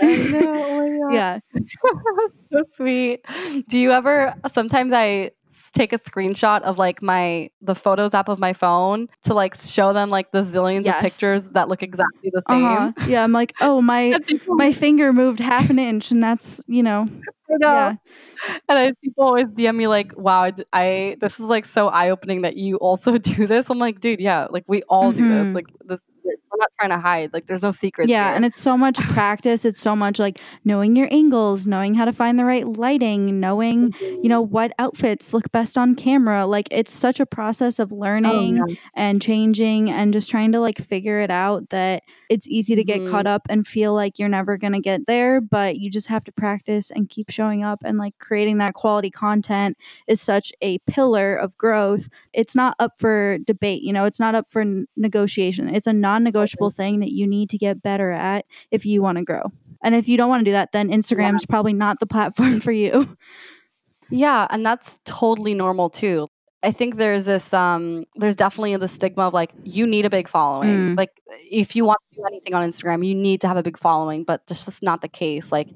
Know. 0.00 0.08
Oh 0.12 1.10
yeah. 1.12 1.40
so 2.52 2.62
sweet. 2.72 3.24
Do 3.68 3.78
you 3.78 3.92
ever, 3.92 4.34
sometimes 4.48 4.92
I, 4.92 5.32
take 5.72 5.92
a 5.92 5.98
screenshot 5.98 6.60
of 6.62 6.78
like 6.78 7.02
my 7.02 7.50
the 7.60 7.74
photos 7.74 8.14
app 8.14 8.28
of 8.28 8.38
my 8.38 8.52
phone 8.52 9.08
to 9.22 9.34
like 9.34 9.54
show 9.54 9.92
them 9.92 10.10
like 10.10 10.30
the 10.32 10.40
zillions 10.40 10.84
yes. 10.84 10.96
of 10.96 11.02
pictures 11.02 11.50
that 11.50 11.68
look 11.68 11.82
exactly 11.82 12.30
the 12.32 12.42
same. 12.48 12.64
Uh-huh. 12.64 12.92
Yeah, 13.06 13.24
I'm 13.24 13.32
like, 13.32 13.54
oh 13.60 13.80
my 13.80 14.18
my 14.48 14.72
finger 14.72 15.12
moved 15.12 15.40
half 15.40 15.70
an 15.70 15.78
inch, 15.78 16.10
and 16.10 16.22
that's 16.22 16.60
you 16.66 16.82
know. 16.82 17.08
know. 17.48 17.58
Yeah. 17.60 17.94
And 18.68 18.78
I, 18.78 18.92
people 19.02 19.24
always 19.24 19.46
DM 19.46 19.76
me 19.76 19.86
like, 19.86 20.16
"Wow, 20.16 20.50
I 20.72 21.16
this 21.20 21.34
is 21.34 21.46
like 21.46 21.64
so 21.64 21.88
eye 21.88 22.10
opening 22.10 22.42
that 22.42 22.56
you 22.56 22.76
also 22.76 23.18
do 23.18 23.46
this." 23.46 23.70
I'm 23.70 23.78
like, 23.78 24.00
dude, 24.00 24.20
yeah, 24.20 24.46
like 24.50 24.64
we 24.66 24.82
all 24.84 25.12
mm-hmm. 25.12 25.22
do 25.22 25.28
this. 25.28 25.46
Mm-hmm. 25.46 25.54
Like 25.54 25.66
this 25.84 26.00
we're 26.52 26.58
not 26.58 26.70
trying 26.78 26.90
to 26.90 26.98
hide. 26.98 27.32
Like 27.32 27.46
there's 27.46 27.62
no 27.62 27.72
secrets. 27.72 28.10
Yeah, 28.10 28.28
here. 28.28 28.36
and 28.36 28.44
it's 28.44 28.60
so 28.60 28.76
much 28.76 28.98
practice. 28.98 29.64
It's 29.64 29.80
so 29.80 29.96
much 29.96 30.18
like 30.18 30.40
knowing 30.64 30.94
your 30.96 31.08
angles, 31.10 31.66
knowing 31.66 31.94
how 31.94 32.04
to 32.04 32.12
find 32.12 32.38
the 32.38 32.44
right 32.44 32.66
lighting, 32.66 33.40
knowing, 33.40 33.92
mm-hmm. 33.92 34.22
you 34.22 34.28
know, 34.28 34.42
what 34.42 34.72
outfits 34.78 35.32
look 35.32 35.50
best 35.52 35.78
on 35.78 35.94
camera. 35.94 36.46
Like 36.46 36.68
it's 36.70 36.92
such 36.92 37.20
a 37.20 37.26
process 37.26 37.78
of 37.78 37.90
learning 37.90 38.60
oh, 38.60 38.66
yeah. 38.66 38.76
and 38.94 39.22
changing 39.22 39.90
and 39.90 40.12
just 40.12 40.30
trying 40.30 40.52
to 40.52 40.60
like 40.60 40.78
figure 40.78 41.20
it 41.20 41.30
out 41.30 41.70
that 41.70 42.02
it's 42.28 42.46
easy 42.46 42.74
to 42.74 42.84
get 42.84 43.00
mm-hmm. 43.00 43.10
caught 43.10 43.26
up 43.26 43.46
and 43.48 43.66
feel 43.66 43.94
like 43.94 44.18
you're 44.18 44.28
never 44.28 44.58
going 44.58 44.72
to 44.74 44.80
get 44.80 45.06
there, 45.06 45.40
but 45.40 45.76
you 45.76 45.90
just 45.90 46.08
have 46.08 46.24
to 46.24 46.32
practice 46.32 46.90
and 46.90 47.08
keep 47.08 47.30
showing 47.30 47.64
up 47.64 47.80
and 47.84 47.98
like 47.98 48.18
creating 48.18 48.58
that 48.58 48.74
quality 48.74 49.10
content 49.10 49.76
is 50.06 50.20
such 50.20 50.52
a 50.60 50.78
pillar 50.80 51.34
of 51.34 51.56
growth. 51.56 52.08
It's 52.32 52.54
not 52.54 52.74
up 52.78 52.92
for 52.98 53.38
debate, 53.38 53.82
you 53.82 53.92
know, 53.92 54.04
it's 54.04 54.20
not 54.20 54.34
up 54.34 54.50
for 54.50 54.64
negotiation. 54.96 55.74
It's 55.74 55.86
a 55.86 55.92
non-negotiable 55.92 56.41
negotiable 56.42 56.70
thing 56.70 57.00
that 57.00 57.12
you 57.12 57.26
need 57.26 57.50
to 57.50 57.58
get 57.58 57.82
better 57.82 58.10
at 58.10 58.44
if 58.70 58.84
you 58.84 59.02
want 59.02 59.18
to 59.18 59.24
grow. 59.24 59.42
And 59.82 59.94
if 59.94 60.08
you 60.08 60.16
don't 60.16 60.28
want 60.28 60.40
to 60.40 60.44
do 60.44 60.52
that, 60.52 60.72
then 60.72 60.88
Instagram's 60.90 61.42
yeah. 61.42 61.50
probably 61.50 61.72
not 61.72 62.00
the 62.00 62.06
platform 62.14 62.60
for 62.60 62.72
you. 62.72 63.16
Yeah, 64.10 64.46
and 64.50 64.64
that's 64.64 65.00
totally 65.04 65.54
normal 65.54 65.90
too. 65.90 66.28
I 66.64 66.70
think 66.70 66.96
there's 66.96 67.26
this 67.26 67.52
um 67.52 68.04
there's 68.14 68.36
definitely 68.36 68.76
the 68.76 68.86
stigma 68.86 69.24
of 69.24 69.34
like 69.34 69.52
you 69.64 69.86
need 69.86 70.04
a 70.04 70.10
big 70.10 70.28
following. 70.28 70.94
Mm. 70.94 70.96
Like 70.96 71.10
if 71.50 71.74
you 71.74 71.84
want 71.84 71.98
to 72.10 72.16
do 72.16 72.24
anything 72.24 72.54
on 72.54 72.68
Instagram, 72.68 73.04
you 73.04 73.14
need 73.14 73.40
to 73.40 73.48
have 73.48 73.56
a 73.56 73.62
big 73.64 73.76
following, 73.76 74.22
but 74.22 74.46
that's 74.46 74.64
just 74.64 74.82
not 74.82 75.00
the 75.00 75.08
case. 75.08 75.50
Like 75.50 75.68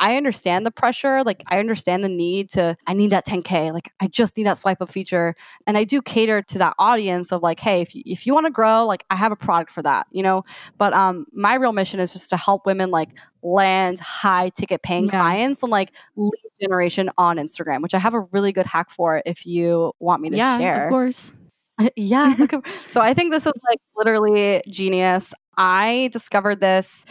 I 0.00 0.16
understand 0.16 0.66
the 0.66 0.72
pressure, 0.72 1.22
like 1.22 1.44
I 1.46 1.60
understand 1.60 2.02
the 2.02 2.08
need 2.08 2.48
to 2.50 2.76
I 2.88 2.92
need 2.92 3.10
that 3.10 3.24
10k, 3.24 3.72
like 3.72 3.92
I 4.00 4.08
just 4.08 4.36
need 4.36 4.44
that 4.44 4.58
swipe 4.58 4.82
up 4.82 4.90
feature 4.90 5.36
and 5.68 5.78
I 5.78 5.84
do 5.84 6.02
cater 6.02 6.42
to 6.42 6.58
that 6.58 6.74
audience 6.76 7.30
of 7.30 7.42
like 7.42 7.60
hey, 7.60 7.80
if 7.80 7.94
you, 7.94 8.02
if 8.04 8.26
you 8.26 8.34
want 8.34 8.46
to 8.46 8.52
grow, 8.52 8.84
like 8.84 9.04
I 9.10 9.16
have 9.16 9.30
a 9.30 9.36
product 9.36 9.70
for 9.70 9.82
that, 9.82 10.08
you 10.10 10.24
know? 10.24 10.44
But 10.76 10.92
um 10.92 11.26
my 11.32 11.54
real 11.54 11.72
mission 11.72 12.00
is 12.00 12.12
just 12.12 12.30
to 12.30 12.36
help 12.36 12.66
women 12.66 12.90
like 12.90 13.10
land 13.42 14.00
high 14.00 14.48
ticket 14.50 14.82
paying 14.82 15.04
yeah. 15.04 15.20
clients 15.20 15.62
and 15.62 15.70
like 15.70 15.92
lead 16.16 16.32
generation 16.62 17.10
on 17.18 17.36
Instagram, 17.36 17.82
which 17.82 17.94
I 17.94 17.98
have 17.98 18.14
a 18.14 18.20
really 18.32 18.52
good 18.52 18.66
hack 18.66 18.90
for 18.90 19.22
if 19.26 19.44
you 19.44 19.92
want 19.98 20.22
me 20.22 20.30
to 20.30 20.36
yeah, 20.36 20.58
share. 20.58 20.84
Of 20.84 20.90
course. 20.90 21.32
yeah. 21.96 22.34
so 22.90 23.00
I 23.00 23.12
think 23.12 23.32
this 23.32 23.46
is 23.46 23.52
like 23.68 23.78
literally 23.96 24.62
genius. 24.68 25.34
I 25.56 26.08
discovered 26.12 26.60
this 26.60 27.04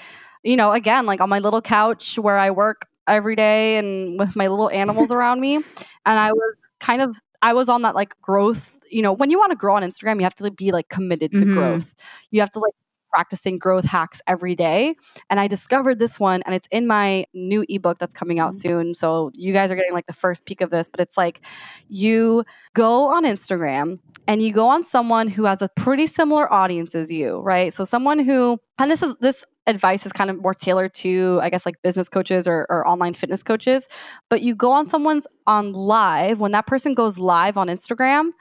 you 0.44 0.56
know, 0.56 0.72
again, 0.72 1.06
like 1.06 1.22
on 1.22 1.30
my 1.30 1.40
little 1.40 1.62
couch 1.62 2.18
where 2.18 2.38
I 2.38 2.52
work 2.52 2.88
every 3.08 3.36
day 3.36 3.78
and 3.78 4.20
with 4.20 4.36
my 4.36 4.48
little 4.48 4.70
animals 4.70 5.12
around 5.12 5.40
me. 5.40 5.56
And 5.56 5.66
I 6.06 6.32
was 6.32 6.70
kind 6.80 7.02
of, 7.02 7.18
I 7.42 7.54
was 7.54 7.70
on 7.70 7.82
that 7.84 7.96
like 7.96 8.20
growth, 8.22 8.80
you 8.90 9.02
know, 9.02 9.14
when 9.14 9.30
you 9.30 9.38
want 9.38 9.52
to 9.52 9.56
grow 9.56 9.76
on 9.76 9.84
Instagram, 9.84 10.18
you 10.18 10.24
have 10.24 10.36
to 10.36 10.52
be 10.52 10.72
like 10.72 10.90
committed 10.90 11.32
to 11.32 11.40
mm-hmm. 11.40 11.54
growth. 11.54 11.94
You 12.32 12.42
have 12.42 12.52
to 12.52 12.60
like 12.60 12.74
practicing 13.12 13.58
growth 13.58 13.86
hacks 13.86 14.22
every 14.28 14.56
day. 14.56 14.96
And 15.30 15.40
I 15.40 15.48
discovered 15.48 16.00
this 16.00 16.20
one 16.20 16.42
and 16.46 16.56
it's 16.56 16.68
in 16.72 16.88
my 16.88 17.26
new 17.34 17.66
ebook 17.70 18.00
that's 18.00 18.14
coming 18.14 18.40
out 18.40 18.52
mm-hmm. 18.52 18.70
soon. 18.70 18.94
So 18.94 19.32
you 19.36 19.54
guys 19.54 19.72
are 19.72 19.76
getting 19.76 19.94
like 19.94 20.08
the 20.08 20.14
first 20.14 20.46
peek 20.46 20.62
of 20.62 20.70
this, 20.70 20.88
but 20.88 21.00
it's 21.00 21.18
like 21.18 21.46
you 21.88 22.44
go 22.74 23.08
on 23.08 23.26
Instagram 23.26 24.00
and 24.28 24.42
you 24.42 24.54
go 24.54 24.68
on 24.68 24.84
someone 24.84 25.28
who 25.28 25.46
has 25.46 25.62
a 25.62 25.70
pretty 25.76 26.08
similar 26.08 26.52
audience 26.52 26.96
as 26.96 27.12
you, 27.12 27.40
right? 27.40 27.74
So 27.74 27.86
someone 27.86 28.20
who 28.20 28.60
and 28.80 28.90
this 28.90 29.04
is 29.04 29.16
this 29.18 29.46
advice 29.68 30.06
is 30.06 30.12
kind 30.12 30.30
of 30.30 30.42
more 30.42 30.56
tailored 30.56 30.92
to 30.92 31.40
i 31.42 31.50
guess 31.50 31.68
like 31.68 31.80
business 31.84 32.10
coaches 32.10 32.48
or, 32.48 32.66
or, 32.70 32.88
online 32.88 33.14
fitness 33.14 33.44
coaches 33.44 33.88
but 34.28 34.42
you 34.42 34.56
go 34.56 34.72
on 34.72 34.88
someone's 34.88 35.28
on 35.46 35.72
live 35.74 36.40
when 36.40 36.52
that 36.52 36.66
person 36.66 36.96
goes 36.96 37.20
live 37.20 37.58
on 37.58 37.68
instagram 37.68 38.32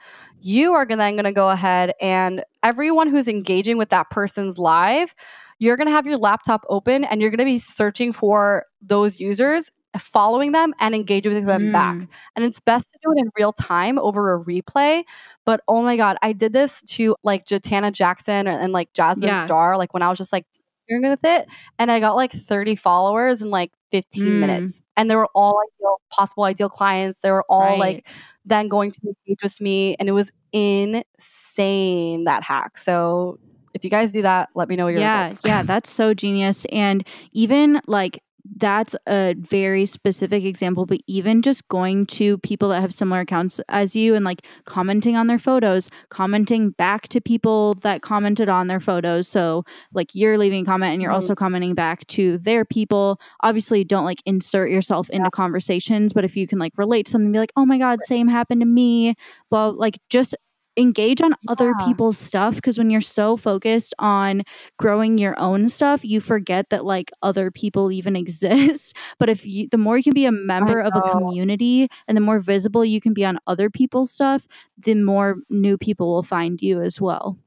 you 0.41 0.73
are 0.73 0.85
then 0.85 1.15
going 1.15 1.23
to 1.23 1.31
go 1.31 1.49
ahead 1.49 1.93
and 2.01 2.43
everyone 2.63 3.07
who's 3.07 3.27
engaging 3.27 3.77
with 3.77 3.89
that 3.89 4.09
person's 4.09 4.57
live 4.57 5.15
you're 5.61 5.77
going 5.77 5.87
to 5.87 5.93
have 5.93 6.07
your 6.07 6.17
laptop 6.17 6.65
open 6.69 7.03
and 7.03 7.21
you're 7.21 7.29
going 7.29 7.37
to 7.37 7.45
be 7.45 7.59
searching 7.59 8.11
for 8.11 8.65
those 8.81 9.19
users 9.19 9.69
following 9.99 10.53
them 10.53 10.73
and 10.79 10.95
engaging 10.95 11.33
with 11.33 11.45
them 11.45 11.69
mm. 11.69 11.71
back. 11.71 12.07
And 12.35 12.43
it's 12.43 12.59
best 12.59 12.91
to 12.91 12.99
do 13.03 13.11
it 13.15 13.21
in 13.21 13.29
real 13.37 13.53
time 13.53 13.99
over 13.99 14.33
a 14.33 14.43
replay. 14.43 15.03
But 15.45 15.61
oh 15.67 15.81
my 15.83 15.97
God, 15.97 16.17
I 16.23 16.33
did 16.33 16.51
this 16.53 16.81
to 16.93 17.15
like 17.23 17.45
Jatana 17.45 17.91
Jackson 17.91 18.47
and, 18.47 18.61
and 18.61 18.73
like 18.73 18.91
Jasmine 18.93 19.27
yeah. 19.27 19.43
Star, 19.43 19.77
like 19.77 19.93
when 19.93 20.01
I 20.01 20.09
was 20.09 20.17
just 20.17 20.33
like 20.33 20.45
doing 20.89 21.09
with 21.09 21.23
it. 21.23 21.47
And 21.77 21.91
I 21.91 21.99
got 21.99 22.15
like 22.15 22.31
30 22.31 22.75
followers 22.75 23.41
in 23.41 23.49
like 23.49 23.71
15 23.91 24.23
mm. 24.23 24.39
minutes. 24.39 24.81
And 24.97 25.09
they 25.09 25.15
were 25.15 25.29
all 25.35 25.59
ideal, 25.61 26.01
possible 26.09 26.43
ideal 26.45 26.69
clients. 26.69 27.21
They 27.21 27.31
were 27.31 27.45
all 27.49 27.61
right. 27.61 27.79
like 27.79 28.07
then 28.45 28.67
going 28.67 28.91
to 28.91 28.99
engage 29.05 29.43
with 29.43 29.61
me. 29.61 29.95
And 29.99 30.09
it 30.09 30.13
was 30.13 30.31
insane 30.51 32.25
that 32.25 32.43
hack. 32.43 32.77
So 32.77 33.39
if 33.73 33.83
you 33.83 33.89
guys 33.89 34.11
do 34.11 34.21
that, 34.23 34.49
let 34.55 34.67
me 34.67 34.75
know 34.75 34.87
your 34.87 34.99
yeah, 34.99 35.25
results. 35.25 35.41
Yeah, 35.45 35.63
that's 35.63 35.89
so 35.89 36.13
genius. 36.13 36.65
And 36.71 37.05
even 37.31 37.81
like 37.87 38.21
that's 38.55 38.95
a 39.07 39.35
very 39.37 39.85
specific 39.85 40.43
example, 40.43 40.85
but 40.85 40.99
even 41.07 41.41
just 41.41 41.67
going 41.67 42.05
to 42.07 42.37
people 42.39 42.69
that 42.69 42.81
have 42.81 42.93
similar 42.93 43.21
accounts 43.21 43.59
as 43.69 43.95
you 43.95 44.15
and 44.15 44.25
like 44.25 44.45
commenting 44.65 45.15
on 45.15 45.27
their 45.27 45.39
photos, 45.39 45.89
commenting 46.09 46.71
back 46.71 47.07
to 47.09 47.21
people 47.21 47.75
that 47.75 48.01
commented 48.01 48.49
on 48.49 48.67
their 48.67 48.79
photos. 48.79 49.27
So, 49.27 49.63
like, 49.93 50.09
you're 50.13 50.37
leaving 50.37 50.63
a 50.63 50.65
comment 50.65 50.93
and 50.93 51.01
you're 51.01 51.09
mm-hmm. 51.09 51.15
also 51.15 51.35
commenting 51.35 51.73
back 51.73 52.05
to 52.07 52.37
their 52.39 52.65
people. 52.65 53.19
Obviously, 53.41 53.83
don't 53.83 54.05
like 54.05 54.21
insert 54.25 54.69
yourself 54.69 55.09
into 55.09 55.25
yeah. 55.25 55.29
conversations, 55.31 56.13
but 56.13 56.23
if 56.23 56.35
you 56.35 56.47
can 56.47 56.59
like 56.59 56.73
relate 56.77 57.05
to 57.05 57.11
something, 57.11 57.31
be 57.31 57.39
like, 57.39 57.53
oh 57.55 57.65
my 57.65 57.77
God, 57.77 57.99
same 58.03 58.27
happened 58.27 58.61
to 58.61 58.67
me, 58.67 59.15
Well, 59.49 59.73
like, 59.73 59.99
just 60.09 60.35
engage 60.77 61.21
on 61.21 61.31
yeah. 61.31 61.51
other 61.51 61.73
people's 61.85 62.17
stuff 62.17 62.55
because 62.55 62.77
when 62.77 62.89
you're 62.89 63.01
so 63.01 63.35
focused 63.35 63.93
on 63.99 64.43
growing 64.77 65.17
your 65.17 65.37
own 65.37 65.67
stuff 65.67 66.05
you 66.05 66.21
forget 66.21 66.69
that 66.69 66.85
like 66.85 67.11
other 67.21 67.51
people 67.51 67.91
even 67.91 68.15
exist 68.21 68.95
but 69.19 69.29
if 69.29 69.45
you 69.45 69.67
the 69.69 69.77
more 69.77 69.97
you 69.97 70.03
can 70.03 70.13
be 70.13 70.25
a 70.25 70.31
member 70.31 70.79
of 70.79 70.93
a 70.95 71.01
community 71.09 71.87
and 72.07 72.15
the 72.15 72.21
more 72.21 72.39
visible 72.39 72.85
you 72.85 73.01
can 73.01 73.13
be 73.13 73.25
on 73.25 73.37
other 73.47 73.69
people's 73.69 74.11
stuff 74.11 74.47
the 74.77 74.95
more 74.95 75.35
new 75.49 75.77
people 75.77 76.07
will 76.13 76.23
find 76.23 76.61
you 76.61 76.81
as 76.81 77.01
well 77.01 77.37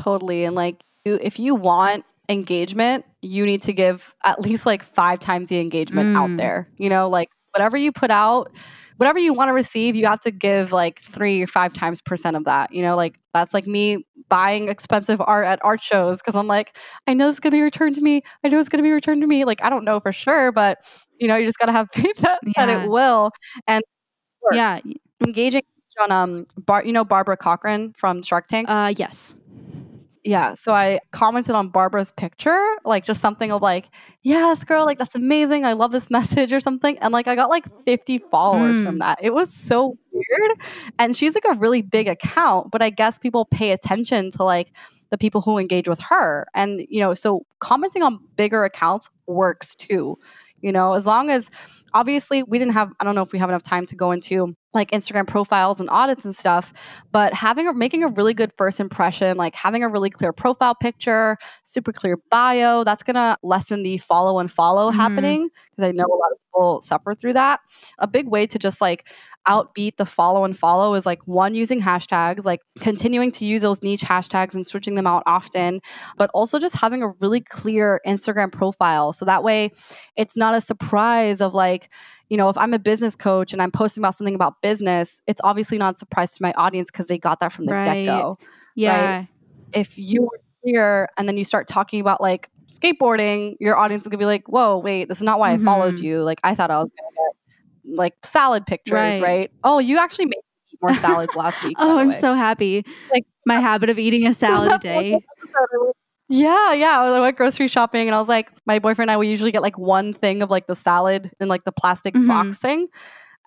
totally 0.00 0.44
and 0.44 0.54
like 0.54 0.82
you, 1.04 1.18
if 1.20 1.38
you 1.38 1.54
want 1.54 2.04
engagement 2.28 3.04
you 3.22 3.44
need 3.44 3.60
to 3.60 3.72
give 3.72 4.14
at 4.24 4.40
least 4.40 4.64
like 4.64 4.84
five 4.84 5.18
times 5.18 5.48
the 5.48 5.58
engagement 5.60 6.14
mm. 6.14 6.16
out 6.16 6.36
there 6.36 6.68
you 6.78 6.88
know 6.88 7.08
like 7.08 7.28
whatever 7.52 7.76
you 7.76 7.90
put 7.90 8.10
out 8.10 8.52
whatever 9.00 9.18
you 9.18 9.32
want 9.32 9.48
to 9.48 9.54
receive, 9.54 9.96
you 9.96 10.04
have 10.04 10.20
to 10.20 10.30
give 10.30 10.72
like 10.72 11.00
three 11.00 11.40
or 11.40 11.46
five 11.46 11.72
times 11.72 12.02
percent 12.02 12.36
of 12.36 12.44
that. 12.44 12.70
You 12.70 12.82
know, 12.82 12.94
like 12.94 13.18
that's 13.32 13.54
like 13.54 13.66
me 13.66 14.04
buying 14.28 14.68
expensive 14.68 15.22
art 15.24 15.46
at 15.46 15.58
art 15.64 15.80
shows 15.80 16.18
because 16.18 16.36
I'm 16.36 16.46
like, 16.46 16.76
I 17.06 17.14
know 17.14 17.30
it's 17.30 17.40
gonna 17.40 17.52
be 17.52 17.62
returned 17.62 17.94
to 17.94 18.02
me. 18.02 18.20
I 18.44 18.48
know 18.48 18.60
it's 18.60 18.68
gonna 18.68 18.82
be 18.82 18.90
returned 18.90 19.22
to 19.22 19.26
me. 19.26 19.46
Like 19.46 19.64
I 19.64 19.70
don't 19.70 19.86
know 19.86 20.00
for 20.00 20.12
sure, 20.12 20.52
but 20.52 20.84
you 21.18 21.28
know, 21.28 21.36
you 21.36 21.46
just 21.46 21.58
gotta 21.58 21.72
have 21.72 21.88
faith 21.94 22.18
that, 22.18 22.40
yeah. 22.44 22.66
that 22.66 22.82
it 22.82 22.90
will. 22.90 23.30
And 23.66 23.82
yeah, 24.52 24.80
engaging 25.26 25.62
on 25.98 26.12
um, 26.12 26.46
Bar, 26.58 26.84
you 26.84 26.92
know, 26.92 27.04
Barbara 27.04 27.38
Corcoran 27.38 27.94
from 27.96 28.22
Shark 28.22 28.48
Tank. 28.48 28.68
Uh, 28.68 28.92
yes 28.98 29.34
yeah 30.24 30.54
so 30.54 30.72
i 30.72 30.98
commented 31.12 31.54
on 31.54 31.68
barbara's 31.68 32.12
picture 32.12 32.76
like 32.84 33.04
just 33.04 33.20
something 33.20 33.52
of 33.52 33.62
like 33.62 33.88
yes 34.22 34.64
girl 34.64 34.84
like 34.84 34.98
that's 34.98 35.14
amazing 35.14 35.64
i 35.64 35.72
love 35.72 35.92
this 35.92 36.10
message 36.10 36.52
or 36.52 36.60
something 36.60 36.98
and 36.98 37.12
like 37.12 37.26
i 37.26 37.34
got 37.34 37.48
like 37.48 37.64
50 37.84 38.18
followers 38.30 38.76
mm. 38.78 38.84
from 38.84 38.98
that 38.98 39.18
it 39.22 39.32
was 39.32 39.52
so 39.52 39.96
weird 40.12 40.52
and 40.98 41.16
she's 41.16 41.34
like 41.34 41.44
a 41.48 41.58
really 41.58 41.82
big 41.82 42.08
account 42.08 42.70
but 42.70 42.82
i 42.82 42.90
guess 42.90 43.18
people 43.18 43.44
pay 43.46 43.72
attention 43.72 44.30
to 44.30 44.44
like 44.44 44.72
the 45.10 45.18
people 45.18 45.40
who 45.40 45.58
engage 45.58 45.88
with 45.88 46.00
her 46.00 46.46
and 46.54 46.86
you 46.88 47.00
know 47.00 47.14
so 47.14 47.44
commenting 47.58 48.02
on 48.02 48.18
bigger 48.36 48.64
accounts 48.64 49.08
works 49.26 49.74
too 49.74 50.18
you 50.60 50.70
know 50.70 50.92
as 50.94 51.06
long 51.06 51.30
as 51.30 51.50
obviously 51.94 52.42
we 52.42 52.58
didn't 52.58 52.74
have 52.74 52.90
i 53.00 53.04
don't 53.04 53.14
know 53.14 53.22
if 53.22 53.32
we 53.32 53.38
have 53.38 53.48
enough 53.48 53.62
time 53.62 53.86
to 53.86 53.96
go 53.96 54.12
into 54.12 54.54
like 54.72 54.90
Instagram 54.92 55.26
profiles 55.26 55.80
and 55.80 55.90
audits 55.90 56.24
and 56.24 56.34
stuff, 56.34 56.72
but 57.10 57.32
having 57.32 57.66
a, 57.66 57.72
making 57.72 58.04
a 58.04 58.08
really 58.08 58.34
good 58.34 58.52
first 58.56 58.78
impression, 58.78 59.36
like 59.36 59.54
having 59.54 59.82
a 59.82 59.88
really 59.88 60.10
clear 60.10 60.32
profile 60.32 60.74
picture, 60.74 61.36
super 61.64 61.92
clear 61.92 62.18
bio, 62.30 62.84
that's 62.84 63.02
to 63.16 63.36
lessen 63.42 63.82
the 63.82 63.98
follow 63.98 64.38
and 64.38 64.50
follow 64.50 64.90
mm-hmm. 64.90 65.00
happening 65.00 65.50
because 65.80 65.88
I 65.88 65.96
know 65.96 66.04
a 66.04 66.16
lot 66.16 66.32
of 66.32 66.38
people 66.46 66.80
suffer 66.82 67.14
through 67.14 67.34
that. 67.34 67.60
A 67.98 68.06
big 68.06 68.28
way 68.28 68.46
to 68.46 68.58
just 68.58 68.80
like 68.80 69.08
outbeat 69.48 69.96
the 69.96 70.04
follow 70.04 70.44
and 70.44 70.56
follow 70.56 70.94
is 70.94 71.06
like 71.06 71.26
one 71.26 71.54
using 71.54 71.80
hashtags, 71.80 72.44
like 72.44 72.60
continuing 72.78 73.30
to 73.32 73.44
use 73.44 73.62
those 73.62 73.82
niche 73.82 74.02
hashtags 74.02 74.54
and 74.54 74.66
switching 74.66 74.94
them 74.94 75.06
out 75.06 75.22
often, 75.26 75.80
but 76.16 76.30
also 76.34 76.58
just 76.58 76.76
having 76.76 77.02
a 77.02 77.08
really 77.20 77.40
clear 77.40 78.00
Instagram 78.06 78.52
profile. 78.52 79.12
So 79.12 79.24
that 79.24 79.42
way 79.42 79.70
it's 80.16 80.36
not 80.36 80.54
a 80.54 80.60
surprise 80.60 81.40
of 81.40 81.54
like, 81.54 81.90
you 82.28 82.36
know, 82.36 82.48
if 82.48 82.58
I'm 82.58 82.74
a 82.74 82.78
business 82.78 83.16
coach 83.16 83.52
and 83.52 83.62
I'm 83.62 83.70
posting 83.70 84.02
about 84.02 84.14
something 84.14 84.34
about 84.34 84.60
business, 84.62 85.20
it's 85.26 85.40
obviously 85.42 85.78
not 85.78 85.94
a 85.94 85.98
surprise 85.98 86.34
to 86.34 86.42
my 86.42 86.52
audience 86.52 86.90
because 86.90 87.06
they 87.06 87.18
got 87.18 87.40
that 87.40 87.52
from 87.52 87.66
the 87.66 87.72
right. 87.72 88.04
get 88.04 88.06
go. 88.06 88.38
Yeah. 88.76 89.16
Right? 89.16 89.28
If 89.72 89.98
you 89.98 90.22
were 90.22 90.40
clear 90.62 91.08
and 91.16 91.26
then 91.28 91.36
you 91.36 91.44
start 91.44 91.66
talking 91.66 92.00
about 92.00 92.20
like 92.20 92.50
skateboarding, 92.70 93.56
your 93.60 93.76
audience 93.76 94.04
is 94.04 94.08
gonna 94.08 94.18
be 94.18 94.26
like, 94.26 94.48
whoa, 94.48 94.78
wait, 94.78 95.08
this 95.08 95.18
is 95.18 95.24
not 95.24 95.38
why 95.38 95.52
mm-hmm. 95.52 95.68
I 95.68 95.72
followed 95.72 95.94
mm-hmm. 95.96 96.04
you. 96.04 96.22
Like 96.22 96.40
I 96.44 96.54
thought 96.54 96.70
I 96.70 96.78
was 96.78 96.90
gonna 96.90 97.10
get 97.16 97.96
like 97.98 98.14
salad 98.24 98.66
pictures, 98.66 98.92
right? 98.94 99.22
right? 99.22 99.50
Oh, 99.64 99.78
you 99.78 99.98
actually 99.98 100.26
made 100.26 100.42
more 100.80 100.94
salads 100.94 101.36
last 101.36 101.62
week. 101.64 101.76
oh, 101.78 101.98
I'm 101.98 102.12
so 102.12 102.34
happy. 102.34 102.84
Like 103.12 103.24
my 103.46 103.60
habit 103.60 103.90
of 103.90 103.98
eating 103.98 104.26
a 104.26 104.34
salad 104.34 104.72
a 104.72 104.78
day. 104.78 105.18
Yeah, 106.32 106.72
yeah. 106.74 107.00
I 107.00 107.18
went 107.18 107.36
grocery 107.36 107.66
shopping 107.66 108.06
and 108.06 108.14
I 108.14 108.18
was 108.20 108.28
like, 108.28 108.52
my 108.64 108.78
boyfriend 108.78 109.10
and 109.10 109.16
I, 109.16 109.18
we 109.18 109.28
usually 109.28 109.50
get 109.50 109.62
like 109.62 109.76
one 109.76 110.12
thing 110.12 110.42
of 110.42 110.50
like 110.50 110.68
the 110.68 110.76
salad 110.76 111.32
in 111.40 111.48
like 111.48 111.64
the 111.64 111.72
plastic 111.72 112.14
mm-hmm. 112.14 112.28
box 112.28 112.56
thing. 112.58 112.86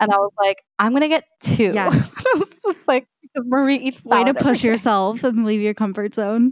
And 0.02 0.12
I 0.12 0.18
was 0.18 0.34
like, 0.38 0.64
I'm 0.80 0.92
going 0.92 1.02
to 1.02 1.08
get 1.08 1.24
two. 1.42 1.72
Yeah. 1.74 1.90
it's 1.94 2.62
just 2.62 2.88
like, 2.88 3.08
because 3.22 3.48
Marie 3.48 3.78
eats 3.78 4.04
Way 4.04 4.26
to 4.26 4.34
push 4.34 4.66
yourself 4.66 5.24
and 5.24 5.46
leave 5.46 5.62
your 5.62 5.74
comfort 5.74 6.14
zone. 6.14 6.52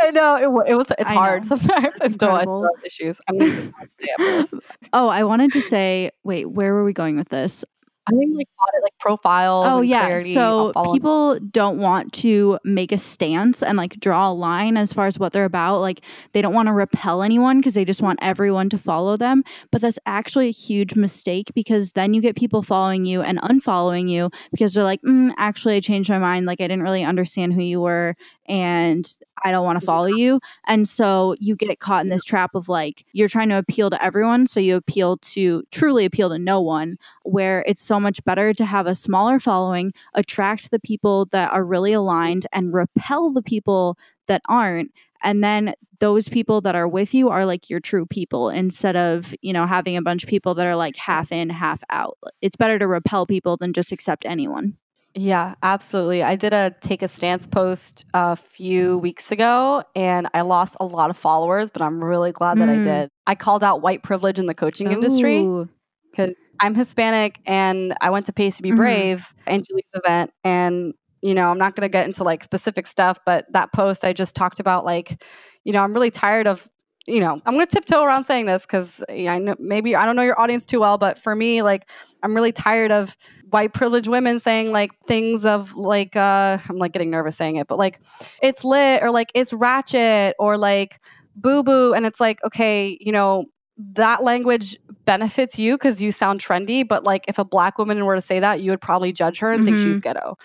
I 0.00 0.10
know 0.10 0.36
it, 0.36 0.70
it 0.70 0.74
was. 0.74 0.90
It's 0.98 1.10
I 1.10 1.14
hard 1.14 1.44
know. 1.44 1.56
sometimes. 1.56 2.00
I 2.00 2.08
still, 2.08 2.30
I 2.30 2.42
still 2.42 2.62
have 2.62 2.84
issues. 2.84 3.20
I'm 3.28 3.74
oh, 4.92 5.08
I 5.08 5.24
wanted 5.24 5.52
to 5.52 5.60
say. 5.60 6.10
Wait, 6.24 6.50
where 6.50 6.72
were 6.72 6.84
we 6.84 6.92
going 6.92 7.16
with 7.16 7.28
this? 7.28 7.64
I 8.08 8.10
think 8.10 8.36
like 8.36 8.48
audit 8.60 8.82
like 8.82 8.98
profiles. 8.98 9.66
Oh 9.68 9.80
yeah. 9.80 10.06
Clarity, 10.06 10.34
so 10.34 10.72
people 10.92 11.38
don't 11.38 11.78
want 11.78 12.12
to 12.14 12.58
make 12.64 12.90
a 12.90 12.98
stance 12.98 13.62
and 13.62 13.78
like 13.78 14.00
draw 14.00 14.30
a 14.30 14.34
line 14.34 14.76
as 14.76 14.92
far 14.92 15.06
as 15.06 15.20
what 15.20 15.32
they're 15.32 15.44
about. 15.44 15.80
Like 15.80 16.00
they 16.32 16.42
don't 16.42 16.52
want 16.52 16.66
to 16.66 16.72
repel 16.72 17.22
anyone 17.22 17.58
because 17.58 17.74
they 17.74 17.84
just 17.84 18.02
want 18.02 18.18
everyone 18.20 18.68
to 18.70 18.78
follow 18.78 19.16
them. 19.16 19.44
But 19.70 19.82
that's 19.82 20.00
actually 20.04 20.48
a 20.48 20.52
huge 20.52 20.96
mistake 20.96 21.52
because 21.54 21.92
then 21.92 22.12
you 22.12 22.20
get 22.20 22.34
people 22.34 22.62
following 22.62 23.04
you 23.04 23.22
and 23.22 23.40
unfollowing 23.40 24.10
you 24.10 24.30
because 24.50 24.74
they're 24.74 24.82
like, 24.82 25.02
mm, 25.02 25.30
actually, 25.38 25.76
I 25.76 25.80
changed 25.80 26.10
my 26.10 26.18
mind. 26.18 26.46
Like 26.46 26.60
I 26.60 26.64
didn't 26.64 26.82
really 26.82 27.04
understand 27.04 27.52
who 27.52 27.62
you 27.62 27.80
were, 27.80 28.16
and 28.46 29.06
I 29.44 29.50
don't 29.50 29.64
want 29.64 29.80
to 29.80 29.84
follow 29.84 30.06
you. 30.06 30.40
And 30.66 30.88
so 30.88 31.34
you 31.40 31.56
get 31.56 31.80
caught 31.80 32.04
in 32.04 32.10
this 32.10 32.24
trap 32.24 32.54
of 32.54 32.68
like, 32.68 33.04
you're 33.12 33.28
trying 33.28 33.48
to 33.50 33.58
appeal 33.58 33.90
to 33.90 34.04
everyone. 34.04 34.46
So 34.46 34.60
you 34.60 34.76
appeal 34.76 35.16
to 35.18 35.62
truly 35.70 36.04
appeal 36.04 36.28
to 36.30 36.38
no 36.38 36.60
one, 36.60 36.96
where 37.24 37.64
it's 37.66 37.82
so 37.82 37.98
much 37.98 38.22
better 38.24 38.54
to 38.54 38.64
have 38.64 38.86
a 38.86 38.94
smaller 38.94 39.38
following, 39.38 39.92
attract 40.14 40.70
the 40.70 40.80
people 40.80 41.26
that 41.26 41.52
are 41.52 41.64
really 41.64 41.92
aligned, 41.92 42.46
and 42.52 42.72
repel 42.72 43.32
the 43.32 43.42
people 43.42 43.96
that 44.26 44.42
aren't. 44.48 44.92
And 45.22 45.42
then 45.42 45.74
those 46.00 46.28
people 46.28 46.60
that 46.62 46.74
are 46.74 46.88
with 46.88 47.14
you 47.14 47.28
are 47.28 47.46
like 47.46 47.70
your 47.70 47.78
true 47.78 48.06
people 48.06 48.48
instead 48.48 48.96
of, 48.96 49.34
you 49.40 49.52
know, 49.52 49.66
having 49.66 49.96
a 49.96 50.02
bunch 50.02 50.24
of 50.24 50.28
people 50.28 50.54
that 50.54 50.66
are 50.66 50.74
like 50.74 50.96
half 50.96 51.30
in, 51.30 51.48
half 51.48 51.82
out. 51.90 52.18
It's 52.40 52.56
better 52.56 52.78
to 52.78 52.88
repel 52.88 53.24
people 53.24 53.56
than 53.56 53.72
just 53.72 53.92
accept 53.92 54.24
anyone. 54.26 54.76
Yeah, 55.14 55.54
absolutely. 55.62 56.22
I 56.22 56.36
did 56.36 56.54
a 56.54 56.74
take 56.80 57.02
a 57.02 57.08
stance 57.08 57.46
post 57.46 58.06
a 58.14 58.34
few 58.34 58.98
weeks 58.98 59.30
ago 59.30 59.82
and 59.94 60.28
I 60.32 60.40
lost 60.40 60.76
a 60.80 60.86
lot 60.86 61.10
of 61.10 61.16
followers, 61.16 61.70
but 61.70 61.82
I'm 61.82 62.02
really 62.02 62.32
glad 62.32 62.58
that 62.58 62.68
mm. 62.68 62.80
I 62.80 62.82
did. 62.82 63.10
I 63.26 63.34
called 63.34 63.62
out 63.62 63.82
white 63.82 64.02
privilege 64.02 64.38
in 64.38 64.46
the 64.46 64.54
coaching 64.54 64.88
Ooh. 64.88 64.92
industry 64.92 65.68
because 66.10 66.34
I'm 66.60 66.74
Hispanic 66.74 67.40
and 67.44 67.94
I 68.00 68.08
went 68.10 68.26
to 68.26 68.32
Pace 68.32 68.56
to 68.56 68.62
Be 68.62 68.70
mm-hmm. 68.70 68.78
Brave 68.78 69.34
and 69.46 69.66
Julie's 69.66 69.90
event. 69.94 70.32
And, 70.44 70.94
you 71.20 71.34
know, 71.34 71.50
I'm 71.50 71.58
not 71.58 71.76
going 71.76 71.86
to 71.86 71.92
get 71.92 72.06
into 72.06 72.24
like 72.24 72.42
specific 72.42 72.86
stuff, 72.86 73.18
but 73.26 73.44
that 73.52 73.72
post 73.72 74.04
I 74.04 74.14
just 74.14 74.34
talked 74.34 74.60
about 74.60 74.84
like, 74.86 75.22
you 75.64 75.72
know, 75.72 75.82
I'm 75.82 75.92
really 75.92 76.10
tired 76.10 76.46
of 76.46 76.68
you 77.06 77.20
know, 77.20 77.40
I'm 77.44 77.54
going 77.54 77.66
to 77.66 77.74
tiptoe 77.74 78.02
around 78.02 78.24
saying 78.24 78.46
this 78.46 78.64
because 78.64 79.02
I 79.08 79.38
know 79.38 79.56
maybe 79.58 79.96
I 79.96 80.04
don't 80.04 80.14
know 80.14 80.22
your 80.22 80.40
audience 80.40 80.64
too 80.66 80.80
well, 80.80 80.98
but 80.98 81.18
for 81.18 81.34
me, 81.34 81.62
like, 81.62 81.88
I'm 82.22 82.34
really 82.34 82.52
tired 82.52 82.92
of 82.92 83.16
white 83.50 83.72
privileged 83.72 84.06
women 84.06 84.38
saying 84.38 84.70
like 84.70 84.92
things 85.06 85.44
of 85.44 85.74
like, 85.74 86.14
uh, 86.14 86.58
I'm 86.68 86.76
like 86.76 86.92
getting 86.92 87.10
nervous 87.10 87.36
saying 87.36 87.56
it, 87.56 87.66
but 87.66 87.78
like, 87.78 88.00
it's 88.40 88.64
lit 88.64 89.02
or 89.02 89.10
like 89.10 89.32
it's 89.34 89.52
ratchet 89.52 90.36
or 90.38 90.56
like 90.56 91.00
boo 91.34 91.62
boo. 91.64 91.92
And 91.92 92.06
it's 92.06 92.20
like, 92.20 92.42
okay, 92.44 92.96
you 93.00 93.10
know, 93.10 93.46
that 93.78 94.22
language 94.22 94.78
benefits 95.04 95.58
you 95.58 95.74
because 95.74 96.00
you 96.00 96.12
sound 96.12 96.40
trendy, 96.40 96.86
but 96.86 97.02
like 97.02 97.24
if 97.26 97.38
a 97.38 97.44
black 97.44 97.78
woman 97.78 98.04
were 98.04 98.14
to 98.14 98.20
say 98.20 98.38
that, 98.38 98.60
you 98.60 98.70
would 98.70 98.80
probably 98.80 99.12
judge 99.12 99.40
her 99.40 99.50
and 99.50 99.64
mm-hmm. 99.64 99.74
think 99.74 99.78
she's 99.78 100.00
mm-hmm. 100.00 100.12
ghetto 100.12 100.36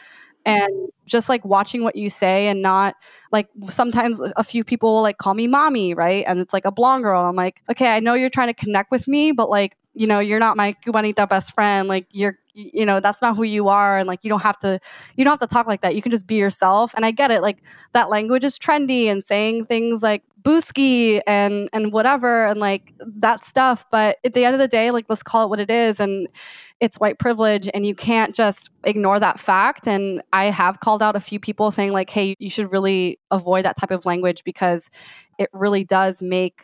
and 0.47 0.89
just 1.05 1.29
like 1.29 1.43
watching 1.45 1.83
what 1.83 1.95
you 1.95 2.09
say 2.09 2.47
and 2.47 2.61
not 2.61 2.95
like 3.31 3.49
sometimes 3.69 4.21
a 4.37 4.43
few 4.43 4.63
people 4.63 4.95
will 4.95 5.01
like 5.01 5.17
call 5.17 5.33
me 5.33 5.45
mommy 5.47 5.93
right? 5.93 6.23
And 6.27 6.39
it's 6.39 6.53
like 6.53 6.65
a 6.65 6.71
blonde 6.71 7.03
girl. 7.03 7.25
I'm 7.25 7.35
like 7.35 7.61
okay 7.69 7.89
i 7.89 7.99
know 7.99 8.13
you're 8.13 8.29
trying 8.29 8.47
to 8.47 8.53
connect 8.53 8.89
with 8.91 9.07
me 9.07 9.31
but 9.33 9.49
like 9.49 9.75
you 9.97 10.07
know 10.07 10.19
you're 10.19 10.39
not 10.39 10.55
my 10.55 10.73
cubanita 10.85 11.27
best 11.27 11.53
friend 11.53 11.87
like 11.87 12.07
you're 12.11 12.37
you 12.53 12.85
know 12.85 12.99
that's 12.99 13.21
not 13.21 13.35
who 13.35 13.43
you 13.43 13.67
are 13.67 13.97
and 13.97 14.07
like 14.07 14.23
you 14.23 14.29
don't 14.29 14.41
have 14.41 14.57
to 14.57 14.79
you 15.15 15.23
don't 15.23 15.31
have 15.31 15.47
to 15.47 15.53
talk 15.53 15.67
like 15.67 15.81
that. 15.81 15.95
You 15.95 16.01
can 16.01 16.11
just 16.11 16.25
be 16.25 16.35
yourself 16.35 16.93
and 16.95 17.05
i 17.05 17.11
get 17.11 17.31
it 17.31 17.41
like 17.41 17.59
that 17.93 18.09
language 18.09 18.43
is 18.43 18.57
trendy 18.57 19.05
and 19.05 19.23
saying 19.23 19.65
things 19.65 20.01
like 20.01 20.23
booski 20.41 21.21
and 21.27 21.69
and 21.73 21.91
whatever 21.91 22.45
and 22.45 22.59
like 22.59 22.93
that 23.01 23.43
stuff 23.43 23.85
but 23.91 24.17
at 24.23 24.33
the 24.33 24.45
end 24.45 24.53
of 24.53 24.59
the 24.59 24.67
day 24.67 24.91
like 24.91 25.05
let's 25.09 25.23
call 25.23 25.43
it 25.43 25.49
what 25.49 25.59
it 25.59 25.69
is 25.69 25.99
and 25.99 26.27
it's 26.79 26.97
white 26.97 27.19
privilege 27.19 27.69
and 27.73 27.85
you 27.85 27.95
can't 27.95 28.35
just 28.35 28.69
ignore 28.85 29.19
that 29.19 29.39
fact 29.39 29.87
and 29.87 30.21
i 30.31 30.45
have 30.45 30.79
called 30.79 31.03
out 31.03 31.15
a 31.15 31.19
few 31.19 31.39
people 31.39 31.69
saying 31.69 31.91
like 31.91 32.09
hey 32.09 32.35
you 32.39 32.49
should 32.49 32.71
really 32.71 33.19
avoid 33.31 33.65
that 33.65 33.77
type 33.77 33.91
of 33.91 34.05
language 34.05 34.43
because 34.43 34.89
it 35.37 35.49
really 35.53 35.83
does 35.83 36.21
make 36.21 36.63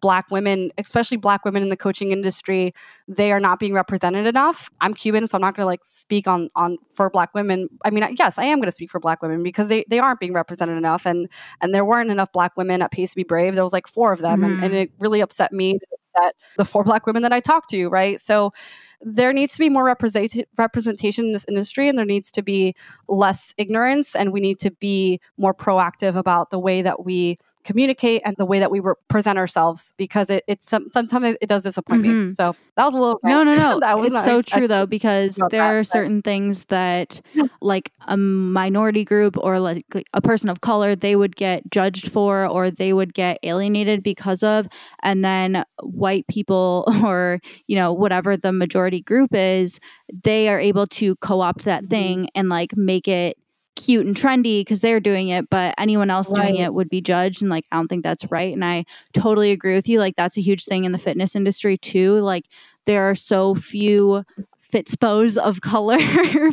black 0.00 0.30
women, 0.30 0.70
especially 0.78 1.16
black 1.16 1.44
women 1.44 1.62
in 1.62 1.68
the 1.68 1.76
coaching 1.76 2.12
industry, 2.12 2.72
they 3.06 3.32
are 3.32 3.40
not 3.40 3.58
being 3.58 3.72
represented 3.72 4.26
enough. 4.26 4.70
I'm 4.80 4.94
Cuban, 4.94 5.26
so 5.26 5.36
I'm 5.36 5.40
not 5.40 5.56
going 5.56 5.62
to 5.62 5.66
like 5.66 5.84
speak 5.84 6.26
on 6.26 6.48
on 6.56 6.78
for 6.92 7.10
black 7.10 7.34
women. 7.34 7.68
I 7.84 7.90
mean, 7.90 8.06
yes, 8.18 8.38
I 8.38 8.44
am 8.44 8.58
going 8.58 8.68
to 8.68 8.72
speak 8.72 8.90
for 8.90 9.00
black 9.00 9.22
women 9.22 9.42
because 9.42 9.68
they 9.68 9.84
they 9.88 9.98
aren't 9.98 10.20
being 10.20 10.32
represented 10.32 10.76
enough, 10.76 11.06
and 11.06 11.28
and 11.60 11.74
there 11.74 11.84
weren't 11.84 12.10
enough 12.10 12.32
black 12.32 12.56
women 12.56 12.82
at 12.82 12.90
Pace 12.90 13.10
to 13.10 13.16
Be 13.16 13.24
Brave. 13.24 13.54
There 13.54 13.64
was 13.64 13.72
like 13.72 13.88
four 13.88 14.12
of 14.12 14.20
them, 14.20 14.40
mm-hmm. 14.40 14.54
and, 14.54 14.64
and 14.64 14.74
it 14.74 14.92
really 14.98 15.20
upset 15.20 15.52
me. 15.52 15.72
It 15.72 15.82
upset 15.92 16.34
the 16.56 16.64
four 16.64 16.84
black 16.84 17.06
women 17.06 17.22
that 17.22 17.32
I 17.32 17.40
talked 17.40 17.70
to. 17.70 17.88
Right, 17.88 18.20
so 18.20 18.52
there 19.00 19.32
needs 19.32 19.52
to 19.54 19.58
be 19.58 19.68
more 19.68 19.84
represent- 19.84 20.44
representation 20.56 21.26
in 21.26 21.32
this 21.32 21.44
industry 21.48 21.88
and 21.88 21.98
there 21.98 22.04
needs 22.04 22.32
to 22.32 22.42
be 22.42 22.74
less 23.08 23.54
ignorance 23.56 24.14
and 24.14 24.32
we 24.32 24.40
need 24.40 24.58
to 24.58 24.70
be 24.72 25.20
more 25.36 25.54
proactive 25.54 26.16
about 26.16 26.50
the 26.50 26.58
way 26.58 26.82
that 26.82 27.04
we 27.04 27.38
communicate 27.68 28.22
and 28.24 28.34
the 28.38 28.46
way 28.46 28.58
that 28.58 28.70
we 28.70 28.80
present 29.08 29.36
ourselves 29.36 29.92
because 29.98 30.30
it, 30.30 30.42
it's 30.46 30.66
sometimes 30.66 31.36
it 31.42 31.46
does 31.50 31.64
disappoint 31.64 32.02
mm-hmm. 32.02 32.28
me. 32.28 32.34
So 32.34 32.56
that 32.76 32.86
was 32.86 32.94
a 32.94 32.96
little 32.96 33.20
no, 33.22 33.44
no, 33.44 33.52
no. 33.52 33.80
that 33.80 33.98
was 33.98 34.10
it's 34.10 34.24
so 34.24 34.40
true 34.40 34.66
though 34.66 34.86
because 34.86 35.36
there 35.36 35.60
that, 35.60 35.74
are 35.74 35.84
certain 35.84 36.22
things 36.22 36.64
that 36.66 37.20
like 37.60 37.92
a 38.06 38.16
minority 38.16 39.04
group 39.04 39.36
or 39.36 39.60
like, 39.60 39.84
like 39.92 40.06
a 40.14 40.22
person 40.22 40.48
of 40.48 40.62
color 40.62 40.96
they 40.96 41.14
would 41.14 41.36
get 41.36 41.70
judged 41.70 42.10
for 42.10 42.46
or 42.46 42.70
they 42.70 42.94
would 42.94 43.12
get 43.12 43.38
alienated 43.42 44.02
because 44.02 44.42
of, 44.42 44.66
and 45.02 45.22
then 45.22 45.62
white 45.82 46.26
people 46.26 46.84
or 47.04 47.38
you 47.66 47.76
know 47.76 47.92
whatever 47.92 48.34
the 48.34 48.50
majority 48.50 48.87
group 49.04 49.34
is, 49.34 49.78
they 50.24 50.48
are 50.48 50.58
able 50.58 50.86
to 50.86 51.16
co-opt 51.16 51.64
that 51.64 51.82
mm-hmm. 51.82 51.90
thing 51.90 52.28
and 52.34 52.48
like 52.48 52.76
make 52.76 53.08
it 53.08 53.36
cute 53.76 54.06
and 54.06 54.16
trendy 54.16 54.60
because 54.60 54.80
they're 54.80 54.98
doing 54.98 55.28
it, 55.28 55.48
but 55.50 55.74
anyone 55.78 56.10
else 56.10 56.32
right. 56.32 56.48
doing 56.48 56.56
it 56.60 56.74
would 56.74 56.88
be 56.88 57.00
judged. 57.00 57.42
And 57.42 57.50
like, 57.50 57.64
I 57.70 57.76
don't 57.76 57.88
think 57.88 58.02
that's 58.02 58.28
right. 58.30 58.52
And 58.52 58.64
I 58.64 58.84
totally 59.12 59.52
agree 59.52 59.74
with 59.74 59.88
you. 59.88 60.00
Like, 60.00 60.16
that's 60.16 60.36
a 60.36 60.42
huge 60.42 60.64
thing 60.64 60.84
in 60.84 60.92
the 60.92 60.98
fitness 60.98 61.36
industry 61.36 61.78
too. 61.78 62.18
Like, 62.20 62.46
there 62.86 63.08
are 63.08 63.14
so 63.14 63.54
few 63.54 64.24
fitspos 64.70 65.36
of 65.36 65.60
color 65.62 65.98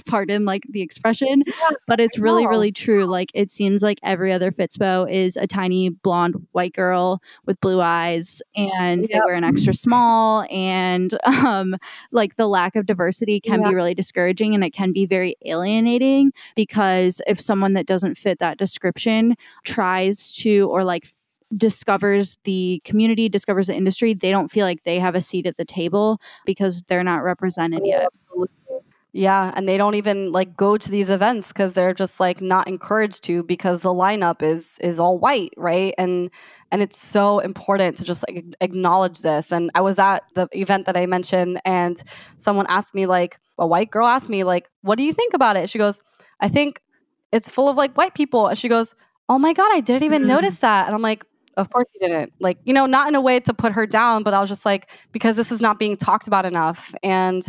pardon 0.06 0.46
like 0.46 0.64
the 0.70 0.82
expression 0.82 1.44
but 1.88 2.00
it's 2.00 2.18
really 2.18 2.48
really 2.48 2.72
true 2.72 3.06
like 3.06 3.32
it 3.34 3.52
seems 3.52 3.82
like 3.82 4.00
every 4.04 4.32
other 4.32 4.52
fitspo 4.52 5.10
is 5.12 5.36
a 5.38 5.48
tiny 5.48 5.90
blonde 5.90 6.36
white 6.52 6.74
girl 6.74 7.22
with 7.46 7.60
blue 7.62 7.82
eyes 7.82 8.42
and 8.56 9.02
yep. 9.02 9.10
they 9.10 9.20
wear 9.26 9.36
an 9.36 9.44
extra 9.44 9.74
small 9.74 10.46
and 10.50 11.18
um 11.24 11.76
like 12.12 12.36
the 12.36 12.48
lack 12.48 12.76
of 12.76 12.86
diversity 12.86 13.40
can 13.40 13.62
be 13.62 13.74
really 13.74 13.94
discouraging 13.94 14.54
and 14.54 14.64
it 14.64 14.72
can 14.72 14.92
be 14.92 15.06
very 15.06 15.36
alienating 15.46 16.32
because 16.56 17.22
if 17.28 17.40
someone 17.40 17.74
that 17.74 17.86
doesn't 17.86 18.16
fit 18.16 18.40
that 18.40 18.58
description 18.58 19.36
tries 19.64 20.36
to 20.36 20.70
or 20.70 20.84
like 20.84 21.06
discovers 21.58 22.38
the 22.44 22.82
community, 22.86 23.30
discovers 23.30 23.68
the 23.68 23.76
industry, 23.76 24.14
they 24.14 24.32
don't 24.32 24.52
feel 24.52 24.66
like 24.66 24.84
they 24.84 25.00
have 25.00 25.16
a 25.16 25.22
seat 25.22 25.46
at 25.46 25.58
the 25.58 25.66
table 25.66 26.20
because 26.46 26.82
they're 26.84 27.04
not 27.04 27.24
represented 27.24 27.82
yet. 27.86 28.06
Absolutely. 28.06 28.56
Yeah, 29.18 29.54
and 29.56 29.66
they 29.66 29.78
don't 29.78 29.96
even 29.96 30.34
like 30.34 30.58
go 30.58 30.78
to 30.78 30.92
these 30.92 31.10
events 31.10 31.48
because 31.48 31.74
they're 31.74 31.94
just 31.94 32.20
like 32.20 32.42
not 32.42 32.68
encouraged 32.68 33.24
to 33.24 33.44
because 33.44 33.82
the 33.82 33.94
lineup 33.94 34.42
is 34.42 34.78
is 34.80 35.00
all 35.00 35.18
white, 35.18 35.54
right? 35.56 35.94
And 35.98 36.30
and 36.70 36.82
it's 36.82 37.02
so 37.02 37.40
important 37.40 37.96
to 37.96 38.04
just 38.04 38.26
like 38.28 38.44
acknowledge 38.60 39.20
this. 39.20 39.54
And 39.54 39.72
I 39.74 39.80
was 39.80 40.00
at 40.00 40.24
the 40.34 40.50
event 40.52 40.86
that 40.88 40.98
I 40.98 41.06
mentioned, 41.06 41.62
and 41.64 42.04
someone 42.40 42.66
asked 42.68 42.94
me 42.94 43.06
like 43.06 43.40
a 43.58 43.66
white 43.66 43.90
girl 43.90 44.06
asked 44.06 44.28
me 44.28 44.44
like, 44.44 44.70
"What 44.82 44.98
do 44.98 45.04
you 45.04 45.14
think 45.14 45.34
about 45.34 45.56
it?" 45.56 45.70
She 45.70 45.78
goes, 45.78 46.02
"I 46.42 46.50
think 46.50 46.82
it's 47.32 47.48
full 47.48 47.70
of 47.70 47.78
like 47.78 47.96
white 47.96 48.16
people," 48.16 48.48
and 48.48 48.58
she 48.58 48.68
goes, 48.68 48.96
"Oh 49.30 49.40
my 49.40 49.54
god, 49.54 49.70
I 49.72 49.80
didn't 49.80 50.04
even 50.04 50.24
mm-hmm. 50.24 50.36
notice 50.36 50.60
that." 50.60 50.88
And 50.88 50.94
I'm 50.94 51.02
like, 51.02 51.24
of 51.58 51.70
course 51.70 51.90
you 51.94 52.08
didn't. 52.08 52.34
Like, 52.40 52.58
you 52.66 52.74
know, 52.74 52.86
not 52.86 53.08
in 53.08 53.16
a 53.16 53.22
way 53.22 53.40
to 53.40 53.54
put 53.54 53.72
her 53.72 53.86
down, 53.88 54.24
but 54.24 54.34
I 54.34 54.42
was 54.42 54.50
just 54.50 54.66
like, 54.66 54.90
because 55.12 55.36
this 55.36 55.52
is 55.52 55.62
not 55.62 55.80
being 55.80 55.98
talked 55.98 56.28
about 56.28 56.46
enough. 56.46 56.94
And 57.04 57.48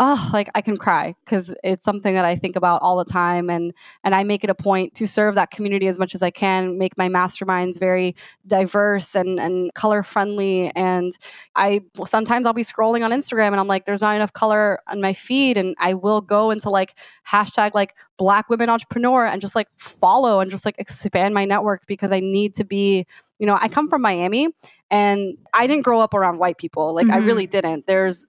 oh, 0.00 0.30
like 0.32 0.50
I 0.54 0.62
can 0.62 0.76
cry 0.76 1.14
because 1.24 1.54
it's 1.62 1.84
something 1.84 2.14
that 2.14 2.24
I 2.24 2.34
think 2.34 2.56
about 2.56 2.82
all 2.82 2.96
the 2.96 3.04
time, 3.04 3.50
and 3.50 3.72
and 4.04 4.14
I 4.14 4.24
make 4.24 4.44
it 4.44 4.50
a 4.50 4.54
point 4.54 4.94
to 4.96 5.06
serve 5.06 5.34
that 5.34 5.50
community 5.50 5.86
as 5.86 5.98
much 5.98 6.14
as 6.14 6.22
I 6.22 6.30
can. 6.30 6.78
Make 6.78 6.96
my 6.96 7.08
masterminds 7.08 7.78
very 7.78 8.16
diverse 8.46 9.14
and 9.14 9.38
and 9.38 9.72
color 9.74 10.02
friendly. 10.02 10.70
And 10.74 11.12
I 11.56 11.82
sometimes 12.06 12.46
I'll 12.46 12.52
be 12.52 12.62
scrolling 12.62 13.04
on 13.04 13.10
Instagram 13.10 13.48
and 13.48 13.60
I'm 13.60 13.68
like, 13.68 13.84
there's 13.84 14.02
not 14.02 14.16
enough 14.16 14.32
color 14.32 14.80
on 14.88 15.00
my 15.00 15.12
feed, 15.12 15.56
and 15.56 15.74
I 15.78 15.94
will 15.94 16.20
go 16.20 16.50
into 16.50 16.70
like 16.70 16.98
hashtag 17.26 17.74
like 17.74 17.96
Black 18.16 18.48
women 18.48 18.70
entrepreneur 18.70 19.26
and 19.26 19.40
just 19.40 19.54
like 19.54 19.68
follow 19.76 20.40
and 20.40 20.50
just 20.50 20.64
like 20.64 20.76
expand 20.78 21.34
my 21.34 21.44
network 21.44 21.86
because 21.86 22.12
I 22.12 22.20
need 22.20 22.54
to 22.54 22.64
be 22.64 23.06
you 23.42 23.46
know, 23.46 23.58
I 23.60 23.66
come 23.66 23.88
from 23.88 24.02
Miami 24.02 24.46
and 24.88 25.36
I 25.52 25.66
didn't 25.66 25.82
grow 25.82 26.00
up 26.00 26.14
around 26.14 26.38
white 26.38 26.58
people. 26.58 26.94
Like, 26.94 27.06
mm-hmm. 27.06 27.14
I 27.14 27.26
really 27.26 27.48
didn't. 27.48 27.88
There's 27.88 28.28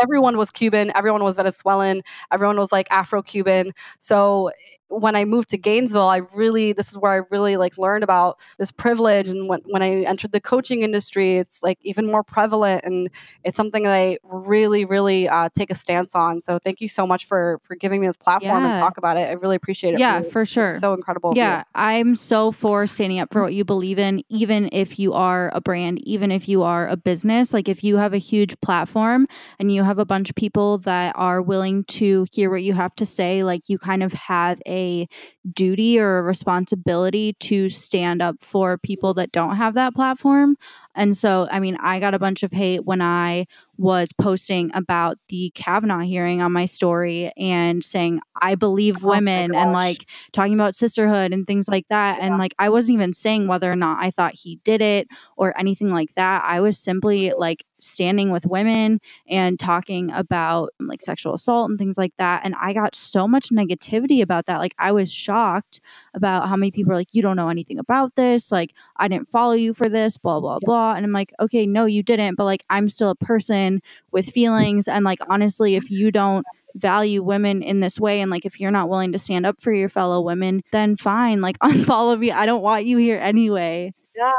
everyone 0.00 0.36
was 0.36 0.50
Cuban, 0.50 0.92
everyone 0.94 1.24
was 1.24 1.36
Venezuelan, 1.36 2.02
everyone 2.32 2.58
was 2.58 2.72
like 2.72 2.88
Afro 2.90 3.22
Cuban. 3.22 3.72
So 3.98 4.50
when 4.88 5.14
I 5.14 5.24
moved 5.24 5.50
to 5.50 5.58
Gainesville, 5.58 6.08
I 6.08 6.18
really 6.34 6.72
this 6.72 6.90
is 6.90 6.98
where 6.98 7.12
I 7.12 7.20
really 7.30 7.56
like 7.56 7.76
learned 7.76 8.02
about 8.02 8.40
this 8.58 8.70
privilege. 8.70 9.28
And 9.28 9.48
when 9.48 9.60
when 9.66 9.82
I 9.82 10.02
entered 10.02 10.32
the 10.32 10.40
coaching 10.40 10.82
industry, 10.82 11.36
it's 11.36 11.62
like 11.62 11.78
even 11.82 12.06
more 12.06 12.22
prevalent, 12.22 12.84
and 12.84 13.10
it's 13.44 13.56
something 13.56 13.82
that 13.82 13.92
I 13.92 14.18
really 14.24 14.84
really 14.84 15.28
uh, 15.28 15.50
take 15.54 15.70
a 15.70 15.74
stance 15.74 16.14
on. 16.14 16.40
So 16.40 16.58
thank 16.58 16.80
you 16.80 16.88
so 16.88 17.06
much 17.06 17.26
for 17.26 17.58
for 17.62 17.76
giving 17.76 18.00
me 18.00 18.06
this 18.06 18.16
platform 18.16 18.62
yeah. 18.64 18.70
and 18.70 18.78
talk 18.78 18.96
about 18.96 19.16
it. 19.16 19.28
I 19.28 19.32
really 19.32 19.56
appreciate 19.56 19.94
it. 19.94 20.00
Yeah, 20.00 20.22
for 20.22 20.46
sure. 20.46 20.68
It's 20.68 20.80
so 20.80 20.94
incredible. 20.94 21.34
Yeah, 21.36 21.64
I'm 21.74 22.16
so 22.16 22.50
for 22.50 22.86
standing 22.86 23.20
up 23.20 23.32
for 23.32 23.42
what 23.42 23.54
you 23.54 23.64
believe 23.64 23.98
in, 23.98 24.24
even 24.28 24.70
if 24.72 24.98
you 24.98 25.12
are 25.12 25.50
a 25.54 25.60
brand, 25.60 26.00
even 26.06 26.32
if 26.32 26.48
you 26.48 26.62
are 26.62 26.88
a 26.88 26.96
business. 26.96 27.52
Like 27.52 27.68
if 27.68 27.84
you 27.84 27.96
have 27.98 28.14
a 28.14 28.18
huge 28.18 28.58
platform 28.60 29.26
and 29.58 29.70
you 29.72 29.82
have 29.88 29.98
a 29.98 30.04
bunch 30.04 30.30
of 30.30 30.36
people 30.36 30.78
that 30.78 31.14
are 31.16 31.42
willing 31.42 31.84
to 31.84 32.26
hear 32.32 32.50
what 32.50 32.62
you 32.62 32.74
have 32.74 32.94
to 32.96 33.06
say, 33.06 33.42
like 33.42 33.68
you 33.68 33.78
kind 33.78 34.02
of 34.02 34.12
have 34.12 34.60
a 34.66 35.08
duty 35.52 35.98
or 35.98 36.18
a 36.18 36.22
responsibility 36.22 37.32
to 37.40 37.70
stand 37.70 38.22
up 38.22 38.36
for 38.40 38.78
people 38.78 39.14
that 39.14 39.32
don't 39.32 39.56
have 39.56 39.74
that 39.74 39.94
platform. 39.94 40.56
And 40.98 41.16
so, 41.16 41.48
I 41.50 41.60
mean, 41.60 41.76
I 41.80 42.00
got 42.00 42.12
a 42.12 42.18
bunch 42.18 42.42
of 42.42 42.52
hate 42.52 42.84
when 42.84 43.00
I 43.00 43.46
was 43.78 44.12
posting 44.20 44.72
about 44.74 45.16
the 45.28 45.52
Kavanaugh 45.54 46.00
hearing 46.00 46.42
on 46.42 46.50
my 46.50 46.66
story 46.66 47.32
and 47.36 47.82
saying, 47.84 48.20
I 48.42 48.56
believe 48.56 49.04
oh 49.04 49.08
women 49.08 49.54
and 49.54 49.72
like 49.72 50.04
talking 50.32 50.54
about 50.54 50.74
sisterhood 50.74 51.32
and 51.32 51.46
things 51.46 51.68
like 51.68 51.86
that. 51.88 52.18
Yeah. 52.18 52.26
And 52.26 52.38
like, 52.38 52.54
I 52.58 52.68
wasn't 52.70 52.96
even 52.96 53.12
saying 53.12 53.46
whether 53.46 53.70
or 53.70 53.76
not 53.76 54.02
I 54.02 54.10
thought 54.10 54.34
he 54.34 54.56
did 54.64 54.82
it 54.82 55.06
or 55.36 55.58
anything 55.58 55.90
like 55.90 56.12
that. 56.14 56.42
I 56.44 56.60
was 56.60 56.76
simply 56.76 57.32
like 57.38 57.64
standing 57.80 58.32
with 58.32 58.44
women 58.44 58.98
and 59.28 59.60
talking 59.60 60.10
about 60.10 60.70
like 60.80 61.00
sexual 61.00 61.34
assault 61.34 61.70
and 61.70 61.78
things 61.78 61.96
like 61.96 62.12
that. 62.18 62.40
And 62.44 62.56
I 62.60 62.72
got 62.72 62.96
so 62.96 63.28
much 63.28 63.50
negativity 63.50 64.20
about 64.20 64.46
that. 64.46 64.58
Like, 64.58 64.74
I 64.80 64.90
was 64.90 65.12
shocked 65.12 65.80
about 66.14 66.48
how 66.48 66.56
many 66.56 66.72
people 66.72 66.92
are 66.92 66.96
like, 66.96 67.12
you 67.12 67.22
don't 67.22 67.36
know 67.36 67.48
anything 67.48 67.78
about 67.78 68.16
this. 68.16 68.50
Like, 68.50 68.74
I 68.96 69.06
didn't 69.06 69.28
follow 69.28 69.52
you 69.52 69.72
for 69.72 69.88
this, 69.88 70.18
blah, 70.18 70.40
blah, 70.40 70.58
yeah. 70.60 70.66
blah. 70.66 70.87
And 70.96 71.04
I'm 71.04 71.12
like, 71.12 71.32
okay, 71.40 71.66
no, 71.66 71.86
you 71.86 72.02
didn't. 72.02 72.36
But 72.36 72.44
like, 72.44 72.64
I'm 72.70 72.88
still 72.88 73.10
a 73.10 73.16
person 73.16 73.80
with 74.12 74.30
feelings. 74.30 74.88
And 74.88 75.04
like, 75.04 75.20
honestly, 75.28 75.76
if 75.76 75.90
you 75.90 76.10
don't 76.10 76.46
value 76.74 77.22
women 77.22 77.62
in 77.62 77.80
this 77.80 77.98
way 77.98 78.20
and 78.20 78.30
like 78.30 78.44
if 78.44 78.60
you're 78.60 78.70
not 78.70 78.88
willing 78.88 79.10
to 79.10 79.18
stand 79.18 79.44
up 79.44 79.60
for 79.60 79.72
your 79.72 79.88
fellow 79.88 80.20
women 80.20 80.62
then 80.70 80.94
fine 80.94 81.40
like 81.40 81.58
unfollow 81.60 82.16
me 82.16 82.30
i 82.30 82.46
don't 82.46 82.62
want 82.62 82.84
you 82.84 82.98
here 82.98 83.18
anyway 83.18 83.92
yeah 84.14 84.30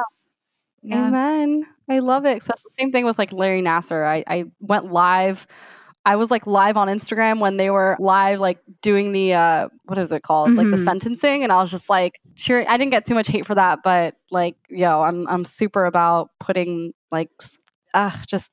yeah. 0.82 1.08
Amen. 1.08 1.66
I 1.90 2.00
love 2.00 2.26
it. 2.26 2.44
So 2.44 2.54
the 2.56 2.72
same 2.80 2.92
thing 2.92 3.06
with 3.06 3.18
like 3.18 3.34
Larry 3.34 3.62
Nassar. 3.62 4.08
I, 4.08 4.24
I 4.28 4.46
went 4.60 4.92
live. 4.92 5.48
I 6.06 6.16
was 6.16 6.32
like 6.32 6.48
live 6.48 6.78
on 6.78 6.88
Instagram 6.88 7.40
when 7.40 7.58
they 7.58 7.70
were 7.70 7.98
live, 8.00 8.40
like 8.40 8.60
doing 8.82 9.12
the 9.12 9.34
uh, 9.34 9.70
what 9.86 9.98
is 9.98 10.12
it 10.12 10.24
called, 10.24 10.50
mm-hmm. 10.50 10.58
like 10.58 10.68
the 10.68 10.78
mm-hmm. 10.78 10.86
sentencing, 10.86 11.44
and 11.44 11.52
I 11.52 11.58
was 11.58 11.70
just 11.70 11.90
like 11.90 12.20
cheering. 12.36 12.68
I 12.68 12.78
didn't 12.78 12.92
get 12.92 13.06
too 13.06 13.16
much 13.16 13.28
hate 13.28 13.46
for 13.46 13.56
that, 13.56 13.80
but 13.84 14.16
like, 14.32 14.56
yo, 14.70 15.02
I'm 15.02 15.28
I'm 15.28 15.46
super 15.46 15.86
about 15.86 16.32
putting 16.40 16.94
like, 17.12 17.30
uh, 17.94 18.12
just 18.28 18.52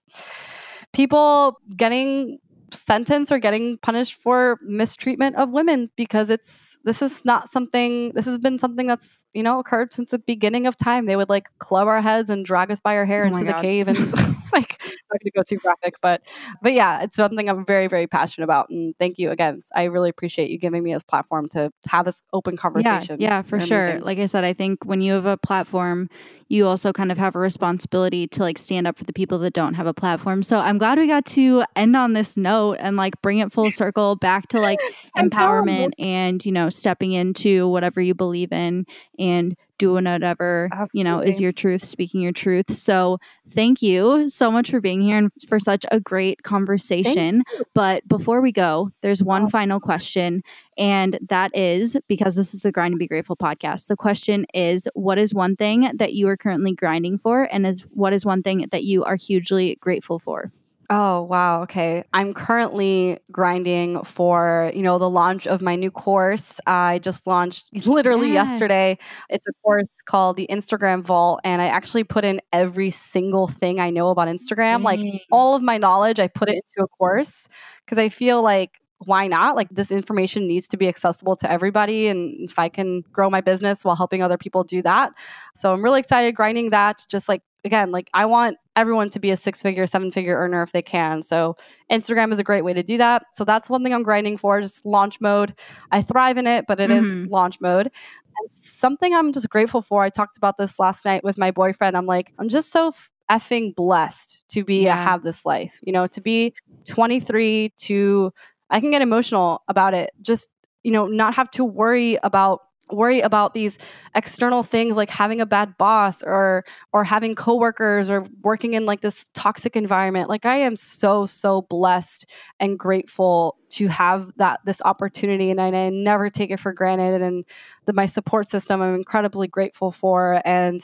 people 0.93 1.59
getting 1.77 2.39
sentenced 2.73 3.31
or 3.31 3.39
getting 3.39 3.78
punished 3.78 4.14
for 4.14 4.59
mistreatment 4.62 5.36
of 5.36 5.51
women 5.51 5.90
because 5.97 6.31
it's 6.31 6.78
this 6.85 7.01
is 7.01 7.24
not 7.24 7.48
something 7.48 8.10
this 8.14 8.24
has 8.24 8.39
been 8.39 8.59
something 8.59 8.86
that's 8.86 9.24
you 9.35 9.43
know 9.43 9.59
occurred 9.60 9.93
since 9.93 10.10
the 10.10 10.18
beginning 10.18 10.66
of 10.66 10.77
time 10.77 11.06
they 11.06 11.16
would 11.16 11.28
like 11.28 11.48
club 11.59 11.86
our 11.86 12.01
heads 12.01 12.28
and 12.28 12.44
drag 12.44 12.70
us 12.70 12.81
by 12.81 12.97
our 12.97 13.05
hair 13.05 13.24
oh 13.24 13.28
into 13.28 13.44
the 13.44 13.52
cave 13.55 13.86
and 13.89 13.97
like 14.52 14.81
I'm 14.82 14.90
not 15.12 15.20
gonna 15.20 15.31
go 15.35 15.43
too 15.43 15.56
graphic 15.56 15.94
but 16.02 16.23
but 16.62 16.73
yeah 16.73 17.02
it's 17.02 17.16
something 17.16 17.48
i'm 17.48 17.64
very 17.64 17.89
very 17.89 18.06
passionate 18.06 18.44
about 18.44 18.70
and 18.70 18.90
thank 18.98 19.18
you 19.18 19.31
again 19.31 19.60
i 19.74 19.85
really 19.85 20.10
appreciate 20.10 20.51
you 20.51 20.59
giving 20.59 20.82
me 20.82 20.93
this 20.93 21.02
platform 21.02 21.48
to 21.51 21.70
have 21.89 22.05
this 22.05 22.23
open 22.32 22.56
conversation 22.56 23.20
yeah, 23.20 23.39
yeah 23.39 23.43
for 23.43 23.56
You're 23.56 23.66
sure 23.66 23.85
amazing. 23.85 24.02
like 24.02 24.18
i 24.18 24.27
said 24.27 24.44
i 24.44 24.52
think 24.52 24.85
when 24.85 25.01
you 25.01 25.12
have 25.12 25.27
a 25.27 25.36
platform 25.36 26.09
you 26.48 26.66
also 26.66 26.93
kind 26.93 27.10
of 27.10 27.18
have 27.18 27.35
a 27.35 27.39
responsibility 27.39 28.27
to 28.28 28.40
like 28.40 28.59
stand 28.59 28.86
up 28.86 28.97
for 28.97 29.05
the 29.05 29.12
people 29.12 29.39
that 29.40 29.52
don't 29.52 29.74
have 29.74 29.86
a 29.86 29.94
platform. 29.94 30.43
So 30.43 30.59
I'm 30.59 30.78
glad 30.78 30.98
we 30.98 31.06
got 31.06 31.27
to 31.27 31.64
end 31.74 31.97
on 31.97 32.12
this 32.12 32.36
note 32.36 32.77
and 32.78 32.97
like 32.97 33.20
bring 33.20 33.39
it 33.39 33.52
full 33.52 33.70
circle 33.70 34.16
back 34.16 34.48
to 34.48 34.60
like 34.60 34.78
empowerment 35.18 35.90
and, 35.98 36.44
you 36.44 36.52
know, 36.52 36.70
stepping 36.70 37.12
into 37.12 37.68
whatever 37.68 38.01
you 38.01 38.14
believe 38.14 38.52
in 38.52 38.86
and 39.18 39.56
doing 39.78 40.04
whatever 40.04 40.68
Absolutely. 40.72 40.98
you 40.98 41.04
know 41.04 41.20
is 41.20 41.40
your 41.40 41.52
truth 41.52 41.84
speaking 41.84 42.20
your 42.20 42.32
truth 42.32 42.72
so 42.72 43.18
thank 43.48 43.82
you 43.82 44.28
so 44.28 44.50
much 44.50 44.70
for 44.70 44.80
being 44.80 45.00
here 45.00 45.16
and 45.16 45.30
for 45.48 45.58
such 45.58 45.84
a 45.90 46.00
great 46.00 46.42
conversation 46.42 47.42
but 47.74 48.06
before 48.08 48.40
we 48.40 48.52
go 48.52 48.90
there's 49.02 49.22
one 49.22 49.44
oh. 49.44 49.48
final 49.48 49.80
question 49.80 50.42
and 50.78 51.18
that 51.28 51.50
is 51.56 51.96
because 52.08 52.36
this 52.36 52.54
is 52.54 52.62
the 52.62 52.72
grind 52.72 52.92
and 52.92 52.98
be 52.98 53.06
grateful 53.06 53.36
podcast 53.36 53.86
the 53.86 53.96
question 53.96 54.46
is 54.54 54.88
what 54.94 55.18
is 55.18 55.34
one 55.34 55.56
thing 55.56 55.90
that 55.94 56.14
you 56.14 56.28
are 56.28 56.36
currently 56.36 56.72
grinding 56.72 57.18
for 57.18 57.44
and 57.52 57.66
is 57.66 57.82
what 57.90 58.12
is 58.12 58.24
one 58.24 58.42
thing 58.42 58.66
that 58.70 58.84
you 58.84 59.04
are 59.04 59.16
hugely 59.16 59.76
grateful 59.80 60.18
for 60.18 60.52
Oh, 60.88 61.22
wow. 61.22 61.62
Okay. 61.62 62.04
I'm 62.12 62.32
currently 62.32 63.18
grinding 63.32 64.02
for, 64.04 64.70
you 64.74 64.82
know, 64.82 64.98
the 64.98 65.10
launch 65.10 65.46
of 65.46 65.60
my 65.60 65.74
new 65.74 65.90
course. 65.90 66.60
I 66.66 67.00
just 67.00 67.26
launched 67.26 67.66
literally 67.86 68.28
yeah. 68.28 68.44
yesterday. 68.44 68.98
It's 69.28 69.46
a 69.48 69.52
course 69.64 70.02
called 70.04 70.36
the 70.36 70.46
Instagram 70.48 71.02
Vault 71.02 71.40
and 71.44 71.60
I 71.60 71.66
actually 71.66 72.04
put 72.04 72.24
in 72.24 72.40
every 72.52 72.90
single 72.90 73.48
thing 73.48 73.80
I 73.80 73.90
know 73.90 74.10
about 74.10 74.28
Instagram. 74.28 74.80
Mm. 74.80 74.84
Like 74.84 75.22
all 75.32 75.54
of 75.56 75.62
my 75.62 75.78
knowledge, 75.78 76.20
I 76.20 76.28
put 76.28 76.48
it 76.48 76.54
into 76.54 76.84
a 76.84 76.88
course 76.88 77.48
because 77.84 77.98
I 77.98 78.08
feel 78.08 78.42
like 78.42 78.80
why 78.98 79.26
not? 79.26 79.56
Like 79.56 79.68
this 79.70 79.90
information 79.90 80.46
needs 80.46 80.66
to 80.68 80.76
be 80.76 80.88
accessible 80.88 81.36
to 81.36 81.50
everybody. 81.50 82.08
And 82.08 82.48
if 82.48 82.58
I 82.58 82.68
can 82.68 83.02
grow 83.12 83.28
my 83.28 83.40
business 83.40 83.84
while 83.84 83.96
helping 83.96 84.22
other 84.22 84.38
people 84.38 84.64
do 84.64 84.82
that. 84.82 85.12
So 85.54 85.72
I'm 85.72 85.82
really 85.82 86.00
excited 86.00 86.34
grinding 86.34 86.70
that. 86.70 87.04
Just 87.08 87.28
like, 87.28 87.42
again, 87.66 87.90
like 87.90 88.09
I 88.14 88.24
want 88.24 88.56
everyone 88.76 89.10
to 89.10 89.20
be 89.20 89.30
a 89.30 89.36
six 89.36 89.60
figure, 89.60 89.86
seven 89.86 90.10
figure 90.10 90.36
earner 90.36 90.62
if 90.62 90.72
they 90.72 90.80
can. 90.80 91.20
So 91.20 91.56
Instagram 91.90 92.32
is 92.32 92.38
a 92.38 92.44
great 92.44 92.64
way 92.64 92.72
to 92.72 92.82
do 92.82 92.97
that. 92.97 93.24
So 93.32 93.44
that's 93.44 93.68
one 93.68 93.82
thing 93.82 93.93
I'm 93.93 94.02
grinding 94.02 94.36
for, 94.36 94.60
just 94.60 94.86
launch 94.86 95.20
mode. 95.20 95.59
I 95.90 96.01
thrive 96.01 96.38
in 96.38 96.47
it, 96.47 96.66
but 96.66 96.80
it 96.80 96.90
mm-hmm. 96.90 97.05
is 97.05 97.26
launch 97.26 97.60
mode. 97.60 97.86
And 97.86 98.51
something 98.51 99.12
I'm 99.14 99.32
just 99.32 99.51
grateful 99.51 99.82
for. 99.82 100.02
I 100.02 100.10
talked 100.10 100.36
about 100.36 100.56
this 100.56 100.78
last 100.78 101.05
night 101.05 101.24
with 101.24 101.36
my 101.36 101.51
boyfriend. 101.51 101.97
I'm 101.97 102.06
like, 102.06 102.32
I'm 102.38 102.48
just 102.48 102.70
so 102.70 102.93
effing 103.30 103.74
blessed 103.74 104.44
to 104.51 104.62
be 104.62 104.84
yeah. 104.84 105.02
have 105.02 105.24
this 105.24 105.44
life, 105.44 105.80
you 105.82 105.93
know, 105.93 106.06
to 106.06 106.20
be 106.20 106.55
23 106.86 107.72
to 107.76 108.32
I 108.70 108.80
can 108.80 108.90
get 108.90 109.02
emotional 109.02 109.62
about 109.68 109.94
it. 109.94 110.10
Just, 110.22 110.48
you 110.82 110.93
know, 110.93 111.06
not 111.06 111.34
have 111.34 111.51
to 111.52 111.64
worry 111.64 112.18
about 112.22 112.60
worry 112.90 113.20
about 113.20 113.54
these 113.54 113.78
external 114.14 114.62
things 114.62 114.94
like 114.96 115.10
having 115.10 115.40
a 115.40 115.46
bad 115.46 115.76
boss 115.78 116.22
or 116.22 116.64
or 116.92 117.04
having 117.04 117.34
coworkers 117.34 118.10
or 118.10 118.24
working 118.42 118.74
in 118.74 118.86
like 118.86 119.00
this 119.00 119.28
toxic 119.34 119.76
environment. 119.76 120.28
Like 120.28 120.46
i 120.46 120.56
am 120.56 120.76
so 120.76 121.26
so 121.26 121.62
blessed 121.62 122.30
and 122.60 122.78
grateful 122.78 123.56
to 123.70 123.88
have 123.88 124.30
that 124.36 124.60
this 124.64 124.80
opportunity 124.84 125.50
and 125.50 125.60
i, 125.60 125.66
I 125.66 125.90
never 125.90 126.30
take 126.30 126.50
it 126.50 126.60
for 126.60 126.72
granted 126.72 127.20
and 127.20 127.44
the, 127.86 127.92
my 127.92 128.06
support 128.06 128.48
system 128.48 128.80
i'm 128.80 128.94
incredibly 128.94 129.48
grateful 129.48 129.90
for 129.90 130.40
and 130.44 130.80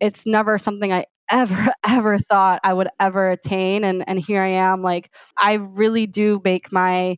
it's 0.00 0.26
never 0.26 0.58
something 0.58 0.92
i 0.92 1.06
ever 1.30 1.72
ever 1.88 2.18
thought 2.18 2.60
i 2.64 2.72
would 2.72 2.88
ever 3.00 3.28
attain 3.28 3.84
and 3.84 4.06
and 4.08 4.18
here 4.18 4.42
i 4.42 4.48
am. 4.48 4.82
Like 4.82 5.10
i 5.38 5.54
really 5.54 6.06
do 6.06 6.40
make 6.44 6.72
my 6.72 7.16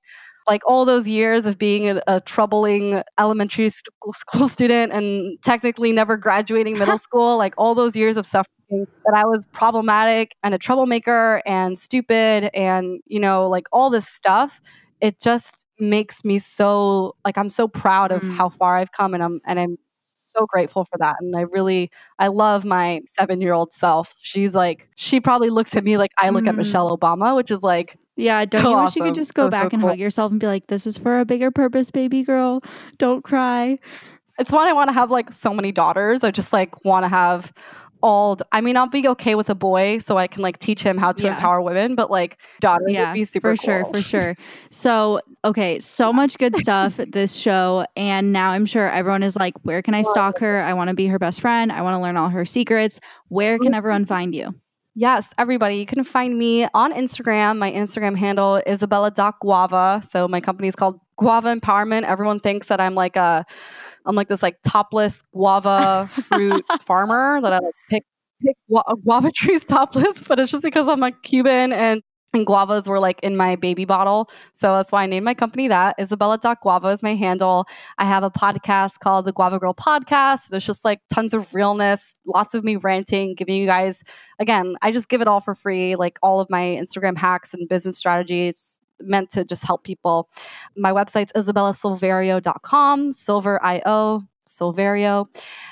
like 0.48 0.62
all 0.66 0.84
those 0.84 1.08
years 1.08 1.46
of 1.46 1.58
being 1.58 1.88
a, 1.88 2.02
a 2.06 2.20
troubling 2.20 3.02
elementary 3.18 3.68
school 4.14 4.48
student 4.48 4.92
and 4.92 5.40
technically 5.42 5.92
never 5.92 6.16
graduating 6.16 6.78
middle 6.78 6.98
school, 7.06 7.36
like 7.36 7.54
all 7.58 7.74
those 7.74 7.96
years 7.96 8.16
of 8.16 8.26
suffering 8.26 8.86
that 9.04 9.14
I 9.14 9.24
was 9.24 9.46
problematic 9.52 10.34
and 10.42 10.54
a 10.54 10.58
troublemaker 10.58 11.40
and 11.46 11.78
stupid 11.78 12.50
and, 12.54 13.00
you 13.06 13.20
know, 13.20 13.48
like 13.48 13.66
all 13.72 13.90
this 13.90 14.08
stuff, 14.08 14.60
it 15.00 15.20
just 15.20 15.66
makes 15.78 16.24
me 16.24 16.38
so 16.38 17.14
like 17.24 17.36
I'm 17.36 17.50
so 17.50 17.68
proud 17.68 18.10
of 18.10 18.22
mm. 18.22 18.34
how 18.34 18.48
far 18.48 18.76
I've 18.76 18.92
come 18.92 19.12
and 19.12 19.22
I'm 19.22 19.40
and 19.44 19.60
I'm 19.60 19.76
so 20.18 20.46
grateful 20.46 20.84
for 20.84 20.98
that. 20.98 21.16
And 21.20 21.36
I 21.36 21.42
really, 21.42 21.90
I 22.18 22.28
love 22.28 22.64
my 22.64 23.00
seven 23.06 23.40
year 23.40 23.52
old 23.52 23.72
self. 23.72 24.14
She's 24.20 24.54
like, 24.54 24.88
she 24.96 25.20
probably 25.20 25.50
looks 25.50 25.76
at 25.76 25.84
me 25.84 25.96
like 25.98 26.12
I 26.18 26.30
look 26.30 26.44
mm. 26.44 26.48
at 26.48 26.56
Michelle 26.56 26.96
Obama, 26.96 27.36
which 27.36 27.50
is 27.50 27.62
like, 27.62 27.96
yeah, 28.16 28.44
don't 28.44 28.62
so 28.62 28.70
you 28.70 28.76
wish 28.76 28.86
awesome. 28.86 29.02
you 29.02 29.08
could 29.08 29.14
just 29.14 29.34
go 29.34 29.46
so, 29.46 29.50
back 29.50 29.64
so 29.64 29.74
and 29.74 29.82
cool. 29.82 29.90
hug 29.90 29.98
yourself 29.98 30.30
and 30.30 30.40
be 30.40 30.46
like, 30.46 30.66
this 30.68 30.86
is 30.86 30.96
for 30.96 31.20
a 31.20 31.24
bigger 31.24 31.50
purpose, 31.50 31.90
baby 31.90 32.22
girl. 32.22 32.62
Don't 32.98 33.22
cry. 33.22 33.78
It's 34.38 34.52
why 34.52 34.68
I 34.68 34.72
want 34.72 34.88
to 34.88 34.92
have 34.92 35.10
like 35.10 35.32
so 35.32 35.54
many 35.54 35.72
daughters. 35.72 36.24
I 36.24 36.30
just 36.30 36.52
like 36.52 36.84
want 36.84 37.04
to 37.04 37.08
have 37.08 37.52
all 38.02 38.36
I 38.52 38.60
mean, 38.60 38.76
I'll 38.76 38.88
be 38.88 39.06
okay 39.08 39.34
with 39.34 39.50
a 39.50 39.54
boy 39.54 39.98
so 39.98 40.16
I 40.16 40.26
can 40.26 40.42
like 40.42 40.58
teach 40.58 40.82
him 40.82 40.96
how 40.96 41.12
to 41.12 41.24
yeah. 41.24 41.34
empower 41.34 41.60
women, 41.60 41.94
but 41.94 42.10
like 42.10 42.38
daughters 42.60 42.88
yeah, 42.90 43.10
would 43.10 43.14
be 43.14 43.24
super 43.24 43.56
for 43.56 43.62
cool. 43.62 43.64
sure, 43.64 43.92
for 43.92 44.02
sure. 44.08 44.36
So 44.70 45.20
okay, 45.44 45.80
so 45.80 46.12
much 46.12 46.38
good 46.38 46.56
stuff 46.62 46.98
this 47.08 47.34
show, 47.34 47.86
and 47.96 48.32
now 48.32 48.50
I'm 48.50 48.66
sure 48.66 48.90
everyone 48.90 49.22
is 49.22 49.36
like, 49.36 49.54
where 49.62 49.82
can 49.82 49.94
I 49.94 50.02
stalk 50.02 50.38
her? 50.38 50.62
I 50.62 50.72
want 50.74 50.88
to 50.88 50.94
be 50.94 51.06
her 51.06 51.18
best 51.18 51.40
friend. 51.40 51.72
I 51.72 51.82
want 51.82 51.96
to 51.96 52.00
learn 52.00 52.16
all 52.16 52.28
her 52.28 52.44
secrets. 52.44 53.00
Where 53.28 53.58
can 53.58 53.68
mm-hmm. 53.68 53.74
everyone 53.74 54.04
find 54.04 54.34
you? 54.34 54.54
Yes, 54.98 55.34
everybody. 55.36 55.76
You 55.76 55.84
can 55.84 56.04
find 56.04 56.38
me 56.38 56.66
on 56.72 56.90
Instagram. 56.90 57.58
My 57.58 57.70
Instagram 57.70 58.16
handle 58.16 58.62
Isabella.guava. 58.66 60.00
So 60.02 60.26
my 60.26 60.40
company 60.40 60.68
is 60.68 60.74
called 60.74 60.98
Guava 61.18 61.54
Empowerment. 61.54 62.04
Everyone 62.04 62.40
thinks 62.40 62.68
that 62.68 62.80
I'm 62.80 62.94
like 62.94 63.14
a 63.16 63.44
I'm 64.06 64.16
like 64.16 64.28
this 64.28 64.42
like 64.42 64.56
topless 64.66 65.22
guava 65.34 66.08
fruit 66.10 66.64
farmer 66.80 67.42
that 67.42 67.52
I 67.52 67.58
like 67.58 67.74
pick 67.90 68.04
pick 68.42 68.56
guava 69.04 69.30
trees 69.32 69.64
topless, 69.66 70.24
but 70.24 70.40
it's 70.40 70.50
just 70.50 70.64
because 70.64 70.88
I'm 70.88 71.02
a 71.02 71.12
Cuban 71.12 71.74
and 71.74 72.02
and 72.36 72.46
guavas 72.46 72.86
were 72.86 73.00
like 73.00 73.18
in 73.20 73.36
my 73.36 73.56
baby 73.56 73.84
bottle. 73.84 74.30
So 74.52 74.76
that's 74.76 74.92
why 74.92 75.02
I 75.02 75.06
named 75.06 75.24
my 75.24 75.34
company 75.34 75.66
that. 75.68 75.96
Isabella.guava 75.98 76.88
is 76.88 77.02
my 77.02 77.14
handle. 77.14 77.66
I 77.98 78.04
have 78.04 78.22
a 78.22 78.30
podcast 78.30 79.00
called 79.00 79.24
the 79.24 79.32
Guava 79.32 79.58
Girl 79.58 79.74
Podcast. 79.74 80.52
It's 80.52 80.66
just 80.66 80.84
like 80.84 81.00
tons 81.12 81.34
of 81.34 81.54
realness, 81.54 82.14
lots 82.26 82.54
of 82.54 82.62
me 82.62 82.76
ranting, 82.76 83.34
giving 83.34 83.56
you 83.56 83.66
guys, 83.66 84.04
again, 84.38 84.76
I 84.82 84.92
just 84.92 85.08
give 85.08 85.20
it 85.20 85.28
all 85.28 85.40
for 85.40 85.54
free, 85.54 85.96
like 85.96 86.18
all 86.22 86.38
of 86.38 86.48
my 86.50 86.62
Instagram 86.62 87.18
hacks 87.18 87.52
and 87.54 87.68
business 87.68 87.98
strategies 87.98 88.78
meant 89.00 89.30
to 89.30 89.44
just 89.44 89.64
help 89.64 89.84
people. 89.84 90.28
My 90.76 90.92
website's 90.92 91.32
isabellasilverio.com, 91.32 93.12
silver 93.12 93.62
I-O, 93.64 94.22
Silverio. 94.46 95.26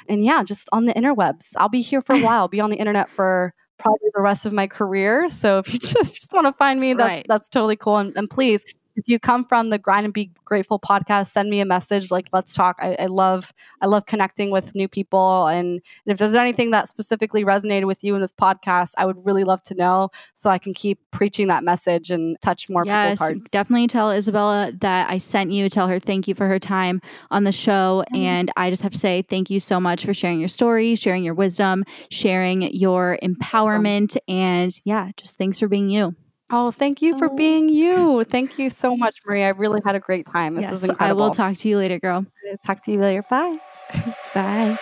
And 0.09 0.25
yeah, 0.25 0.43
just 0.43 0.69
on 0.73 0.85
the 0.85 0.95
interwebs. 0.95 1.53
I'll 1.57 1.69
be 1.69 1.81
here 1.81 2.03
for 2.03 2.15
a 2.15 2.21
while. 2.25 2.49
Be 2.49 2.61
on 2.61 2.71
the 2.71 2.77
internet 2.77 3.11
for 3.11 3.55
probably 3.79 4.09
the 4.15 4.21
rest 4.21 4.47
of 4.47 4.53
my 4.53 4.67
career. 4.67 5.29
So 5.29 5.59
if 5.59 5.73
you 5.73 5.79
just, 5.81 6.15
just 6.15 6.33
want 6.33 6.47
to 6.47 6.53
find 6.53 6.81
me, 6.81 6.95
that, 6.95 7.05
right. 7.05 7.27
that's 7.29 7.49
totally 7.49 7.77
cool. 7.77 7.99
And, 7.99 8.17
and 8.17 8.29
please 8.29 8.65
if 8.97 9.09
you 9.09 9.19
come 9.19 9.45
from 9.45 9.71
the 9.71 9.79
grind 9.79 10.05
and 10.05 10.15
be 10.15 10.31
grateful 10.45 10.79
podcast 10.79 11.29
send 11.29 11.51
me 11.51 11.61
a 11.61 11.65
message 11.65 12.11
like 12.11 12.29
let's 12.33 12.55
talk. 12.55 12.77
I, 12.81 12.97
I, 12.99 13.07
love 13.07 13.53
i 13.81 13.87
love 13.87 14.07
connecting 14.07 14.51
with 14.51 14.75
new 14.75 14.89
people 14.89 15.47
and, 15.47 15.69
and 15.69 16.13
if 16.13 16.19
there's 16.19 16.35
anything 16.35 16.71
that 16.71 16.89
specifically 16.89 17.45
resonated 17.45 17.87
with 17.87 18.03
you 18.05 18.15
in 18.15 18.21
this 18.21 18.33
podcast 18.33 18.93
i 18.99 19.07
would 19.07 19.25
really 19.25 19.45
love 19.45 19.63
to 19.65 19.75
know 19.75 20.11
so 20.35 20.51
i 20.51 20.59
can 20.59 20.75
keep 20.75 20.99
preaching 21.11 21.49
that 21.49 21.65
message 21.65 22.11
and 22.11 22.37
touch 22.41 22.69
more 22.69 22.85
yes, 22.85 23.15
people's 23.15 23.19
hearts. 23.19 23.51
definitely 23.51 23.87
tell 23.87 24.11
isabella 24.11 24.73
that 24.81 25.09
i 25.11 25.19
sent 25.19 25.51
you 25.51 25.69
tell 25.69 25.89
her 25.89 25.99
thank 25.99 26.29
you 26.29 26.35
for 26.35 26.47
her 26.47 26.59
time 26.59 27.01
on 27.31 27.45
the 27.45 27.53
show 27.53 28.05
mm-hmm. 28.13 28.23
and 28.23 28.53
i 28.57 28.71
just 28.71 28.83
have 28.83 28.93
to 28.93 28.99
say 28.99 29.23
thank 29.23 29.51
you 29.51 29.61
so 29.61 29.81
much 29.81 30.05
for 30.05 30.15
sharing 30.15 30.39
your 30.39 30.49
story 30.49 30.95
sharing 30.95 31.25
your 31.25 31.35
wisdom 31.35 31.85
sharing 32.11 32.63
your 32.75 33.19
empowerment 33.23 34.17
and 34.29 34.81
yeah 34.85 35.11
just 35.17 35.37
thanks 35.39 35.59
for 35.59 35.69
being 35.69 35.89
you 35.89 36.15
Oh, 36.51 36.71
thank 36.71 37.03
you 37.03 37.17
for 37.19 37.31
oh. 37.31 37.37
being 37.37 37.69
you. 37.69 38.25
Thank 38.25 38.59
you 38.59 38.71
so 38.71 38.97
much, 38.99 39.21
Marie. 39.27 39.45
I 39.45 39.49
really 39.51 39.81
had 39.85 39.95
a 39.95 40.01
great 40.01 40.27
time. 40.27 40.55
This 40.55 40.63
yes, 40.63 40.71
was 40.71 40.85
incredible. 40.85 41.23
I 41.23 41.27
will 41.27 41.35
talk 41.35 41.57
to 41.57 41.69
you 41.69 41.79
later, 41.79 41.99
girl. 41.99 42.27
Talk 42.65 42.83
to 42.83 42.93
you 42.93 43.01
later. 43.01 43.23
Bye. 43.29 43.59
Bye. 44.35 44.79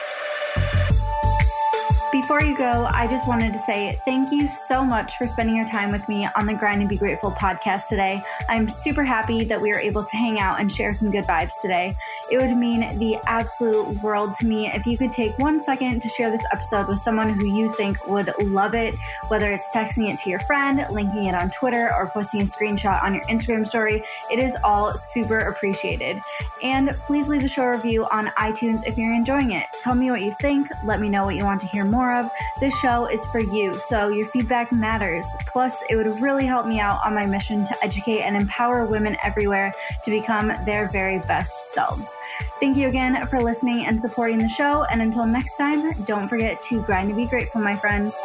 Before 2.12 2.42
you 2.42 2.54
go, 2.54 2.86
I 2.90 3.06
just 3.06 3.26
wanted 3.26 3.54
to 3.54 3.58
say 3.58 3.98
thank 4.04 4.30
you 4.30 4.46
so 4.46 4.84
much 4.84 5.16
for 5.16 5.26
spending 5.26 5.56
your 5.56 5.66
time 5.66 5.90
with 5.90 6.06
me 6.10 6.28
on 6.38 6.44
the 6.44 6.52
Grind 6.52 6.80
and 6.80 6.88
Be 6.88 6.98
Grateful 6.98 7.30
podcast 7.30 7.88
today. 7.88 8.20
I'm 8.50 8.68
super 8.68 9.02
happy 9.02 9.44
that 9.44 9.58
we 9.58 9.70
were 9.70 9.78
able 9.78 10.04
to 10.04 10.16
hang 10.18 10.38
out 10.38 10.60
and 10.60 10.70
share 10.70 10.92
some 10.92 11.10
good 11.10 11.24
vibes 11.24 11.52
today. 11.62 11.96
It 12.30 12.38
would 12.38 12.54
mean 12.54 12.98
the 12.98 13.16
absolute 13.24 13.88
world 14.02 14.34
to 14.40 14.46
me 14.46 14.66
if 14.66 14.84
you 14.84 14.98
could 14.98 15.10
take 15.10 15.38
one 15.38 15.64
second 15.64 16.02
to 16.02 16.08
share 16.10 16.30
this 16.30 16.44
episode 16.52 16.86
with 16.86 16.98
someone 16.98 17.30
who 17.30 17.46
you 17.46 17.72
think 17.72 18.06
would 18.06 18.30
love 18.42 18.74
it, 18.74 18.94
whether 19.28 19.50
it's 19.50 19.74
texting 19.74 20.12
it 20.12 20.18
to 20.18 20.28
your 20.28 20.40
friend, 20.40 20.84
linking 20.90 21.24
it 21.24 21.34
on 21.34 21.50
Twitter, 21.50 21.94
or 21.94 22.10
posting 22.10 22.42
a 22.42 22.44
screenshot 22.44 23.02
on 23.02 23.14
your 23.14 23.22
Instagram 23.24 23.66
story. 23.66 24.04
It 24.30 24.38
is 24.38 24.54
all 24.62 24.94
super 24.98 25.38
appreciated. 25.38 26.20
And 26.62 26.90
please 27.06 27.30
leave 27.30 27.42
a 27.42 27.48
show 27.48 27.64
review 27.64 28.04
on 28.12 28.26
iTunes 28.38 28.86
if 28.86 28.98
you're 28.98 29.14
enjoying 29.14 29.52
it. 29.52 29.64
Tell 29.80 29.94
me 29.94 30.10
what 30.10 30.20
you 30.20 30.36
think. 30.42 30.68
Let 30.84 31.00
me 31.00 31.08
know 31.08 31.24
what 31.24 31.36
you 31.36 31.44
want 31.44 31.62
to 31.62 31.66
hear 31.66 31.86
more 31.86 32.01
more 32.02 32.18
of, 32.18 32.28
this 32.58 32.76
show 32.80 33.06
is 33.06 33.24
for 33.26 33.38
you, 33.38 33.74
so 33.74 34.08
your 34.08 34.26
feedback 34.28 34.72
matters. 34.72 35.24
Plus, 35.46 35.84
it 35.88 35.94
would 35.94 36.20
really 36.20 36.44
help 36.44 36.66
me 36.66 36.80
out 36.80 36.98
on 37.04 37.14
my 37.14 37.24
mission 37.24 37.64
to 37.64 37.84
educate 37.84 38.22
and 38.22 38.34
empower 38.36 38.86
women 38.86 39.16
everywhere 39.22 39.72
to 40.04 40.10
become 40.10 40.52
their 40.66 40.88
very 40.88 41.20
best 41.20 41.72
selves. 41.72 42.16
Thank 42.58 42.76
you 42.76 42.88
again 42.88 43.24
for 43.26 43.40
listening 43.40 43.86
and 43.86 44.00
supporting 44.00 44.38
the 44.38 44.48
show, 44.48 44.84
and 44.90 45.00
until 45.00 45.26
next 45.26 45.56
time, 45.56 45.92
don't 46.02 46.28
forget 46.28 46.60
to 46.64 46.82
grind 46.82 47.08
to 47.10 47.14
be 47.14 47.26
grateful, 47.26 47.60
my 47.60 47.76
friends. 47.76 48.16